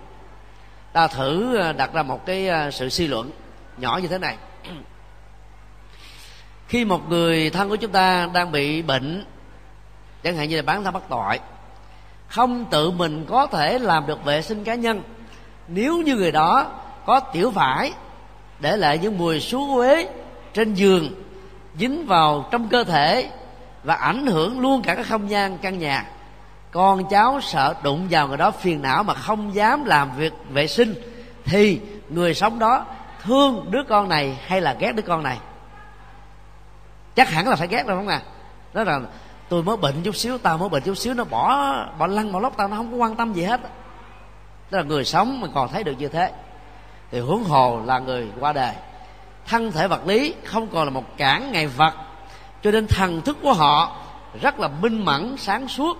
Ta 0.94 1.08
thử 1.08 1.58
ờ, 1.58 1.74
đặt 1.74 1.94
ra 1.94 2.04
một 2.04 2.26
cái 2.26 2.48
ờ, 2.48 2.72
sự 2.72 2.90
suy 2.90 3.08
luận 3.08 3.32
nhỏ 3.78 4.00
như 4.02 4.08
thế 4.08 4.18
này. 4.18 4.38
Khi 6.68 6.86
một 6.86 7.10
người 7.10 7.50
thân 7.50 7.70
của 7.70 7.76
chúng 7.76 7.92
ta 7.92 8.30
đang 8.34 8.52
bị 8.52 8.82
bệnh 8.82 9.26
chẳng 10.28 10.38
hạn 10.38 10.50
như 10.50 10.56
là 10.56 10.62
bán 10.62 10.84
thân 10.84 10.94
bắt 10.94 11.04
tội. 11.10 11.40
Không 12.28 12.66
tự 12.66 12.92
mình 12.92 13.26
có 13.30 13.48
thể 13.48 13.80
làm 13.80 14.08
được 14.08 14.26
vệ 14.26 14.42
sinh 14.42 14.64
cá 14.64 14.76
nhân. 14.76 15.02
Nếu 15.68 15.98
như 15.98 16.16
người 16.16 16.32
đó 16.32 16.66
có 17.06 17.20
tiểu 17.20 17.50
vải 17.50 17.94
để 18.60 18.78
lại 18.78 18.98
những 18.98 19.18
mùi 19.18 19.40
xú 19.40 19.76
quế 19.76 20.10
trên 20.54 20.74
giường, 20.74 21.24
dính 21.80 22.06
vào 22.08 22.48
trong 22.52 22.70
cơ 22.70 22.84
thể 22.84 23.30
và 23.84 23.96
ảnh 23.96 24.28
hưởng 24.28 24.60
luôn 24.60 24.82
cả 24.82 24.96
cái 24.96 25.04
không 25.04 25.30
gian 25.30 25.58
căn 25.58 25.80
nhà, 25.80 26.06
con 26.72 27.10
cháu 27.10 27.40
sợ 27.42 27.76
đụng 27.84 28.08
vào 28.10 28.28
người 28.28 28.38
đó 28.38 28.52
phiền 28.52 28.82
não 28.82 29.04
mà 29.04 29.14
không 29.14 29.56
dám 29.56 29.86
làm 29.86 30.12
việc 30.18 30.34
vệ 30.50 30.68
sinh, 30.68 30.94
thì 31.46 31.82
người 32.10 32.34
sống 32.34 32.60
đó 32.60 32.86
thương 33.24 33.66
đứa 33.70 33.84
con 33.90 34.10
này 34.10 34.38
hay 34.48 34.62
là 34.62 34.76
ghét 34.80 34.92
đứa 34.92 35.04
con 35.04 35.24
này? 35.24 35.38
Chắc 37.16 37.30
hẳn 37.30 37.48
là 37.48 37.56
phải 37.56 37.68
ghét 37.68 37.88
rồi 37.88 37.98
không 37.98 38.08
à 38.08 38.22
đó 38.74 38.84
là 38.84 39.00
tôi 39.50 39.64
mới 39.64 39.78
bệnh 39.78 40.04
chút 40.04 40.16
xíu, 40.16 40.38
tao 40.38 40.58
mới 40.58 40.70
bệnh 40.70 40.84
chút 40.84 40.98
xíu, 40.98 41.14
nó 41.14 41.24
bỏ 41.24 41.76
bỏ 42.00 42.08
lăn 42.08 42.32
bỏ 42.32 42.40
lóc 42.40 42.58
tao, 42.58 42.68
nó 42.68 42.76
không 42.76 42.92
có 42.92 42.98
quan 42.98 43.16
tâm 43.16 43.34
gì 43.34 43.44
hết 43.44 43.62
đó 43.62 43.70
là 44.78 44.84
người 44.84 45.06
sống 45.06 45.42
mà 45.42 45.48
còn 45.56 45.70
thấy 45.70 45.84
được 45.84 45.96
như 45.98 46.08
thế. 46.08 46.32
Thì 47.12 47.20
huống 47.20 47.44
hồ 47.44 47.82
là 47.86 48.00
người 48.00 48.28
qua 48.40 48.54
đời. 48.54 48.74
Thân 49.48 49.72
thể 49.72 49.88
vật 49.88 50.08
lý 50.08 50.34
không 50.44 50.68
còn 50.68 50.84
là 50.84 50.90
một 50.90 51.18
cản 51.18 51.52
ngày 51.52 51.68
vật, 51.68 51.94
cho 52.64 52.72
nên 52.72 52.88
thần 52.88 53.22
thức 53.22 53.38
của 53.44 53.54
họ 53.54 53.96
rất 54.42 54.60
là 54.60 54.68
minh 54.68 55.06
mẫn, 55.06 55.38
sáng 55.38 55.68
suốt, 55.68 55.98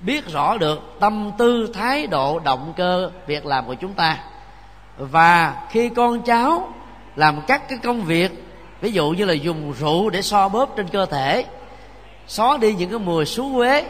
biết 0.00 0.32
rõ 0.32 0.56
được 0.56 0.80
tâm 1.00 1.30
tư, 1.38 1.72
thái 1.74 2.06
độ, 2.06 2.38
động 2.38 2.72
cơ 2.76 3.10
việc 3.26 3.46
làm 3.46 3.66
của 3.66 3.74
chúng 3.74 3.94
ta. 3.94 4.18
Và 4.98 5.62
khi 5.70 5.88
con 5.88 6.22
cháu 6.22 6.72
làm 7.16 7.40
các 7.46 7.68
cái 7.68 7.78
công 7.82 8.02
việc, 8.02 8.44
ví 8.80 8.92
dụ 8.92 9.10
như 9.10 9.24
là 9.24 9.32
dùng 9.32 9.72
rượu 9.72 10.10
để 10.10 10.22
so 10.22 10.48
bóp 10.48 10.76
trên 10.76 10.88
cơ 10.88 11.06
thể 11.06 11.44
xóa 12.28 12.56
đi 12.56 12.74
những 12.74 12.90
cái 12.90 12.98
mùi 12.98 13.24
xú 13.24 13.56
quế 13.56 13.84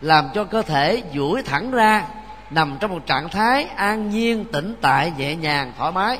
làm 0.00 0.28
cho 0.34 0.44
cơ 0.44 0.62
thể 0.62 1.02
duỗi 1.14 1.42
thẳng 1.42 1.70
ra, 1.70 2.04
nằm 2.50 2.76
trong 2.80 2.90
một 2.90 3.06
trạng 3.06 3.28
thái 3.28 3.64
an 3.64 4.10
nhiên, 4.10 4.44
tĩnh 4.52 4.74
tại, 4.80 5.12
nhẹ 5.18 5.36
nhàng, 5.36 5.72
thoải 5.78 5.92
mái. 5.92 6.18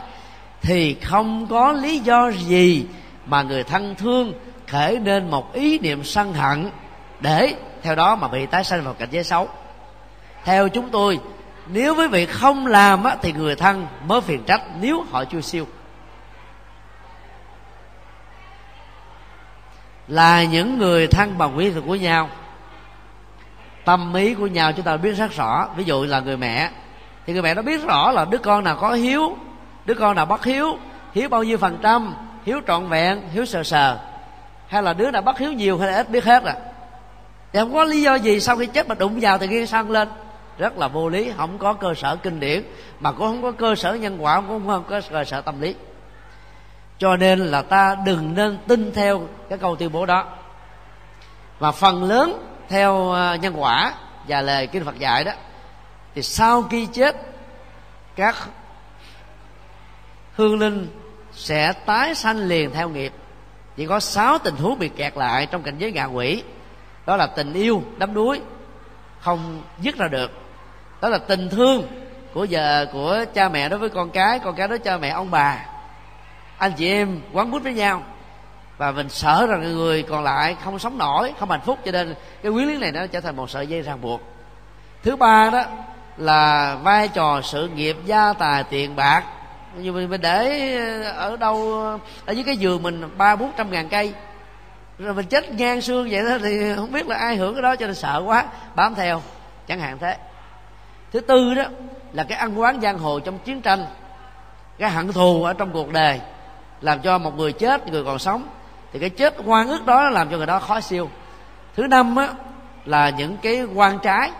Thì 0.62 0.94
không 0.94 1.46
có 1.46 1.72
lý 1.72 1.98
do 1.98 2.30
gì 2.30 2.86
mà 3.26 3.42
người 3.42 3.64
thân 3.64 3.94
thương 3.94 4.32
khởi 4.66 4.98
nên 4.98 5.30
một 5.30 5.52
ý 5.52 5.78
niệm 5.78 6.04
sân 6.04 6.32
hận 6.32 6.70
để 7.20 7.54
theo 7.82 7.94
đó 7.94 8.16
mà 8.16 8.28
bị 8.28 8.46
tái 8.46 8.64
sanh 8.64 8.84
vào 8.84 8.94
cảnh 8.94 9.09
giới 9.11 9.24
xấu. 9.24 9.48
Theo 10.44 10.68
chúng 10.68 10.90
tôi, 10.90 11.20
nếu 11.72 11.94
quý 11.94 12.06
vị 12.06 12.26
không 12.26 12.66
làm 12.66 13.04
thì 13.22 13.32
người 13.32 13.56
thân 13.56 13.86
mới 14.06 14.20
phiền 14.20 14.44
trách 14.46 14.62
nếu 14.80 15.04
họ 15.11 15.24
chưa 15.24 15.40
siêu. 15.40 15.66
Là 20.09 20.44
những 20.44 20.78
người 20.78 21.06
thân 21.06 21.38
bằng 21.38 21.56
quý 21.56 21.70
thuộc 21.70 21.84
của 21.86 21.96
nhau. 21.96 22.28
Tâm 23.84 24.14
ý 24.14 24.34
của 24.34 24.46
nhau 24.46 24.72
chúng 24.72 24.84
ta 24.84 24.96
biết 24.96 25.12
rất 25.12 25.32
rõ. 25.36 25.68
Ví 25.76 25.84
dụ 25.84 26.04
là 26.04 26.20
người 26.20 26.36
mẹ, 26.36 26.70
thì 27.26 27.32
người 27.32 27.42
mẹ 27.42 27.54
nó 27.54 27.62
biết 27.62 27.84
rõ 27.84 28.12
là 28.12 28.24
đứa 28.24 28.38
con 28.38 28.64
nào 28.64 28.76
có 28.80 28.92
hiếu, 28.92 29.36
đứa 29.84 29.94
con 29.94 30.16
nào 30.16 30.26
bất 30.26 30.44
hiếu 30.44 30.78
hiếu 31.14 31.28
bao 31.28 31.42
nhiêu 31.42 31.59
phần 31.59 31.78
trăm, 31.82 32.14
hiếu 32.46 32.61
trọn 32.66 32.88
vẹn, 32.88 33.22
hiếu 33.32 33.44
sờ 33.44 33.62
sờ. 33.62 33.98
Hay 34.68 34.82
là 34.82 34.92
đứa 34.92 35.11
nào 35.11 35.22
bất 35.22 35.38
hiếu 35.38 35.52
nhiều 35.52 35.78
hay 35.78 35.88
là 35.88 35.96
ít 35.96 36.11
biết 36.11 36.24
hết 36.24 36.44
à. 36.44 36.54
Thì 37.52 37.59
không 37.59 37.74
có 37.74 37.84
lý 37.84 38.02
do 38.02 38.14
gì 38.14 38.40
sau 38.40 38.56
khi 38.56 38.66
chết 38.66 38.88
mà 38.88 38.94
đụng 38.94 39.18
vào 39.20 39.38
thì 39.38 39.46
ghi 39.46 39.66
sang 39.66 39.90
lên. 39.90 40.09
Rất 40.59 40.78
là 40.78 40.88
vô 40.88 41.09
lý, 41.09 41.32
không 41.36 41.59
có 41.59 41.72
cơ 41.72 41.94
sở 41.94 42.16
kinh 42.16 42.40
điển, 42.40 42.62
mà 43.00 43.12
cũng 43.12 43.26
không 43.26 43.42
có 43.42 43.52
cơ 43.52 43.74
sở 43.74 43.94
nhân 43.94 44.24
quả, 44.24 44.40
cũng 44.40 44.48
không 44.48 44.84
có 44.88 45.00
cơ 45.11 45.24
sở 45.24 45.40
tâm 45.40 45.61
lý 45.61 45.74
cho 46.99 47.16
nên 47.16 47.38
là 47.38 47.62
ta 47.62 47.96
đừng 48.05 48.34
nên 48.34 48.59
tin 48.68 48.92
theo 48.94 49.28
cái 49.49 49.59
câu 49.59 49.76
tuyên 49.76 49.92
bố 49.92 50.07
đó. 50.07 50.24
Và 51.59 51.72
phần 51.72 52.05
lớn 52.05 52.44
theo 52.68 53.12
à, 53.12 53.36
nhân 53.36 53.62
quả 53.62 53.92
và 54.28 54.40
lời 54.40 54.66
kinh 54.66 54.84
Phật 54.84 54.99
dạy 54.99 55.24
đó, 55.24 55.32
thì 56.14 56.22
sau 56.22 56.62
khi 56.62 56.86
chết, 56.86 57.16
các 58.16 58.36
hương 60.34 60.59
linh 60.59 60.88
sẽ 61.32 61.72
tái 61.72 62.14
sanh 62.14 62.38
liền 62.38 62.70
theo 62.70 62.88
nghiệp. 62.88 63.12
Chỉ 63.76 63.86
có 63.86 64.01
sáu 64.01 64.38
tình 64.38 64.57
huống 64.57 64.78
bị 64.78 64.88
kẹt 64.88 65.16
lại 65.16 65.46
trong 65.46 65.62
cảnh 65.62 65.78
giới 65.78 65.92
ngạ 65.92 66.05
quỷ. 66.05 66.42
Đó 67.07 67.16
là 67.16 67.26
tình 67.26 67.53
yêu, 67.53 67.82
đắm 67.99 68.14
đuối, 68.14 68.40
không 69.20 69.62
dứt 69.78 69.96
ra 69.96 70.09
được. 70.09 70.30
Đó 71.01 71.09
là 71.09 71.18
tình 71.18 71.49
thương 71.49 71.86
của 72.34 72.46
vợ, 72.51 72.86
của 72.92 73.24
cha 73.34 73.49
mẹ 73.49 73.68
đối 73.68 73.78
với 73.78 73.88
con 73.88 74.11
cái 74.11 74.38
con 74.38 74.55
cái 74.55 74.68
đối 74.68 74.78
với 74.78 74.84
cha 74.84 74.96
mẹ, 74.96 75.09
ông 75.09 75.30
bà 75.30 75.64
anh 76.59 76.72
chị 76.72 76.88
em 76.88 77.20
quán 77.32 77.50
quýt 77.50 77.62
với 77.62 77.74
nhau. 77.74 78.02
Và 78.78 78.90
mình 78.90 79.09
sợ 79.09 79.46
rằng 79.46 79.62
người 79.62 80.02
còn 80.02 80.24
lại 80.24 80.56
không 80.64 80.78
sống 80.78 80.98
nổi 80.98 81.32
không 81.40 81.50
hạnh 81.50 81.61
phúc. 81.64 81.78
Cho 81.84 81.92
nên 81.92 82.14
cái 82.42 82.52
quyến 82.52 82.68
lý 82.68 82.76
này 82.76 82.92
nó 82.92 83.06
trở 83.06 83.20
thành 83.20 83.36
một 83.36 83.50
sợi 83.50 83.66
dây 83.66 83.82
ràng 83.82 84.00
buộc. 84.00 84.20
Thứ 85.02 85.16
ba 85.16 85.50
đó 85.50 85.64
là 86.16 86.74
vai 86.82 87.09
trò 87.09 87.40
sự 87.42 87.68
nghiệp 87.68 87.96
gia 88.04 88.32
tài 88.32 88.64
tiền 88.64 88.96
bạc. 88.96 89.24
Như 89.76 89.92
mình, 89.92 90.11
mình 90.11 90.20
để 90.20 90.74
ở 91.16 91.36
đâu 91.36 91.82
ở 92.26 92.32
dưới 92.32 92.44
cái 92.44 92.56
giường 92.56 92.82
mình 92.82 93.11
ba 93.18 93.36
bốn 93.36 93.52
trăm 93.56 93.70
ngàn 93.70 93.88
cây. 93.88 94.14
Rồi 94.98 95.14
mình 95.14 95.26
chết 95.26 95.50
ngang 95.50 95.80
xương 95.80 96.09
vậy 96.11 96.24
đó 96.24 96.38
thì 96.42 96.74
không 96.76 96.92
biết 96.92 97.06
là 97.06 97.16
ai 97.16 97.36
hưởng 97.36 97.54
cái 97.54 97.62
đó 97.62 97.76
cho 97.76 97.86
nên 97.86 97.94
sợ 97.94 98.22
quá 98.26 98.44
bám 98.74 98.94
theo. 98.94 99.22
Chẳng 99.68 99.80
hạn 99.80 99.98
thế. 99.98 100.16
Thứ 101.12 101.20
tư 101.20 101.54
đó 101.54 101.64
là 102.12 102.24
cái 102.24 102.38
ăn 102.38 102.61
quán 102.61 102.80
giang 102.80 102.98
hồ 102.98 103.20
trong 103.20 103.38
chiến 103.38 103.61
tranh 103.61 103.86
cái 104.78 104.90
hận 104.90 105.12
thù 105.12 105.44
ở 105.44 105.52
trong 105.52 105.70
cuộc 105.72 105.92
đời 105.92 106.20
làm 106.80 107.00
cho 107.00 107.18
một 107.18 107.36
người 107.36 107.52
chết, 107.52 107.88
người 107.88 108.04
còn 108.04 108.18
sống. 108.18 108.48
Thì 108.92 108.98
cái 108.98 109.10
chết 109.10 109.34
quan 109.44 109.68
ước 109.68 109.86
đó 109.86 110.08
làm 110.10 110.30
cho 110.30 110.36
người 110.36 110.46
đó 110.46 110.58
khó 110.58 110.80
siêu. 110.80 111.10
Thứ 111.76 111.86
năm 111.86 112.16
á, 112.16 112.28
là 112.84 113.10
những 113.10 113.36
cái 113.36 113.64
quan 113.74 113.98
trái. 113.98 114.30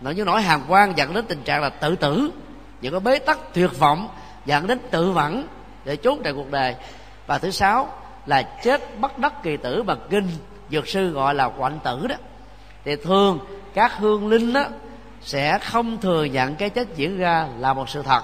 Nó 0.00 0.10
như 0.10 0.24
nỗi 0.24 0.42
hàm 0.42 0.62
quan 0.68 0.92
dẫn 0.96 1.14
đến 1.14 1.24
tình 1.26 1.42
trạng 1.42 1.62
là 1.62 1.68
tự 1.68 1.96
tử. 1.96 2.30
Những 2.80 2.92
cái 2.92 3.00
bế 3.00 3.18
tắc 3.18 3.38
tuyệt 3.54 3.78
vọng 3.78 4.08
dẫn 4.46 4.66
đến 4.66 4.78
tự 4.90 5.10
vẫn 5.10 5.46
để 5.84 5.96
trốn 5.96 6.22
chạy 6.22 6.32
cuộc 6.32 6.50
đời. 6.50 6.74
Và 7.26 7.38
thứ 7.38 7.50
sáu 7.50 7.88
là 8.26 8.42
chết 8.42 8.98
bất 8.98 9.18
đắc 9.18 9.42
kỳ 9.42 9.56
tử 9.56 9.82
mà 9.82 9.94
kinh 10.10 10.28
dược 10.70 10.88
sư 10.88 11.10
gọi 11.10 11.34
là 11.34 11.48
quạnh 11.48 11.78
tử 11.84 12.06
đó. 12.06 12.16
Thì 12.84 12.96
thường 12.96 13.38
các 13.74 13.98
hương 13.98 14.28
linh 14.28 14.52
đó 14.52 14.64
sẽ 15.22 15.58
không 15.58 15.98
thừa 16.00 16.24
nhận 16.24 16.54
cái 16.54 16.70
chết 16.70 16.96
diễn 16.96 17.18
ra 17.18 17.46
là 17.58 17.74
một 17.74 17.88
sự 17.88 18.02
thật. 18.02 18.22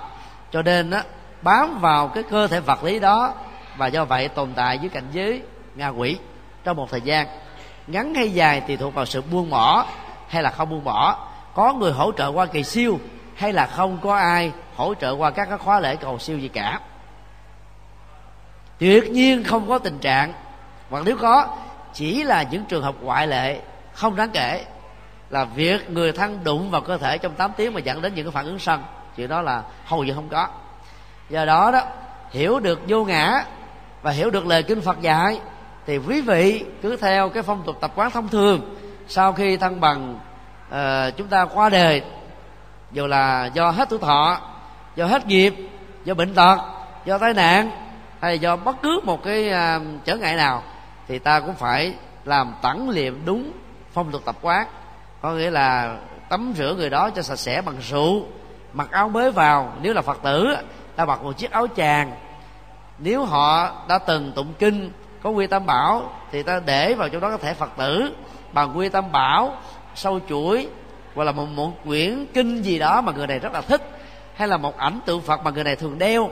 Cho 0.53 0.63
nên 0.63 0.91
đó 0.91 1.01
bám 1.43 1.81
vào 1.81 2.09
cái 2.09 2.23
cơ 2.23 2.47
thể 2.47 2.61
vật 2.61 2.85
lý 2.85 2.99
đó 2.99 3.35
và 3.77 3.87
do 3.87 4.05
vậy 4.05 4.29
tồn 4.29 4.53
tại 4.55 4.79
dưới 4.79 4.89
cảnh 4.89 5.07
giới 5.13 5.43
ngạ 5.75 5.89
quỷ 5.89 6.19
trong 6.65 6.77
một 6.77 6.91
thời 6.91 7.01
gian. 7.01 7.27
Ngắn 7.87 8.15
hay 8.15 8.31
dài 8.31 8.63
thì 8.67 8.77
thuộc 8.77 8.95
vào 8.95 9.07
sự 9.07 9.23
buông 9.23 9.51
bỏ 9.51 9.87
hay 10.29 10.43
là 10.43 10.51
không 10.51 10.71
buông 10.71 10.85
bỏ. 10.85 11.29
Có 11.55 11.73
người 11.73 11.93
hỗ 11.93 12.13
trợ 12.13 12.33
qua 12.33 12.47
kỳ 12.47 12.63
siêu 12.63 13.01
hay 13.35 13.53
là 13.53 13.67
không 13.67 13.99
có 14.03 14.17
ai 14.17 14.53
hỗ 14.77 14.95
trợ 14.95 15.13
qua 15.13 15.31
các 15.31 15.49
cái 15.49 15.59
khóa 15.59 15.81
lễ 15.81 15.97
cầu 15.97 16.19
siêu 16.19 16.39
gì 16.39 16.49
cả. 16.49 16.81
Tuyệt 18.79 19.11
nhiên 19.11 19.45
không 19.45 19.69
có 19.69 19.79
tình 19.79 19.99
trạng. 19.99 20.33
Hoặc 20.91 21.03
nếu 21.07 21.17
có, 21.17 21.57
chỉ 21.95 22.23
là 22.23 22.43
những 22.43 22.65
trường 22.65 22.83
hợp 22.83 22.95
ngoại 23.01 23.27
lệ, 23.27 23.61
không 23.93 24.17
đáng 24.17 24.31
kể 24.31 24.65
là 25.31 25.45
việc 25.45 25.91
người 25.91 26.13
thân 26.13 26.45
đụng 26.45 26.71
vào 26.71 26.81
cơ 26.81 26.99
thể 26.99 27.19
trong 27.19 27.35
8 27.35 27.53
tiếng 27.57 27.75
mà 27.75 27.81
dẫn 27.81 28.03
đến 28.03 28.15
những 28.15 28.25
cái 28.25 28.33
phản 28.33 28.45
ứng 28.45 28.59
sân 28.59 28.83
chuyện 29.17 29.29
đó 29.29 29.43
là 29.43 29.63
hầu 29.85 30.05
như 30.05 30.15
không 30.15 30.29
có. 30.29 30.49
Do 31.29 31.45
đó 31.45 31.71
đó, 31.71 31.83
hiểu 32.31 32.61
được 32.61 32.81
vô 32.89 33.05
ngã 33.05 33.45
và 34.07 34.13
hiểu 34.13 34.31
được 34.31 34.47
lời 34.47 34.63
kinh 34.63 34.81
phật 34.81 35.01
dạy 35.01 35.41
thì 35.87 35.99
quý 35.99 36.21
vị 36.21 36.65
cứ 36.83 36.97
theo 36.97 37.29
cái 37.29 37.43
phong 37.43 37.63
tục 37.67 37.77
tập 37.81 37.93
quán 37.95 38.11
thông 38.11 38.29
thường. 38.29 38.77
Sau 39.09 39.33
khi 39.33 39.57
thăng 39.57 39.81
bằng 39.81 40.19
uh, 40.69 41.17
chúng 41.17 41.27
ta 41.29 41.45
qua 41.45 41.69
đời 41.69 42.03
dù 42.93 43.07
là 43.07 43.51
do 43.55 43.71
hết 43.71 43.89
tuổi 43.91 43.99
thọ 43.99 44.41
do 44.97 45.07
hết 45.07 45.27
nghiệp 45.27 45.55
do 46.05 46.15
bệnh 46.15 46.35
tật 46.35 46.59
do 47.05 47.19
tai 47.19 47.35
nạn 47.35 47.71
hay 48.21 48.39
do 48.39 48.57
bất 48.57 48.77
cứ 48.83 49.01
một 49.05 49.25
cái 49.25 49.49
uh, 49.49 49.83
trở 50.05 50.17
ngại 50.17 50.37
nào 50.37 50.63
thì 51.09 51.19
ta 51.19 51.41
cũng 51.41 51.55
phải 51.55 51.95
làm 52.25 52.55
tẩn 52.63 52.91
liệm 52.91 53.25
đúng 53.25 53.53
phong 53.93 54.11
tục 54.11 54.23
tập 54.25 54.37
quán. 54.43 54.67
Có 55.23 55.33
nghĩa 55.33 55.51
là 55.51 55.97
tắm 56.29 56.53
rửa 56.57 56.75
người 56.75 56.91
đó 56.91 57.11
cho 57.11 57.23
sạch 57.23 57.39
sẽ 57.39 57.63
bằng 57.63 57.77
rượu 57.91 58.27
mặc 58.73 58.89
áo 58.91 59.09
mới 59.09 59.31
vào. 59.31 59.73
Nếu 59.81 59.95
là 59.95 60.03
phật 60.03 60.19
tử 60.23 60.57
ta 60.97 61.05
mặc 61.05 61.23
một 61.23 61.33
chiếc 61.33 61.51
áo 61.51 61.67
chàng 61.67 62.13
nếu 62.99 63.25
họ 63.25 63.73
đã 63.89 63.99
từng 63.99 64.33
tụng 64.33 64.53
kinh 64.59 64.91
có 65.23 65.31
quy 65.31 65.47
tam 65.47 65.67
bảo 65.67 66.11
thì 66.33 66.43
ta 66.43 66.61
để 66.67 66.95
vào 66.95 67.09
trong 67.09 67.21
đó 67.21 67.31
có 67.31 67.37
thể 67.37 67.55
phật 67.55 67.71
tử. 67.77 68.13
Bằng 68.53 68.79
quy 68.79 68.89
tam 68.89 69.13
bảo 69.13 69.57
sâu 69.95 70.21
chuỗi 70.29 70.69
hoặc 71.15 71.25
là 71.25 71.33
một, 71.33 71.47
một 71.47 71.73
quyển 71.85 72.27
kinh 72.35 72.63
gì 72.63 72.79
đó 72.79 73.01
mà 73.01 73.13
người 73.13 73.27
này 73.27 73.39
rất 73.39 73.53
là 73.53 73.61
thích 73.61 73.99
hay 74.35 74.49
là 74.49 74.57
một 74.57 74.77
ảnh 74.77 74.99
tượng 75.07 75.23
phật 75.23 75.45
mà 75.45 75.51
người 75.51 75.65
này 75.65 75.77
thường 75.77 75.99
đeo 75.99 76.31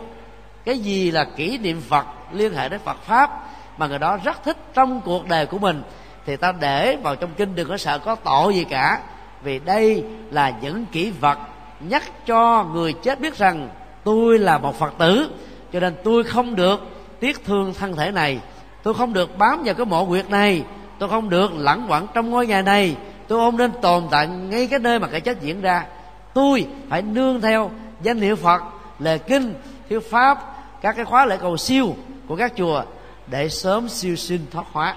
cái 0.65 0.79
gì 0.79 1.11
là 1.11 1.25
kỷ 1.25 1.59
niệm 1.59 1.81
phật 1.89 2.07
liên 2.33 2.55
hệ 2.55 2.69
đến 2.69 2.81
phật 2.85 3.03
pháp 3.03 3.31
mà 3.79 3.87
người 3.87 3.99
đó 3.99 4.19
rất 4.25 4.45
thích 4.45 4.57
trong 4.75 5.01
cuộc 5.01 5.29
đời 5.29 5.47
của 5.47 5.59
mình 5.59 5.83
thì 6.27 6.37
ta 6.37 6.53
để 6.61 6.97
vào 6.97 7.17
trong 7.17 7.31
kinh 7.37 7.55
đừng 7.55 7.69
có 7.69 7.77
sợ 7.77 7.99
có 7.99 8.15
tội 8.15 8.55
gì 8.55 8.65
cả. 8.65 9.01
Vì 9.43 9.59
đây 9.59 10.05
là 10.31 10.53
những 10.63 10.87
kỷ 10.87 11.11
vật 11.11 11.39
nhắc 11.81 12.27
cho 12.27 12.65
người 12.65 12.93
chết 12.93 13.21
biết 13.21 13.37
rằng 13.37 13.69
tôi 14.05 14.39
là 14.39 14.59
một 14.59 14.79
phật 14.79 14.95
tử 14.99 15.31
cho 15.75 15.81
nên 15.81 15.95
tôi 16.05 16.25
không 16.25 16.57
được 16.57 16.81
tiếc 17.21 17.45
thương 17.45 17.75
thân 17.79 17.97
thể 17.97 18.11
này. 18.11 18.39
Tôi 18.83 18.95
không 18.95 19.13
được 19.13 19.39
bám 19.39 19.63
vào 19.65 19.75
cái 19.75 19.87
mộ 19.87 20.07
quyệt 20.07 20.31
này. 20.31 20.63
Tôi 20.99 21.09
không 21.09 21.31
được 21.31 21.53
lẳng 21.57 21.87
quẩn 21.89 22.07
trong 22.15 22.31
ngôi 22.31 22.47
nhà 22.47 22.63
này. 22.63 22.97
Tôi 23.29 23.39
không 23.39 23.57
nên 23.57 23.73
tồn 23.83 24.05
tại 24.11 24.27
ngay 24.27 24.67
cái 24.67 24.79
nơi 24.79 24.99
mà 24.99 25.09
cái 25.09 25.21
chết 25.21 25.43
diễn 25.43 25.61
ra. 25.61 25.87
Tôi 26.35 26.67
phải 26.91 27.03
nương 27.03 27.41
theo 27.41 27.71
danh 28.03 28.21
hiệu 28.21 28.37
phật 28.37 28.63
lời 28.99 29.19
kinh 29.19 29.55
thiếu 29.89 30.01
pháp, 30.11 30.39
các 30.83 30.97
cái 30.97 31.05
khóa 31.05 31.27
lễ 31.27 31.37
cầu 31.41 31.57
siêu 31.57 31.97
của 32.29 32.37
các 32.37 32.53
chùa 32.57 32.83
để 33.27 33.49
sớm 33.49 33.89
siêu 33.89 34.17
sinh 34.17 34.47
thoát 34.51 34.67
hóa. 34.73 34.95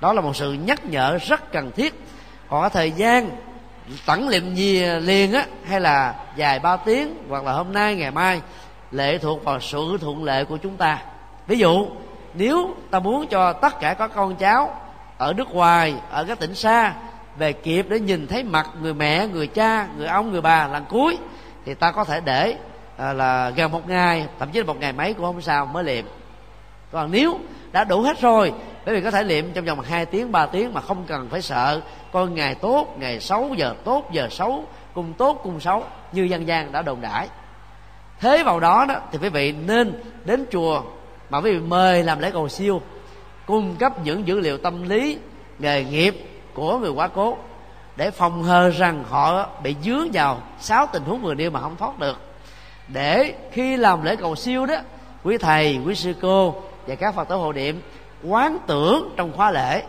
Đó 0.00 0.12
là 0.12 0.20
một 0.20 0.36
sự 0.36 0.52
nhắc 0.52 0.84
nhở 0.84 1.18
rất 1.18 1.52
cần 1.52 1.70
thiết. 1.76 1.94
Còn 2.48 2.62
có 2.62 2.68
thời 2.68 2.90
gian 2.90 3.30
tẩn 4.06 4.28
liệm 4.28 4.54
gì 4.54 4.80
liền 4.82 5.32
á, 5.32 5.46
hay 5.64 5.80
là 5.80 6.14
dài 6.36 6.58
ba 6.58 6.76
tiếng, 6.76 7.14
hoặc 7.28 7.44
là 7.44 7.52
hôm 7.52 7.72
nay, 7.72 7.96
ngày 7.96 8.10
mai 8.10 8.40
lệ 8.90 9.18
thuộc 9.18 9.44
vào 9.44 9.60
sự 9.60 9.98
thuận 10.00 10.24
lệ 10.24 10.44
của 10.44 10.56
chúng 10.56 10.76
ta. 10.76 11.02
Ví 11.46 11.58
dụ 11.58 11.86
nếu 12.34 12.74
ta 12.90 12.98
muốn 12.98 13.26
cho 13.26 13.52
tất 13.52 13.80
cả 13.80 13.94
các 13.94 14.10
con 14.14 14.36
cháu 14.36 14.80
ở 15.18 15.32
nước 15.32 15.50
ngoài 15.50 15.94
ở 16.10 16.24
các 16.24 16.38
tỉnh 16.38 16.54
xa 16.54 16.94
về 17.38 17.52
kịp 17.52 17.86
để 17.88 18.00
nhìn 18.00 18.26
thấy 18.26 18.44
mặt 18.44 18.68
người 18.82 18.94
mẹ 18.94 19.26
người 19.26 19.46
cha 19.46 19.88
người 19.96 20.06
ông 20.06 20.32
người 20.32 20.40
bà 20.40 20.68
lần 20.68 20.84
cuối 20.88 21.18
thì 21.64 21.74
ta 21.74 21.92
có 21.92 22.04
thể 22.04 22.20
để 22.20 22.56
à, 22.96 23.12
là 23.12 23.50
gần 23.50 23.72
một 23.72 23.88
ngày 23.88 24.26
thậm 24.38 24.50
chí 24.50 24.58
là 24.58 24.64
một 24.64 24.80
ngày 24.80 24.92
mấy 24.92 25.14
cũng 25.14 25.24
không 25.24 25.42
sao 25.42 25.66
mới 25.66 25.84
liệm. 25.84 26.04
Còn 26.92 27.10
nếu 27.10 27.38
đã 27.72 27.84
đủ 27.84 28.00
hết 28.00 28.20
rồi 28.20 28.52
bởi 28.86 28.94
vì 28.94 29.00
có 29.00 29.10
thể 29.10 29.22
liệm 29.22 29.52
trong 29.52 29.64
vòng 29.64 29.80
2 29.80 30.06
tiếng 30.06 30.32
3 30.32 30.46
tiếng 30.46 30.72
mà 30.72 30.80
không 30.80 31.04
cần 31.06 31.28
phải 31.30 31.42
sợ. 31.42 31.80
Coi 32.12 32.28
ngày 32.28 32.54
tốt 32.54 32.94
ngày 32.98 33.20
xấu 33.20 33.54
giờ 33.54 33.74
tốt 33.84 34.08
giờ 34.12 34.28
xấu 34.30 34.64
cung 34.94 35.12
tốt 35.12 35.40
cung 35.42 35.60
xấu 35.60 35.84
như 36.12 36.22
dân 36.22 36.46
gian 36.46 36.72
đã 36.72 36.82
đồn 36.82 37.00
đãi 37.00 37.28
thế 38.20 38.42
vào 38.42 38.60
đó 38.60 38.84
đó, 38.88 38.94
thì 39.12 39.18
quý 39.22 39.28
vị 39.28 39.52
nên 39.66 40.02
đến 40.24 40.46
chùa 40.52 40.82
mà 41.30 41.40
quý 41.40 41.52
vị 41.52 41.58
mời 41.58 42.02
làm 42.02 42.20
lễ 42.20 42.30
cầu 42.30 42.48
siêu, 42.48 42.82
cung 43.46 43.76
cấp 43.76 43.92
những 44.04 44.26
dữ 44.26 44.40
liệu 44.40 44.58
tâm 44.58 44.88
lý, 44.88 45.18
nghề 45.58 45.84
nghiệp 45.84 46.26
của 46.54 46.78
người 46.78 46.90
quá 46.90 47.08
cố, 47.08 47.36
để 47.96 48.10
phòng 48.10 48.42
hờ 48.42 48.70
rằng 48.70 49.04
họ 49.10 49.46
bị 49.62 49.76
dướng 49.84 50.10
vào 50.12 50.42
sáu 50.60 50.86
tình 50.92 51.02
huống 51.02 51.22
vừa 51.22 51.34
nêu 51.34 51.50
mà 51.50 51.60
không 51.60 51.76
thoát 51.76 51.98
được. 51.98 52.20
Để 52.88 53.34
khi 53.52 53.76
làm 53.76 54.04
lễ 54.04 54.16
cầu 54.16 54.36
siêu 54.36 54.66
đó, 54.66 54.76
quý 55.24 55.38
thầy, 55.38 55.78
quý 55.86 55.94
sư 55.94 56.14
cô 56.20 56.62
và 56.86 56.94
các 56.94 57.14
phật 57.14 57.28
tử 57.28 57.36
hộ 57.36 57.52
niệm 57.52 57.82
quán 58.24 58.58
tưởng 58.66 59.14
trong 59.16 59.32
khóa 59.32 59.50
lễ 59.50 59.82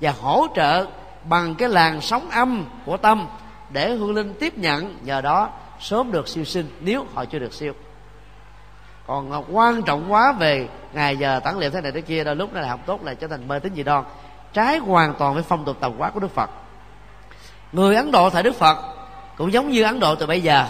và 0.00 0.14
hỗ 0.20 0.46
trợ 0.56 0.86
bằng 1.24 1.54
cái 1.54 1.68
làn 1.68 2.00
sóng 2.00 2.30
âm 2.30 2.64
của 2.86 2.96
tâm 2.96 3.26
để 3.70 3.90
hương 3.90 4.14
linh 4.14 4.34
tiếp 4.34 4.58
nhận. 4.58 4.96
Nhờ 5.02 5.20
đó 5.20 5.50
sớm 5.82 6.12
được 6.12 6.28
siêu 6.28 6.44
sinh 6.44 6.66
nếu 6.80 7.06
họ 7.14 7.24
chưa 7.24 7.38
được 7.38 7.52
siêu. 7.52 7.72
Còn 9.06 9.32
à, 9.32 9.38
quan 9.50 9.82
trọng 9.82 10.12
quá 10.12 10.32
về 10.32 10.68
ngày 10.92 11.16
giờ 11.16 11.40
tán 11.44 11.58
liệu 11.58 11.70
thế 11.70 11.80
này 11.80 11.92
thế 11.92 12.00
kia 12.00 12.24
đôi 12.24 12.36
lúc 12.36 12.52
này 12.52 12.62
là 12.62 12.68
học 12.68 12.80
tốt 12.86 13.04
là 13.04 13.14
trở 13.14 13.26
thành 13.26 13.48
mê 13.48 13.58
tín 13.58 13.74
dị 13.74 13.82
đoan. 13.82 14.04
Trái 14.52 14.78
hoàn 14.78 15.14
toàn 15.18 15.34
với 15.34 15.42
phong 15.42 15.64
tục 15.64 15.76
tập 15.80 15.92
quán 15.98 16.12
của 16.14 16.20
đức 16.20 16.34
phật. 16.34 16.50
Người 17.72 17.96
ấn 17.96 18.10
độ 18.10 18.30
thời 18.30 18.42
đức 18.42 18.54
phật 18.54 18.78
cũng 19.36 19.52
giống 19.52 19.70
như 19.70 19.82
ấn 19.82 20.00
độ 20.00 20.14
từ 20.14 20.26
bây 20.26 20.40
giờ. 20.40 20.66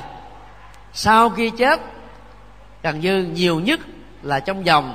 Sau 0.92 1.30
khi 1.30 1.50
chết 1.50 1.80
gần 2.82 3.00
như 3.00 3.22
nhiều 3.22 3.60
nhất 3.60 3.80
là 4.22 4.40
trong 4.40 4.64
vòng 4.64 4.94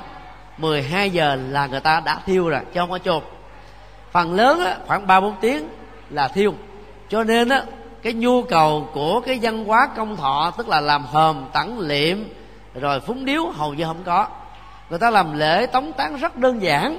12 0.58 1.10
giờ 1.10 1.38
là 1.48 1.66
người 1.66 1.80
ta 1.80 2.00
đã 2.00 2.20
thiêu 2.26 2.48
rồi 2.48 2.60
chứ 2.74 2.80
không 2.80 2.90
có 2.90 2.98
chôn. 2.98 3.22
Phần 4.12 4.34
lớn 4.34 4.60
á, 4.60 4.76
khoảng 4.86 5.06
ba 5.06 5.20
bốn 5.20 5.34
tiếng 5.40 5.68
là 6.10 6.28
thiêu. 6.28 6.54
Cho 7.08 7.24
nên 7.24 7.48
á, 7.48 7.62
cái 8.02 8.12
nhu 8.12 8.42
cầu 8.42 8.88
của 8.94 9.20
cái 9.20 9.38
văn 9.42 9.64
hóa 9.64 9.88
công 9.96 10.16
thọ, 10.16 10.52
tức 10.58 10.68
là 10.68 10.80
làm 10.80 11.04
hòm 11.04 11.44
tẳng 11.52 11.78
liệm, 11.78 12.18
rồi 12.74 13.00
phúng 13.00 13.24
điếu, 13.24 13.46
hầu 13.46 13.74
như 13.74 13.84
không 13.84 14.02
có. 14.04 14.26
Người 14.90 14.98
ta 14.98 15.10
làm 15.10 15.38
lễ 15.38 15.66
tống 15.66 15.92
tán 15.92 16.16
rất 16.16 16.36
đơn 16.36 16.62
giản. 16.62 16.98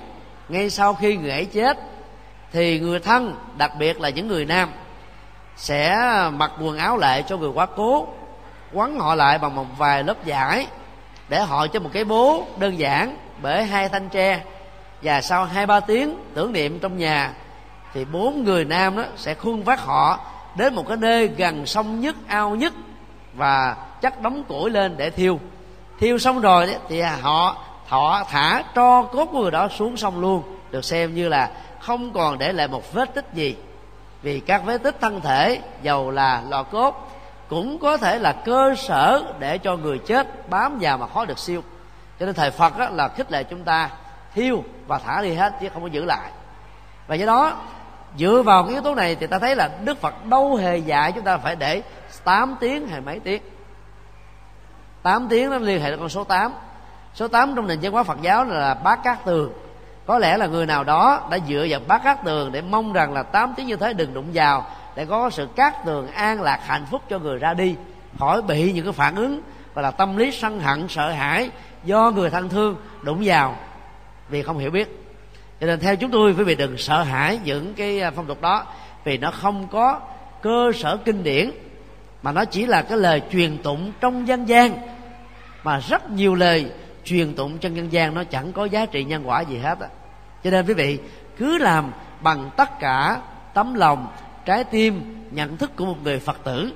Ngay 0.50 0.70
sau 0.70 0.94
khi 0.94 1.18
người 1.18 1.32
ấy 1.32 1.46
chết, 1.46 1.78
thì 2.52 2.80
người 2.80 3.00
thân, 3.00 3.36
đặc 3.58 3.72
biệt 3.80 4.02
là 4.02 4.10
những 4.10 4.28
người 4.28 4.46
nam, 4.46 4.70
sẽ 5.56 5.98
mặc 6.34 6.52
quần 6.62 6.78
áo 6.78 6.98
lại 6.98 7.24
cho 7.28 7.38
người 7.38 7.50
quá 7.50 7.66
cố, 7.66 8.08
quấn 8.74 9.00
họ 9.00 9.16
lại 9.16 9.38
bằng 9.38 9.56
một 9.56 9.66
vài 9.78 10.04
lớp 10.04 10.18
vải 10.26 10.68
để 11.30 11.42
họ 11.42 11.68
cho 11.68 11.80
một 11.80 11.90
cái 11.94 12.04
bố 12.04 12.46
đơn 12.58 12.80
giản 12.80 13.18
bởi 13.42 13.64
hai 13.64 13.90
thanh 13.90 14.10
tre. 14.10 14.44
Và 15.02 15.22
sau 15.22 15.46
hai 15.46 15.66
ba 15.66 15.80
tiếng 15.80 16.16
tưởng 16.34 16.54
niệm 16.54 16.80
trong 16.80 16.98
nhà, 16.98 17.34
thì 17.94 18.06
bốn 18.06 18.44
người 18.44 18.66
nam 18.66 18.98
đó 18.98 19.04
sẽ 19.16 19.34
khuôn 19.34 19.64
vác 19.64 19.82
họ 19.82 20.20
đến 20.56 20.76
một 20.76 20.88
cái 20.88 20.98
nơi 20.98 21.28
gần 21.28 21.66
sông 21.66 22.00
nhất 22.00 22.16
ao 22.28 22.56
nhất 22.56 22.74
và 23.34 23.76
chắc 24.02 24.22
đóng 24.22 24.44
củi 24.44 24.70
lên 24.70 24.98
để 24.98 25.10
thiêu. 25.10 25.40
Thiêu 26.00 26.18
xong 26.18 26.42
rồi 26.42 26.68
đấy, 26.68 26.78
thì 26.90 27.02
họ 27.02 27.58
thọ 27.90 28.24
thả 28.30 28.64
tro 28.76 29.02
cốt 29.02 29.26
của 29.26 29.42
người 29.42 29.52
đó 29.52 29.68
xuống 29.68 29.98
sông 29.98 30.20
luôn 30.20 30.44
được 30.72 30.86
xem 30.86 31.16
như 31.16 31.30
là 31.30 31.52
không 31.80 32.14
còn 32.14 32.38
để 32.38 32.54
lại 32.54 32.68
một 32.68 32.94
vết 32.94 33.14
tích 33.14 33.26
gì. 33.34 33.56
Vì 34.22 34.40
các 34.40 34.62
vết 34.66 34.84
tích 34.84 34.96
thân 35.02 35.22
thể 35.22 35.60
dầu 35.82 36.12
là 36.12 36.42
lò 36.50 36.64
cốt 36.64 37.12
cũng 37.50 37.80
có 37.80 37.98
thể 37.98 38.20
là 38.20 38.32
cơ 38.32 38.76
sở 38.78 39.24
để 39.40 39.58
cho 39.58 39.76
người 39.76 39.98
chết 39.98 40.50
bám 40.50 40.78
vào 40.82 40.98
mà 40.98 41.08
khó 41.08 41.26
được 41.26 41.40
siêu. 41.40 41.64
Cho 42.20 42.26
nên 42.26 42.36
thời 42.36 42.52
phật 42.52 42.74
là 42.92 43.08
khích 43.08 43.32
lệ 43.32 43.44
chúng 43.44 43.64
ta 43.64 43.90
thiêu 44.34 44.64
và 44.88 45.00
thả 45.00 45.22
đi 45.22 45.34
hết 45.34 45.54
chứ 45.62 45.70
không 45.74 45.82
có 45.82 45.88
giữ 45.88 46.06
lại. 46.06 46.32
Và 47.08 47.16
do 47.16 47.26
đó 47.26 47.58
dựa 48.18 48.42
vào 48.46 48.64
cái 48.64 48.74
yếu 48.74 48.82
tố 48.82 48.96
này 48.96 49.16
thì 49.16 49.28
ta 49.28 49.40
thấy 49.40 49.56
là 49.56 49.70
đức 49.84 50.02
phật 50.02 50.26
đâu 50.26 50.56
hề 50.56 50.78
dạy 50.78 51.12
chúng 51.12 51.24
ta 51.24 51.38
phải 51.38 51.56
để 51.56 51.82
8 52.24 52.56
tiếng 52.60 52.88
hay 52.88 53.02
mấy 53.02 53.20
tiếng. 53.20 53.42
8 55.02 55.28
tiếng 55.30 55.50
nó 55.50 55.58
liên 55.58 55.82
hệ 55.82 55.90
đến 55.90 56.00
con 56.00 56.10
số 56.10 56.24
8 56.24 56.54
số 57.16 57.28
8 57.28 57.56
trong 57.56 57.68
nền 57.68 57.80
văn 57.82 57.94
hóa 57.94 58.04
Phật 58.04 58.22
giáo 58.22 58.46
là 58.46 58.74
bát 58.74 59.04
cát 59.04 59.26
tường. 59.26 59.54
Có 60.06 60.18
lẽ 60.18 60.38
là 60.38 60.46
người 60.46 60.66
nào 60.66 60.84
đó 60.84 61.28
đã 61.32 61.40
dựa 61.48 61.66
vào 61.70 61.80
bát 61.88 62.04
cát 62.04 62.24
tường 62.24 62.52
để 62.52 62.62
mong 62.62 62.94
rằng 62.94 63.14
là 63.14 63.24
8 63.24 63.54
tiếng 63.58 63.68
như 63.68 63.76
thế 63.76 63.94
đừng 63.94 64.14
đụng 64.14 64.30
vào, 64.34 64.66
để 64.96 65.06
có 65.06 65.30
sự 65.30 65.48
cát 65.56 65.86
tường 65.86 66.08
an 66.08 66.42
lạc 66.42 66.60
hạnh 66.66 66.86
phúc 66.92 67.02
cho 67.10 67.20
người 67.20 67.38
ra 67.38 67.54
đi, 67.54 67.76
khỏi 68.20 68.42
bị 68.42 68.74
những 68.74 68.86
cái 68.86 68.94
phản 68.94 69.16
ứng 69.16 69.42
và 69.74 69.82
là 69.82 69.92
tâm 69.92 70.18
lý 70.18 70.32
sân 70.32 70.60
hận, 70.60 70.88
sợ 70.88 71.12
hãi 71.12 71.50
do 71.84 72.12
người 72.12 72.30
thân 72.30 72.50
thương 72.50 72.76
đụng 73.02 73.22
vào. 73.24 73.56
Vì 74.30 74.44
không 74.44 74.58
hiểu 74.58 74.72
biết 74.72 75.09
cho 75.62 75.68
nên 75.68 75.80
theo 75.80 75.96
chúng 75.96 76.12
tôi, 76.12 76.34
quý 76.38 76.44
vị 76.44 76.56
đừng 76.56 76.78
sợ 76.78 77.04
hãi 77.04 77.40
những 77.44 77.74
cái 77.74 78.02
à, 78.02 78.12
phong 78.12 78.26
tục 78.26 78.42
đó, 78.42 78.66
vì 79.04 79.18
nó 79.18 79.32
không 79.32 79.68
có 79.68 80.00
cơ 80.42 80.72
sở 80.76 80.98
kinh 80.98 81.24
điển, 81.24 81.52
mà 82.22 82.32
nó 82.32 82.46
chỉ 82.46 82.66
là 82.66 82.82
cái 82.82 82.98
lời 82.98 83.22
truyền 83.32 83.58
tụng 83.58 83.92
trong 84.00 84.28
dân 84.28 84.50
gian. 84.50 84.78
Mà 85.64 85.80
rất 85.80 86.12
nhiều 86.12 86.36
lời 86.36 86.72
truyền 87.04 87.34
tụng 87.34 87.58
trong 87.58 87.76
dân 87.76 87.92
gian 87.92 88.14
nó 88.14 88.24
chẳng 88.24 88.54
có 88.54 88.66
giá 88.66 88.86
trị 88.86 89.04
nhân 89.04 89.30
quả 89.30 89.42
gì 89.42 89.58
hết 89.58 89.80
á. 89.80 89.88
Cho 90.44 90.52
nên 90.52 90.66
quý 90.66 90.74
vị 90.74 91.00
cứ 91.38 91.58
làm 91.58 91.92
bằng 92.22 92.50
tất 92.58 92.80
cả 92.80 93.22
tấm 93.54 93.74
lòng, 93.74 94.08
trái 94.46 94.64
tim, 94.64 95.26
nhận 95.32 95.58
thức 95.58 95.72
của 95.76 95.86
một 95.86 95.98
người 96.04 96.20
phật 96.20 96.44
tử. 96.44 96.74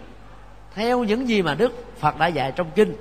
Theo 0.76 1.04
những 1.04 1.28
gì 1.28 1.42
mà 1.42 1.56
đức 1.56 1.86
phật 2.00 2.18
đã 2.18 2.28
dạy 2.28 2.52
trong 2.56 2.72
kinh, 2.76 2.96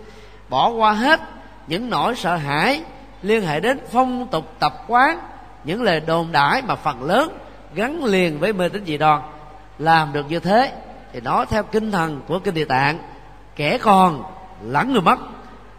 bỏ 0.48 0.68
qua 0.68 0.92
hết 0.92 1.20
những 1.66 1.90
nỗi 1.90 2.14
sợ 2.16 2.36
hãi 2.36 2.82
liên 3.22 3.46
hệ 3.46 3.60
đến 3.60 3.78
phong 3.92 4.26
tục 4.30 4.52
tập 4.58 4.72
quán 4.88 5.18
những 5.64 5.82
lời 5.82 6.00
đồn 6.00 6.32
đãi 6.32 6.62
mà 6.62 6.74
phần 6.74 7.02
lớn 7.02 7.38
gắn 7.74 8.04
liền 8.04 8.38
với 8.38 8.52
mê 8.52 8.68
tín 8.68 8.84
dị 8.84 8.98
đoan. 8.98 9.20
Làm 9.78 10.12
được 10.12 10.26
như 10.28 10.40
thế 10.40 10.72
thì 11.12 11.20
nó 11.20 11.44
theo 11.44 11.62
kinh 11.62 11.92
thần 11.92 12.20
của 12.28 12.38
kinh 12.38 12.54
địa 12.54 12.64
tạng. 12.64 12.98
Kẻ 13.56 13.78
còn 13.78 14.22
lẫn 14.62 14.92
người 14.92 15.02
mất 15.02 15.18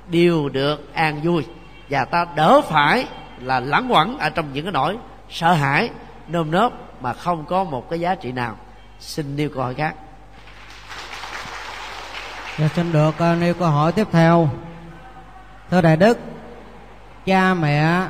đều 0.07 0.49
được 0.49 0.93
an 0.93 1.19
vui. 1.23 1.45
Và 1.89 2.05
ta 2.05 2.25
đỡ 2.35 2.61
phải 2.69 3.07
là 3.41 3.59
lẳng 3.59 3.91
quẩn 3.91 4.17
ở 4.17 4.29
trong 4.29 4.53
những 4.53 4.65
cái 4.65 4.71
nỗi 4.71 4.97
sợ 5.29 5.53
hãi 5.53 5.89
nơm 6.27 6.51
nớp 6.51 6.71
mà 7.01 7.13
không 7.13 7.45
có 7.45 7.63
một 7.63 7.89
cái 7.89 7.99
giá 7.99 8.15
trị 8.15 8.31
nào. 8.31 8.55
Xin 8.99 9.35
nêu 9.35 9.49
câu 9.49 9.63
hỏi 9.63 9.75
khác. 9.75 9.95
Dạ, 12.59 12.67
xin 12.75 12.91
được 12.91 13.19
à, 13.19 13.35
nêu 13.35 13.53
câu 13.53 13.67
hỏi 13.67 13.91
tiếp 13.91 14.07
theo. 14.11 14.49
Thưa 15.69 15.81
đại 15.81 15.97
đức 15.97 16.17
cha 17.25 17.53
mẹ 17.53 18.07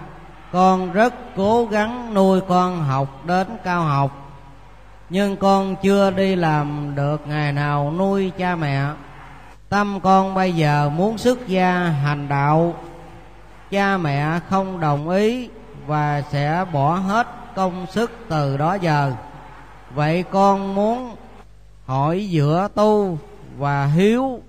con 0.54 0.92
rất 0.92 1.14
cố 1.36 1.66
gắng 1.66 2.14
nuôi 2.14 2.42
con 2.42 2.84
học 2.84 3.26
đến 3.26 3.48
cao 3.64 3.82
học. 3.82 4.12
Nhưng 5.10 5.38
con 5.38 5.76
chưa 5.76 6.12
đi 6.12 6.36
làm 6.36 6.96
được 6.96 7.28
ngày 7.28 7.52
nào 7.52 7.94
nuôi 7.98 8.32
cha 8.38 8.56
mẹ. 8.56 8.86
Tâm 9.70 10.00
con 10.04 10.34
bây 10.34 10.56
giờ 10.56 10.90
muốn 10.90 11.18
xuất 11.18 11.48
gia 11.48 11.74
hành 11.80 12.28
đạo. 12.28 12.74
Cha 13.72 13.98
mẹ 13.98 14.40
không 14.50 14.80
đồng 14.80 15.10
ý 15.10 15.50
và 15.88 16.24
sẽ 16.32 16.66
bỏ 16.74 16.96
hết 16.96 17.28
công 17.56 17.86
sức 17.88 18.12
từ 18.30 18.58
đó 18.58 18.74
giờ. 18.74 19.14
Vậy 19.96 20.24
con 20.24 20.76
muốn 20.76 21.16
hỏi 21.86 22.30
giữa 22.30 22.68
tu 22.76 23.18
và 23.58 23.86
hiếu, 23.86 24.40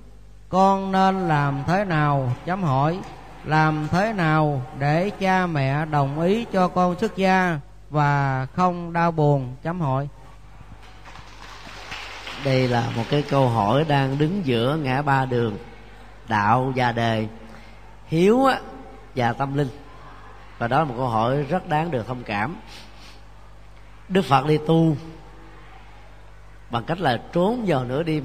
con 0.48 0.92
nên 0.92 1.28
làm 1.28 1.62
thế 1.66 1.84
nào? 1.84 2.32
Chấm 2.46 2.62
hỏi 2.62 2.98
làm 3.44 3.88
thế 3.90 4.12
nào 4.12 4.62
để 4.78 5.10
cha 5.10 5.46
mẹ 5.46 5.84
đồng 5.84 6.20
ý 6.20 6.44
cho 6.52 6.68
con 6.68 6.98
xuất 6.98 7.16
gia 7.16 7.60
và 7.90 8.46
không 8.46 8.92
đau 8.92 9.10
buồn? 9.10 9.56
Chấm 9.62 9.80
hỏi. 9.80 10.08
Đây 12.44 12.68
là 12.68 12.90
một 12.96 13.04
cái 13.10 13.22
câu 13.22 13.48
hỏi 13.48 13.84
đang 13.88 14.18
đứng 14.18 14.46
giữa 14.46 14.76
ngã 14.76 15.02
ba 15.02 15.24
đường. 15.24 15.58
Đạo 16.28 16.72
và 16.76 16.92
đề. 16.92 17.26
Hiếu 18.06 18.46
và 19.14 19.32
tâm 19.32 19.56
linh. 19.56 19.68
Và 20.58 20.68
đó 20.68 20.78
là 20.78 20.84
một 20.84 20.94
câu 20.96 21.08
hỏi 21.08 21.42
rất 21.42 21.68
đáng 21.68 21.90
được 21.90 22.06
thông 22.06 22.22
cảm. 22.22 22.56
Đức 24.08 24.22
phật 24.22 24.46
đi 24.46 24.58
tu 24.66 24.96
bằng 26.70 26.84
cách 26.84 27.00
là 27.00 27.20
trốn 27.32 27.64
vào 27.66 27.84
nửa 27.84 28.02
đêm. 28.02 28.24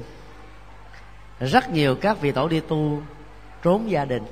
Rất 1.40 1.70
nhiều 1.70 1.94
các 1.94 2.20
vị 2.20 2.32
tổ 2.32 2.48
đi 2.48 2.60
tu 2.60 3.02
trốn 3.62 3.90
gia 3.90 4.04
đình 4.04 4.22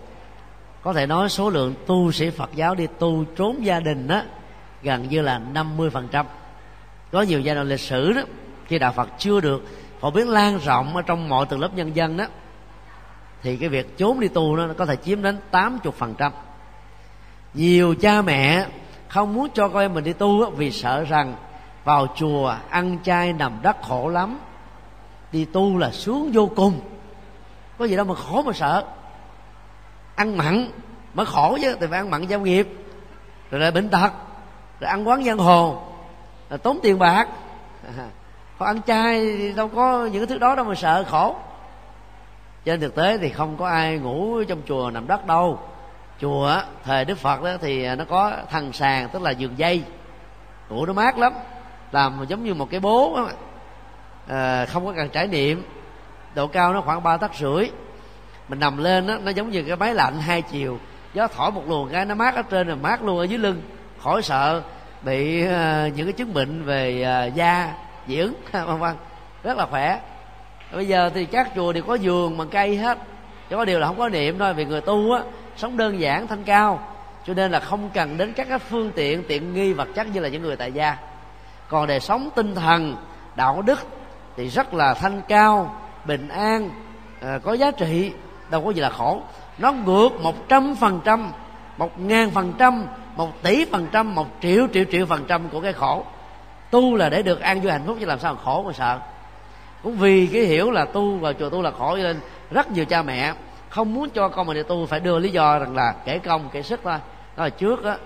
có 0.83 0.93
thể 0.93 1.07
nói 1.07 1.29
số 1.29 1.51
lượng 1.51 1.74
tu 1.87 2.12
sĩ 2.12 2.31
Phật 2.31 2.51
giáo 2.55 2.74
đi 2.74 2.87
tu 2.99 3.24
trốn 3.37 3.64
gia 3.64 3.81
đình 3.81 4.09
đó 4.09 4.22
gần 4.83 5.09
như 5.09 5.20
là 5.20 5.41
50% 5.55 6.24
có 7.12 7.22
nhiều 7.22 7.41
giai 7.41 7.55
đoạn 7.55 7.68
lịch 7.68 7.81
sử 7.81 8.12
đó 8.12 8.22
khi 8.66 8.79
đạo 8.79 8.93
Phật 8.93 9.09
chưa 9.18 9.41
được 9.41 9.64
phổ 10.01 10.11
biến 10.11 10.29
lan 10.29 10.59
rộng 10.59 10.97
ở 10.97 11.03
trong 11.03 11.29
mọi 11.29 11.47
tầng 11.47 11.61
lớp 11.61 11.74
nhân 11.74 11.97
dân 11.97 12.16
đó 12.16 12.24
thì 13.43 13.57
cái 13.57 13.68
việc 13.68 13.99
trốn 13.99 14.20
đi 14.20 14.29
tu 14.29 14.57
nó 14.57 14.68
có 14.79 14.87
thể 14.87 14.97
chiếm 14.97 15.22
đến 15.22 15.39
80% 15.53 16.31
nhiều 17.55 17.95
cha 18.01 18.22
mẹ 18.22 18.66
không 19.09 19.35
muốn 19.35 19.49
cho 19.55 19.68
con 19.68 19.83
em 19.83 19.95
mình 19.95 20.05
đi 20.05 20.12
tu 20.12 20.45
đó, 20.45 20.51
vì 20.51 20.70
sợ 20.70 21.05
rằng 21.05 21.35
vào 21.85 22.07
chùa 22.16 22.57
ăn 22.70 22.99
chay 23.05 23.33
nằm 23.33 23.53
đất 23.62 23.76
khổ 23.83 24.09
lắm 24.09 24.39
đi 25.33 25.45
tu 25.45 25.79
là 25.79 25.91
sướng 25.91 26.31
vô 26.33 26.51
cùng. 26.57 26.81
Có 27.79 27.85
gì 27.85 27.97
đâu 27.97 28.05
mà 28.05 28.14
khổ 28.14 28.43
mà 28.43 28.53
sợ 28.53 28.85
ăn 30.18 30.36
mặn 30.36 30.70
mới 31.14 31.26
khổ 31.26 31.58
chứ 31.62 31.76
thì 31.80 31.86
phải 31.86 31.98
ăn 31.98 32.10
mặn 32.10 32.26
giao 32.26 32.40
nghiệp. 32.40 32.68
Rồi 33.50 33.60
lại 33.60 33.70
bệnh 33.70 33.88
tật 33.88 34.10
rồi 34.80 34.90
ăn 34.90 35.08
quán 35.08 35.24
giang 35.24 35.38
hồ 35.38 35.82
rồi 36.50 36.58
tốn 36.58 36.78
tiền 36.82 36.98
bạc. 36.98 37.28
Còn 38.58 38.68
ăn 38.68 38.82
chay 38.82 39.20
thì 39.20 39.52
đâu 39.52 39.68
có 39.68 40.08
những 40.12 40.20
cái 40.20 40.26
thứ 40.26 40.38
đó 40.38 40.54
đâu 40.54 40.64
mà 40.64 40.74
sợ 40.74 41.04
khổ. 41.10 41.36
Trên 42.64 42.80
thực 42.80 42.94
tế 42.94 43.18
thì 43.18 43.28
không 43.28 43.56
có 43.56 43.68
ai 43.68 43.98
ngủ 43.98 44.44
trong 44.48 44.62
chùa 44.68 44.90
nằm 44.90 45.06
đất 45.06 45.26
đâu. 45.26 45.58
Chùa 46.20 46.62
thời 46.84 47.04
đức 47.04 47.18
phật 47.18 47.42
đó 47.42 47.50
thì 47.60 47.96
nó 47.96 48.04
có 48.04 48.32
thần 48.50 48.72
sàn 48.72 49.08
tức 49.08 49.22
là 49.22 49.30
giường 49.30 49.58
dây. 49.58 49.82
Ngủ 50.68 50.86
nó 50.86 50.92
mát 50.92 51.18
lắm 51.18 51.32
làm 51.92 52.24
giống 52.28 52.44
như 52.44 52.54
một 52.54 52.70
cái 52.70 52.80
bố. 52.80 53.16
Đó 53.16 53.28
à, 54.28 54.66
không 54.66 54.86
có 54.86 54.92
cần 54.96 55.08
trải 55.08 55.28
nghiệm. 55.28 55.62
Độ 56.34 56.46
cao 56.46 56.72
nó 56.72 56.80
khoảng 56.80 57.02
ba 57.02 57.16
tấc 57.16 57.34
rưỡi 57.34 57.70
mình 58.49 58.61
nằm 58.61 58.76
lên 58.76 59.07
đó, 59.07 59.18
nó 59.22 59.30
giống 59.30 59.51
như 59.51 59.62
cái 59.62 59.76
máy 59.76 59.94
lạnh 59.94 60.20
hai 60.20 60.42
chiều. 60.42 60.78
Gió 61.14 61.26
thổi 61.26 61.51
một 61.51 61.62
luồng 61.68 61.88
cái 61.92 62.05
nó 62.05 62.14
mát 62.14 62.34
ở 62.34 62.42
trên 62.42 62.66
rồi 62.66 62.76
mát 62.76 63.03
luôn 63.03 63.18
ở 63.18 63.24
dưới 63.24 63.38
lưng. 63.38 63.62
Khỏi 64.03 64.22
sợ 64.22 64.62
bị 65.03 65.44
uh, 65.44 65.51
những 65.96 66.07
cái 66.07 66.12
chứng 66.12 66.34
bệnh 66.34 66.64
về 66.64 67.07
uh, 67.28 67.34
da 67.34 67.72
dị 68.09 68.18
ứng 68.18 68.34
vân 68.53 68.78
vân. 68.78 68.96
Rất 69.42 69.57
là 69.57 69.66
khỏe. 69.66 70.01
Bây 70.72 70.88
giờ 70.88 71.11
thì 71.14 71.24
các 71.24 71.51
chùa 71.55 71.72
đều 71.72 71.82
có 71.82 71.94
giường 71.94 72.38
bằng 72.38 72.49
cây 72.49 72.76
hết. 72.76 72.99
Chỉ 73.49 73.57
có 73.57 73.64
điều 73.64 73.78
là 73.78 73.86
không 73.86 73.99
có 73.99 74.09
niệm 74.09 74.38
thôi 74.38 74.55
vì 74.55 74.64
người 74.64 74.80
tu 74.80 75.12
á 75.12 75.22
sống 75.57 75.76
đơn 75.76 76.01
giản 76.01 76.26
thanh 76.26 76.44
cao. 76.44 76.80
Cho 77.26 77.34
nên 77.34 77.51
là 77.51 77.61
không 77.61 77.90
cần 77.94 78.16
đến 78.16 78.32
các 78.32 78.49
cái 78.49 78.59
phương 78.59 78.90
tiện 78.94 79.22
tiện 79.28 79.55
nghi 79.55 79.72
vật 79.72 79.88
chất 79.94 80.07
như 80.12 80.20
là 80.20 80.28
những 80.28 80.42
người 80.42 80.57
tại 80.57 80.72
gia. 80.72 80.96
Còn 81.68 81.86
đời 81.86 82.01
sống 82.01 82.28
tinh 82.34 82.55
thần 82.55 82.96
đạo 83.36 83.62
đức 83.62 83.78
thì 84.36 84.49
rất 84.49 84.74
là 84.74 84.94
thanh 84.94 85.22
cao 85.28 85.80
bình 86.05 86.28
an 86.28 86.70
à, 87.20 87.38
có 87.42 87.53
giá 87.53 87.70
trị 87.70 88.12
đâu 88.51 88.64
có 88.64 88.70
gì 88.70 88.80
là 88.80 88.90
khổ. 88.90 89.22
Nó 89.59 89.72
ngược 89.72 90.09
một 90.22 90.49
trăm 90.49 90.74
phần 90.80 91.01
trăm 91.05 91.32
một 91.76 92.01
ngàn 92.01 92.30
phần 92.30 92.53
trăm 92.59 92.86
một 93.16 93.42
tỷ 93.42 93.64
phần 93.64 93.86
trăm 93.92 94.14
một 94.14 94.26
triệu 94.42 94.66
triệu 94.72 94.84
triệu 94.92 95.07
phần 95.07 95.24
trăm 95.28 95.49
của 95.49 95.61
cái 95.61 95.72
khổ. 95.72 96.05
Tu 96.70 96.96
là 96.96 97.09
để 97.09 97.22
được 97.22 97.40
an 97.40 97.61
vui 97.61 97.72
hạnh 97.72 97.82
phúc 97.86 97.96
chứ 98.01 98.07
làm 98.07 98.18
sao 98.18 98.36
khổ 98.36 98.62
mà 98.66 98.72
sợ. 98.72 98.99
Cũng 99.82 99.96
vì 99.96 100.26
cái 100.26 100.42
hiểu 100.42 100.70
là 100.70 100.84
tu 100.84 101.16
và 101.16 101.32
chùa 101.32 101.51
tu 101.51 101.62
là 101.62 101.70
khổ 101.70 101.96
cho 101.96 102.03
nên 102.03 102.20
rất 102.51 102.70
nhiều 102.70 102.84
cha 102.84 103.03
mẹ 103.03 103.32
không 103.68 103.94
muốn 103.94 104.11
cho 104.11 104.28
con 104.28 104.46
mình 104.46 104.57
đi 104.57 104.62
tu 104.62 104.86
phải 104.86 105.01
đưa 105.01 105.18
lý 105.18 105.28
do 105.28 105.59
rằng 105.59 105.76
là 105.76 105.94
kể 106.05 106.18
công 106.18 106.49
kể 106.53 106.62
sức 106.62 106.80
thôi. 106.84 106.99
Đó 107.36 107.44
là 107.44 107.51
trước 107.51 107.84
á 107.84 107.96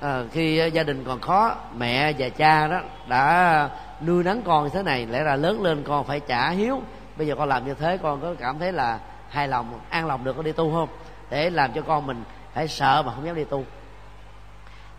à, 0.00 0.22
khi 0.32 0.70
gia 0.72 0.82
đình 0.82 1.04
còn 1.04 1.20
khó 1.20 1.54
mẹ 1.76 2.12
và 2.18 2.28
cha 2.28 2.66
đó 2.66 2.80
đã 3.08 3.68
nuôi 4.06 4.24
nấng 4.24 4.42
con 4.42 4.64
như 4.64 4.70
thế 4.72 4.82
này 4.82 5.06
lẽ 5.06 5.22
ra 5.22 5.36
lớn 5.36 5.62
lên 5.62 5.82
con 5.86 6.04
phải 6.04 6.20
trả 6.20 6.50
hiếu. 6.50 6.82
Bây 7.16 7.26
giờ 7.26 7.34
con 7.38 7.48
làm 7.48 7.66
như 7.66 7.74
thế 7.74 7.98
con 8.02 8.20
có 8.20 8.34
cảm 8.40 8.58
thấy 8.58 8.72
là 8.72 8.98
hài 9.30 9.48
lòng 9.48 9.80
an 9.90 10.06
lòng 10.06 10.24
được 10.24 10.36
có 10.36 10.42
đi 10.42 10.52
tu 10.52 10.72
không? 10.72 10.88
Để 11.30 11.50
làm 11.50 11.72
cho 11.72 11.82
con 11.82 12.06
mình 12.06 12.24
phải 12.54 12.68
sợ 12.68 13.02
mà 13.06 13.14
không 13.14 13.26
dám 13.26 13.34
đi 13.34 13.44
tu. 13.44 13.64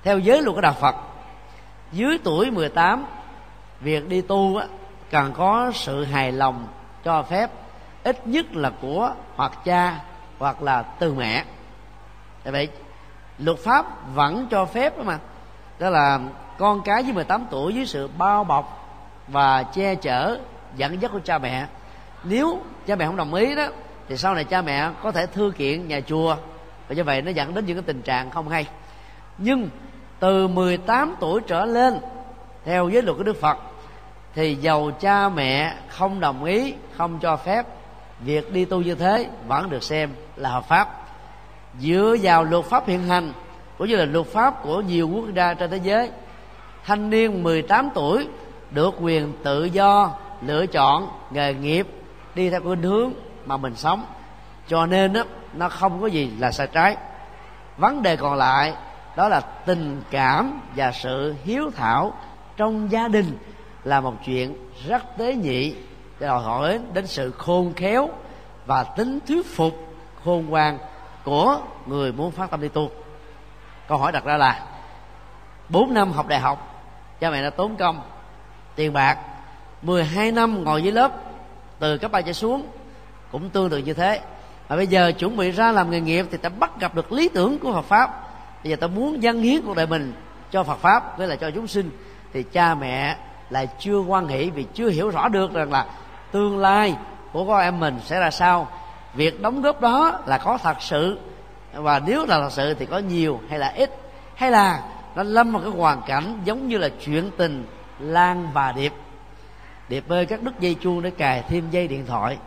Theo 0.04 0.20
giới 0.20 0.42
luật 0.42 0.56
của 0.56 0.62
đạo 0.62 0.74
Phật 0.74 0.96
dưới 1.92 2.20
tuổi 2.24 2.52
18 2.52 3.06
việc 3.80 4.10
đi 4.10 4.22
tu 4.22 4.58
á, 4.58 4.66
cần 5.12 5.34
có 5.34 5.72
sự 5.74 6.04
hài 6.04 6.32
lòng 6.32 6.68
cho 7.04 7.24
phép 7.24 7.50
ít 8.04 8.28
nhất 8.28 8.56
là 8.56 8.72
của 8.82 9.14
hoặc 9.36 9.52
cha 9.66 10.00
hoặc 10.40 10.64
là 10.64 10.82
từ 10.82 11.14
mẹ. 11.14 11.44
Tại 12.44 12.52
vậy 12.52 12.70
luật 13.38 13.58
pháp 13.58 13.86
vẫn 14.14 14.48
cho 14.52 14.66
phép 14.66 14.98
đó 14.98 15.04
mà. 15.04 15.20
Đó 15.80 15.90
là 15.90 16.20
con 16.58 16.82
cái 16.82 17.04
dưới 17.04 17.14
18 17.14 17.46
tuổi 17.50 17.76
dưới 17.76 17.86
sự 17.86 18.10
bao 18.18 18.44
bọc 18.44 18.88
và 19.28 19.64
che 19.64 19.96
chở 19.96 20.40
dẫn 20.76 21.02
dắt 21.02 21.12
của 21.12 21.20
cha 21.24 21.38
mẹ. 21.38 21.68
Nếu 22.24 22.60
cha 22.88 22.96
mẹ 22.96 23.06
không 23.06 23.16
đồng 23.16 23.34
ý 23.34 23.56
đó 23.56 23.68
thì 24.12 24.18
sau 24.18 24.36
này 24.36 24.44
cha 24.44 24.62
mẹ 24.62 24.90
có 25.04 25.12
thể 25.12 25.26
thư 25.26 25.52
kiện 25.58 25.88
nhà 25.88 26.02
chùa. 26.02 26.36
Và 26.88 26.96
như 26.96 27.04
vậy 27.04 27.22
nó 27.22 27.32
dẫn 27.32 27.54
đến 27.54 27.66
những 27.66 27.78
cái 27.78 27.84
tình 27.88 28.02
trạng 28.02 28.30
không 28.30 28.50
hay. 28.50 28.68
Nhưng 29.38 29.70
từ 30.20 30.48
18 30.48 31.16
tuổi 31.20 31.42
trở 31.48 31.66
lên, 31.66 32.00
theo 32.66 32.90
giới 32.90 33.02
luật 33.02 33.18
của 33.18 33.24
Đức 33.24 33.42
Phật, 33.42 33.58
thì 34.36 34.56
giàu 34.56 34.92
cha 35.00 35.30
mẹ 35.30 35.76
không 35.90 36.20
đồng 36.20 36.44
ý, 36.44 36.74
không 36.98 37.20
cho 37.22 37.38
phép, 37.38 37.66
việc 38.20 38.54
đi 38.54 38.66
tu 38.66 38.82
như 38.82 38.96
thế 38.96 39.28
vẫn 39.48 39.70
được 39.70 39.84
xem 39.84 40.10
là 40.36 40.50
hợp 40.50 40.68
pháp. 40.68 41.08
Dựa 41.80 42.16
vào 42.22 42.44
luật 42.44 42.66
pháp 42.66 42.88
hiện 42.88 43.04
hành, 43.04 43.34
cũng 43.78 43.88
như 43.88 43.96
là 43.96 44.06
luật 44.06 44.28
pháp 44.28 44.64
của 44.64 44.82
nhiều 44.82 45.10
quốc 45.10 45.26
gia 45.36 45.54
trên 45.54 45.70
thế 45.70 45.80
giới, 45.84 46.12
thanh 46.86 47.10
niên 47.10 47.44
18 47.44 47.90
tuổi 47.96 48.28
được 48.72 48.94
quyền 49.02 49.34
tự 49.44 49.64
do 49.64 50.12
lựa 50.46 50.66
chọn 50.66 51.08
nghề 51.32 51.54
nghiệp 51.54 51.88
đi 52.36 52.50
theo 52.50 52.62
khuynh 52.62 52.82
hướng 52.82 53.14
mà 53.46 53.58
mình 53.58 53.76
sống. 53.76 54.06
Cho 54.68 54.86
nên 54.86 55.14
đó, 55.14 55.24
nó 55.54 55.70
không 55.70 56.02
có 56.02 56.08
gì 56.08 56.32
là 56.40 56.52
sai 56.52 56.68
trái. 56.68 56.98
Vấn 57.78 58.02
đề 58.02 58.16
còn 58.16 58.38
lại 58.38 58.74
đó 59.16 59.30
là 59.30 59.40
tình 59.40 60.02
cảm 60.12 60.62
và 60.76 60.92
sự 60.92 61.36
hiếu 61.44 61.72
thảo 61.76 62.14
trong 62.58 62.92
gia 62.92 63.08
đình 63.08 63.38
là 63.84 64.02
một 64.02 64.14
chuyện 64.26 64.56
rất 64.88 65.18
tế 65.18 65.36
nhị. 65.36 65.76
Đòi 66.20 66.44
hỏi 66.44 66.80
đến 66.94 67.08
sự 67.08 67.32
khôn 67.32 67.74
khéo 67.74 68.10
và 68.66 68.84
tính 68.84 69.20
thuyết 69.28 69.56
phục 69.56 69.74
khôn 70.24 70.46
ngoan 70.46 70.78
của 71.24 71.60
người 71.86 72.12
muốn 72.12 72.32
phát 72.32 72.52
tâm 72.52 72.62
đi 72.62 72.68
tu. 72.68 72.92
Câu 73.88 73.98
hỏi 73.98 74.12
đặt 74.12 74.24
ra 74.26 74.38
là 74.38 74.66
bốn 75.70 75.94
năm 75.94 76.12
học 76.12 76.28
đại 76.28 76.40
học 76.40 76.84
cha 77.20 77.30
mẹ 77.30 77.42
đã 77.42 77.50
tốn 77.50 77.76
công 77.76 78.02
tiền 78.76 78.94
bạc 78.94 79.18
12 79.82 80.32
năm 80.32 80.64
ngồi 80.64 80.84
dưới 80.84 80.92
lớp 80.92 81.12
từ 81.80 81.98
cấp 81.98 82.12
ba 82.12 82.22
trở 82.22 82.34
xuống 82.34 82.66
cũng 83.32 83.50
tương 83.50 83.70
tự 83.70 83.78
như 83.78 83.94
thế. 83.94 84.22
Và 84.68 84.76
bây 84.76 84.88
giờ 84.88 85.12
chuẩn 85.12 85.38
bị 85.38 85.52
ra 85.52 85.72
làm 85.72 85.92
nghề 85.92 86.02
nghiệp 86.02 86.26
thì 86.32 86.38
ta 86.38 86.50
bắt 86.50 86.80
gặp 86.80 86.96
được 86.96 87.12
lý 87.12 87.30
tưởng 87.30 87.60
của 87.60 87.74
Phật 87.74 87.86
pháp. 87.86 88.28
Bây 88.64 88.70
giờ 88.70 88.76
ta 88.76 88.88
muốn 88.88 89.24
dâng 89.24 89.42
hiến 89.42 89.62
cuộc 89.66 89.76
đời 89.76 89.88
mình 89.88 90.14
cho 90.52 90.64
Phật 90.64 90.80
pháp 90.80 91.18
với 91.18 91.28
là 91.28 91.36
cho 91.36 91.52
chúng 91.52 91.68
sinh, 91.68 91.92
thì 92.34 92.44
cha 92.44 92.76
mẹ 92.76 93.18
lại 93.50 93.68
chưa 93.80 94.00
quan 94.00 94.28
hệ 94.28 94.50
vì 94.50 94.66
chưa 94.74 94.90
hiểu 94.90 95.10
rõ 95.10 95.28
được 95.28 95.54
rằng 95.54 95.72
là 95.72 95.86
tương 96.32 96.58
lai 96.58 96.96
của 97.32 97.46
con 97.46 97.62
em 97.62 97.80
mình 97.80 98.00
sẽ 98.06 98.20
ra 98.20 98.32
sao. 98.32 98.68
Việc 99.14 99.42
đóng 99.42 99.62
góp 99.62 99.82
đó 99.82 100.20
là 100.26 100.38
có 100.38 100.58
thật 100.58 100.78
sự, 100.80 101.20
và 101.74 102.02
nếu 102.06 102.26
là 102.26 102.40
thật 102.40 102.52
sự 102.52 102.74
thì 102.74 102.86
có 102.86 102.98
nhiều 102.98 103.42
hay 103.50 103.60
là 103.60 103.68
ít. 103.68 103.92
Hay 104.36 104.52
là 104.52 104.84
nó 105.16 105.24
lâm 105.24 105.52
vào 105.52 105.62
cái 105.62 105.72
hoàn 105.72 106.02
cảnh 106.08 106.42
giống 106.46 106.68
như 106.68 106.78
là 106.78 106.90
chuyện 107.06 107.32
tình 107.38 107.66
lan 108.00 108.48
và 108.54 108.72
điệp. 108.72 108.94
Điệp 109.90 110.04
bơi 110.08 110.26
các 110.26 110.42
đứt 110.42 110.60
dây 110.60 110.76
chuông 110.82 111.02
để 111.02 111.10
cài 111.10 111.44
thêm 111.50 111.70
dây 111.72 111.88
điện 111.88 112.06
thoại 112.06 112.38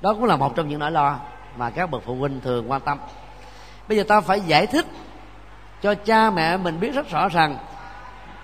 đó 0.00 0.14
cũng 0.14 0.24
là 0.24 0.36
một 0.36 0.56
trong 0.56 0.68
những 0.68 0.80
nỗi 0.80 0.90
lo 0.90 1.18
mà 1.56 1.70
các 1.70 1.90
bậc 1.90 2.02
phụ 2.04 2.14
huynh 2.14 2.40
thường 2.40 2.70
quan 2.70 2.80
tâm. 2.80 2.98
Bây 3.88 3.98
giờ 3.98 4.04
ta 4.08 4.20
phải 4.20 4.40
giải 4.40 4.66
thích 4.66 4.86
cho 5.82 5.94
cha 5.94 6.30
mẹ 6.30 6.56
mình 6.56 6.80
biết 6.80 6.94
rất 6.94 7.10
rõ 7.10 7.28
rằng, 7.28 7.56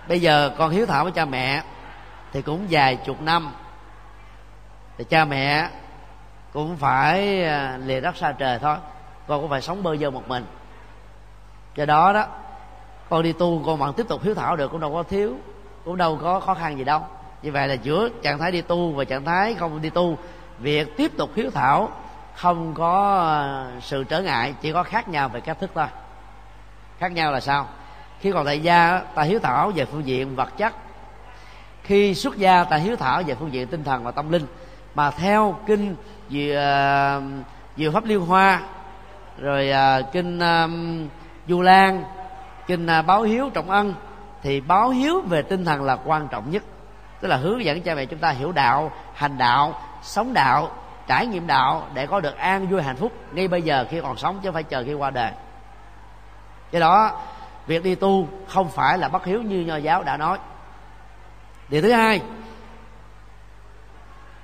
bây 0.08 0.20
giờ 0.20 0.54
con 0.58 0.70
hiếu 0.70 0.86
thảo 0.86 1.04
với 1.04 1.12
cha 1.12 1.24
mẹ 1.24 1.62
thì 2.32 2.42
cũng 2.42 2.66
vài 2.70 2.96
chục 2.96 3.20
năm. 3.20 3.52
Thì 4.98 5.04
cha 5.04 5.24
mẹ 5.24 5.68
cũng 6.52 6.76
phải 6.76 7.44
à, 7.44 7.78
lìa 7.84 8.00
đất 8.00 8.16
xa 8.16 8.32
trời 8.32 8.58
thôi. 8.58 8.76
Con 9.26 9.40
cũng 9.40 9.50
phải 9.50 9.62
sống 9.62 9.82
bơ 9.82 9.96
vơ 10.00 10.10
một 10.10 10.28
mình. 10.28 10.46
Do 11.74 11.84
đó 11.84 12.12
đó, 12.12 12.26
con 13.08 13.22
đi 13.22 13.32
tu 13.32 13.62
con 13.66 13.78
vẫn 13.78 13.94
tiếp 13.94 14.06
tục 14.08 14.22
hiếu 14.22 14.34
thảo 14.34 14.56
được, 14.56 14.70
cũng 14.70 14.80
đâu 14.80 14.92
có 14.92 15.02
thiếu, 15.02 15.36
cũng 15.84 15.96
đâu 15.96 16.18
có 16.22 16.40
khó 16.40 16.54
khăn 16.54 16.78
gì 16.78 16.84
đâu 16.84 17.06
như 17.42 17.52
vậy 17.52 17.68
là 17.68 17.74
giữa 17.74 18.08
trạng 18.22 18.38
thái 18.38 18.52
đi 18.52 18.60
tu 18.60 18.92
và 18.92 19.04
trạng 19.04 19.24
thái 19.24 19.54
không 19.54 19.82
đi 19.82 19.90
tu 19.90 20.18
việc 20.58 20.96
tiếp 20.96 21.12
tục 21.16 21.30
hiếu 21.36 21.50
thảo 21.50 21.90
không 22.38 22.74
có 22.74 23.16
ờ, 23.16 23.66
sự 23.80 24.04
trở 24.04 24.22
ngại 24.22 24.54
chỉ 24.60 24.72
có 24.72 24.82
khác 24.82 25.08
nhau 25.08 25.28
về 25.28 25.40
cách 25.40 25.60
thức 25.60 25.70
thôi. 25.74 25.86
Khác 26.98 27.12
nhau 27.12 27.32
là 27.32 27.40
sao? 27.40 27.68
Khi 28.20 28.32
còn 28.32 28.46
tại 28.46 28.60
gia 28.60 28.98
ta 29.14 29.22
hiếu 29.22 29.38
thảo 29.38 29.72
về 29.74 29.84
phương 29.84 30.06
diện 30.06 30.36
vật 30.36 30.48
chất. 30.56 30.74
Khi 31.82 32.14
xuất 32.14 32.36
gia 32.36 32.64
ta 32.64 32.76
hiếu 32.76 32.96
thảo 32.96 33.22
về 33.26 33.34
phương 33.34 33.52
diện 33.52 33.66
tinh 33.66 33.84
thần 33.84 34.04
và 34.04 34.10
tâm 34.10 34.32
linh. 34.32 34.46
Mà 34.94 35.10
theo 35.10 35.58
kinh 35.66 35.96
vừa 36.30 37.20
vừa 37.76 37.86
ờ, 37.86 37.92
pháp 37.92 38.04
liên 38.04 38.20
hoa 38.20 38.62
rồi 39.38 39.70
ờ, 39.70 40.02
kinh 40.12 40.38
um, 40.38 41.06
du 41.48 41.62
lan 41.62 42.04
kinh 42.66 42.86
báo 43.06 43.22
hiếu 43.22 43.50
trọng 43.54 43.70
ân 43.70 43.94
thì 44.42 44.60
báo 44.60 44.90
hiếu 44.90 45.20
về 45.20 45.42
tinh 45.42 45.64
thần 45.64 45.82
là 45.82 45.98
quan 46.04 46.28
trọng 46.28 46.50
nhất 46.50 46.62
tức 47.20 47.28
là 47.28 47.36
hướng 47.36 47.64
dẫn 47.64 47.82
cha 47.82 47.94
mẹ 47.94 48.06
chúng 48.06 48.18
ta 48.18 48.30
hiểu 48.30 48.52
đạo, 48.52 48.92
hành 49.14 49.38
đạo, 49.38 49.80
sống 50.02 50.34
đạo, 50.34 50.70
trải 51.06 51.26
nghiệm 51.26 51.46
đạo 51.46 51.86
để 51.94 52.06
có 52.06 52.20
được 52.20 52.36
an 52.36 52.68
vui 52.68 52.82
hạnh 52.82 52.96
phúc 52.96 53.12
ngay 53.32 53.48
bây 53.48 53.62
giờ 53.62 53.86
khi 53.90 54.00
còn 54.00 54.16
sống 54.16 54.40
chứ 54.42 54.48
không 54.48 54.54
phải 54.54 54.62
chờ 54.62 54.84
khi 54.86 54.94
qua 54.94 55.10
đời. 55.10 55.32
Do 56.70 56.80
đó, 56.80 57.20
việc 57.66 57.84
đi 57.84 57.94
tu 57.94 58.28
không 58.48 58.70
phải 58.70 58.98
là 58.98 59.08
bất 59.08 59.24
hiếu 59.24 59.42
như 59.42 59.60
nho 59.60 59.76
giáo 59.76 60.02
đã 60.02 60.16
nói. 60.16 60.38
Điều 61.68 61.82
thứ 61.82 61.92
hai, 61.92 62.22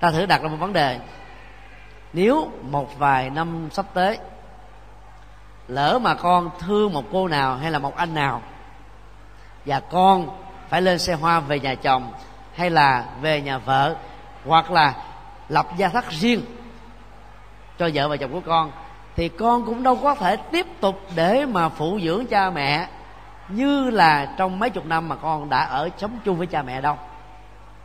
ta 0.01 0.11
thử 0.11 0.27
đặt 0.27 0.43
ra 0.43 0.49
một 0.49 0.57
vấn 0.61 0.73
đề. 0.73 1.01
Nếu 2.13 2.51
một 2.63 2.99
vài 2.99 3.31
năm 3.31 3.69
sắp 3.73 3.87
tới, 3.95 4.19
lỡ 5.69 5.99
mà 6.03 6.15
con 6.15 6.51
thương 6.59 6.93
một 6.93 7.05
cô 7.13 7.29
nào 7.29 7.57
hay 7.57 7.71
là 7.71 7.79
một 7.79 7.97
anh 7.97 8.15
nào, 8.15 8.43
và 9.67 9.81
con 9.81 10.29
phải 10.69 10.83
lên 10.83 10.99
xe 10.99 11.15
hoa 11.15 11.41
về 11.41 11.61
nhà 11.61 11.75
chồng 11.75 12.13
hay 12.55 12.71
là 12.71 13.05
về 13.21 13.41
nhà 13.41 13.59
vợ, 13.59 13.97
hoặc 14.45 14.71
là 14.71 14.95
lập 15.49 15.67
gia 15.77 15.89
thất 15.89 16.11
riêng 16.11 16.41
cho 17.79 17.91
vợ 17.95 18.09
và 18.09 18.17
chồng 18.17 18.33
của 18.33 18.41
con, 18.47 18.71
thì 19.17 19.29
con 19.29 19.67
cũng 19.67 19.83
đâu 19.83 19.99
có 20.03 20.15
thể 20.15 20.37
tiếp 20.37 20.67
tục 20.81 21.01
để 21.15 21.47
mà 21.47 21.69
phụ 21.69 22.01
dưỡng 22.03 22.27
cha 22.27 22.51
mẹ 22.51 22.89
như 23.49 23.91
là 23.91 24.35
trong 24.37 24.59
mấy 24.59 24.71
chục 24.71 24.87
năm 24.87 25.09
mà 25.09 25.17
con 25.17 25.49
đã 25.49 25.65
ở 25.65 25.89
sống 25.99 26.19
chung 26.25 26.37
với 26.37 26.47
cha 26.47 26.63
mẹ 26.63 26.81
đâu. 26.81 26.97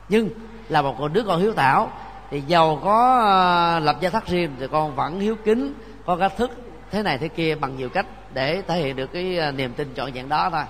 Nhưng 0.10 0.30
là 0.70 0.82
một 0.82 1.12
đứa 1.14 1.24
con 1.24 1.42
hiếu 1.42 1.54
thảo, 1.54 1.92
thì 2.32 2.42
giàu 2.42 2.80
có 2.84 3.20
ờ, 3.20 3.80
lập 3.80 3.96
gia 4.02 4.10
thất 4.10 4.28
riêng 4.28 4.56
thì 4.60 4.68
con 4.72 4.96
vẫn 4.96 5.20
hiếu 5.20 5.36
kính, 5.46 5.74
có 6.06 6.16
cách 6.16 6.34
thức 6.38 6.52
thế 6.92 7.04
này 7.04 7.18
thế 7.18 7.28
kia 7.28 7.56
bằng 7.56 7.76
nhiều 7.76 7.90
cách 7.90 8.06
để 8.34 8.62
thể 8.68 8.78
hiện 8.78 8.96
được 8.96 9.08
cái 9.14 9.38
ờ, 9.38 9.52
niềm 9.52 9.74
tin 9.74 9.94
trọn 9.96 10.12
vẹn 10.12 10.30
đó 10.30 10.50
thôi 10.50 10.64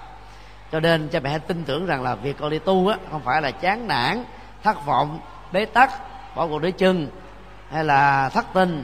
cho 0.72 0.80
nên 0.80 1.10
cha 1.10 1.20
mẹ 1.20 1.30
hãy 1.30 1.40
tin 1.40 1.64
tưởng 1.64 1.86
rằng 1.86 2.04
là 2.04 2.16
việc 2.16 2.38
con 2.40 2.50
đi 2.50 2.60
tu 2.60 2.88
á, 2.88 2.98
không 3.12 3.22
phải 3.22 3.42
là 3.42 3.52
chán 3.52 3.88
nản, 3.88 4.24
thất 4.64 4.86
vọng, 4.86 5.20
bế 5.52 5.66
tắc, 5.66 5.92
bỏ 6.36 6.48
cuộc 6.48 6.62
đối 6.62 6.72
chân 6.72 7.08
hay 7.72 7.84
là 7.84 8.30
thất 8.30 8.46
tình, 8.54 8.84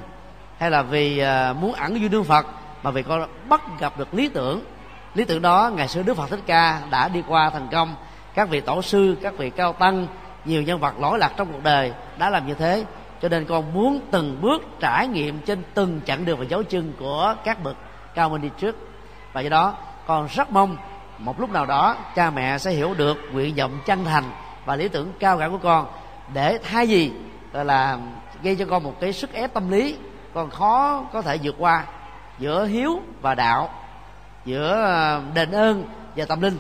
hay 0.58 0.72
là 0.72 0.82
vì 0.82 1.20
à, 1.20 1.54
muốn 1.54 1.74
ẩn 1.74 2.00
vui 2.00 2.10
đương 2.10 2.24
phật, 2.24 2.46
mà 2.84 2.92
vì 2.92 3.04
con 3.04 3.30
bắt 3.50 3.62
gặp 3.80 3.98
được 3.98 4.14
lý 4.14 4.30
tưởng. 4.30 4.62
Lý 5.14 5.26
tưởng 5.26 5.42
đó, 5.42 5.72
ngày 5.76 5.88
xưa 5.88 6.04
đức 6.04 6.18
phật 6.18 6.30
thích 6.30 6.40
ca 6.46 6.82
đã 6.90 7.08
đi 7.08 7.24
qua 7.28 7.50
thành 7.50 7.68
công. 7.72 7.96
Các 8.34 8.50
vị 8.50 8.62
tổ 8.62 8.82
sư, 8.82 9.18
các 9.22 9.38
vị 9.38 9.50
cao 9.50 9.74
tăng, 9.74 10.08
nhiều 10.46 10.62
nhân 10.62 10.80
vật 10.80 11.00
lỗi 11.00 11.20
lạc 11.20 11.32
trong 11.38 11.54
cuộc 11.54 11.64
đời 11.64 11.94
đã 12.18 12.30
làm 12.30 12.48
như 12.48 12.54
thế. 12.54 12.86
Cho 13.22 13.30
nên 13.30 13.46
con 13.46 13.74
muốn 13.74 14.00
từng 14.12 14.42
bước 14.42 14.64
trải 14.80 15.08
nghiệm 15.08 15.40
trên 15.40 15.64
từng 15.74 16.02
chặng 16.06 16.26
đường 16.26 16.40
và 16.40 16.46
dấu 16.46 16.64
chân 16.64 16.94
của 17.00 17.36
các 17.44 17.64
bậc 17.64 17.76
cao 18.16 18.30
minh 18.30 18.42
đi 18.42 18.50
trước. 18.58 18.76
Và 19.34 19.42
do 19.42 19.50
đó, 19.50 19.74
con 20.08 20.28
rất 20.28 20.52
mong 20.52 20.78
một 21.18 21.40
lúc 21.40 21.50
nào 21.50 21.66
đó, 21.66 21.98
cha 22.16 22.30
mẹ 22.30 22.58
sẽ 22.58 22.72
hiểu 22.72 22.94
được 22.94 23.18
nguyện 23.32 23.56
vọng 23.56 23.80
chân 23.86 24.06
thành 24.06 24.24
và 24.66 24.76
lý 24.76 24.88
tưởng 24.88 25.14
cao 25.20 25.38
cả 25.38 25.50
của 25.50 25.58
con. 25.58 25.88
Để 26.34 26.60
thay 26.64 26.88
gì 26.88 27.12
là, 27.54 27.98
gây 28.44 28.56
cho 28.56 28.66
con 28.70 28.84
một 28.84 28.94
cái 29.00 29.14
sức 29.14 29.34
ép 29.34 29.54
tâm 29.54 29.72
lý, 29.72 29.98
con 30.34 30.50
khó 30.50 31.04
có 31.14 31.22
thể 31.22 31.38
vượt 31.44 31.56
qua 31.58 31.84
giữa 32.40 32.66
hiếu 32.66 33.02
và 33.22 33.36
đạo, 33.36 33.70
giữa 34.46 34.84
ờ, 34.84 35.22
đền 35.34 35.52
ơn 35.52 35.86
và 36.16 36.26
tâm 36.26 36.42
linh. 36.42 36.58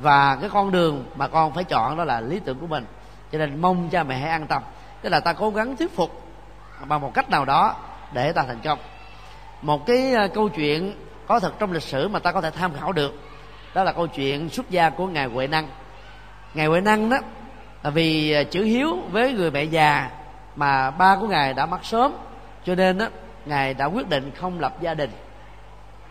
Và 0.00 0.36
cái 0.40 0.50
con 0.50 0.70
đường 0.70 1.04
mà 1.16 1.28
con 1.28 1.54
phải 1.54 1.64
chọn 1.64 1.96
đó 1.96 2.04
là 2.04 2.20
lý 2.20 2.40
tưởng 2.40 2.58
của 2.58 2.66
mình. 2.66 2.86
Cho 3.32 3.38
nên 3.38 3.60
mong 3.60 3.88
cha 3.88 4.02
mẹ 4.02 4.18
hãy 4.18 4.30
an 4.30 4.46
tâm. 4.46 4.62
Tức 5.02 5.08
là 5.08 5.20
ta 5.20 5.32
cố 5.32 5.50
gắng 5.50 5.76
thuyết 5.76 5.96
phục 5.96 6.22
bằng 6.88 7.00
một 7.00 7.14
cách 7.14 7.30
nào 7.30 7.44
đó 7.44 7.76
để 8.12 8.32
ta 8.32 8.42
thành 8.42 8.60
công. 8.64 8.78
Một 9.62 9.86
cái 9.86 10.12
ờ, 10.12 10.28
câu 10.28 10.48
chuyện 10.48 10.94
có 11.26 11.40
thật 11.40 11.52
trong 11.58 11.72
lịch 11.72 11.82
sử 11.82 12.08
mà 12.08 12.18
ta 12.18 12.32
có 12.32 12.40
thể 12.40 12.50
tham 12.50 12.72
khảo 12.80 12.92
được 12.92 13.14
đó 13.74 13.84
là 13.84 13.92
câu 13.92 14.06
chuyện 14.06 14.48
xuất 14.48 14.70
gia 14.70 14.90
của 14.90 15.06
ngài 15.06 15.26
huệ 15.26 15.46
năng. 15.46 15.68
Ngài 16.54 16.66
huệ 16.66 16.80
năng 16.80 17.10
đó 17.10 17.16
là 17.82 17.90
vì 17.90 18.32
à, 18.32 18.42
chữ 18.42 18.64
hiếu 18.64 18.96
với 19.10 19.32
người 19.32 19.50
mẹ 19.50 19.64
già 19.64 20.10
mà 20.56 20.90
ba 20.90 21.16
của 21.20 21.26
ngài 21.26 21.54
đã 21.54 21.66
mất 21.66 21.84
sớm, 21.84 22.12
cho 22.64 22.74
nên 22.74 22.98
đó, 22.98 23.06
ngài 23.46 23.74
đã 23.74 23.86
quyết 23.86 24.08
định 24.08 24.30
không 24.36 24.60
lập 24.60 24.76
gia 24.80 24.94
đình. 24.94 25.10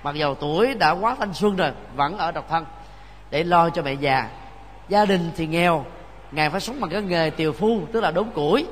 Mặc 0.04 0.16
dầu 0.16 0.36
tuổi 0.36 0.74
đã 0.74 0.92
quá 0.92 1.16
thanh 1.20 1.34
xuân 1.34 1.56
rồi, 1.56 1.72
vẫn 1.96 2.18
ở 2.18 2.32
độc 2.32 2.50
thân 2.50 2.66
để 3.32 3.44
lo 3.44 3.70
cho 3.70 3.82
mẹ 3.82 3.94
già. 3.94 4.28
Gia 4.90 5.06
đình 5.06 5.32
thì 5.36 5.48
nghèo, 5.48 5.86
ngài 6.32 6.50
phải 6.50 6.62
sống 6.62 6.82
bằng 6.82 6.90
cái 6.90 7.02
nghề 7.02 7.30
tiều 7.30 7.54
phu, 7.54 7.82
tức 7.94 8.02
là 8.02 8.12
đốn 8.12 8.30
củi. 8.30 8.66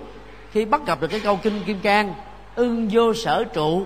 Khi 0.52 0.66
bắt 0.66 0.82
gặp 0.86 1.02
được 1.02 1.08
cái 1.08 1.20
câu 1.20 1.40
kinh 1.44 1.64
kim 1.64 1.80
cang, 1.80 2.14
ưng 2.56 2.90
vô 2.92 3.14
sở 3.14 3.44
trụ, 3.44 3.86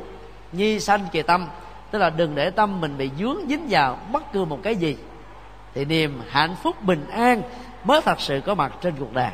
nhi 0.51 0.79
sanh 0.79 1.05
kỳ 1.11 1.21
tâm 1.21 1.47
tức 1.95 1.99
là 1.99 2.09
đừng 2.09 2.35
để 2.35 2.49
tâm 2.49 2.81
mình 2.81 2.97
bị 2.97 3.11
dướng 3.19 3.37
dính 3.47 3.67
vào 3.69 3.97
bất 4.11 4.33
cứ 4.33 4.45
một 4.45 4.59
cái 4.63 4.75
gì. 4.75 4.97
Thì 5.73 5.85
niềm 5.85 6.21
hạnh 6.29 6.55
phúc 6.63 6.75
bình 6.81 7.05
an 7.11 7.41
mới 7.83 8.01
thật 8.01 8.19
sự 8.19 8.41
có 8.45 8.55
mặt 8.55 8.71
trên 8.81 8.93
cuộc 8.99 9.13
đời. 9.13 9.31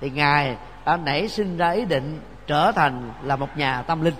Thì 0.00 0.10
ngài 0.10 0.56
đã 0.84 0.96
nảy 0.96 1.28
sinh 1.28 1.56
ra 1.56 1.70
ý 1.70 1.84
định 1.84 2.20
trở 2.46 2.72
thành 2.72 3.10
là 3.22 3.36
một 3.36 3.48
nhà 3.56 3.82
tâm 3.82 4.04
linh. 4.04 4.14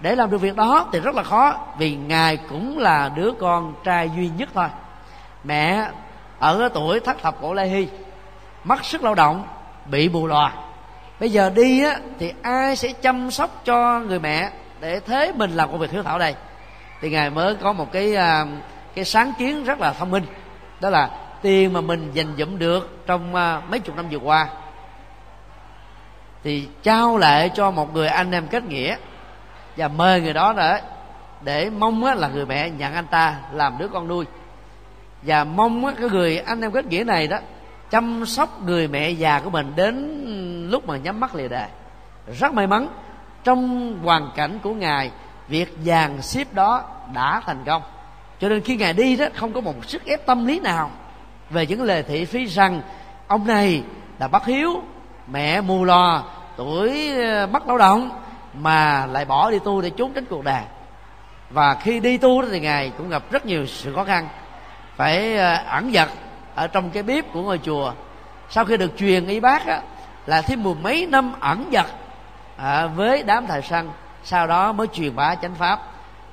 Để 0.00 0.16
làm 0.16 0.30
được 0.30 0.38
việc 0.38 0.56
đó 0.56 0.86
thì 0.92 1.00
rất 1.00 1.14
là 1.14 1.22
khó, 1.22 1.54
vì 1.78 1.96
ngài 1.96 2.36
cũng 2.36 2.78
là 2.78 3.10
đứa 3.16 3.32
con 3.40 3.74
trai 3.84 4.10
duy 4.16 4.30
nhất 4.36 4.48
thôi. 4.54 4.68
Mẹ 5.44 5.90
ở 6.38 6.68
tuổi 6.74 7.00
thất 7.00 7.22
thập 7.22 7.36
cổ 7.40 7.54
lê 7.54 7.66
hy 7.66 7.88
mất 8.64 8.84
sức 8.84 9.02
lao 9.02 9.14
động, 9.14 9.44
bị 9.90 10.08
bù 10.08 10.26
lòa. 10.26 10.52
Bây 11.20 11.30
giờ 11.30 11.50
đi 11.50 11.84
á, 11.84 11.98
thì 12.18 12.32
ai 12.42 12.76
sẽ 12.76 12.92
chăm 12.92 13.30
sóc 13.30 13.64
cho 13.64 14.00
người 14.00 14.20
mẹ 14.20 14.50
để 14.80 15.00
thế 15.00 15.32
mình 15.36 15.50
làm 15.50 15.70
công 15.70 15.80
việc 15.80 15.90
hiếu 15.90 16.02
thảo 16.02 16.18
đây? 16.18 16.34
Thì 17.00 17.10
ngài 17.10 17.30
mới 17.30 17.54
có 17.54 17.72
một 17.72 17.92
cái 17.92 18.14
à, 18.14 18.46
cái 18.94 19.04
sáng 19.04 19.32
kiến 19.38 19.64
rất 19.64 19.80
là 19.80 19.92
thông 19.92 20.10
minh. 20.10 20.24
Đó 20.80 20.90
là 20.90 21.10
tiền 21.42 21.72
mà 21.72 21.80
mình 21.80 22.10
dành 22.12 22.34
dụm 22.38 22.58
được 22.58 23.06
trong 23.06 23.34
à, 23.34 23.62
mấy 23.70 23.80
chục 23.80 23.96
năm 23.96 24.08
vừa 24.10 24.18
qua. 24.18 24.48
Thì 26.42 26.68
trao 26.82 27.16
lại 27.16 27.50
cho 27.54 27.70
một 27.70 27.94
người 27.94 28.08
anh 28.08 28.30
em 28.30 28.46
kết 28.46 28.64
nghĩa 28.64 28.96
và 29.76 29.88
mời 29.88 30.20
người 30.20 30.32
đó 30.32 30.52
để 30.56 30.80
để 31.42 31.70
mong 31.70 32.04
là 32.04 32.28
người 32.28 32.46
mẹ 32.46 32.70
nhận 32.70 32.94
anh 32.94 33.06
ta 33.06 33.36
làm 33.52 33.78
đứa 33.78 33.88
con 33.88 34.08
nuôi. 34.08 34.24
Và 35.22 35.44
mong 35.44 35.94
cái 36.00 36.08
người 36.08 36.38
anh 36.38 36.60
em 36.60 36.72
kết 36.72 36.86
nghĩa 36.86 37.04
này 37.04 37.26
đó 37.26 37.38
chăm 37.90 38.26
sóc 38.26 38.62
người 38.62 38.88
mẹ 38.88 39.10
già 39.10 39.40
của 39.40 39.50
mình 39.50 39.72
đến 39.76 40.24
lúc 40.70 40.86
mà 40.86 40.96
nhắm 40.96 41.20
mắt 41.20 41.34
lìa 41.34 41.48
đời 41.48 41.68
rất 42.38 42.52
may 42.52 42.66
mắn, 42.66 42.88
trong 43.44 43.94
hoàn 44.04 44.30
cảnh 44.36 44.58
của 44.62 44.74
ngài 44.74 45.10
việc 45.48 45.76
dàn 45.84 46.22
xếp 46.22 46.54
đó 46.54 46.84
đã 47.12 47.40
thành 47.46 47.64
công. 47.66 47.82
Cho 48.40 48.48
nên 48.48 48.60
khi 48.60 48.76
ngài 48.76 48.92
đi 48.92 49.16
đó 49.16 49.26
không 49.34 49.52
có 49.52 49.60
một 49.60 49.84
sức 49.84 50.04
ép 50.04 50.26
tâm 50.26 50.46
lý 50.46 50.60
nào 50.60 50.90
về 51.50 51.66
những 51.66 51.82
lời 51.82 52.02
thị 52.02 52.24
phi 52.24 52.46
rằng 52.46 52.82
ông 53.26 53.46
này 53.46 53.82
là 54.18 54.28
bất 54.28 54.46
hiếu 54.46 54.82
mẹ 55.26 55.60
mù 55.60 55.84
lò 55.84 56.24
tuổi 56.56 57.12
ờ, 57.16 57.46
mất 57.46 57.66
lao 57.68 57.78
động 57.78 58.10
mà 58.54 59.06
lại 59.06 59.24
bỏ 59.24 59.50
đi 59.50 59.58
tu 59.58 59.80
để 59.80 59.90
trốn 59.90 60.12
tránh 60.12 60.24
cuộc 60.24 60.44
đời. 60.44 60.62
Và 61.50 61.74
khi 61.74 62.00
đi 62.00 62.18
tu 62.18 62.42
đó 62.42 62.48
thì 62.50 62.60
ngài 62.60 62.92
cũng 62.98 63.08
gặp 63.08 63.22
rất 63.30 63.46
nhiều 63.46 63.66
sự 63.66 63.94
khó 63.94 64.04
khăn. 64.04 64.28
Phải 64.96 65.36
ờ, 65.36 65.54
ẩn 65.54 65.92
giật 65.92 66.08
ở 66.54 66.66
trong 66.66 66.90
cái 66.90 67.02
bếp 67.02 67.32
của 67.32 67.42
ngôi 67.42 67.58
chùa. 67.58 67.92
Sau 68.50 68.64
khi 68.64 68.76
được 68.76 68.92
truyền 68.98 69.26
y 69.26 69.40
bác 69.40 69.66
á, 69.66 69.80
là 70.26 70.42
thêm 70.42 70.62
mười 70.62 70.74
mấy 70.74 71.06
năm 71.06 71.32
ẩn 71.40 71.64
giật 71.70 71.86
à, 72.56 72.80
ờ, 72.80 72.88
với 72.88 73.22
đám 73.22 73.46
thầy 73.46 73.62
săn 73.62 73.88
sau 74.28 74.46
đó 74.46 74.72
mới 74.72 74.86
truyền 74.86 75.16
bá 75.16 75.34
chánh 75.34 75.54
pháp 75.54 75.80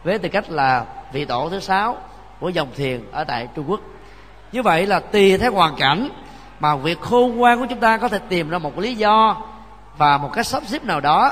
với 0.03 0.19
tư 0.19 0.29
cách 0.29 0.49
là 0.49 0.85
vị 1.11 1.25
tổ 1.25 1.49
thứ 1.49 1.59
sáu 1.59 1.97
của 2.39 2.49
dòng 2.49 2.67
thiền 2.75 3.11
ở 3.11 3.23
tại 3.23 3.47
trung 3.55 3.65
quốc. 3.67 3.79
Như 4.51 4.61
vậy 4.61 4.85
là 4.85 4.99
tùy 4.99 5.37
theo 5.37 5.51
hoàn 5.51 5.75
cảnh 5.75 6.09
mà 6.59 6.75
việc 6.75 7.01
khôn 7.01 7.35
ngoan 7.35 7.59
của 7.59 7.65
chúng 7.69 7.79
ta 7.79 7.97
có 7.97 8.07
thể 8.07 8.19
tìm 8.29 8.49
ra 8.49 8.57
một 8.57 8.79
lý 8.79 8.95
do 8.95 9.41
và 9.97 10.17
một 10.17 10.29
cách 10.33 10.47
sắp 10.47 10.63
xếp 10.65 10.83
nào 10.83 10.99
đó 10.99 11.31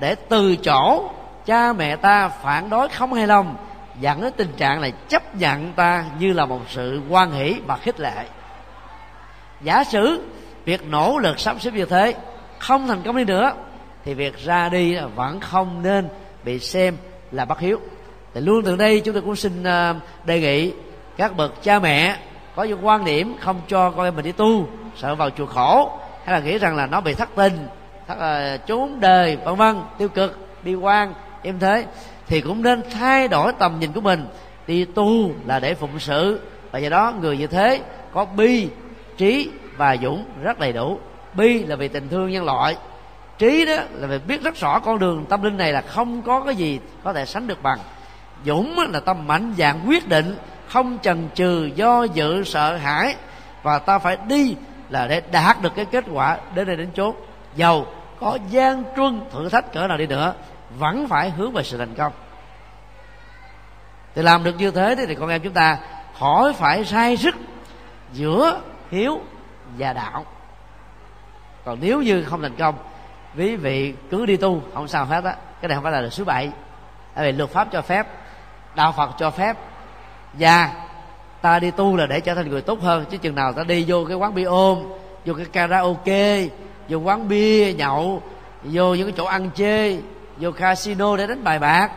để 0.00 0.14
từ 0.14 0.56
chỗ 0.56 1.10
cha 1.46 1.72
mẹ 1.72 1.96
ta 1.96 2.28
phản 2.28 2.70
đối 2.70 2.88
không 2.88 3.12
hài 3.12 3.26
lòng, 3.26 3.56
dẫn 4.00 4.20
đến 4.20 4.32
tình 4.36 4.52
trạng 4.56 4.80
là 4.80 4.90
chấp 5.08 5.36
nhận 5.36 5.72
ta 5.72 6.04
như 6.18 6.32
là 6.32 6.46
một 6.46 6.60
sự 6.68 7.02
quan 7.08 7.32
hỷ 7.32 7.56
và 7.66 7.76
khích 7.76 8.00
lệ. 8.00 8.26
Giả 9.60 9.84
sử 9.84 10.24
việc 10.64 10.86
nỗ 10.86 11.18
lực 11.18 11.40
sắp 11.40 11.56
xếp 11.60 11.74
như 11.74 11.84
thế 11.84 12.14
không 12.58 12.88
thành 12.88 13.02
công 13.02 13.16
đi 13.16 13.24
nữa 13.24 13.52
thì 14.04 14.14
việc 14.14 14.38
ra 14.44 14.68
đi 14.68 14.96
vẫn 15.14 15.40
không 15.40 15.82
nên 15.82 16.08
bị 16.44 16.58
xem 16.58 16.96
là 17.32 17.44
bất 17.44 17.60
hiếu. 17.60 17.80
Thì 18.34 18.40
luôn 18.40 18.62
từ 18.64 18.76
đây 18.76 19.00
chúng 19.00 19.14
tôi 19.14 19.22
cũng 19.22 19.36
xin 19.36 19.64
ờ, 19.64 19.94
đề 20.24 20.40
nghị 20.40 20.72
các 21.16 21.36
bậc 21.36 21.62
cha 21.62 21.78
mẹ 21.78 22.16
có 22.56 22.62
những 22.62 22.86
quan 22.86 23.04
điểm 23.04 23.36
không 23.40 23.60
cho 23.68 23.90
con 23.90 24.04
em 24.04 24.16
mình 24.16 24.24
đi 24.24 24.32
tu 24.32 24.68
sợ 24.96 25.14
vào 25.14 25.30
chùa 25.30 25.46
khổ 25.46 25.98
hay 26.24 26.40
là 26.40 26.46
nghĩ 26.46 26.58
rằng 26.58 26.76
là 26.76 26.86
nó 26.86 27.00
bị 27.00 27.14
thất 27.14 27.28
tình 27.34 27.66
thất 28.06 28.18
ờ, 28.18 28.54
uh, 28.54 28.66
trốn 28.66 29.00
đời 29.00 29.36
vân 29.44 29.56
vân 29.56 29.76
tiêu 29.98 30.08
cực 30.08 30.38
bi 30.64 30.74
quan 30.74 31.14
em 31.42 31.58
thế 31.58 31.86
thì 32.26 32.40
cũng 32.40 32.62
nên 32.62 32.82
thay 32.90 33.28
đổi 33.28 33.52
tầm 33.58 33.80
nhìn 33.80 33.92
của 33.92 34.00
mình. 34.00 34.26
Đi 34.66 34.84
tu 34.84 35.30
là 35.46 35.60
để 35.60 35.74
phụng 35.74 35.98
sự 35.98 36.40
và 36.70 36.78
do 36.78 36.88
đó 36.88 37.14
người 37.20 37.38
như 37.38 37.46
thế 37.46 37.80
có 38.12 38.24
bi 38.24 38.68
trí 39.16 39.50
và 39.76 39.96
dũng 40.02 40.24
rất 40.42 40.58
đầy 40.58 40.72
đủ. 40.72 40.98
Bi 41.34 41.64
là 41.64 41.76
vì 41.76 41.88
tình 41.88 42.08
thương 42.08 42.30
nhân 42.30 42.44
loại 42.44 42.76
trí 43.40 43.64
đó 43.64 43.74
là 43.92 44.08
phải 44.08 44.18
biết 44.18 44.42
rất 44.42 44.56
rõ 44.56 44.78
con 44.78 44.98
đường 44.98 45.26
tâm 45.28 45.42
linh 45.42 45.56
này 45.56 45.72
là 45.72 45.80
không 45.80 46.22
có 46.22 46.40
cái 46.40 46.54
gì 46.56 46.80
có 47.04 47.12
thể 47.12 47.26
sánh 47.26 47.46
được 47.46 47.62
bằng. 47.62 47.78
Dũng 48.44 48.78
là 48.92 49.00
tâm 49.00 49.26
mạnh 49.26 49.54
dạng 49.58 49.88
quyết 49.88 50.08
định, 50.08 50.36
không 50.68 50.98
chần 51.02 51.28
chừ, 51.34 51.70
do 51.74 52.02
dự, 52.02 52.44
sợ 52.44 52.76
hãi, 52.76 53.16
và 53.62 53.78
ta 53.78 53.98
phải 53.98 54.16
đi 54.28 54.56
là 54.90 55.06
để 55.06 55.22
đạt 55.32 55.62
được 55.62 55.72
cái 55.76 55.84
kết 55.84 56.04
quả 56.12 56.38
đến 56.54 56.66
đây 56.66 56.76
đến 56.76 56.90
chốt 56.94 57.16
giàu 57.56 57.86
có 58.20 58.38
gian 58.50 58.84
truân 58.96 59.20
thử 59.32 59.48
thách 59.48 59.72
cỡ 59.72 59.86
nào 59.86 59.98
đi 59.98 60.06
nữa, 60.06 60.34
vẫn 60.78 61.08
phải 61.08 61.30
hướng 61.30 61.52
về 61.52 61.62
sự 61.62 61.78
thành 61.78 61.94
công. 61.94 62.12
Thì 64.14 64.22
làm 64.22 64.44
được 64.44 64.54
như 64.58 64.70
thế 64.70 64.96
thì 65.08 65.14
con 65.14 65.28
em 65.28 65.40
chúng 65.40 65.52
ta 65.52 65.78
khỏi 66.18 66.52
phải 66.52 66.84
sai 66.84 67.16
sức 67.16 67.34
giữa 68.12 68.60
hiếu 68.90 69.20
và 69.78 69.92
đạo. 69.92 70.24
Còn 71.64 71.78
nếu 71.80 72.02
như 72.02 72.24
không 72.24 72.42
thành 72.42 72.56
công 72.56 72.74
quý 73.36 73.56
vị 73.56 73.94
cứ 74.10 74.26
đi 74.26 74.36
tu, 74.36 74.62
không 74.74 74.88
sao 74.88 75.04
hết 75.04 75.24
á. 75.24 75.36
Cái 75.60 75.68
này 75.68 75.76
không 75.76 75.82
phải 75.82 75.92
là 75.92 76.00
luật 76.00 76.12
thứ 76.16 76.24
bảy 76.24 76.50
tại 77.14 77.24
vì 77.24 77.38
luật 77.38 77.50
pháp 77.50 77.68
cho 77.72 77.82
phép, 77.82 78.06
đạo 78.74 78.94
phật 78.96 79.10
cho 79.18 79.30
phép. 79.30 79.56
Và 80.32 80.70
ta 81.42 81.58
đi 81.58 81.70
tu 81.70 81.96
là 81.96 82.06
để 82.06 82.20
trở 82.20 82.34
thành 82.34 82.50
người 82.50 82.62
tốt 82.62 82.80
hơn, 82.80 83.04
chứ 83.10 83.16
chừng 83.16 83.34
nào 83.34 83.52
ta 83.52 83.64
đi 83.64 83.84
vô 83.88 84.04
cái 84.04 84.16
quán 84.16 84.34
bia 84.34 84.44
ôm, 84.44 84.92
vô 85.26 85.34
cái 85.34 85.46
karaoke, 85.52 86.48
vô 86.88 86.98
quán 86.98 87.28
bia 87.28 87.72
nhậu, 87.72 88.22
vô 88.62 88.94
những 88.94 89.06
cái 89.06 89.14
chỗ 89.16 89.24
ăn 89.24 89.50
chê 89.54 89.96
vô 90.36 90.52
casino 90.52 91.16
để 91.16 91.26
đánh 91.26 91.44
bài 91.44 91.58
bạc, 91.58 91.90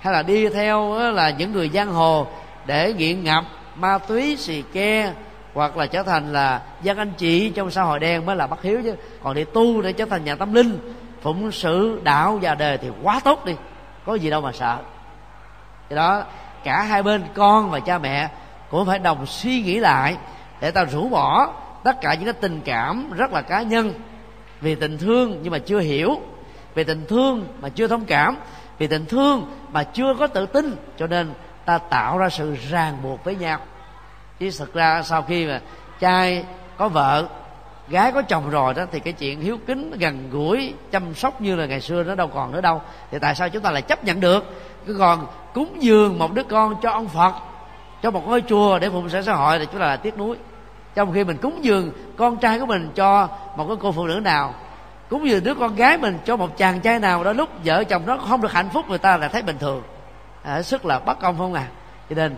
hay 0.00 0.12
là 0.12 0.22
đi 0.22 0.48
theo 0.48 0.94
là 1.12 1.30
những 1.30 1.52
người 1.52 1.70
giang 1.74 1.92
hồ 1.92 2.26
để 2.66 2.92
nghiện 2.92 3.24
ngập 3.24 3.44
ma 3.76 3.98
túy, 3.98 4.36
xì 4.36 4.62
ke 4.72 5.12
hoặc 5.58 5.76
là 5.76 5.86
trở 5.86 6.02
thành 6.02 6.32
là 6.32 6.62
dân 6.82 6.98
anh 6.98 7.12
chị 7.18 7.50
trong 7.50 7.70
xã 7.70 7.82
hội 7.82 7.98
đen 7.98 8.26
mới 8.26 8.36
là 8.36 8.46
bất 8.46 8.62
hiếu 8.62 8.80
chứ. 8.84 8.94
Còn 9.22 9.34
đi 9.34 9.44
tu 9.44 9.82
để 9.82 9.92
trở 9.92 10.04
thành 10.04 10.24
nhà 10.24 10.34
tâm 10.34 10.52
linh, 10.52 10.94
phụng 11.22 11.52
sự, 11.52 12.00
đạo 12.02 12.38
và 12.42 12.54
đời 12.54 12.78
thì 12.78 12.88
quá 13.02 13.20
tốt 13.24 13.44
đi. 13.44 13.54
Có 14.06 14.14
gì 14.14 14.30
đâu 14.30 14.40
mà 14.40 14.52
sợ. 14.52 14.78
Do 15.90 15.96
đó, 15.96 16.24
cả 16.64 16.82
hai 16.82 17.02
bên, 17.02 17.22
con 17.34 17.70
và 17.70 17.80
cha 17.80 17.98
mẹ, 17.98 18.28
cũng 18.70 18.86
phải 18.86 18.98
đồng 18.98 19.26
suy 19.26 19.62
nghĩ 19.62 19.80
lại 19.80 20.16
để 20.60 20.70
ta 20.70 20.84
rũ 20.84 21.08
bỏ 21.08 21.52
tất 21.84 22.00
cả 22.00 22.14
những 22.14 22.24
cái 22.24 22.32
tình 22.32 22.60
cảm 22.64 23.10
rất 23.16 23.32
là 23.32 23.42
cá 23.42 23.62
nhân 23.62 23.92
vì 24.60 24.74
tình 24.74 24.98
thương 24.98 25.40
nhưng 25.42 25.52
mà 25.52 25.58
chưa 25.58 25.80
hiểu, 25.80 26.20
vì 26.74 26.84
tình 26.84 27.04
thương 27.08 27.46
mà 27.60 27.68
chưa 27.68 27.88
thông 27.88 28.04
cảm, 28.04 28.36
vì 28.78 28.86
tình 28.86 29.06
thương 29.06 29.46
mà 29.72 29.82
chưa 29.82 30.14
có 30.18 30.26
tự 30.26 30.46
tin. 30.46 30.76
Cho 30.98 31.06
nên 31.06 31.32
ta 31.64 31.78
tạo 31.78 32.18
ra 32.18 32.28
sự 32.28 32.56
ràng 32.70 32.98
buộc 33.02 33.24
với 33.24 33.36
nhau 33.36 33.58
chứ 34.38 34.50
thật 34.58 34.74
ra 34.74 35.02
sau 35.02 35.22
khi 35.22 35.46
mà 35.46 35.60
trai 36.00 36.44
có 36.76 36.88
vợ 36.88 37.28
gái 37.88 38.12
có 38.12 38.22
chồng 38.22 38.50
rồi 38.50 38.74
đó 38.74 38.84
thì 38.92 39.00
cái 39.00 39.12
chuyện 39.12 39.40
hiếu 39.40 39.58
kính 39.66 39.90
gần 39.98 40.30
gũi 40.30 40.74
chăm 40.90 41.14
sóc 41.14 41.40
như 41.40 41.56
là 41.56 41.66
ngày 41.66 41.80
xưa 41.80 42.02
nó 42.02 42.14
đâu 42.14 42.28
còn 42.28 42.52
nữa 42.52 42.60
đâu. 42.60 42.82
Thì 43.10 43.18
tại 43.18 43.34
sao 43.34 43.48
chúng 43.48 43.62
ta 43.62 43.70
lại 43.70 43.82
chấp 43.82 44.04
nhận 44.04 44.20
được? 44.20 44.44
Cứ 44.86 44.96
còn 44.98 45.26
cúng 45.54 45.76
dường 45.82 46.18
một 46.18 46.34
đứa 46.34 46.42
con 46.42 46.74
cho 46.82 46.90
ông 46.90 47.08
phật 47.08 47.34
cho 48.02 48.10
một 48.10 48.26
ngôi 48.26 48.42
chùa 48.48 48.78
để 48.78 48.90
phụng 48.90 49.08
sự 49.08 49.22
xã 49.22 49.34
hội 49.34 49.58
thì 49.58 49.66
chúng 49.66 49.80
ta 49.80 49.86
là 49.86 49.96
tiếc 49.96 50.18
nuối. 50.18 50.36
Trong 50.94 51.12
khi 51.12 51.24
mình 51.24 51.36
cúng 51.36 51.64
dường 51.64 51.92
con 52.16 52.36
trai 52.36 52.58
của 52.58 52.66
mình 52.66 52.90
cho 52.94 53.28
một 53.56 53.66
cái 53.68 53.76
cô 53.80 53.92
phụ 53.92 54.06
nữ 54.06 54.20
nào 54.20 54.54
cúng 55.10 55.28
dường 55.28 55.44
đứa 55.44 55.54
con 55.54 55.76
gái 55.76 55.98
mình 55.98 56.18
cho 56.24 56.36
một 56.36 56.56
chàng 56.56 56.80
trai 56.80 56.98
nào 56.98 57.24
đó 57.24 57.32
lúc 57.32 57.48
vợ 57.64 57.84
chồng 57.84 58.02
nó 58.06 58.16
không 58.16 58.40
được 58.40 58.52
hạnh 58.52 58.68
phúc 58.72 58.84
người 58.88 58.98
ta 58.98 59.16
là 59.16 59.28
thấy 59.28 59.42
bình 59.42 59.58
thường. 59.58 59.82
À, 60.42 60.62
sức 60.62 60.86
là 60.86 60.98
bất 60.98 61.20
công 61.20 61.38
không 61.38 61.54
à? 61.54 61.66
Cho 62.10 62.16
nên 62.16 62.36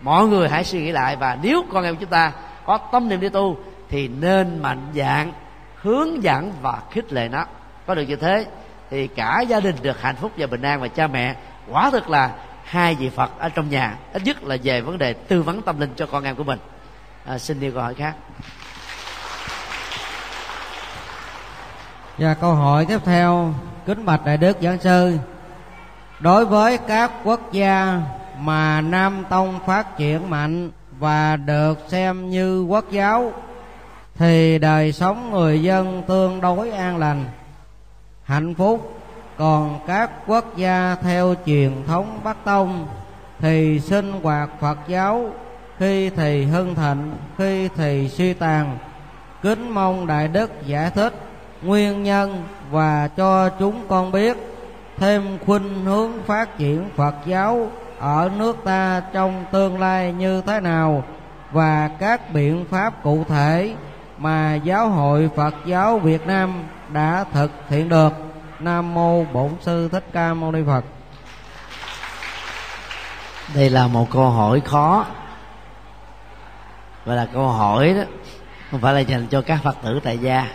mọi 0.00 0.26
người 0.26 0.48
hãy 0.48 0.64
suy 0.64 0.82
nghĩ 0.82 0.92
lại 0.92 1.16
và 1.16 1.38
nếu 1.42 1.64
con 1.72 1.84
em 1.84 1.96
chúng 1.96 2.10
ta 2.10 2.32
có 2.66 2.78
tâm 2.92 3.08
niệm 3.08 3.20
đi 3.20 3.28
tu 3.28 3.56
thì 3.88 4.08
nên 4.08 4.62
mạnh 4.62 4.86
dạng 4.94 5.32
hướng 5.76 6.22
dẫn 6.22 6.52
và 6.62 6.78
khích 6.90 7.12
lệ 7.12 7.28
nó. 7.28 7.44
Có 7.86 7.94
được 7.94 8.02
như 8.02 8.16
thế 8.16 8.46
thì 8.90 9.06
cả 9.06 9.40
gia 9.40 9.60
đình 9.60 9.76
được 9.82 10.00
hạnh 10.02 10.16
phúc 10.16 10.32
và 10.36 10.46
bình 10.46 10.62
an 10.62 10.80
và 10.80 10.88
cha 10.88 11.06
mẹ. 11.06 11.34
Quả 11.70 11.90
thực 11.90 12.10
là 12.10 12.30
hai 12.64 12.94
vị 12.94 13.08
phật 13.08 13.30
ở 13.38 13.48
trong 13.48 13.70
nhà 13.70 13.96
ít 14.12 14.22
nhất 14.24 14.44
là 14.44 14.56
về 14.62 14.80
vấn 14.80 14.98
đề 14.98 15.12
tư 15.12 15.42
vấn 15.42 15.62
tâm 15.62 15.80
linh 15.80 15.90
cho 15.96 16.06
con 16.06 16.24
em 16.24 16.36
của 16.36 16.44
mình. 16.44 16.58
À, 17.24 17.38
xin 17.38 17.60
đi 17.60 17.70
câu 17.70 17.82
hỏi 17.82 17.94
khác. 17.94 18.14
Và 22.18 22.34
câu 22.34 22.54
hỏi 22.54 22.86
tiếp 22.88 22.98
theo. 23.04 23.54
Kính 23.86 24.04
bạch 24.04 24.24
đại 24.24 24.36
đức 24.36 24.56
giảng 24.60 24.80
sư 24.80 25.18
đối 26.20 26.46
với 26.46 26.78
các 26.78 27.10
quốc 27.24 27.52
gia 27.52 28.00
mà 28.40 28.80
nam 28.80 29.24
tông 29.28 29.58
phát 29.66 29.96
triển 29.96 30.30
mạnh 30.30 30.70
và 30.98 31.36
được 31.36 31.78
xem 31.88 32.30
như 32.30 32.62
quốc 32.62 32.84
giáo, 32.90 33.32
thì 34.14 34.58
đời 34.58 34.92
sống 34.92 35.30
người 35.30 35.62
dân 35.62 36.02
tương 36.06 36.40
đối 36.40 36.70
an 36.70 36.96
lành, 36.96 37.24
hạnh 38.24 38.54
phúc. 38.54 38.92
Còn 39.38 39.80
các 39.86 40.10
quốc 40.26 40.56
gia 40.56 40.96
theo 41.02 41.34
truyền 41.46 41.72
thống 41.86 42.20
bắc 42.24 42.44
tông 42.44 42.86
thì 43.38 43.80
sinh 43.80 44.12
hoạt 44.22 44.50
phật 44.60 44.78
giáo, 44.88 45.30
khi 45.78 46.10
thì 46.10 46.44
hưng 46.44 46.74
thịnh, 46.74 47.12
khi 47.38 47.68
thì 47.68 48.08
suy 48.08 48.32
tàn. 48.32 48.78
Kính 49.42 49.70
mong 49.70 50.06
đại 50.06 50.28
đức 50.28 50.66
giải 50.66 50.90
thích 50.90 51.14
nguyên 51.62 52.02
nhân 52.02 52.42
và 52.70 53.08
cho 53.16 53.48
chúng 53.48 53.88
con 53.88 54.12
biết 54.12 54.36
thêm 54.96 55.38
khuynh 55.46 55.84
hướng 55.84 56.12
phát 56.26 56.58
triển 56.58 56.84
phật 56.96 57.14
giáo 57.26 57.70
ở 57.98 58.30
nước 58.36 58.56
ta 58.64 59.02
trong 59.12 59.44
tương 59.52 59.80
lai 59.80 60.12
như 60.12 60.42
thế 60.46 60.60
nào 60.60 61.04
và 61.52 61.88
các 61.98 62.32
biện 62.32 62.66
pháp 62.70 63.02
cụ 63.02 63.24
thể 63.28 63.74
mà 64.18 64.54
giáo 64.54 64.88
hội 64.88 65.30
phật 65.36 65.54
giáo 65.66 65.98
việt 65.98 66.26
nam 66.26 66.64
đã 66.92 67.24
thực 67.32 67.50
hiện 67.68 67.88
được. 67.88 68.12
Nam 68.60 68.94
mô 68.94 69.24
bổn 69.24 69.50
sư 69.60 69.88
thích 69.92 70.04
ca 70.12 70.34
mâu 70.34 70.52
ni 70.52 70.60
phật. 70.66 70.84
Đây 73.54 73.70
là 73.70 73.86
một 73.86 74.10
câu 74.10 74.30
hỏi 74.30 74.60
khó. 74.60 75.06
Và 77.04 77.14
là 77.14 77.26
câu 77.32 77.48
hỏi 77.48 77.94
đó, 77.94 78.02
không 78.70 78.80
phải 78.80 78.94
là 78.94 79.00
dành 79.00 79.26
cho 79.26 79.42
các 79.42 79.58
phật 79.62 79.76
tử 79.82 80.00
tại 80.04 80.18
gia, 80.18 80.46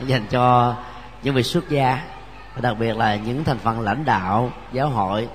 dành 0.00 0.26
cho 0.30 0.74
những 1.22 1.34
vị 1.34 1.42
xuất 1.42 1.68
gia, 1.68 2.02
và 2.54 2.60
đặc 2.60 2.76
biệt 2.78 2.96
là 2.96 3.14
những 3.14 3.44
thành 3.44 3.58
phần 3.58 3.80
lãnh 3.80 4.04
đạo 4.04 4.50
giáo 4.72 4.88
hội 4.88 5.28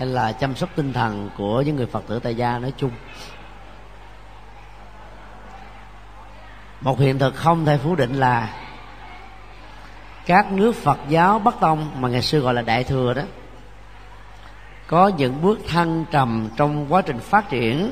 hay 0.00 0.08
là 0.08 0.32
chăm 0.32 0.56
sóc 0.56 0.70
tinh 0.76 0.92
thần 0.92 1.30
của 1.36 1.62
những 1.62 1.76
người 1.76 1.86
phật 1.86 2.04
tử 2.06 2.18
tại 2.18 2.34
gia 2.34 2.58
nói 2.58 2.72
chung. 2.76 2.90
Một 6.80 6.98
hiện 6.98 7.18
thực 7.18 7.34
không 7.34 7.64
thể 7.64 7.78
phủ 7.78 7.94
định 7.94 8.14
là 8.14 8.54
các 10.26 10.52
nước 10.52 10.76
phật 10.76 10.98
giáo 11.08 11.38
bắc 11.38 11.54
tông 11.60 11.90
mà 12.00 12.08
ngày 12.08 12.22
xưa 12.22 12.38
gọi 12.38 12.54
là 12.54 12.62
đại 12.62 12.84
thừa 12.84 13.14
đó, 13.14 13.22
có 14.86 15.08
những 15.08 15.42
bước 15.42 15.58
thăng 15.68 16.04
trầm 16.10 16.48
trong 16.56 16.92
quá 16.92 17.02
trình 17.02 17.18
phát 17.18 17.48
triển 17.48 17.90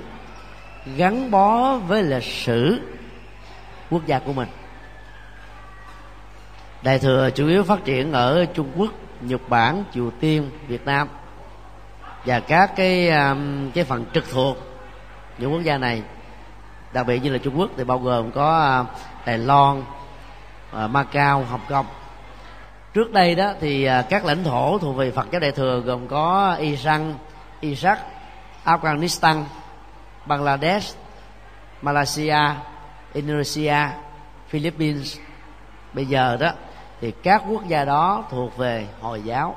gắn 0.97 1.31
bó 1.31 1.77
với 1.77 2.03
lịch 2.03 2.25
sử 2.25 2.81
quốc 3.91 4.07
gia 4.07 4.19
của 4.19 4.33
mình. 4.33 4.49
Đại 6.83 6.99
thừa 6.99 7.31
chủ 7.35 7.47
yếu 7.47 7.65
phát 7.65 7.85
triển 7.85 8.13
ở 8.13 8.47
trung 8.55 8.73
quốc, 8.77 8.91
nhật 9.21 9.41
bản, 9.49 9.85
triều 9.95 10.11
tiên, 10.21 10.51
việt 10.69 10.87
nam 10.87 11.09
và 12.29 12.41
các 12.41 12.77
cái 12.77 13.09
um, 13.09 13.71
cái 13.71 13.85
phần 13.85 14.05
trực 14.15 14.31
thuộc 14.31 14.57
những 15.39 15.53
quốc 15.53 15.63
gia 15.63 15.79
này, 15.79 16.03
đặc 16.93 17.07
biệt 17.07 17.19
như 17.19 17.31
là 17.31 17.39
trung 17.39 17.59
quốc 17.59 17.71
thì 17.77 17.85
bao 17.85 17.99
gồm 17.99 18.31
có 18.31 18.81
uh, 18.81 18.87
đài 19.27 19.39
loan 19.39 19.83
uh, 20.85 20.91
macau, 20.91 21.45
hồng 21.45 21.61
kông. 21.69 21.87
Trước 22.95 23.13
đây 23.13 23.35
đó 23.35 23.53
thì 23.61 23.89
uh, 23.89 24.05
các 24.11 24.25
lãnh 24.25 24.45
thổ 24.45 24.79
thuộc 24.79 24.97
về 24.97 25.11
phật 25.11 25.27
giáo 25.31 25.41
đại 25.41 25.53
thừa 25.53 25.81
gồm 25.81 26.09
có 26.09 26.57
iran, 26.61 27.15
iraq, 27.61 27.97
afghanistan, 28.65 29.45
bangladesh, 30.27 30.97
malaysia, 31.83 32.41
indonesia, 33.13 33.77
philippines. 34.49 35.19
Bây 35.93 36.07
giờ 36.07 36.37
đó 36.41 36.51
thì 37.01 37.11
các 37.11 37.43
quốc 37.49 37.69
gia 37.69 37.85
đó 37.85 38.25
thuộc 38.31 38.57
về 38.57 38.87
hồi 39.01 39.23
giáo 39.25 39.57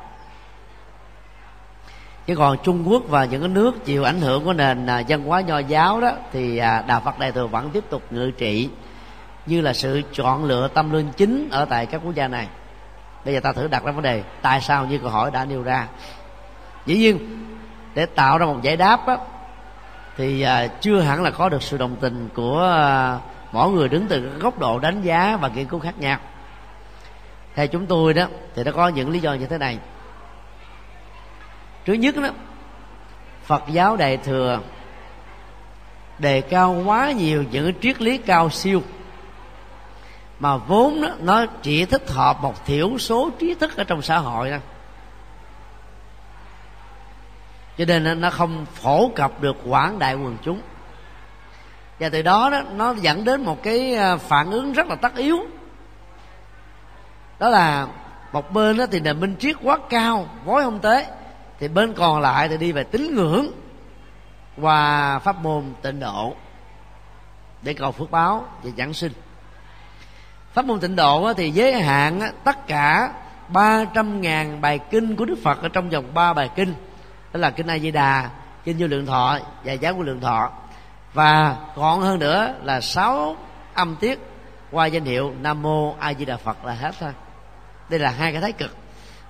chứ 2.32 2.38
còn 2.38 2.58
trung 2.64 2.84
quốc 2.90 3.04
và 3.08 3.26
những 3.26 3.42
cái 3.42 3.50
nước 3.50 3.86
chịu 3.86 4.04
ảnh 4.04 4.22
hưởng 4.22 4.46
của 4.46 4.54
nền 4.54 4.86
à, 4.86 5.04
văn 5.08 5.24
hóa 5.24 5.42
nho 5.42 5.60
giáo 5.60 6.02
đó 6.02 6.12
thì 6.32 6.58
à, 6.58 6.84
đạo 6.88 7.02
phật 7.06 7.20
đại 7.20 7.32
thừa 7.32 7.48
vẫn 7.48 7.70
tiếp 7.70 7.84
tục 7.90 8.04
ngự 8.10 8.32
trị 8.32 8.70
như 9.46 9.62
là 9.62 9.74
sự 9.74 10.02
chọn 10.14 10.46
lựa 10.46 10.68
tâm 10.68 10.92
linh 10.92 11.12
chính 11.18 11.50
ở 11.52 11.66
tại 11.66 11.86
các 11.86 12.02
quốc 12.04 12.16
gia 12.16 12.28
này. 12.28 12.48
Bây 13.26 13.34
giờ 13.34 13.40
ta 13.40 13.54
thử 13.54 13.68
đặt 13.68 13.84
ra 13.84 13.92
vấn 13.92 14.02
đề 14.02 14.24
tại 14.42 14.62
sao 14.62 14.86
như 14.86 14.98
câu 14.98 15.10
hỏi 15.10 15.32
đã 15.32 15.46
nêu 15.46 15.64
ra? 15.64 15.88
Dĩ 16.86 16.98
nhiên 16.98 17.18
để 17.96 18.06
tạo 18.06 18.38
ra 18.38 18.46
một 18.46 18.62
giải 18.62 18.78
đáp 18.78 19.08
á, 19.08 19.18
thì 20.18 20.42
à, 20.42 20.68
chưa 20.68 21.00
hẳn 21.00 21.24
là 21.24 21.32
có 21.32 21.50
được 21.50 21.64
sự 21.64 21.78
đồng 21.78 21.96
tình 21.96 22.30
của 22.34 22.80
mỗi 23.52 23.72
người 23.72 23.90
đứng 23.90 24.08
từ 24.08 24.20
góc 24.40 24.60
độ 24.60 24.80
đánh 24.80 25.02
giá 25.02 25.38
và 25.42 25.48
nghiên 25.48 25.66
cứu 25.66 25.80
khác 25.80 26.00
nhau. 26.00 26.20
Theo 27.56 27.68
chúng 27.68 27.86
tôi 27.86 28.14
đó 28.14 28.26
thì 28.56 28.64
nó 28.64 28.72
có 28.72 28.88
những 28.88 29.10
lý 29.10 29.20
do 29.20 29.34
như 29.34 29.46
thế 29.46 29.58
này 29.58 29.78
thứ 31.86 31.94
nhất 31.94 32.16
đó 32.16 32.30
phật 33.44 33.64
giáo 33.68 33.96
đại 33.96 34.18
thừa 34.18 34.60
đề 36.20 36.42
cao 36.42 36.84
quá 36.86 37.12
nhiều 37.12 37.44
những 37.52 37.74
triết 37.82 38.02
lý 38.02 38.18
cao 38.18 38.50
siêu. 38.50 38.82
Mà 40.40 40.58
vốn 40.58 41.02
đó, 41.02 41.10
nó 41.20 41.46
chỉ 41.46 41.86
thích 41.86 42.10
hợp 42.10 42.42
một 42.42 42.66
thiểu 42.66 42.98
số 42.98 43.30
trí 43.40 43.54
thức 43.54 43.78
ở 43.78 43.84
trong 43.84 44.02
xã 44.02 44.18
hội 44.18 44.50
thôi. 44.50 44.60
Cho 47.78 47.86
nên 47.86 48.22
nó 48.22 48.30
không 48.30 48.66
phổ 48.74 49.12
cập 49.16 49.42
được 49.42 49.56
quảng 49.66 50.00
đại 50.00 50.16
quần 50.16 50.38
chúng. 50.44 50.62
Và 52.00 52.10
từ 52.10 52.22
đó 52.22 52.50
đó 52.50 52.62
nó 52.76 52.94
dẫn 52.94 53.24
đến 53.26 53.42
một 53.42 53.64
cái 53.64 53.96
à, 53.96 54.18
phản 54.18 54.52
ứng 54.52 54.74
rất 54.74 54.88
là 54.88 54.96
tất 54.96 55.16
yếu. 55.16 55.40
Đó 57.40 57.50
là 57.50 57.88
một 58.32 58.54
bên 58.54 58.78
đó 58.78 58.86
thì 58.92 59.00
nền 59.00 59.20
minh 59.20 59.36
triết 59.40 59.56
quá 59.64 59.78
cao 59.90 60.30
vối 60.46 60.64
không 60.64 60.80
tế 60.80 61.08
thì 61.62 61.68
bên 61.68 61.94
còn 61.94 62.22
lại 62.22 62.50
thì 62.50 62.58
đi 62.58 62.72
về 62.72 62.84
tín 62.84 63.16
ngưỡng 63.16 63.52
qua 64.62 65.20
pháp 65.20 65.36
môn 65.44 65.64
tịnh 65.82 66.00
độ 66.00 66.36
để 67.62 67.74
cầu 67.74 67.92
phước 67.92 68.12
báo 68.12 68.46
và 68.64 68.72
giảng 68.78 68.94
sinh 68.94 69.12
pháp 70.54 70.66
môn 70.66 70.80
tịnh 70.80 70.96
độ 70.96 71.34
thì 71.34 71.52
giới 71.52 71.74
hạn 71.74 72.22
tất 72.44 72.68
cả 72.68 73.14
ba 73.48 73.86
trăm 73.94 74.22
ngàn 74.22 74.62
bài 74.62 74.80
kinh 74.92 75.16
của 75.16 75.26
Đức 75.26 75.36
Phật 75.44 75.62
ở 75.62 75.70
trong 75.70 75.90
vòng 75.90 76.14
ba 76.14 76.34
bài 76.34 76.50
kinh 76.56 76.74
đó 77.34 77.40
là 77.40 77.50
kinh 77.50 77.68
A 77.68 77.80
Di 77.80 77.92
Đà, 77.92 78.30
kinh 78.64 78.78
Vô 78.80 78.88
Lượng 78.88 79.06
Thọ 79.06 79.40
và 79.64 79.74
Giáo 79.74 79.94
của 79.94 80.04
Lượng 80.04 80.22
Thọ 80.22 80.52
và 81.14 81.56
còn 81.76 82.02
hơn 82.02 82.20
nữa 82.20 82.54
là 82.64 82.82
sáu 82.82 83.36
âm 83.74 83.96
tiết 83.96 84.20
qua 84.72 84.86
danh 84.86 85.06
hiệu 85.06 85.34
Nam 85.42 85.62
Mô 85.62 85.96
A 86.00 86.14
Di 86.14 86.26
Đà 86.26 86.38
Phật 86.38 86.66
là 86.66 86.74
hết 86.74 86.96
thôi. 87.00 87.12
Đây 87.90 88.00
là 88.00 88.10
hai 88.10 88.32
cái 88.32 88.42
thái 88.42 88.52
cực. 88.52 88.78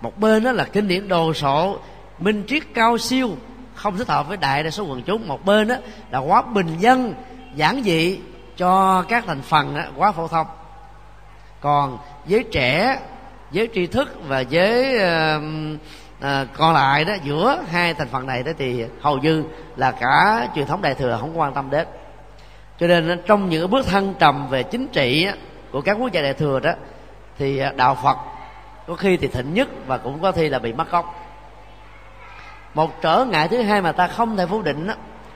Một 0.02 0.20
bên 0.20 0.44
đó 0.44 0.52
là 0.52 0.64
kinh 0.64 0.88
điển 0.88 1.08
đồ 1.08 1.34
sộ 1.34 1.80
minh 2.22 2.44
triết 2.48 2.64
cao 2.74 2.98
siêu 2.98 3.30
không 3.76 3.98
thích 3.98 4.08
hợp 4.08 4.28
với 4.28 4.38
đại 4.38 4.64
đa 4.64 4.70
số 4.70 4.84
quần 4.84 5.04
chúng. 5.04 5.28
Một 5.28 5.46
bên 5.46 5.68
đó 5.68 5.76
là 6.12 6.20
quá 6.20 6.42
bình 6.42 6.78
dân 6.80 7.14
giản 7.56 7.82
dị 7.84 8.20
cho 8.58 9.04
các 9.08 9.24
thành 9.28 9.42
phần 9.42 9.76
đó, 9.76 9.82
quá 9.96 10.12
phổ 10.12 10.28
thông. 10.28 10.48
Còn 11.62 11.98
giới 12.28 12.44
trẻ 12.44 13.00
giới 13.52 13.70
tri 13.74 13.88
thức 13.88 14.10
và 14.28 14.40
giới 14.40 14.96
uh, 14.96 15.44
uh, 16.20 16.48
còn 16.58 16.74
lại 16.74 17.06
đó 17.06 17.14
giữa 17.24 17.64
hai 17.72 17.94
thành 17.94 18.08
phần 18.08 18.28
này 18.28 18.44
đó 18.44 18.52
thì 18.58 18.86
hầu 19.02 19.18
như 19.18 19.44
là 19.76 19.92
cả 19.92 20.48
truyền 20.56 20.66
thống 20.66 20.82
đại 20.82 20.94
thừa 20.94 21.18
không 21.22 21.40
quan 21.40 21.54
tâm 21.54 21.70
đến. 21.70 21.88
Cho 22.80 22.88
nên 22.88 23.22
trong 23.26 23.50
những 23.50 23.70
bước 23.70 23.86
thăng 23.86 24.14
trầm 24.20 24.48
về 24.50 24.64
chính 24.64 24.88
trị 24.88 25.28
của 25.72 25.82
các 25.82 25.98
quốc 26.00 26.12
gia 26.12 26.22
đại 26.22 26.34
thừa 26.34 26.60
đó 26.60 26.72
thì 27.38 27.58
ờ, 27.58 27.72
đạo 27.76 27.98
phật 28.04 28.18
có 28.88 28.96
khi 28.96 29.18
thì 29.18 29.28
thịnh 29.28 29.54
nhất 29.54 29.68
và 29.88 29.98
cũng 29.98 30.22
có 30.22 30.32
khi 30.32 30.50
là 30.50 30.60
bị 30.60 30.74
mất 30.74 30.92
gốc 30.92 31.21
một 32.74 33.02
trở 33.02 33.26
ngại 33.26 33.48
thứ 33.48 33.62
hai 33.62 33.82
mà 33.82 33.92
ta 33.92 34.08
không 34.08 34.38
thể 34.38 34.46
phủ 34.46 34.62
định 34.62 34.88
đó, 34.88 34.94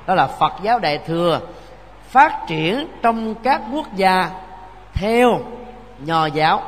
đó 0.08 0.16
là 0.16 0.28
phật 0.28 0.54
giáo 0.64 0.80
đại 0.80 0.98
thừa 0.98 1.40
phát 2.10 2.48
triển 2.48 2.88
trong 3.02 3.36
các 3.36 3.62
quốc 3.74 3.96
gia 3.96 4.30
theo 4.94 5.40
nho 6.00 6.26
giáo. 6.26 6.62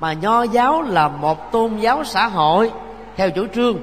Mà 0.00 0.12
nho 0.12 0.42
giáo 0.42 0.82
là 0.82 1.08
một 1.08 1.52
tôn 1.52 1.76
giáo 1.76 2.04
xã 2.04 2.26
hội 2.26 2.70
theo 3.16 3.30
chủ 3.30 3.46
trương 3.54 3.78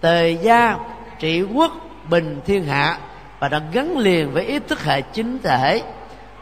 tề 0.00 0.30
gia 0.30 0.76
trị 1.18 1.42
quốc 1.42 1.72
bình 2.10 2.40
thiên 2.46 2.64
hạ 2.64 2.98
và 3.38 3.48
đã 3.48 3.60
gắn 3.72 3.98
liền 3.98 4.32
với 4.32 4.44
ý 4.44 4.58
thức 4.58 4.84
hệ 4.84 5.00
chính 5.00 5.38
thể 5.42 5.82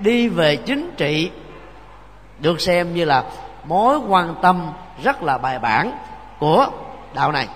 đi 0.01 0.29
về 0.29 0.57
chính 0.57 0.91
trị. 0.97 1.31
Được 2.39 2.61
xem 2.61 2.95
như 2.95 3.05
là 3.05 3.25
mối 3.65 3.99
quan 4.09 4.35
tâm 4.43 4.71
rất 5.03 5.23
là 5.23 5.39
bài 5.39 5.59
bản 5.59 5.93
của 6.39 6.67
đạo 7.15 7.33
này 7.33 7.49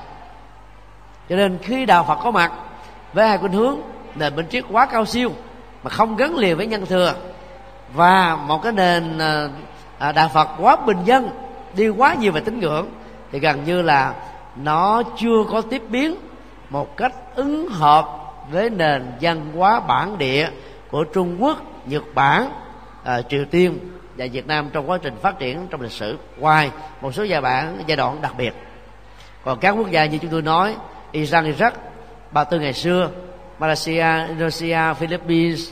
cho 1.29 1.37
nên 1.37 1.59
khi 1.63 1.87
đạo 1.87 2.05
phật 2.09 2.19
có 2.23 2.31
mặt 2.31 2.53
với 3.13 3.29
hai 3.29 3.39
khuynh 3.39 3.53
hướng 3.53 3.79
nền 4.15 4.37
minh 4.37 4.47
triết 4.51 4.65
quá 4.71 4.87
cao 4.87 5.05
siêu 5.05 5.33
mà 5.83 5.91
không 5.91 6.17
gắn 6.17 6.37
liền 6.37 6.57
với 6.57 6.67
nhân 6.67 6.87
thừa 6.87 7.15
và 7.95 8.37
một 8.37 8.63
cái 8.63 8.73
nền 8.73 9.19
à, 9.19 9.49
à, 9.99 10.13
đạo 10.13 10.31
phật 10.35 10.49
quá 10.59 10.77
bình 10.77 10.99
dân 11.05 11.31
đi 11.75 11.89
quá 11.89 12.15
nhiều 12.15 12.33
về 12.33 12.41
tín 12.41 12.61
ngưỡng 12.61 12.87
thì 13.33 13.39
gần 13.39 13.65
như 13.65 13.83
là 13.83 14.15
nó 14.57 15.03
chưa 15.17 15.45
có 15.51 15.61
tiếp 15.61 15.83
biến 15.89 16.17
một 16.71 16.97
cách 16.97 17.13
ứng 17.35 17.69
hợp 17.69 18.09
với 18.53 18.71
nền 18.71 19.07
văn 19.21 19.53
hóa 19.57 19.81
bản 19.81 20.19
địa 20.19 20.49
của 20.91 21.05
trung 21.05 21.37
quốc 21.43 21.59
nhật 21.87 22.03
bản 22.15 22.51
à, 23.05 23.23
triều 23.23 23.45
tiên 23.45 23.79
và 24.17 24.27
việt 24.33 24.47
nam 24.47 24.71
trong 24.73 24.91
quá 24.91 24.99
trình 25.03 25.15
phát 25.23 25.39
triển 25.39 25.67
trong 25.71 25.81
lịch 25.81 25.93
sử. 25.93 26.19
Ngoài 26.39 26.71
một 27.01 27.15
số 27.15 27.23
giai 27.23 27.41
đoạn 27.41 27.79
giai 27.87 27.97
đoạn 27.97 28.23
đặc 28.23 28.33
biệt. 28.39 28.55
Còn 29.45 29.59
các 29.59 29.71
quốc 29.71 29.91
gia 29.91 30.07
như 30.07 30.19
chúng 30.19 30.31
tôi 30.31 30.43
nói 30.43 30.75
Iran 31.17 31.45
Iraq 31.45 31.73
Ba 32.31 32.45
Tư 32.45 32.61
ngày 32.61 32.73
xưa 32.73 33.11
Malaysia 33.59 34.27
Indonesia 34.29 34.95
Philippines 34.95 35.71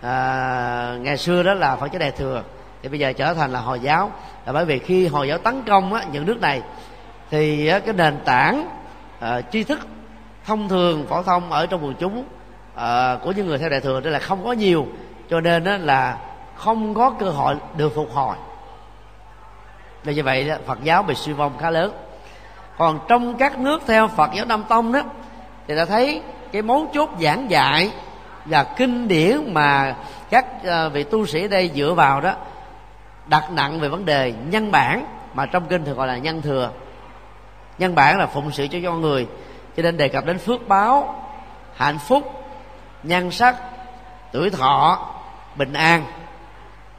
à, 0.00 0.96
ngày 1.00 1.16
xưa 1.16 1.42
đó 1.42 1.54
là 1.54 1.76
Phật 1.76 1.92
giáo 1.92 1.98
Đại 1.98 2.10
thừa. 2.10 2.42
Thì 2.82 2.88
bây 2.88 2.98
giờ 2.98 3.12
trở 3.12 3.34
thành 3.34 3.52
là 3.52 3.60
hồi 3.60 3.80
giáo. 3.80 4.10
Là 4.46 4.52
bởi 4.52 4.64
vì 4.64 4.78
khi 4.78 5.06
hồi 5.06 5.28
giáo 5.28 5.38
tấn 5.38 5.62
công 5.62 5.94
á, 5.94 6.04
những 6.12 6.26
nước 6.26 6.40
này 6.40 6.62
thì 7.30 7.66
á, 7.66 7.78
cái 7.78 7.94
nền 7.94 8.18
tảng 8.24 8.68
à, 9.20 9.40
tri 9.40 9.64
thức 9.64 9.78
thông 10.44 10.68
thường 10.68 11.06
phổ 11.06 11.22
thông 11.22 11.52
ở 11.52 11.66
trong 11.66 11.84
quần 11.84 11.94
chúng 11.94 12.24
à, 12.74 13.16
của 13.22 13.32
những 13.32 13.46
người 13.46 13.58
theo 13.58 13.68
đại 13.68 13.80
thừa 13.80 14.00
đó 14.00 14.10
là 14.10 14.18
không 14.18 14.44
có 14.44 14.52
nhiều. 14.52 14.86
Cho 15.30 15.40
nên 15.40 15.64
đó 15.64 15.76
là 15.76 16.18
không 16.56 16.94
có 16.94 17.10
cơ 17.10 17.30
hội 17.30 17.54
được 17.76 17.94
phục 17.94 18.12
hồi. 18.12 18.36
Vì 20.04 20.14
như 20.14 20.22
vậy 20.22 20.48
đó, 20.48 20.56
phật 20.66 20.78
giáo 20.82 21.02
bị 21.02 21.14
suy 21.14 21.32
vong 21.32 21.58
khá 21.58 21.70
lớn 21.70 21.92
còn 22.78 23.00
trong 23.08 23.36
các 23.36 23.58
nước 23.58 23.82
theo 23.86 24.08
phật 24.08 24.30
giáo 24.34 24.46
nam 24.46 24.64
tông 24.68 24.92
đó, 24.92 25.00
thì 25.66 25.76
ta 25.76 25.84
thấy 25.84 26.22
cái 26.52 26.62
mấu 26.62 26.90
chốt 26.94 27.10
giảng 27.20 27.50
dạy 27.50 27.92
và 28.44 28.64
kinh 28.64 29.08
điển 29.08 29.54
mà 29.54 29.96
các 30.30 30.46
ờ, 30.64 30.88
vị 30.88 31.02
tu 31.02 31.26
sĩ 31.26 31.48
đây 31.48 31.70
dựa 31.74 31.94
vào 31.94 32.20
đó 32.20 32.32
đặt 33.26 33.52
nặng 33.52 33.80
về 33.80 33.88
vấn 33.88 34.04
đề 34.04 34.34
nhân 34.50 34.72
bản, 34.72 35.04
mà 35.34 35.46
trong 35.46 35.66
kinh 35.66 35.84
thường 35.84 35.96
gọi 35.96 36.06
là 36.06 36.18
nhân 36.18 36.42
thừa. 36.42 36.70
Nhân 37.78 37.94
bản 37.94 38.18
là 38.18 38.26
phụng 38.26 38.50
sự 38.50 38.66
cho 38.66 38.78
con 38.84 39.00
người, 39.00 39.26
cho 39.76 39.82
nên 39.82 39.96
đề 39.96 40.08
cập 40.08 40.24
đến 40.24 40.38
phước 40.38 40.68
báo, 40.68 41.24
hạnh 41.74 41.98
phúc 41.98 42.44
nhân 43.02 43.30
sắc, 43.30 43.56
tuổi 44.32 44.50
thọ, 44.50 45.08
bình 45.56 45.72
an 45.72 46.04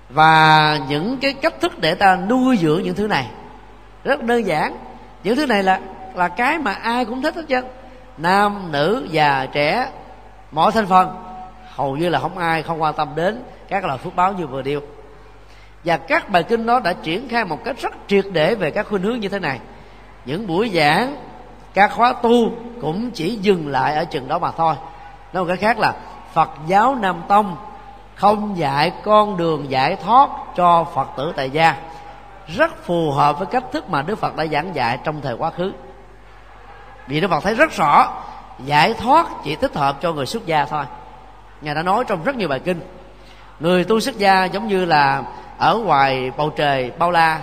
và 0.09 0.80
những 0.89 1.17
cái 1.21 1.34
cách 1.34 1.53
thức 1.61 1.80
để 1.80 1.95
ta 1.95 2.15
nuôi 2.15 2.57
dưỡng 2.57 2.84
những 2.84 2.95
thứ 2.95 3.07
này. 3.07 3.27
Rất 4.03 4.23
đơn 4.23 4.45
giản 4.45 4.77
những 5.24 5.36
thứ 5.36 5.45
này 5.45 5.63
là 5.63 5.80
là 6.15 6.28
cái 6.28 6.59
mà 6.59 6.74
ai 6.74 7.05
cũng 7.05 7.22
thích 7.22 7.36
hết 7.36 7.43
chứ 7.47 7.61
nam, 8.17 8.72
nữ 8.72 9.07
già 9.11 9.45
trẻ, 9.51 9.89
mọi 10.51 10.72
thành 10.72 10.88
phần, 10.88 11.24
hầu 11.76 11.97
như 11.97 12.09
là 12.09 12.20
không 12.20 12.38
ai 12.38 12.63
không 12.63 12.82
quan 12.82 12.93
tâm 12.93 13.09
đến 13.15 13.43
các 13.70 13.86
loại 13.86 13.97
phước 13.97 14.15
báo 14.15 14.34
như 14.34 14.47
vừa 14.47 14.61
điêu 14.61 14.82
và 15.84 15.97
các 15.97 16.30
bài 16.30 16.43
kinh 16.43 16.65
đó 16.65 16.80
đã 16.80 16.93
triển 16.93 17.30
khai 17.30 17.45
một 17.45 17.63
cách 17.63 17.76
rất 17.82 17.93
triệt 18.07 18.26
để 18.32 18.55
về 18.55 18.72
các 18.72 18.88
khuynh 18.88 19.01
hướng 19.01 19.20
như 19.20 19.30
thế 19.30 19.39
này. 19.39 19.59
Những 20.26 20.47
buổi 20.47 20.72
giảng, 20.74 21.15
các 21.74 21.91
khóa 21.93 22.13
tu 22.13 22.51
cũng 22.82 23.11
chỉ 23.11 23.36
dừng 23.36 23.67
lại 23.67 23.95
ở 23.95 24.05
chừng 24.05 24.28
đó 24.28 24.39
mà 24.39 24.51
thôi. 24.51 24.76
Nói 25.34 25.43
một 25.43 25.47
cái 25.47 25.57
khác 25.57 25.80
là, 25.80 25.93
phật 26.34 26.49
giáo 26.67 26.95
nam 26.95 27.22
tông 27.28 27.55
không 28.15 28.57
dạy 28.57 28.91
con 29.03 29.38
đường 29.38 29.70
giải 29.70 29.95
thoát 29.95 30.30
cho 30.55 30.86
phật 30.95 31.07
tử 31.17 31.34
tại 31.36 31.49
gia 31.49 31.76
rất 32.57 32.83
phù 32.83 33.11
hợp 33.11 33.39
với 33.39 33.47
cách 33.51 33.63
thức 33.71 33.89
mà 33.89 34.01
đức 34.01 34.19
phật 34.19 34.35
đã 34.35 34.45
giảng 34.45 34.75
dạy 34.75 34.99
trong 35.03 35.21
thời 35.21 35.35
quá 35.35 35.51
khứ. 35.51 35.71
Vì 37.07 37.21
đức 37.21 37.27
phật 37.27 37.43
thấy 37.43 37.55
rất 37.55 37.71
rõ, 37.71 38.23
giải 38.65 38.93
thoát 38.93 39.27
chỉ 39.43 39.55
thích 39.55 39.75
hợp 39.75 39.97
cho 40.01 40.13
người 40.13 40.25
xuất 40.25 40.45
gia 40.45 40.65
thôi. 40.65 40.83
Ngài 41.61 41.75
đã 41.75 41.83
nói 41.83 42.03
trong 42.07 42.23
rất 42.23 42.35
nhiều 42.35 42.47
bài 42.47 42.59
kinh, 42.59 42.81
người 43.59 43.83
tu 43.83 43.99
xuất 43.99 44.17
gia 44.17 44.45
giống 44.45 44.67
như 44.67 44.85
là 44.85 45.23
ở 45.57 45.77
ngoài 45.77 46.31
bầu 46.37 46.49
trời 46.49 46.91
bao 46.99 47.11
la, 47.11 47.39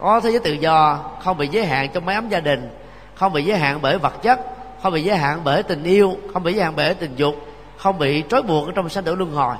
có 0.00 0.20
thế 0.20 0.30
giới 0.30 0.40
tự 0.40 0.52
do, 0.52 0.98
không 1.24 1.36
bị 1.36 1.48
giới 1.48 1.66
hạn 1.66 1.88
trong 1.92 2.06
mái 2.06 2.14
ấm 2.14 2.28
gia 2.28 2.40
đình, 2.40 2.70
không 3.14 3.32
bị 3.32 3.44
giới 3.44 3.58
hạn 3.58 3.78
bởi 3.82 3.98
vật 3.98 4.22
chất, 4.22 4.40
không 4.82 4.92
bị 4.92 5.02
giới 5.02 5.16
hạn 5.16 5.40
bởi 5.44 5.62
tình 5.62 5.84
yêu, 5.84 6.16
không 6.32 6.42
bị 6.42 6.52
giới 6.52 6.64
hạn 6.64 6.72
bởi 6.76 6.94
tình 6.94 7.16
dục, 7.16 7.34
không 7.76 7.98
bị 7.98 8.24
trói 8.28 8.42
buộc 8.42 8.66
ở 8.66 8.72
trong 8.74 8.88
sanh 8.88 9.04
tử 9.04 9.14
luân 9.14 9.32
hồi. 9.32 9.56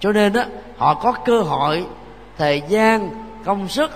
Cho 0.00 0.12
nên 0.12 0.32
đó 0.32 0.42
họ 0.78 0.94
có 0.94 1.12
cơ 1.12 1.40
hội, 1.40 1.86
thời 2.38 2.62
gian, 2.68 3.10
công 3.44 3.68
sức 3.68 3.90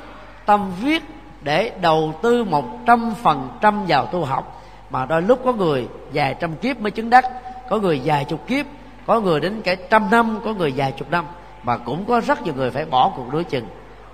tâm 0.48 0.70
viết 0.80 1.02
để 1.42 1.72
đầu 1.80 2.14
tư 2.22 2.44
một 2.44 2.64
trăm 2.86 3.14
phần 3.22 3.48
trăm 3.60 3.84
vào 3.88 4.06
tu 4.06 4.24
học. 4.24 4.62
Mà 4.90 5.06
đôi 5.06 5.22
lúc 5.22 5.40
có 5.44 5.52
người 5.52 5.88
vài 6.12 6.34
trăm 6.40 6.56
kiếp 6.56 6.80
mới 6.80 6.90
chứng 6.90 7.10
đắc, 7.10 7.24
có 7.70 7.78
người 7.78 8.00
vài 8.04 8.24
chục 8.24 8.46
kiếp, 8.46 8.66
có 9.06 9.20
người 9.20 9.40
đến 9.40 9.60
cả 9.64 9.74
trăm 9.90 10.10
năm, 10.10 10.40
có 10.44 10.52
người 10.52 10.72
vài 10.76 10.92
chục 10.92 11.10
năm. 11.10 11.24
Mà 11.62 11.76
cũng 11.76 12.04
có 12.04 12.20
rất 12.20 12.42
nhiều 12.42 12.54
người 12.54 12.70
phải 12.70 12.84
bỏ 12.84 13.12
cuộc 13.16 13.32
đối 13.32 13.44
chừng. 13.44 13.66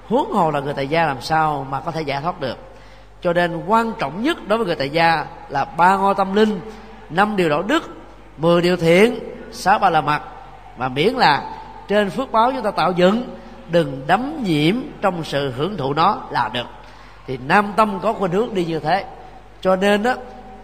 Huống 0.09 0.33
hồ 0.33 0.51
là 0.51 0.61
người 0.61 0.75
tại 0.75 0.89
gia 0.89 1.07
làm 1.07 1.21
sao 1.21 1.67
mà 1.71 1.81
có 1.81 1.91
thể 1.91 2.03
giải 2.03 2.21
thoát 2.23 2.41
được. 2.41 2.59
Cho 3.23 3.33
nên 3.33 3.67
quan 3.67 3.93
trọng 3.99 4.23
nhất 4.23 4.49
đối 4.49 4.59
với 4.59 4.67
người 4.67 4.77
tại 4.77 4.91
gia 4.91 5.27
là 5.49 5.65
ba 5.65 5.97
ngôi 5.97 6.15
tâm 6.15 6.35
linh, 6.35 6.61
năm 7.11 7.37
điều 7.37 7.49
đạo 7.49 7.63
đức, 7.63 7.97
mười 8.39 8.63
điều 8.63 8.77
thiện, 8.77 9.19
sáu 9.53 9.79
ba 9.79 9.91
là 9.91 10.01
mặt 10.01 10.23
mà 10.77 10.89
miễn 10.89 11.15
là 11.15 11.43
trên 11.89 12.11
phước 12.11 12.33
báo 12.33 12.53
chúng 12.53 12.63
ta 12.63 12.71
tạo 12.71 12.93
dựng 12.93 13.25
đừng 13.71 14.03
đắm 14.07 14.43
nhiễm 14.43 14.77
trong 15.01 15.25
sự 15.25 15.53
hưởng 15.57 15.77
thụ 15.77 15.95
nó 15.95 16.19
là 16.31 16.51
được. 16.53 16.67
Thì 17.27 17.39
nam 17.47 17.73
tông 17.77 18.01
có 18.01 18.13
khuynh 18.13 18.33
hướng 18.33 18.55
đi 18.55 18.65
như 18.65 18.81
thế. 18.81 19.05
Cho 19.61 19.77
nên 19.77 20.03
đó 20.03 20.15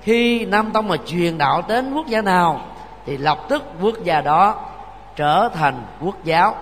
khi 0.03 0.45
nam 0.45 0.71
tông 0.71 0.89
mà 0.89 0.97
truyền 1.07 1.39
đạo 1.39 1.63
đến 1.69 1.95
quốc 1.95 2.07
gia 2.07 2.23
nào, 2.23 2.61
thì 3.07 3.17
lập 3.17 3.39
tức 3.49 3.63
quốc 3.83 3.95
gia 4.05 4.21
đó 4.21 4.65
trở 5.17 5.49
thành 5.49 5.83
quốc 6.01 6.25
giáo. 6.25 6.57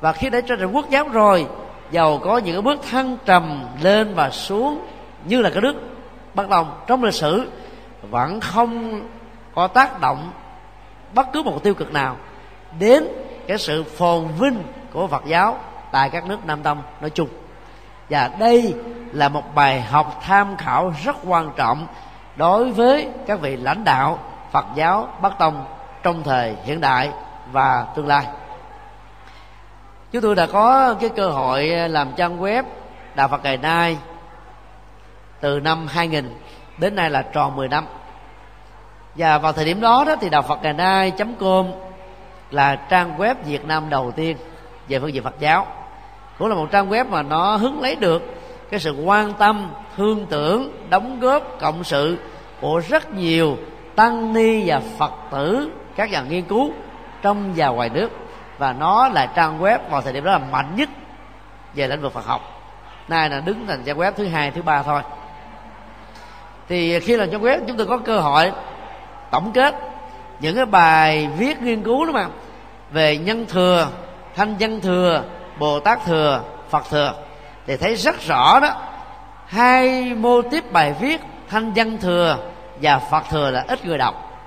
Và 0.00 0.12
khi 0.12 0.30
đã 0.30 0.40
trở 0.40 0.56
thành 0.56 0.72
quốc 0.72 0.90
giáo 0.90 1.08
rồi, 1.08 1.46
giàu 1.90 2.18
có 2.18 2.38
những 2.38 2.54
cái 2.54 2.62
bước 2.62 2.80
thăng 2.90 3.16
trầm 3.24 3.64
lên 3.82 4.14
và 4.14 4.30
xuống 4.30 4.86
như 5.24 5.42
là 5.42 5.50
cái 5.50 5.62
nước 5.62 5.74
bắt 6.34 6.48
đầu 6.48 6.66
trong 6.86 7.04
lịch 7.04 7.14
sử, 7.14 7.50
vẫn 8.10 8.40
không 8.40 9.02
có 9.54 9.66
tác 9.66 10.00
động 10.00 10.30
bất 11.14 11.26
cứ 11.32 11.42
một 11.42 11.62
tiêu 11.62 11.74
cực 11.74 11.92
nào 11.92 12.16
đến 12.78 13.04
cái 13.46 13.58
sự 13.58 13.84
phồn 13.84 14.28
vinh 14.38 14.62
của 14.92 15.06
Phật 15.06 15.22
giáo 15.26 15.58
tại 15.92 16.10
các 16.10 16.26
nước 16.26 16.44
Nam 16.44 16.62
Tông 16.62 16.82
nói 17.00 17.10
chung. 17.10 17.28
Và 18.10 18.30
đây 18.38 18.74
là 19.12 19.28
một 19.28 19.54
bài 19.54 19.80
học 19.80 20.20
tham 20.22 20.56
khảo 20.56 20.92
rất 21.04 21.16
quan 21.24 21.50
trọng 21.56 21.86
đối 22.36 22.72
với 22.72 23.08
các 23.26 23.40
vị 23.40 23.56
lãnh 23.56 23.84
đạo 23.84 24.18
Phật 24.52 24.64
giáo 24.74 25.08
Bắc 25.22 25.38
Tông 25.38 25.64
trong 26.02 26.22
thời 26.22 26.56
hiện 26.64 26.80
đại 26.80 27.10
và 27.52 27.86
tương 27.94 28.06
lai. 28.06 28.26
Chúng 30.12 30.22
tôi 30.22 30.34
đã 30.34 30.46
có 30.46 30.94
cái 31.00 31.10
cơ 31.16 31.30
hội 31.30 31.66
làm 31.66 32.12
trang 32.16 32.40
web 32.40 32.62
đạo 33.14 33.28
Phật 33.28 33.44
ngày 33.44 33.56
nay 33.56 33.98
từ 35.40 35.60
năm 35.60 35.86
2000 35.86 36.34
đến 36.78 36.94
nay 36.94 37.10
là 37.10 37.22
tròn 37.22 37.56
10 37.56 37.68
năm. 37.68 37.86
Và 39.14 39.38
vào 39.38 39.52
thời 39.52 39.64
điểm 39.64 39.80
đó 39.80 40.04
đó 40.06 40.16
thì 40.20 40.30
đạo 40.30 40.42
Phật 40.42 40.62
ngày 40.62 40.72
nay 40.72 41.12
com 41.40 41.66
là 42.50 42.76
trang 42.76 43.18
web 43.18 43.34
Việt 43.44 43.64
Nam 43.64 43.90
đầu 43.90 44.12
tiên 44.16 44.36
về 44.88 44.98
phương 45.00 45.14
diện 45.14 45.22
Phật 45.22 45.40
giáo 45.40 45.66
cũng 46.40 46.48
là 46.48 46.54
một 46.54 46.68
trang 46.70 46.90
web 46.90 47.08
mà 47.08 47.22
nó 47.22 47.56
hứng 47.56 47.80
lấy 47.80 47.96
được 47.96 48.22
cái 48.70 48.80
sự 48.80 49.02
quan 49.04 49.32
tâm, 49.32 49.70
thương 49.96 50.26
tưởng, 50.30 50.72
đóng 50.90 51.20
góp, 51.20 51.42
cộng 51.60 51.84
sự 51.84 52.18
của 52.60 52.82
rất 52.88 53.14
nhiều 53.14 53.56
tăng 53.96 54.32
ni 54.32 54.62
và 54.66 54.80
phật 54.98 55.12
tử, 55.30 55.70
các 55.96 56.10
nhà 56.10 56.22
nghiên 56.22 56.42
cứu 56.42 56.72
trong 57.22 57.52
và 57.56 57.68
ngoài 57.68 57.88
nước. 57.88 58.10
Và 58.58 58.72
nó 58.72 59.08
là 59.08 59.26
trang 59.26 59.60
web 59.60 59.78
vào 59.90 60.02
thời 60.02 60.12
điểm 60.12 60.24
đó 60.24 60.32
là 60.32 60.38
mạnh 60.38 60.76
nhất 60.76 60.88
về 61.74 61.88
lĩnh 61.88 62.00
vực 62.00 62.12
Phật 62.12 62.26
học. 62.26 62.40
Nay 63.08 63.30
là 63.30 63.40
đứng 63.40 63.66
thành 63.66 63.82
trang 63.84 63.98
web 63.98 64.12
thứ 64.12 64.26
hai, 64.26 64.50
thứ 64.50 64.62
ba 64.62 64.82
thôi. 64.82 65.02
Thì 66.68 67.00
khi 67.00 67.16
làm 67.16 67.30
trang 67.30 67.42
web, 67.42 67.60
chúng 67.66 67.76
tôi 67.76 67.86
có 67.86 67.98
cơ 67.98 68.20
hội 68.20 68.52
tổng 69.30 69.52
kết 69.52 69.74
những 70.40 70.56
cái 70.56 70.66
bài 70.66 71.28
viết 71.38 71.62
nghiên 71.62 71.82
cứu 71.82 72.06
đó 72.06 72.12
mà, 72.12 72.26
về 72.90 73.16
nhân 73.16 73.46
thừa, 73.48 73.88
thanh 74.36 74.54
dân 74.58 74.80
thừa 74.80 75.22
bồ 75.60 75.80
tát 75.80 76.04
thừa, 76.04 76.42
phật 76.70 76.90
thừa, 76.90 77.14
thì 77.66 77.76
thấy 77.76 77.94
rất 77.94 78.20
rõ 78.20 78.60
đó. 78.60 78.76
Hai 79.46 80.14
mô 80.14 80.42
tiếp 80.42 80.72
bài 80.72 80.94
viết 81.00 81.20
thanh 81.48 81.72
văn 81.72 81.98
thừa 81.98 82.38
và 82.82 82.98
phật 82.98 83.24
thừa 83.30 83.50
là 83.50 83.64
ít 83.68 83.84
người 83.84 83.98
đọc. 83.98 84.40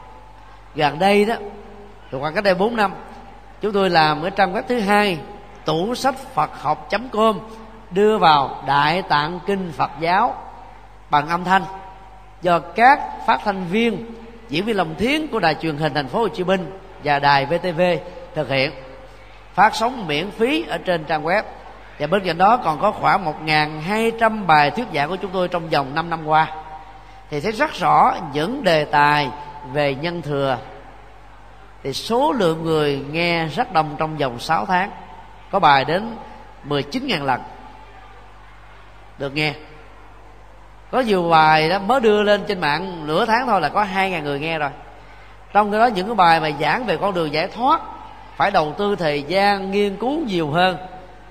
Gần 0.76 1.00
đây 1.00 1.26
đó 1.26 1.36
từ 2.12 2.20
khoảng 2.20 2.34
cách 2.34 2.44
đây 2.44 2.56
4 2.56 2.76
năm, 2.76 2.94
chúng 3.62 3.74
tôi 3.74 3.90
làm 3.90 4.22
cái 4.22 4.32
trang 4.32 4.54
web 4.54 4.62
thứ 4.68 4.80
hai, 4.80 5.20
tủ 5.66 5.96
sách 5.96 6.16
phật 6.34 6.62
học 6.62 6.90
com, 7.12 7.40
đưa 7.92 8.18
vào 8.18 8.64
đại 8.68 9.02
tạng 9.02 9.40
kinh 9.46 9.72
phật 9.78 9.92
giáo 10.00 10.36
bằng 11.10 11.28
âm 11.28 11.44
thanh 11.44 11.64
do 12.42 12.60
các 12.60 13.00
phát 13.28 13.40
thanh 13.44 13.66
viên, 13.66 14.06
diễn 14.50 14.66
viên 14.66 14.78
lòng 14.78 14.96
thiến 14.98 15.28
của 15.28 15.40
đài 15.40 15.56
truyền 15.56 15.78
hình 15.78 15.94
thành 15.94 16.08
phố 16.08 16.20
Hồ 16.20 16.28
Chí 16.28 16.44
Minh 16.44 16.80
và 17.04 17.20
đài 17.20 17.46
VTV 17.46 17.82
thực 18.36 18.50
hiện 18.50 18.72
phát 19.54 19.76
sóng 19.76 20.08
miễn 20.08 20.32
phí 20.32 20.66
ở 20.68 20.78
trên 20.78 21.04
trang 21.04 21.24
web. 21.24 21.44
Và 22.00 22.08
bên 22.08 22.24
cạnh 22.26 22.38
đó 22.38 22.58
còn 22.58 22.80
có 22.80 22.92
khoảng 22.92 23.26
1.200 23.46 24.46
bài 24.46 24.72
thuyết 24.72 24.88
giảng 24.94 25.10
của 25.10 25.16
chúng 25.16 25.32
tôi 25.34 25.48
trong 25.48 25.70
vòng 25.70 25.96
5 25.96 26.10
năm 26.10 26.28
qua. 26.28 26.48
Thì 27.30 27.42
thấy 27.42 27.52
rất 27.52 27.74
rõ 27.74 28.16
những 28.34 28.64
đề 28.64 28.86
tài 28.86 29.30
về 29.74 29.96
nhân 29.96 30.22
thừa. 30.22 30.58
Thì 31.84 31.94
số 31.94 32.32
lượng 32.32 32.64
người 32.64 33.06
nghe 33.12 33.46
rất 33.48 33.74
đông 33.74 33.96
trong 33.98 34.18
vòng 34.18 34.40
6 34.40 34.66
tháng. 34.66 34.92
Có 35.52 35.60
bài 35.60 35.86
đến 35.86 36.16
19.000 36.68 37.26
lần 37.26 37.42
được 39.18 39.36
nghe. 39.36 39.54
Có 40.92 41.00
nhiều 41.00 41.30
bài 41.30 41.70
đó 41.70 41.80
mới 41.80 42.00
đưa 42.00 42.24
lên 42.24 42.44
trên 42.48 42.62
mạng, 42.62 43.08
nửa 43.08 43.26
tháng 43.26 43.48
thôi 43.48 43.62
là 43.62 43.70
có 43.70 43.86
2.000 43.96 44.24
người 44.24 44.40
nghe 44.40 44.60
rồi. 44.60 44.70
Trong 45.54 45.72
cái 45.72 45.80
đó 45.80 45.86
những 45.86 46.08
cái 46.08 46.16
bài 46.16 46.40
mà 46.40 46.50
giảng 46.60 46.86
về 46.86 46.98
con 46.98 47.14
đường 47.14 47.34
giải 47.34 47.48
thoát 47.48 47.82
phải 48.38 48.52
đầu 48.52 48.74
tư 48.78 48.96
thời 48.96 49.24
gian 49.24 49.72
nghiên 49.72 49.98
cứu 49.98 50.20
nhiều 50.28 50.52
hơn. 50.52 50.78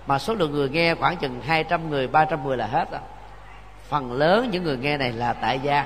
Mà 0.07 0.19
số 0.19 0.35
lượng 0.35 0.53
người 0.53 0.69
nghe 0.69 0.95
khoảng 0.95 1.17
chừng 1.17 1.41
200 1.47 1.91
người 1.91 2.09
300 2.09 2.45
người 2.45 2.57
là 2.57 2.67
hết 2.67 2.91
rồi. 2.91 3.01
Phần 3.89 4.13
lớn 4.13 4.49
những 4.51 4.65
người 4.65 4.77
nghe 4.77 4.97
này 4.97 5.13
là 5.13 5.33
tại 5.33 5.61
gia. 5.63 5.85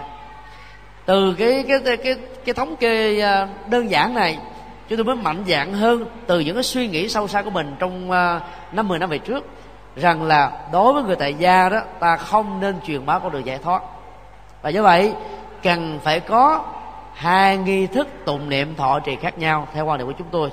Từ 1.06 1.34
cái 1.38 1.64
cái 1.68 1.78
cái 1.84 1.96
cái, 1.96 2.14
cái 2.44 2.54
thống 2.54 2.76
kê 2.76 3.20
à, 3.20 3.48
đơn 3.70 3.90
giản 3.90 4.14
này 4.14 4.38
chúng 4.88 4.96
tôi 4.96 5.04
mới 5.04 5.16
mạnh 5.16 5.44
dạng 5.46 5.72
hơn 5.72 6.06
từ 6.26 6.40
những 6.40 6.54
cái 6.54 6.62
suy 6.62 6.88
nghĩ 6.88 7.08
sâu 7.08 7.28
xa 7.28 7.42
của 7.42 7.50
mình 7.50 7.76
trong 7.78 8.10
à, 8.10 8.40
năm 8.72 8.88
mười 8.88 8.98
năm 8.98 9.10
về 9.10 9.18
trước 9.18 9.44
rằng 9.96 10.22
là 10.22 10.52
đối 10.72 10.92
với 10.92 11.02
người 11.02 11.16
tại 11.16 11.34
gia 11.34 11.68
đó 11.68 11.80
ta 12.00 12.16
không 12.16 12.60
nên 12.60 12.80
truyền 12.86 13.06
bá 13.06 13.18
con 13.18 13.32
đường 13.32 13.46
giải 13.46 13.58
thoát. 13.58 13.82
Và 14.62 14.70
do 14.70 14.82
vậy 14.82 15.12
cần 15.62 15.98
phải 16.02 16.20
có 16.20 16.64
hai 17.14 17.56
nghi 17.56 17.86
thức 17.86 18.08
tụng 18.24 18.48
niệm 18.48 18.74
thọ 18.74 19.00
trì 19.00 19.16
khác 19.16 19.38
nhau 19.38 19.68
theo 19.74 19.86
quan 19.86 19.98
điểm 19.98 20.06
của 20.06 20.14
chúng 20.18 20.28
tôi 20.30 20.50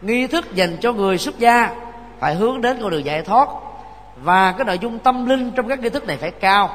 nghi 0.00 0.26
thức 0.26 0.54
dành 0.54 0.76
cho 0.80 0.92
người 0.92 1.18
xuất 1.18 1.38
gia 1.38 1.74
phải 2.20 2.34
hướng 2.34 2.60
đến 2.60 2.78
con 2.82 2.90
đường 2.90 3.04
giải 3.04 3.22
thoát. 3.22 3.48
Và 4.16 4.52
cái 4.52 4.64
nội 4.64 4.78
dung 4.78 4.98
tâm 4.98 5.26
linh 5.26 5.52
trong 5.52 5.68
các 5.68 5.78
nghi 5.78 5.88
thức 5.88 6.06
này 6.06 6.16
phải 6.16 6.30
cao 6.30 6.70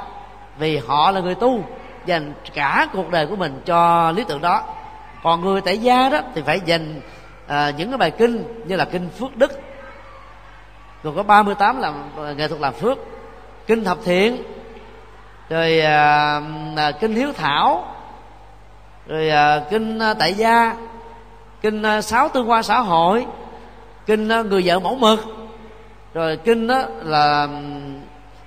vì 0.57 0.77
họ 0.77 1.11
là 1.11 1.22
người 1.22 1.35
tu 1.35 1.64
dành 2.06 2.34
cả 2.53 2.88
cuộc 2.93 3.11
đời 3.11 3.27
của 3.27 3.35
mình 3.35 3.61
cho 3.65 4.11
lý 4.11 4.23
tưởng 4.27 4.41
đó. 4.41 4.64
Còn 5.23 5.41
người 5.41 5.61
tại 5.61 5.77
gia 5.77 6.10
đó 6.10 6.19
thì 6.35 6.41
phải 6.45 6.60
dành 6.65 7.02
à, 7.47 7.72
những 7.77 7.89
cái 7.89 7.97
bài 7.97 8.11
kinh 8.11 8.64
như 8.68 8.76
là 8.76 8.85
kinh 8.85 9.10
phước 9.10 9.38
đức. 9.38 9.60
Rồi 11.03 11.14
có 11.15 11.23
38 11.23 11.81
làm 11.81 11.93
à, 12.18 12.34
nghệ 12.38 12.47
thuật 12.47 12.61
làm 12.61 12.73
phước 12.73 12.97
kinh 13.68 13.84
thập 13.84 13.97
thiện 14.06 14.43
rồi 15.49 15.80
à, 15.80 16.41
à, 16.76 16.91
kinh 16.91 17.15
hiếu 17.15 17.34
thảo 17.34 17.85
rồi 19.07 19.30
à, 19.30 19.61
kinh 19.69 19.99
à, 19.99 20.14
tại 20.14 20.34
gia 20.34 20.76
kinh 21.66 21.82
à, 21.82 22.02
sáu 22.02 22.30
tương 22.30 22.50
quan 22.50 22.64
xã 22.64 22.80
hội. 22.80 23.26
Kinh 24.06 24.30
à, 24.30 24.42
người 24.42 24.62
vợ 24.66 24.80
mẫu 24.80 24.96
mực. 24.96 25.20
Rồi 26.14 26.38
kinh 26.38 26.68
đó 26.68 26.82
là 27.04 27.48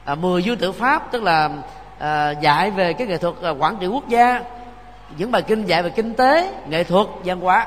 à, 0.04 0.14
mười 0.14 0.42
dương 0.42 0.58
tự 0.58 0.72
pháp 0.72 1.12
tức 1.12 1.22
là 1.22 1.50
à, 1.98 2.30
dạy 2.30 2.70
về 2.70 2.92
cái 2.92 3.06
nghệ 3.06 3.16
thuật 3.16 3.34
à, 3.42 3.50
quản 3.50 3.76
trị 3.76 3.86
quốc 3.86 4.08
gia. 4.08 4.42
Những 5.16 5.30
bài 5.30 5.42
kinh 5.42 5.64
dạy 5.64 5.82
về 5.82 5.90
kinh 5.90 6.14
tế 6.14 6.52
nghệ 6.68 6.84
thuật 6.84 7.06
văn 7.24 7.40
hóa. 7.40 7.66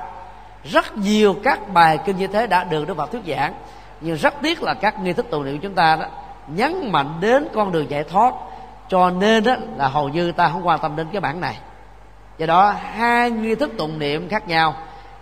Rất 0.63 0.97
nhiều 0.97 1.35
các 1.43 1.73
bài 1.73 1.99
kinh 2.05 2.17
như 2.17 2.27
thế 2.27 2.47
đã 2.47 2.63
được 2.63 2.87
đức 2.87 2.97
phật 2.97 3.11
thuyết 3.11 3.21
giảng. 3.27 3.53
Nhưng 4.01 4.15
rất 4.15 4.33
tiếc 4.41 4.63
là 4.63 4.73
các 4.73 4.99
nghi 4.99 5.13
thức 5.13 5.25
tù 5.29 5.43
niệm 5.43 5.59
chúng 5.59 5.75
ta 5.75 5.95
đó 5.95 6.05
nhấn 6.47 6.91
mạnh 6.91 7.13
đến 7.19 7.47
con 7.53 7.71
đường 7.71 7.89
giải 7.89 8.03
thoát. 8.03 8.33
Cho 8.89 9.09
nên 9.09 9.43
đó 9.43 9.55
là 9.77 9.87
hầu 9.87 10.09
như 10.09 10.31
ta 10.31 10.49
không 10.49 10.67
quan 10.67 10.79
tâm 10.79 10.95
đến 10.95 11.07
cái 11.11 11.21
bản 11.21 11.41
này. 11.41 11.57
Do 12.37 12.45
đó 12.45 12.75
hai 12.81 13.31
nghi 13.31 13.55
thức 13.55 13.71
tụng 13.77 13.99
niệm 13.99 14.29
khác 14.29 14.47
nhau 14.47 14.75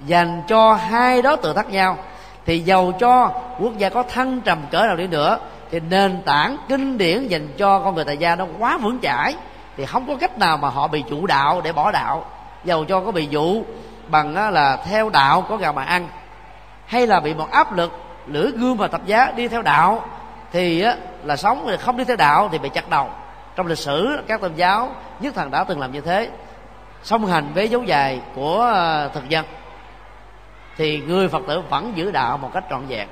dành 0.05 0.41
cho 0.47 0.73
hai 0.73 1.21
đối 1.21 1.37
tượng 1.37 1.55
khác 1.55 1.69
nhau. 1.69 1.97
Thì 2.45 2.59
giàu 2.59 2.91
cho 2.99 3.31
quốc 3.59 3.77
gia 3.77 3.89
có 3.89 4.03
thăng 4.03 4.41
trầm 4.41 4.61
cỡ 4.71 4.85
nào 4.85 4.95
đi 4.95 5.07
nữa, 5.07 5.37
thì 5.71 5.79
nền 5.79 6.21
tảng 6.25 6.57
kinh 6.69 6.97
điển 6.97 7.27
dành 7.27 7.47
cho 7.57 7.79
con 7.79 7.95
người 7.95 8.05
tại 8.05 8.17
gia 8.17 8.35
nó 8.35 8.45
quá 8.59 8.77
vững 8.77 8.99
chãi. 9.01 9.35
Thì 9.77 9.85
không 9.85 10.07
có 10.07 10.15
cách 10.15 10.37
nào 10.37 10.57
mà 10.57 10.69
họ 10.69 10.87
bị 10.87 11.03
chủ 11.09 11.27
đạo 11.27 11.61
để 11.63 11.71
bỏ 11.71 11.91
đạo. 11.91 12.25
Giàu 12.63 12.85
cho 12.85 12.99
có 12.99 13.11
bị 13.11 13.27
dụ 13.29 13.63
bằng 14.07 14.53
là 14.53 14.77
theo 14.89 15.09
đạo 15.09 15.45
có 15.49 15.57
gạo 15.57 15.73
mà 15.73 15.83
ăn, 15.83 16.07
hay 16.85 17.07
là 17.07 17.19
bị 17.19 17.33
một 17.33 17.51
áp 17.51 17.77
lực, 17.77 17.91
lưỡi 18.27 18.51
gươm 18.51 18.77
và 18.77 18.87
tập 18.87 19.01
giá 19.05 19.31
đi 19.35 19.47
theo 19.47 19.61
đạo, 19.61 20.05
thì 20.51 20.85
là 21.23 21.35
sống 21.35 21.67
không 21.79 21.97
đi 21.97 22.03
theo 22.03 22.15
đạo 22.15 22.49
thì 22.51 22.57
bị 22.57 22.69
chặt 22.69 22.89
đầu. 22.89 23.09
Trong 23.55 23.67
lịch 23.67 23.77
sử, 23.77 24.23
các 24.27 24.41
tôn 24.41 24.55
giáo, 24.55 24.91
nhất 25.19 25.35
thần 25.35 25.51
đã 25.51 25.63
từng 25.63 25.79
làm 25.79 25.91
như 25.91 26.01
thế, 26.01 26.29
song 27.03 27.25
hành 27.25 27.51
với 27.53 27.69
dấu 27.69 27.83
dài 27.83 28.21
của 28.35 28.61
ờ, 28.61 29.09
thực 29.13 29.29
dân 29.29 29.45
thì 30.79 30.99
người 31.07 31.27
phật 31.27 31.41
tử 31.47 31.61
vẫn 31.69 31.91
giữ 31.95 32.11
đạo 32.11 32.37
một 32.37 32.49
cách 32.53 32.63
trọn 32.69 32.85
vẹn. 32.87 33.07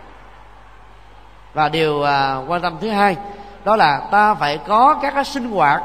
Và 1.54 1.70
điều 1.70 2.04
à, 2.04 2.36
quan 2.48 2.62
tâm 2.62 2.78
thứ 2.82 2.90
hai 2.90 3.16
đó 3.64 3.76
là 3.76 4.02
ta 4.12 4.34
phải 4.34 4.58
có 4.58 5.00
các 5.02 5.14
cái 5.16 5.26
sinh 5.26 5.52
hoạt 5.52 5.84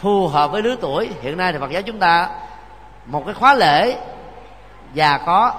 phù 0.00 0.28
hợp 0.28 0.50
với 0.50 0.62
lứa 0.62 0.76
tuổi. 0.80 1.10
Hiện 1.22 1.36
nay 1.36 1.52
thì 1.52 1.58
phật 1.58 1.70
giáo 1.70 1.82
chúng 1.82 1.98
ta 1.98 2.28
một 3.06 3.22
cái 3.24 3.34
khóa 3.34 3.54
lễ 3.54 3.96
già 4.94 5.18
có 5.18 5.52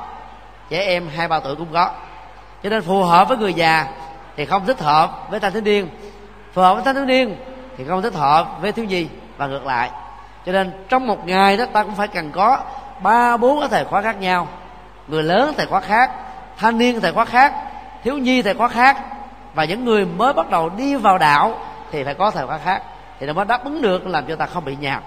trẻ 0.69 0.85
em 0.85 1.09
hai 1.15 1.27
ba 1.27 1.39
tuổi 1.39 1.55
cũng 1.55 1.73
có. 1.73 1.91
Cho 2.63 2.69
nên 2.69 2.81
phù 2.81 3.03
hợp 3.03 3.27
với 3.27 3.37
người 3.37 3.53
già 3.53 3.87
thì 4.37 4.45
không 4.45 4.65
thích 4.65 4.79
hợp 4.79 5.29
với 5.29 5.39
thanh 5.39 5.53
thiếu 5.53 5.61
niên. 5.61 5.89
Phù 6.53 6.61
hợp 6.61 6.73
với 6.73 6.83
thanh 6.83 6.95
thiếu 6.95 7.05
niên 7.05 7.35
thì 7.77 7.85
không 7.85 8.01
thích 8.01 8.15
hợp 8.15 8.47
với 8.61 8.71
thiếu 8.71 8.85
nhi. 8.85 9.07
Và 9.37 9.47
ngược 9.47 9.65
lại. 9.65 9.89
Cho 10.45 10.51
nên 10.51 10.85
trong 10.89 11.07
một 11.07 11.25
ngày 11.27 11.57
đó 11.57 11.65
ta 11.73 11.83
cũng 11.83 11.95
phải 11.95 12.07
cần 12.07 12.31
có 12.31 12.59
ba 13.01 13.37
bốn 13.37 13.59
cái 13.59 13.69
thời 13.69 13.85
khóa 13.85 14.01
khác 14.01 14.19
nhau 14.19 14.47
người 15.09 15.23
lớn 15.23 15.53
thời 15.57 15.65
khóa 15.65 15.79
khác, 15.79 16.11
thanh 16.57 16.77
niên 16.77 17.01
thời 17.01 17.13
khóa 17.13 17.25
khác, 17.25 17.53
thiếu 18.03 18.17
nhi 18.17 18.41
thời 18.41 18.53
khóa 18.53 18.67
khác. 18.67 18.97
Và 19.53 19.65
những 19.65 19.85
người 19.85 20.05
mới 20.05 20.33
bắt 20.33 20.49
đầu 20.49 20.69
đi 20.69 20.95
vào 20.95 21.17
đạo 21.17 21.57
thì 21.91 22.03
phải 22.03 22.13
có 22.13 22.31
thời 22.31 22.47
khóa 22.47 22.57
khác. 22.57 22.83
Thì 23.19 23.27
nó 23.27 23.33
mới 23.33 23.45
đáp 23.45 23.63
ứng 23.63 23.81
được, 23.81 24.07
làm 24.07 24.25
cho 24.27 24.35
ta 24.35 24.45
không 24.45 24.65
bị 24.65 24.75
nhạt. 24.79 25.03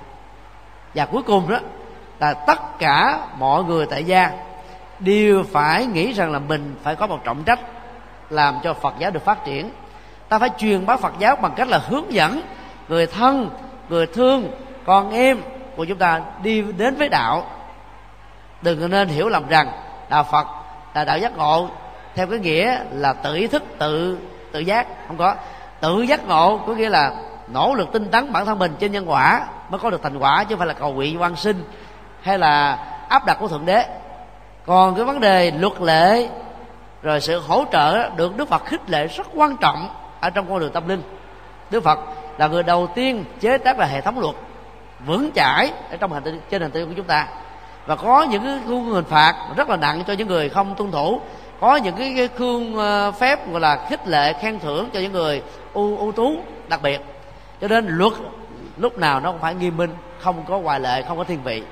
Và 0.94 1.06
cuối 1.06 1.22
cùng 1.22 1.48
đó, 1.48 1.58
là 2.18 2.34
tất 2.34 2.78
cả 2.78 3.18
mọi 3.38 3.64
người 3.64 3.86
tại 3.86 4.04
gia 4.04 4.30
đều 4.98 5.44
phải 5.52 5.86
nghĩ 5.86 6.12
rằng 6.12 6.32
là 6.32 6.38
mình 6.38 6.76
phải 6.82 6.94
có 6.94 7.06
một 7.06 7.18
trọng 7.24 7.44
trách 7.44 7.60
làm 8.30 8.58
cho 8.62 8.74
phật 8.74 8.94
giáo 8.98 9.10
được 9.10 9.24
phát 9.24 9.44
triển. 9.44 9.70
Ta 10.28 10.38
phải 10.38 10.50
truyền 10.58 10.86
bá 10.86 10.96
phật 10.96 11.12
giáo 11.18 11.36
bằng 11.36 11.52
cách 11.56 11.68
là 11.68 11.78
hướng 11.78 12.12
dẫn 12.12 12.42
người 12.88 13.06
thân, 13.06 13.50
người 13.88 14.06
thương, 14.06 14.50
con 14.84 15.10
em 15.10 15.42
của 15.76 15.84
chúng 15.84 15.98
ta 15.98 16.20
đi 16.42 16.62
đến 16.62 16.94
với 16.96 17.08
đạo. 17.08 17.46
Đừng 18.62 18.90
nên 18.90 19.08
hiểu 19.08 19.28
lầm 19.28 19.48
rằng 19.48 19.68
đạo 20.12 20.24
phật 20.24 20.46
là 20.94 21.04
đạo 21.04 21.18
giác 21.18 21.36
ngộ. 21.36 21.68
Theo 22.14 22.26
cái 22.26 22.38
nghĩa 22.38 22.78
là 22.92 23.12
tự 23.12 23.34
ý 23.34 23.46
thức, 23.46 23.62
tự 23.78 24.18
tự 24.52 24.60
giác, 24.60 24.86
không 25.08 25.16
có. 25.16 25.34
Tự 25.80 26.02
giác 26.02 26.26
ngộ 26.28 26.60
có 26.66 26.74
nghĩa 26.74 26.88
là 26.88 27.12
nỗ 27.48 27.74
lực 27.74 27.92
tinh 27.92 28.10
tấn 28.10 28.32
bản 28.32 28.46
thân 28.46 28.58
mình 28.58 28.74
trên 28.78 28.92
nhân 28.92 29.10
quả 29.10 29.46
mới 29.68 29.78
có 29.78 29.90
được 29.90 30.02
thành 30.02 30.18
quả, 30.18 30.44
chứ 30.44 30.48
không 30.48 30.58
phải 30.58 30.68
là 30.68 30.74
cầu 30.74 30.92
nguyện 30.92 31.20
quan 31.20 31.36
sinh 31.36 31.64
hay 32.22 32.38
là 32.38 32.78
áp 33.08 33.26
đặt 33.26 33.36
của 33.40 33.48
thượng 33.48 33.66
đế. 33.66 33.84
Còn 34.66 34.94
cái 34.94 35.04
vấn 35.04 35.20
đề 35.20 35.50
luật 35.50 35.80
lệ, 35.80 36.28
rồi 37.02 37.20
sự 37.20 37.40
hỗ 37.40 37.64
trợ 37.72 38.10
được 38.16 38.36
đức 38.36 38.48
phật 38.48 38.64
khích 38.64 38.90
lệ 38.90 39.06
rất 39.06 39.26
quan 39.34 39.56
trọng 39.56 39.88
ở 40.20 40.30
trong 40.30 40.48
con 40.48 40.58
đường 40.58 40.72
tâm 40.72 40.88
linh. 40.88 41.02
Đức 41.70 41.84
phật 41.84 41.98
là 42.38 42.46
người 42.46 42.62
đầu 42.62 42.86
tiên 42.94 43.24
chế 43.40 43.58
tác 43.58 43.78
là 43.78 43.86
hệ 43.86 44.00
thống 44.00 44.20
luật 44.20 44.34
vững 45.06 45.30
chãi 45.34 45.72
ở 45.90 45.96
trong 45.96 46.12
hành 46.12 46.22
tinh, 46.22 46.40
trên 46.50 46.62
hành 46.62 46.70
tinh 46.70 46.88
của 46.88 46.94
chúng 46.96 47.06
ta 47.06 47.26
và 47.86 47.96
có 47.96 48.22
những 48.22 48.44
cái 48.44 48.58
khung 48.66 48.84
hình 48.84 49.04
phạt 49.04 49.34
rất 49.56 49.68
là 49.68 49.76
nặng 49.76 50.02
cho 50.06 50.12
những 50.12 50.28
người 50.28 50.48
không 50.48 50.74
tuân 50.74 50.90
thủ. 50.90 51.20
Có 51.60 51.76
những 51.76 51.96
cái, 51.96 52.14
cái 52.16 52.28
khung 52.38 52.76
ờ, 52.76 53.12
phép 53.12 53.50
gọi 53.50 53.60
là 53.60 53.86
khích 53.88 54.08
lệ 54.08 54.32
khen 54.40 54.58
thưởng 54.58 54.88
cho 54.92 55.00
những 55.00 55.12
người 55.12 55.42
ưu 55.74 55.98
ưu 55.98 56.12
tú 56.12 56.36
đặc 56.68 56.82
biệt. 56.82 57.00
Cho 57.60 57.68
nên 57.68 57.86
luật 57.88 58.12
lúc 58.76 58.98
nào 58.98 59.20
nó 59.20 59.32
cũng 59.32 59.40
phải 59.40 59.54
nghiêm 59.54 59.76
minh 59.76 59.90
không 60.20 60.44
có 60.48 60.58
ngoại 60.58 60.80
lệ 60.80 61.02
không 61.08 61.18
có 61.18 61.24
thiên 61.24 61.42
vị. 61.42 61.62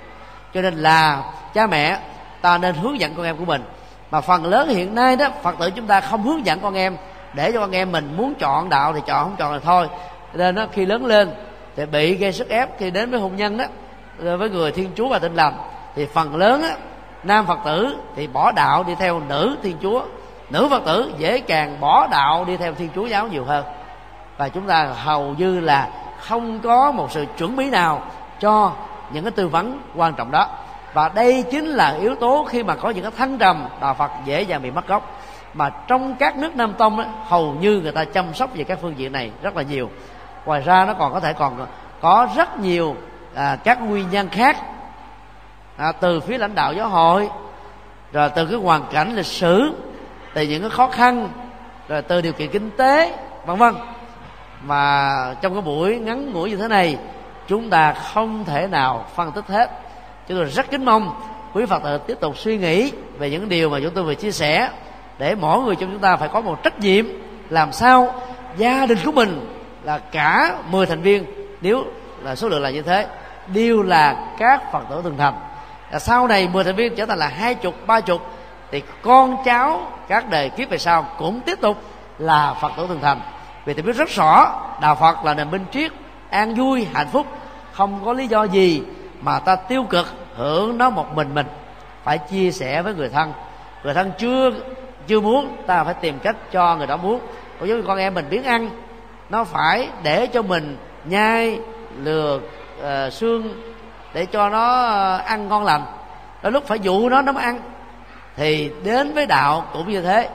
Cho 0.54 0.62
nên 0.62 0.74
là 0.74 1.22
cha 1.54 1.66
mẹ 1.66 1.98
ta 2.40 2.58
nên 2.58 2.74
hướng 2.74 3.00
dẫn 3.00 3.14
con 3.14 3.26
em 3.26 3.36
của 3.36 3.44
mình. 3.44 3.62
Mà 4.10 4.20
phần 4.20 4.46
lớn 4.46 4.68
hiện 4.68 4.94
nay 4.94 5.16
đó 5.16 5.28
phật 5.42 5.54
tử 5.60 5.70
chúng 5.70 5.86
ta 5.86 6.00
không 6.00 6.22
hướng 6.22 6.46
dẫn 6.46 6.60
con 6.60 6.74
em 6.74 6.96
để 7.32 7.52
cho 7.52 7.60
con 7.60 7.72
em 7.72 7.92
mình 7.92 8.16
muốn 8.16 8.34
chọn 8.34 8.68
đạo 8.68 8.92
thì 8.92 9.00
chọn 9.06 9.24
không 9.24 9.36
chọn 9.36 9.52
là 9.52 9.58
thôi. 9.58 9.88
Nên 10.34 10.54
nó 10.54 10.66
khi 10.72 10.86
lớn 10.86 11.06
lên 11.06 11.30
thì 11.76 11.86
bị 11.86 12.14
gây 12.14 12.32
sức 12.32 12.48
ép 12.48 12.78
khi 12.78 12.90
đến 12.90 13.10
với 13.10 13.20
hôn 13.20 13.36
nhân 13.36 13.58
đó 13.58 13.64
với 14.36 14.50
người 14.50 14.72
thiên 14.72 14.90
chúa 14.96 15.08
và 15.08 15.18
tin 15.18 15.34
lành 15.34 15.54
thì 15.94 16.06
phần 16.06 16.36
lớn 16.36 16.62
á, 16.62 16.76
nam 17.24 17.46
phật 17.46 17.58
tử 17.64 17.96
thì 18.16 18.26
bỏ 18.26 18.52
đạo 18.52 18.84
đi 18.84 18.94
theo 18.94 19.20
nữ 19.28 19.56
thiên 19.62 19.76
chúa. 19.82 20.02
Nữ 20.50 20.66
phật 20.70 20.82
tử 20.86 21.12
dễ 21.18 21.40
càng 21.40 21.80
bỏ 21.80 22.06
đạo 22.10 22.44
đi 22.44 22.56
theo 22.56 22.74
thiên 22.74 22.88
chúa 22.94 23.06
giáo 23.06 23.28
nhiều 23.28 23.44
hơn. 23.44 23.64
Và 24.36 24.48
chúng 24.48 24.66
ta 24.66 24.84
hầu 24.84 25.34
như 25.38 25.60
là 25.60 25.88
không 26.20 26.60
có 26.60 26.92
một 26.92 27.12
sự 27.12 27.26
chuẩn 27.38 27.56
bị 27.56 27.70
nào 27.70 28.02
cho 28.40 28.72
những 29.12 29.24
cái 29.24 29.30
tư 29.30 29.48
vấn 29.48 29.80
quan 29.96 30.14
trọng 30.14 30.30
đó. 30.30 30.48
Và 30.92 31.08
đây 31.08 31.44
chính 31.50 31.66
là 31.66 31.96
yếu 32.00 32.14
tố 32.14 32.46
khi 32.48 32.62
mà 32.62 32.74
có 32.74 32.90
những 32.90 33.02
cái 33.02 33.12
thăng 33.18 33.38
trầm 33.38 33.68
đạo 33.80 33.94
phật 33.94 34.10
dễ 34.24 34.42
dàng 34.42 34.62
bị 34.62 34.70
mất 34.70 34.86
gốc. 34.88 35.20
Mà 35.54 35.70
trong 35.70 36.14
các 36.14 36.36
nước 36.36 36.56
nam 36.56 36.72
tông 36.72 36.96
ấy, 36.96 37.06
hầu 37.24 37.54
như 37.60 37.80
người 37.80 37.92
ta 37.92 38.04
chăm 38.04 38.34
sóc 38.34 38.50
về 38.54 38.64
các 38.64 38.78
phương 38.82 38.98
diện 38.98 39.12
này 39.12 39.30
rất 39.42 39.56
là 39.56 39.62
nhiều. 39.62 39.90
Ngoài 40.46 40.60
ra 40.60 40.84
nó 40.84 40.94
còn 40.94 41.12
có 41.12 41.20
thể 41.20 41.32
còn 41.32 41.66
có 42.00 42.28
rất 42.36 42.58
nhiều 42.58 42.96
à, 43.34 43.56
các 43.64 43.82
nguyên 43.82 44.10
nhân 44.10 44.28
khác 44.28 44.56
à, 45.80 45.92
từ 45.92 46.20
phía 46.20 46.38
lãnh 46.38 46.54
đạo 46.54 46.72
giáo 46.74 46.88
hội 46.88 47.28
rồi 48.12 48.30
từ 48.34 48.46
cái 48.46 48.56
hoàn 48.56 48.84
cảnh 48.92 49.16
lịch 49.16 49.26
sử 49.26 49.72
từ 50.34 50.42
những 50.42 50.60
cái 50.60 50.70
khó 50.70 50.86
khăn 50.86 51.28
rồi 51.88 52.02
từ 52.02 52.20
điều 52.20 52.32
kiện 52.32 52.50
kinh 52.50 52.70
tế 52.70 53.18
vân 53.46 53.56
vân. 53.56 53.74
Mà 54.62 55.10
trong 55.42 55.52
cái 55.52 55.62
buổi 55.62 55.96
ngắn 55.96 56.32
ngủi 56.32 56.50
như 56.50 56.56
thế 56.56 56.68
này 56.68 56.98
chúng 57.48 57.70
ta 57.70 57.92
không 57.92 58.44
thể 58.44 58.66
nào 58.66 59.06
phân 59.14 59.32
tích 59.32 59.46
hết. 59.46 59.70
Chúng 60.28 60.38
tôi 60.38 60.46
rất 60.46 60.70
kính 60.70 60.84
mong 60.84 61.20
quý 61.52 61.66
phật 61.66 61.82
tử 61.82 61.98
tiếp 62.06 62.20
tục 62.20 62.38
suy 62.38 62.58
nghĩ 62.58 62.92
về 63.18 63.30
những 63.30 63.48
điều 63.48 63.70
mà 63.70 63.78
chúng 63.82 63.94
tôi 63.94 64.04
vừa 64.04 64.14
chia 64.14 64.32
sẻ 64.32 64.70
để 65.18 65.34
mỗi 65.34 65.62
người 65.62 65.76
trong 65.76 65.90
chúng 65.90 66.00
ta 66.00 66.16
phải 66.16 66.28
có 66.28 66.40
một 66.40 66.62
trách 66.62 66.80
nhiệm 66.80 67.06
làm 67.50 67.72
sao 67.72 68.14
gia 68.56 68.86
đình 68.86 68.98
của 69.04 69.12
mình 69.12 69.46
là 69.82 69.98
cả 69.98 70.56
10 70.70 70.86
thành 70.86 71.02
viên 71.02 71.24
nếu 71.60 71.84
là 72.22 72.36
số 72.36 72.48
lượng 72.48 72.62
là 72.62 72.70
như 72.70 72.82
thế 72.82 73.06
đều 73.52 73.82
là 73.82 74.34
các 74.38 74.72
phật 74.72 74.82
tử 74.90 75.00
thường 75.02 75.16
thành 75.18 75.34
là 75.92 75.98
sau 75.98 76.26
này 76.26 76.48
10 76.48 76.64
thành 76.64 76.76
viên 76.76 76.94
trở 76.96 77.06
thành 77.06 77.18
là 77.18 77.28
hai 77.28 77.54
chục 77.54 77.74
ba 77.86 78.00
chục 78.00 78.20
thì 78.70 78.82
con 79.02 79.36
cháu 79.44 79.92
các 80.08 80.30
đời 80.30 80.50
kiếp 80.50 80.70
về 80.70 80.78
sau 80.78 81.06
cũng 81.18 81.40
tiếp 81.40 81.60
tục 81.60 81.82
là 82.18 82.54
phật 82.60 82.72
tử 82.76 82.86
thường 82.86 83.00
thành. 83.02 83.20
Vì 83.64 83.74
tôi 83.74 83.82
biết 83.82 83.96
rất 83.96 84.08
rõ 84.08 84.62
đạo 84.80 84.94
phật 84.94 85.24
là 85.24 85.34
nền 85.34 85.50
minh 85.50 85.64
triết 85.72 85.92
an 86.30 86.54
vui 86.54 86.86
hạnh 86.94 87.08
phúc. 87.12 87.26
Không 87.72 88.00
có 88.04 88.12
lý 88.12 88.26
do 88.26 88.44
gì 88.44 88.82
mà 89.20 89.38
ta 89.38 89.56
tiêu 89.56 89.84
cực 89.84 90.06
hưởng 90.34 90.78
nó 90.78 90.90
một 90.90 91.14
mình 91.14 91.34
mình. 91.34 91.46
Phải 92.04 92.18
chia 92.18 92.50
sẻ 92.50 92.82
với 92.82 92.94
người 92.94 93.08
thân. 93.08 93.32
Người 93.84 93.94
thân 93.94 94.12
chưa 94.18 94.50
chưa 95.06 95.20
muốn 95.20 95.56
ta 95.66 95.84
phải 95.84 95.94
tìm 95.94 96.18
cách 96.18 96.36
cho 96.52 96.76
người 96.76 96.86
đó 96.86 96.96
muốn. 96.96 97.20
Còn 97.60 97.68
giống 97.68 97.78
như 97.78 97.84
con 97.86 97.98
em 97.98 98.14
mình 98.14 98.26
biến 98.30 98.44
ăn 98.44 98.70
nó 99.30 99.44
phải 99.44 99.88
để 100.02 100.26
cho 100.26 100.42
mình 100.42 100.76
nhai 101.04 101.60
lừa 102.02 102.36
uh, 102.36 102.42
ờ, 102.82 103.10
xương 103.10 103.69
để 104.14 104.26
cho 104.26 104.48
nó 104.48 104.82
ờ, 104.82 105.16
ăn 105.16 105.48
ngon 105.48 105.64
lành. 105.64 105.82
Đôi 106.42 106.52
lúc 106.52 106.66
phải 106.66 106.78
dụ 106.78 107.08
nó 107.08 107.22
nó 107.22 107.32
mới 107.32 107.44
ăn. 107.44 107.60
Thì 108.36 108.70
đến 108.84 109.14
với 109.14 109.26
đạo 109.26 109.64
cũng 109.72 109.92
như 109.92 110.02
thế. 110.02 110.28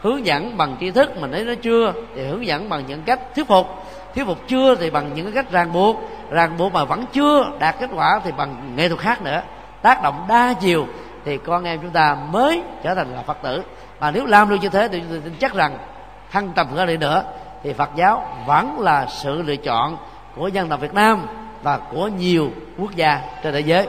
Hướng 0.00 0.26
dẫn 0.26 0.56
bằng 0.56 0.76
tri 0.80 0.90
thức 0.90 1.20
mình 1.20 1.32
thấy 1.32 1.44
nó 1.44 1.52
chưa 1.62 1.92
thì 2.14 2.26
hướng 2.26 2.46
dẫn 2.46 2.68
bằng 2.68 2.82
những 2.86 3.02
cách 3.02 3.20
thuyết 3.34 3.48
phục. 3.48 3.66
Thuyết 4.14 4.26
phục 4.26 4.38
chưa 4.48 4.74
thì 4.74 4.90
bằng 4.90 5.14
những 5.14 5.32
cách 5.32 5.50
ràng 5.50 5.72
buộc. 5.72 5.96
Ràng 6.30 6.56
buộc 6.56 6.72
mà 6.72 6.84
vẫn 6.84 7.04
chưa 7.12 7.50
đạt 7.58 7.76
kết 7.80 7.90
quả 7.94 8.20
thì 8.24 8.32
bằng 8.32 8.72
nghệ 8.76 8.88
thuật 8.88 9.00
khác 9.00 9.22
nữa. 9.22 9.42
Tác 9.82 10.02
động 10.02 10.26
đa 10.28 10.54
chiều 10.60 10.86
thì 11.24 11.38
con 11.38 11.64
em 11.64 11.78
chúng 11.82 11.90
ta 11.90 12.16
mới 12.30 12.62
trở 12.82 12.94
thành 12.94 13.14
là 13.14 13.22
phật 13.22 13.38
tử. 13.42 13.62
Mà 14.00 14.10
nếu 14.10 14.26
làm 14.26 14.48
được 14.48 14.56
như 14.60 14.68
thế 14.68 14.88
thì 14.88 15.02
tôi 15.10 15.20
tin 15.24 15.34
chắc 15.40 15.54
rằng 15.54 15.78
thăng 16.30 16.52
tầm 16.52 16.76
ra 16.76 16.84
đi 16.84 16.96
nữa. 16.96 17.22
Thì 17.62 17.72
phật 17.72 17.90
giáo 17.96 18.28
vẫn 18.46 18.80
là 18.80 19.06
sự 19.06 19.42
lựa 19.42 19.56
chọn 19.56 19.96
của 20.36 20.48
dân 20.48 20.68
tộc 20.68 20.80
việt 20.80 20.94
nam 20.94 21.26
và 21.64 21.78
của 21.78 22.08
nhiều 22.08 22.50
quốc 22.78 22.96
gia 22.96 23.20
trên 23.42 23.52
thế 23.52 23.60
giới. 23.60 23.86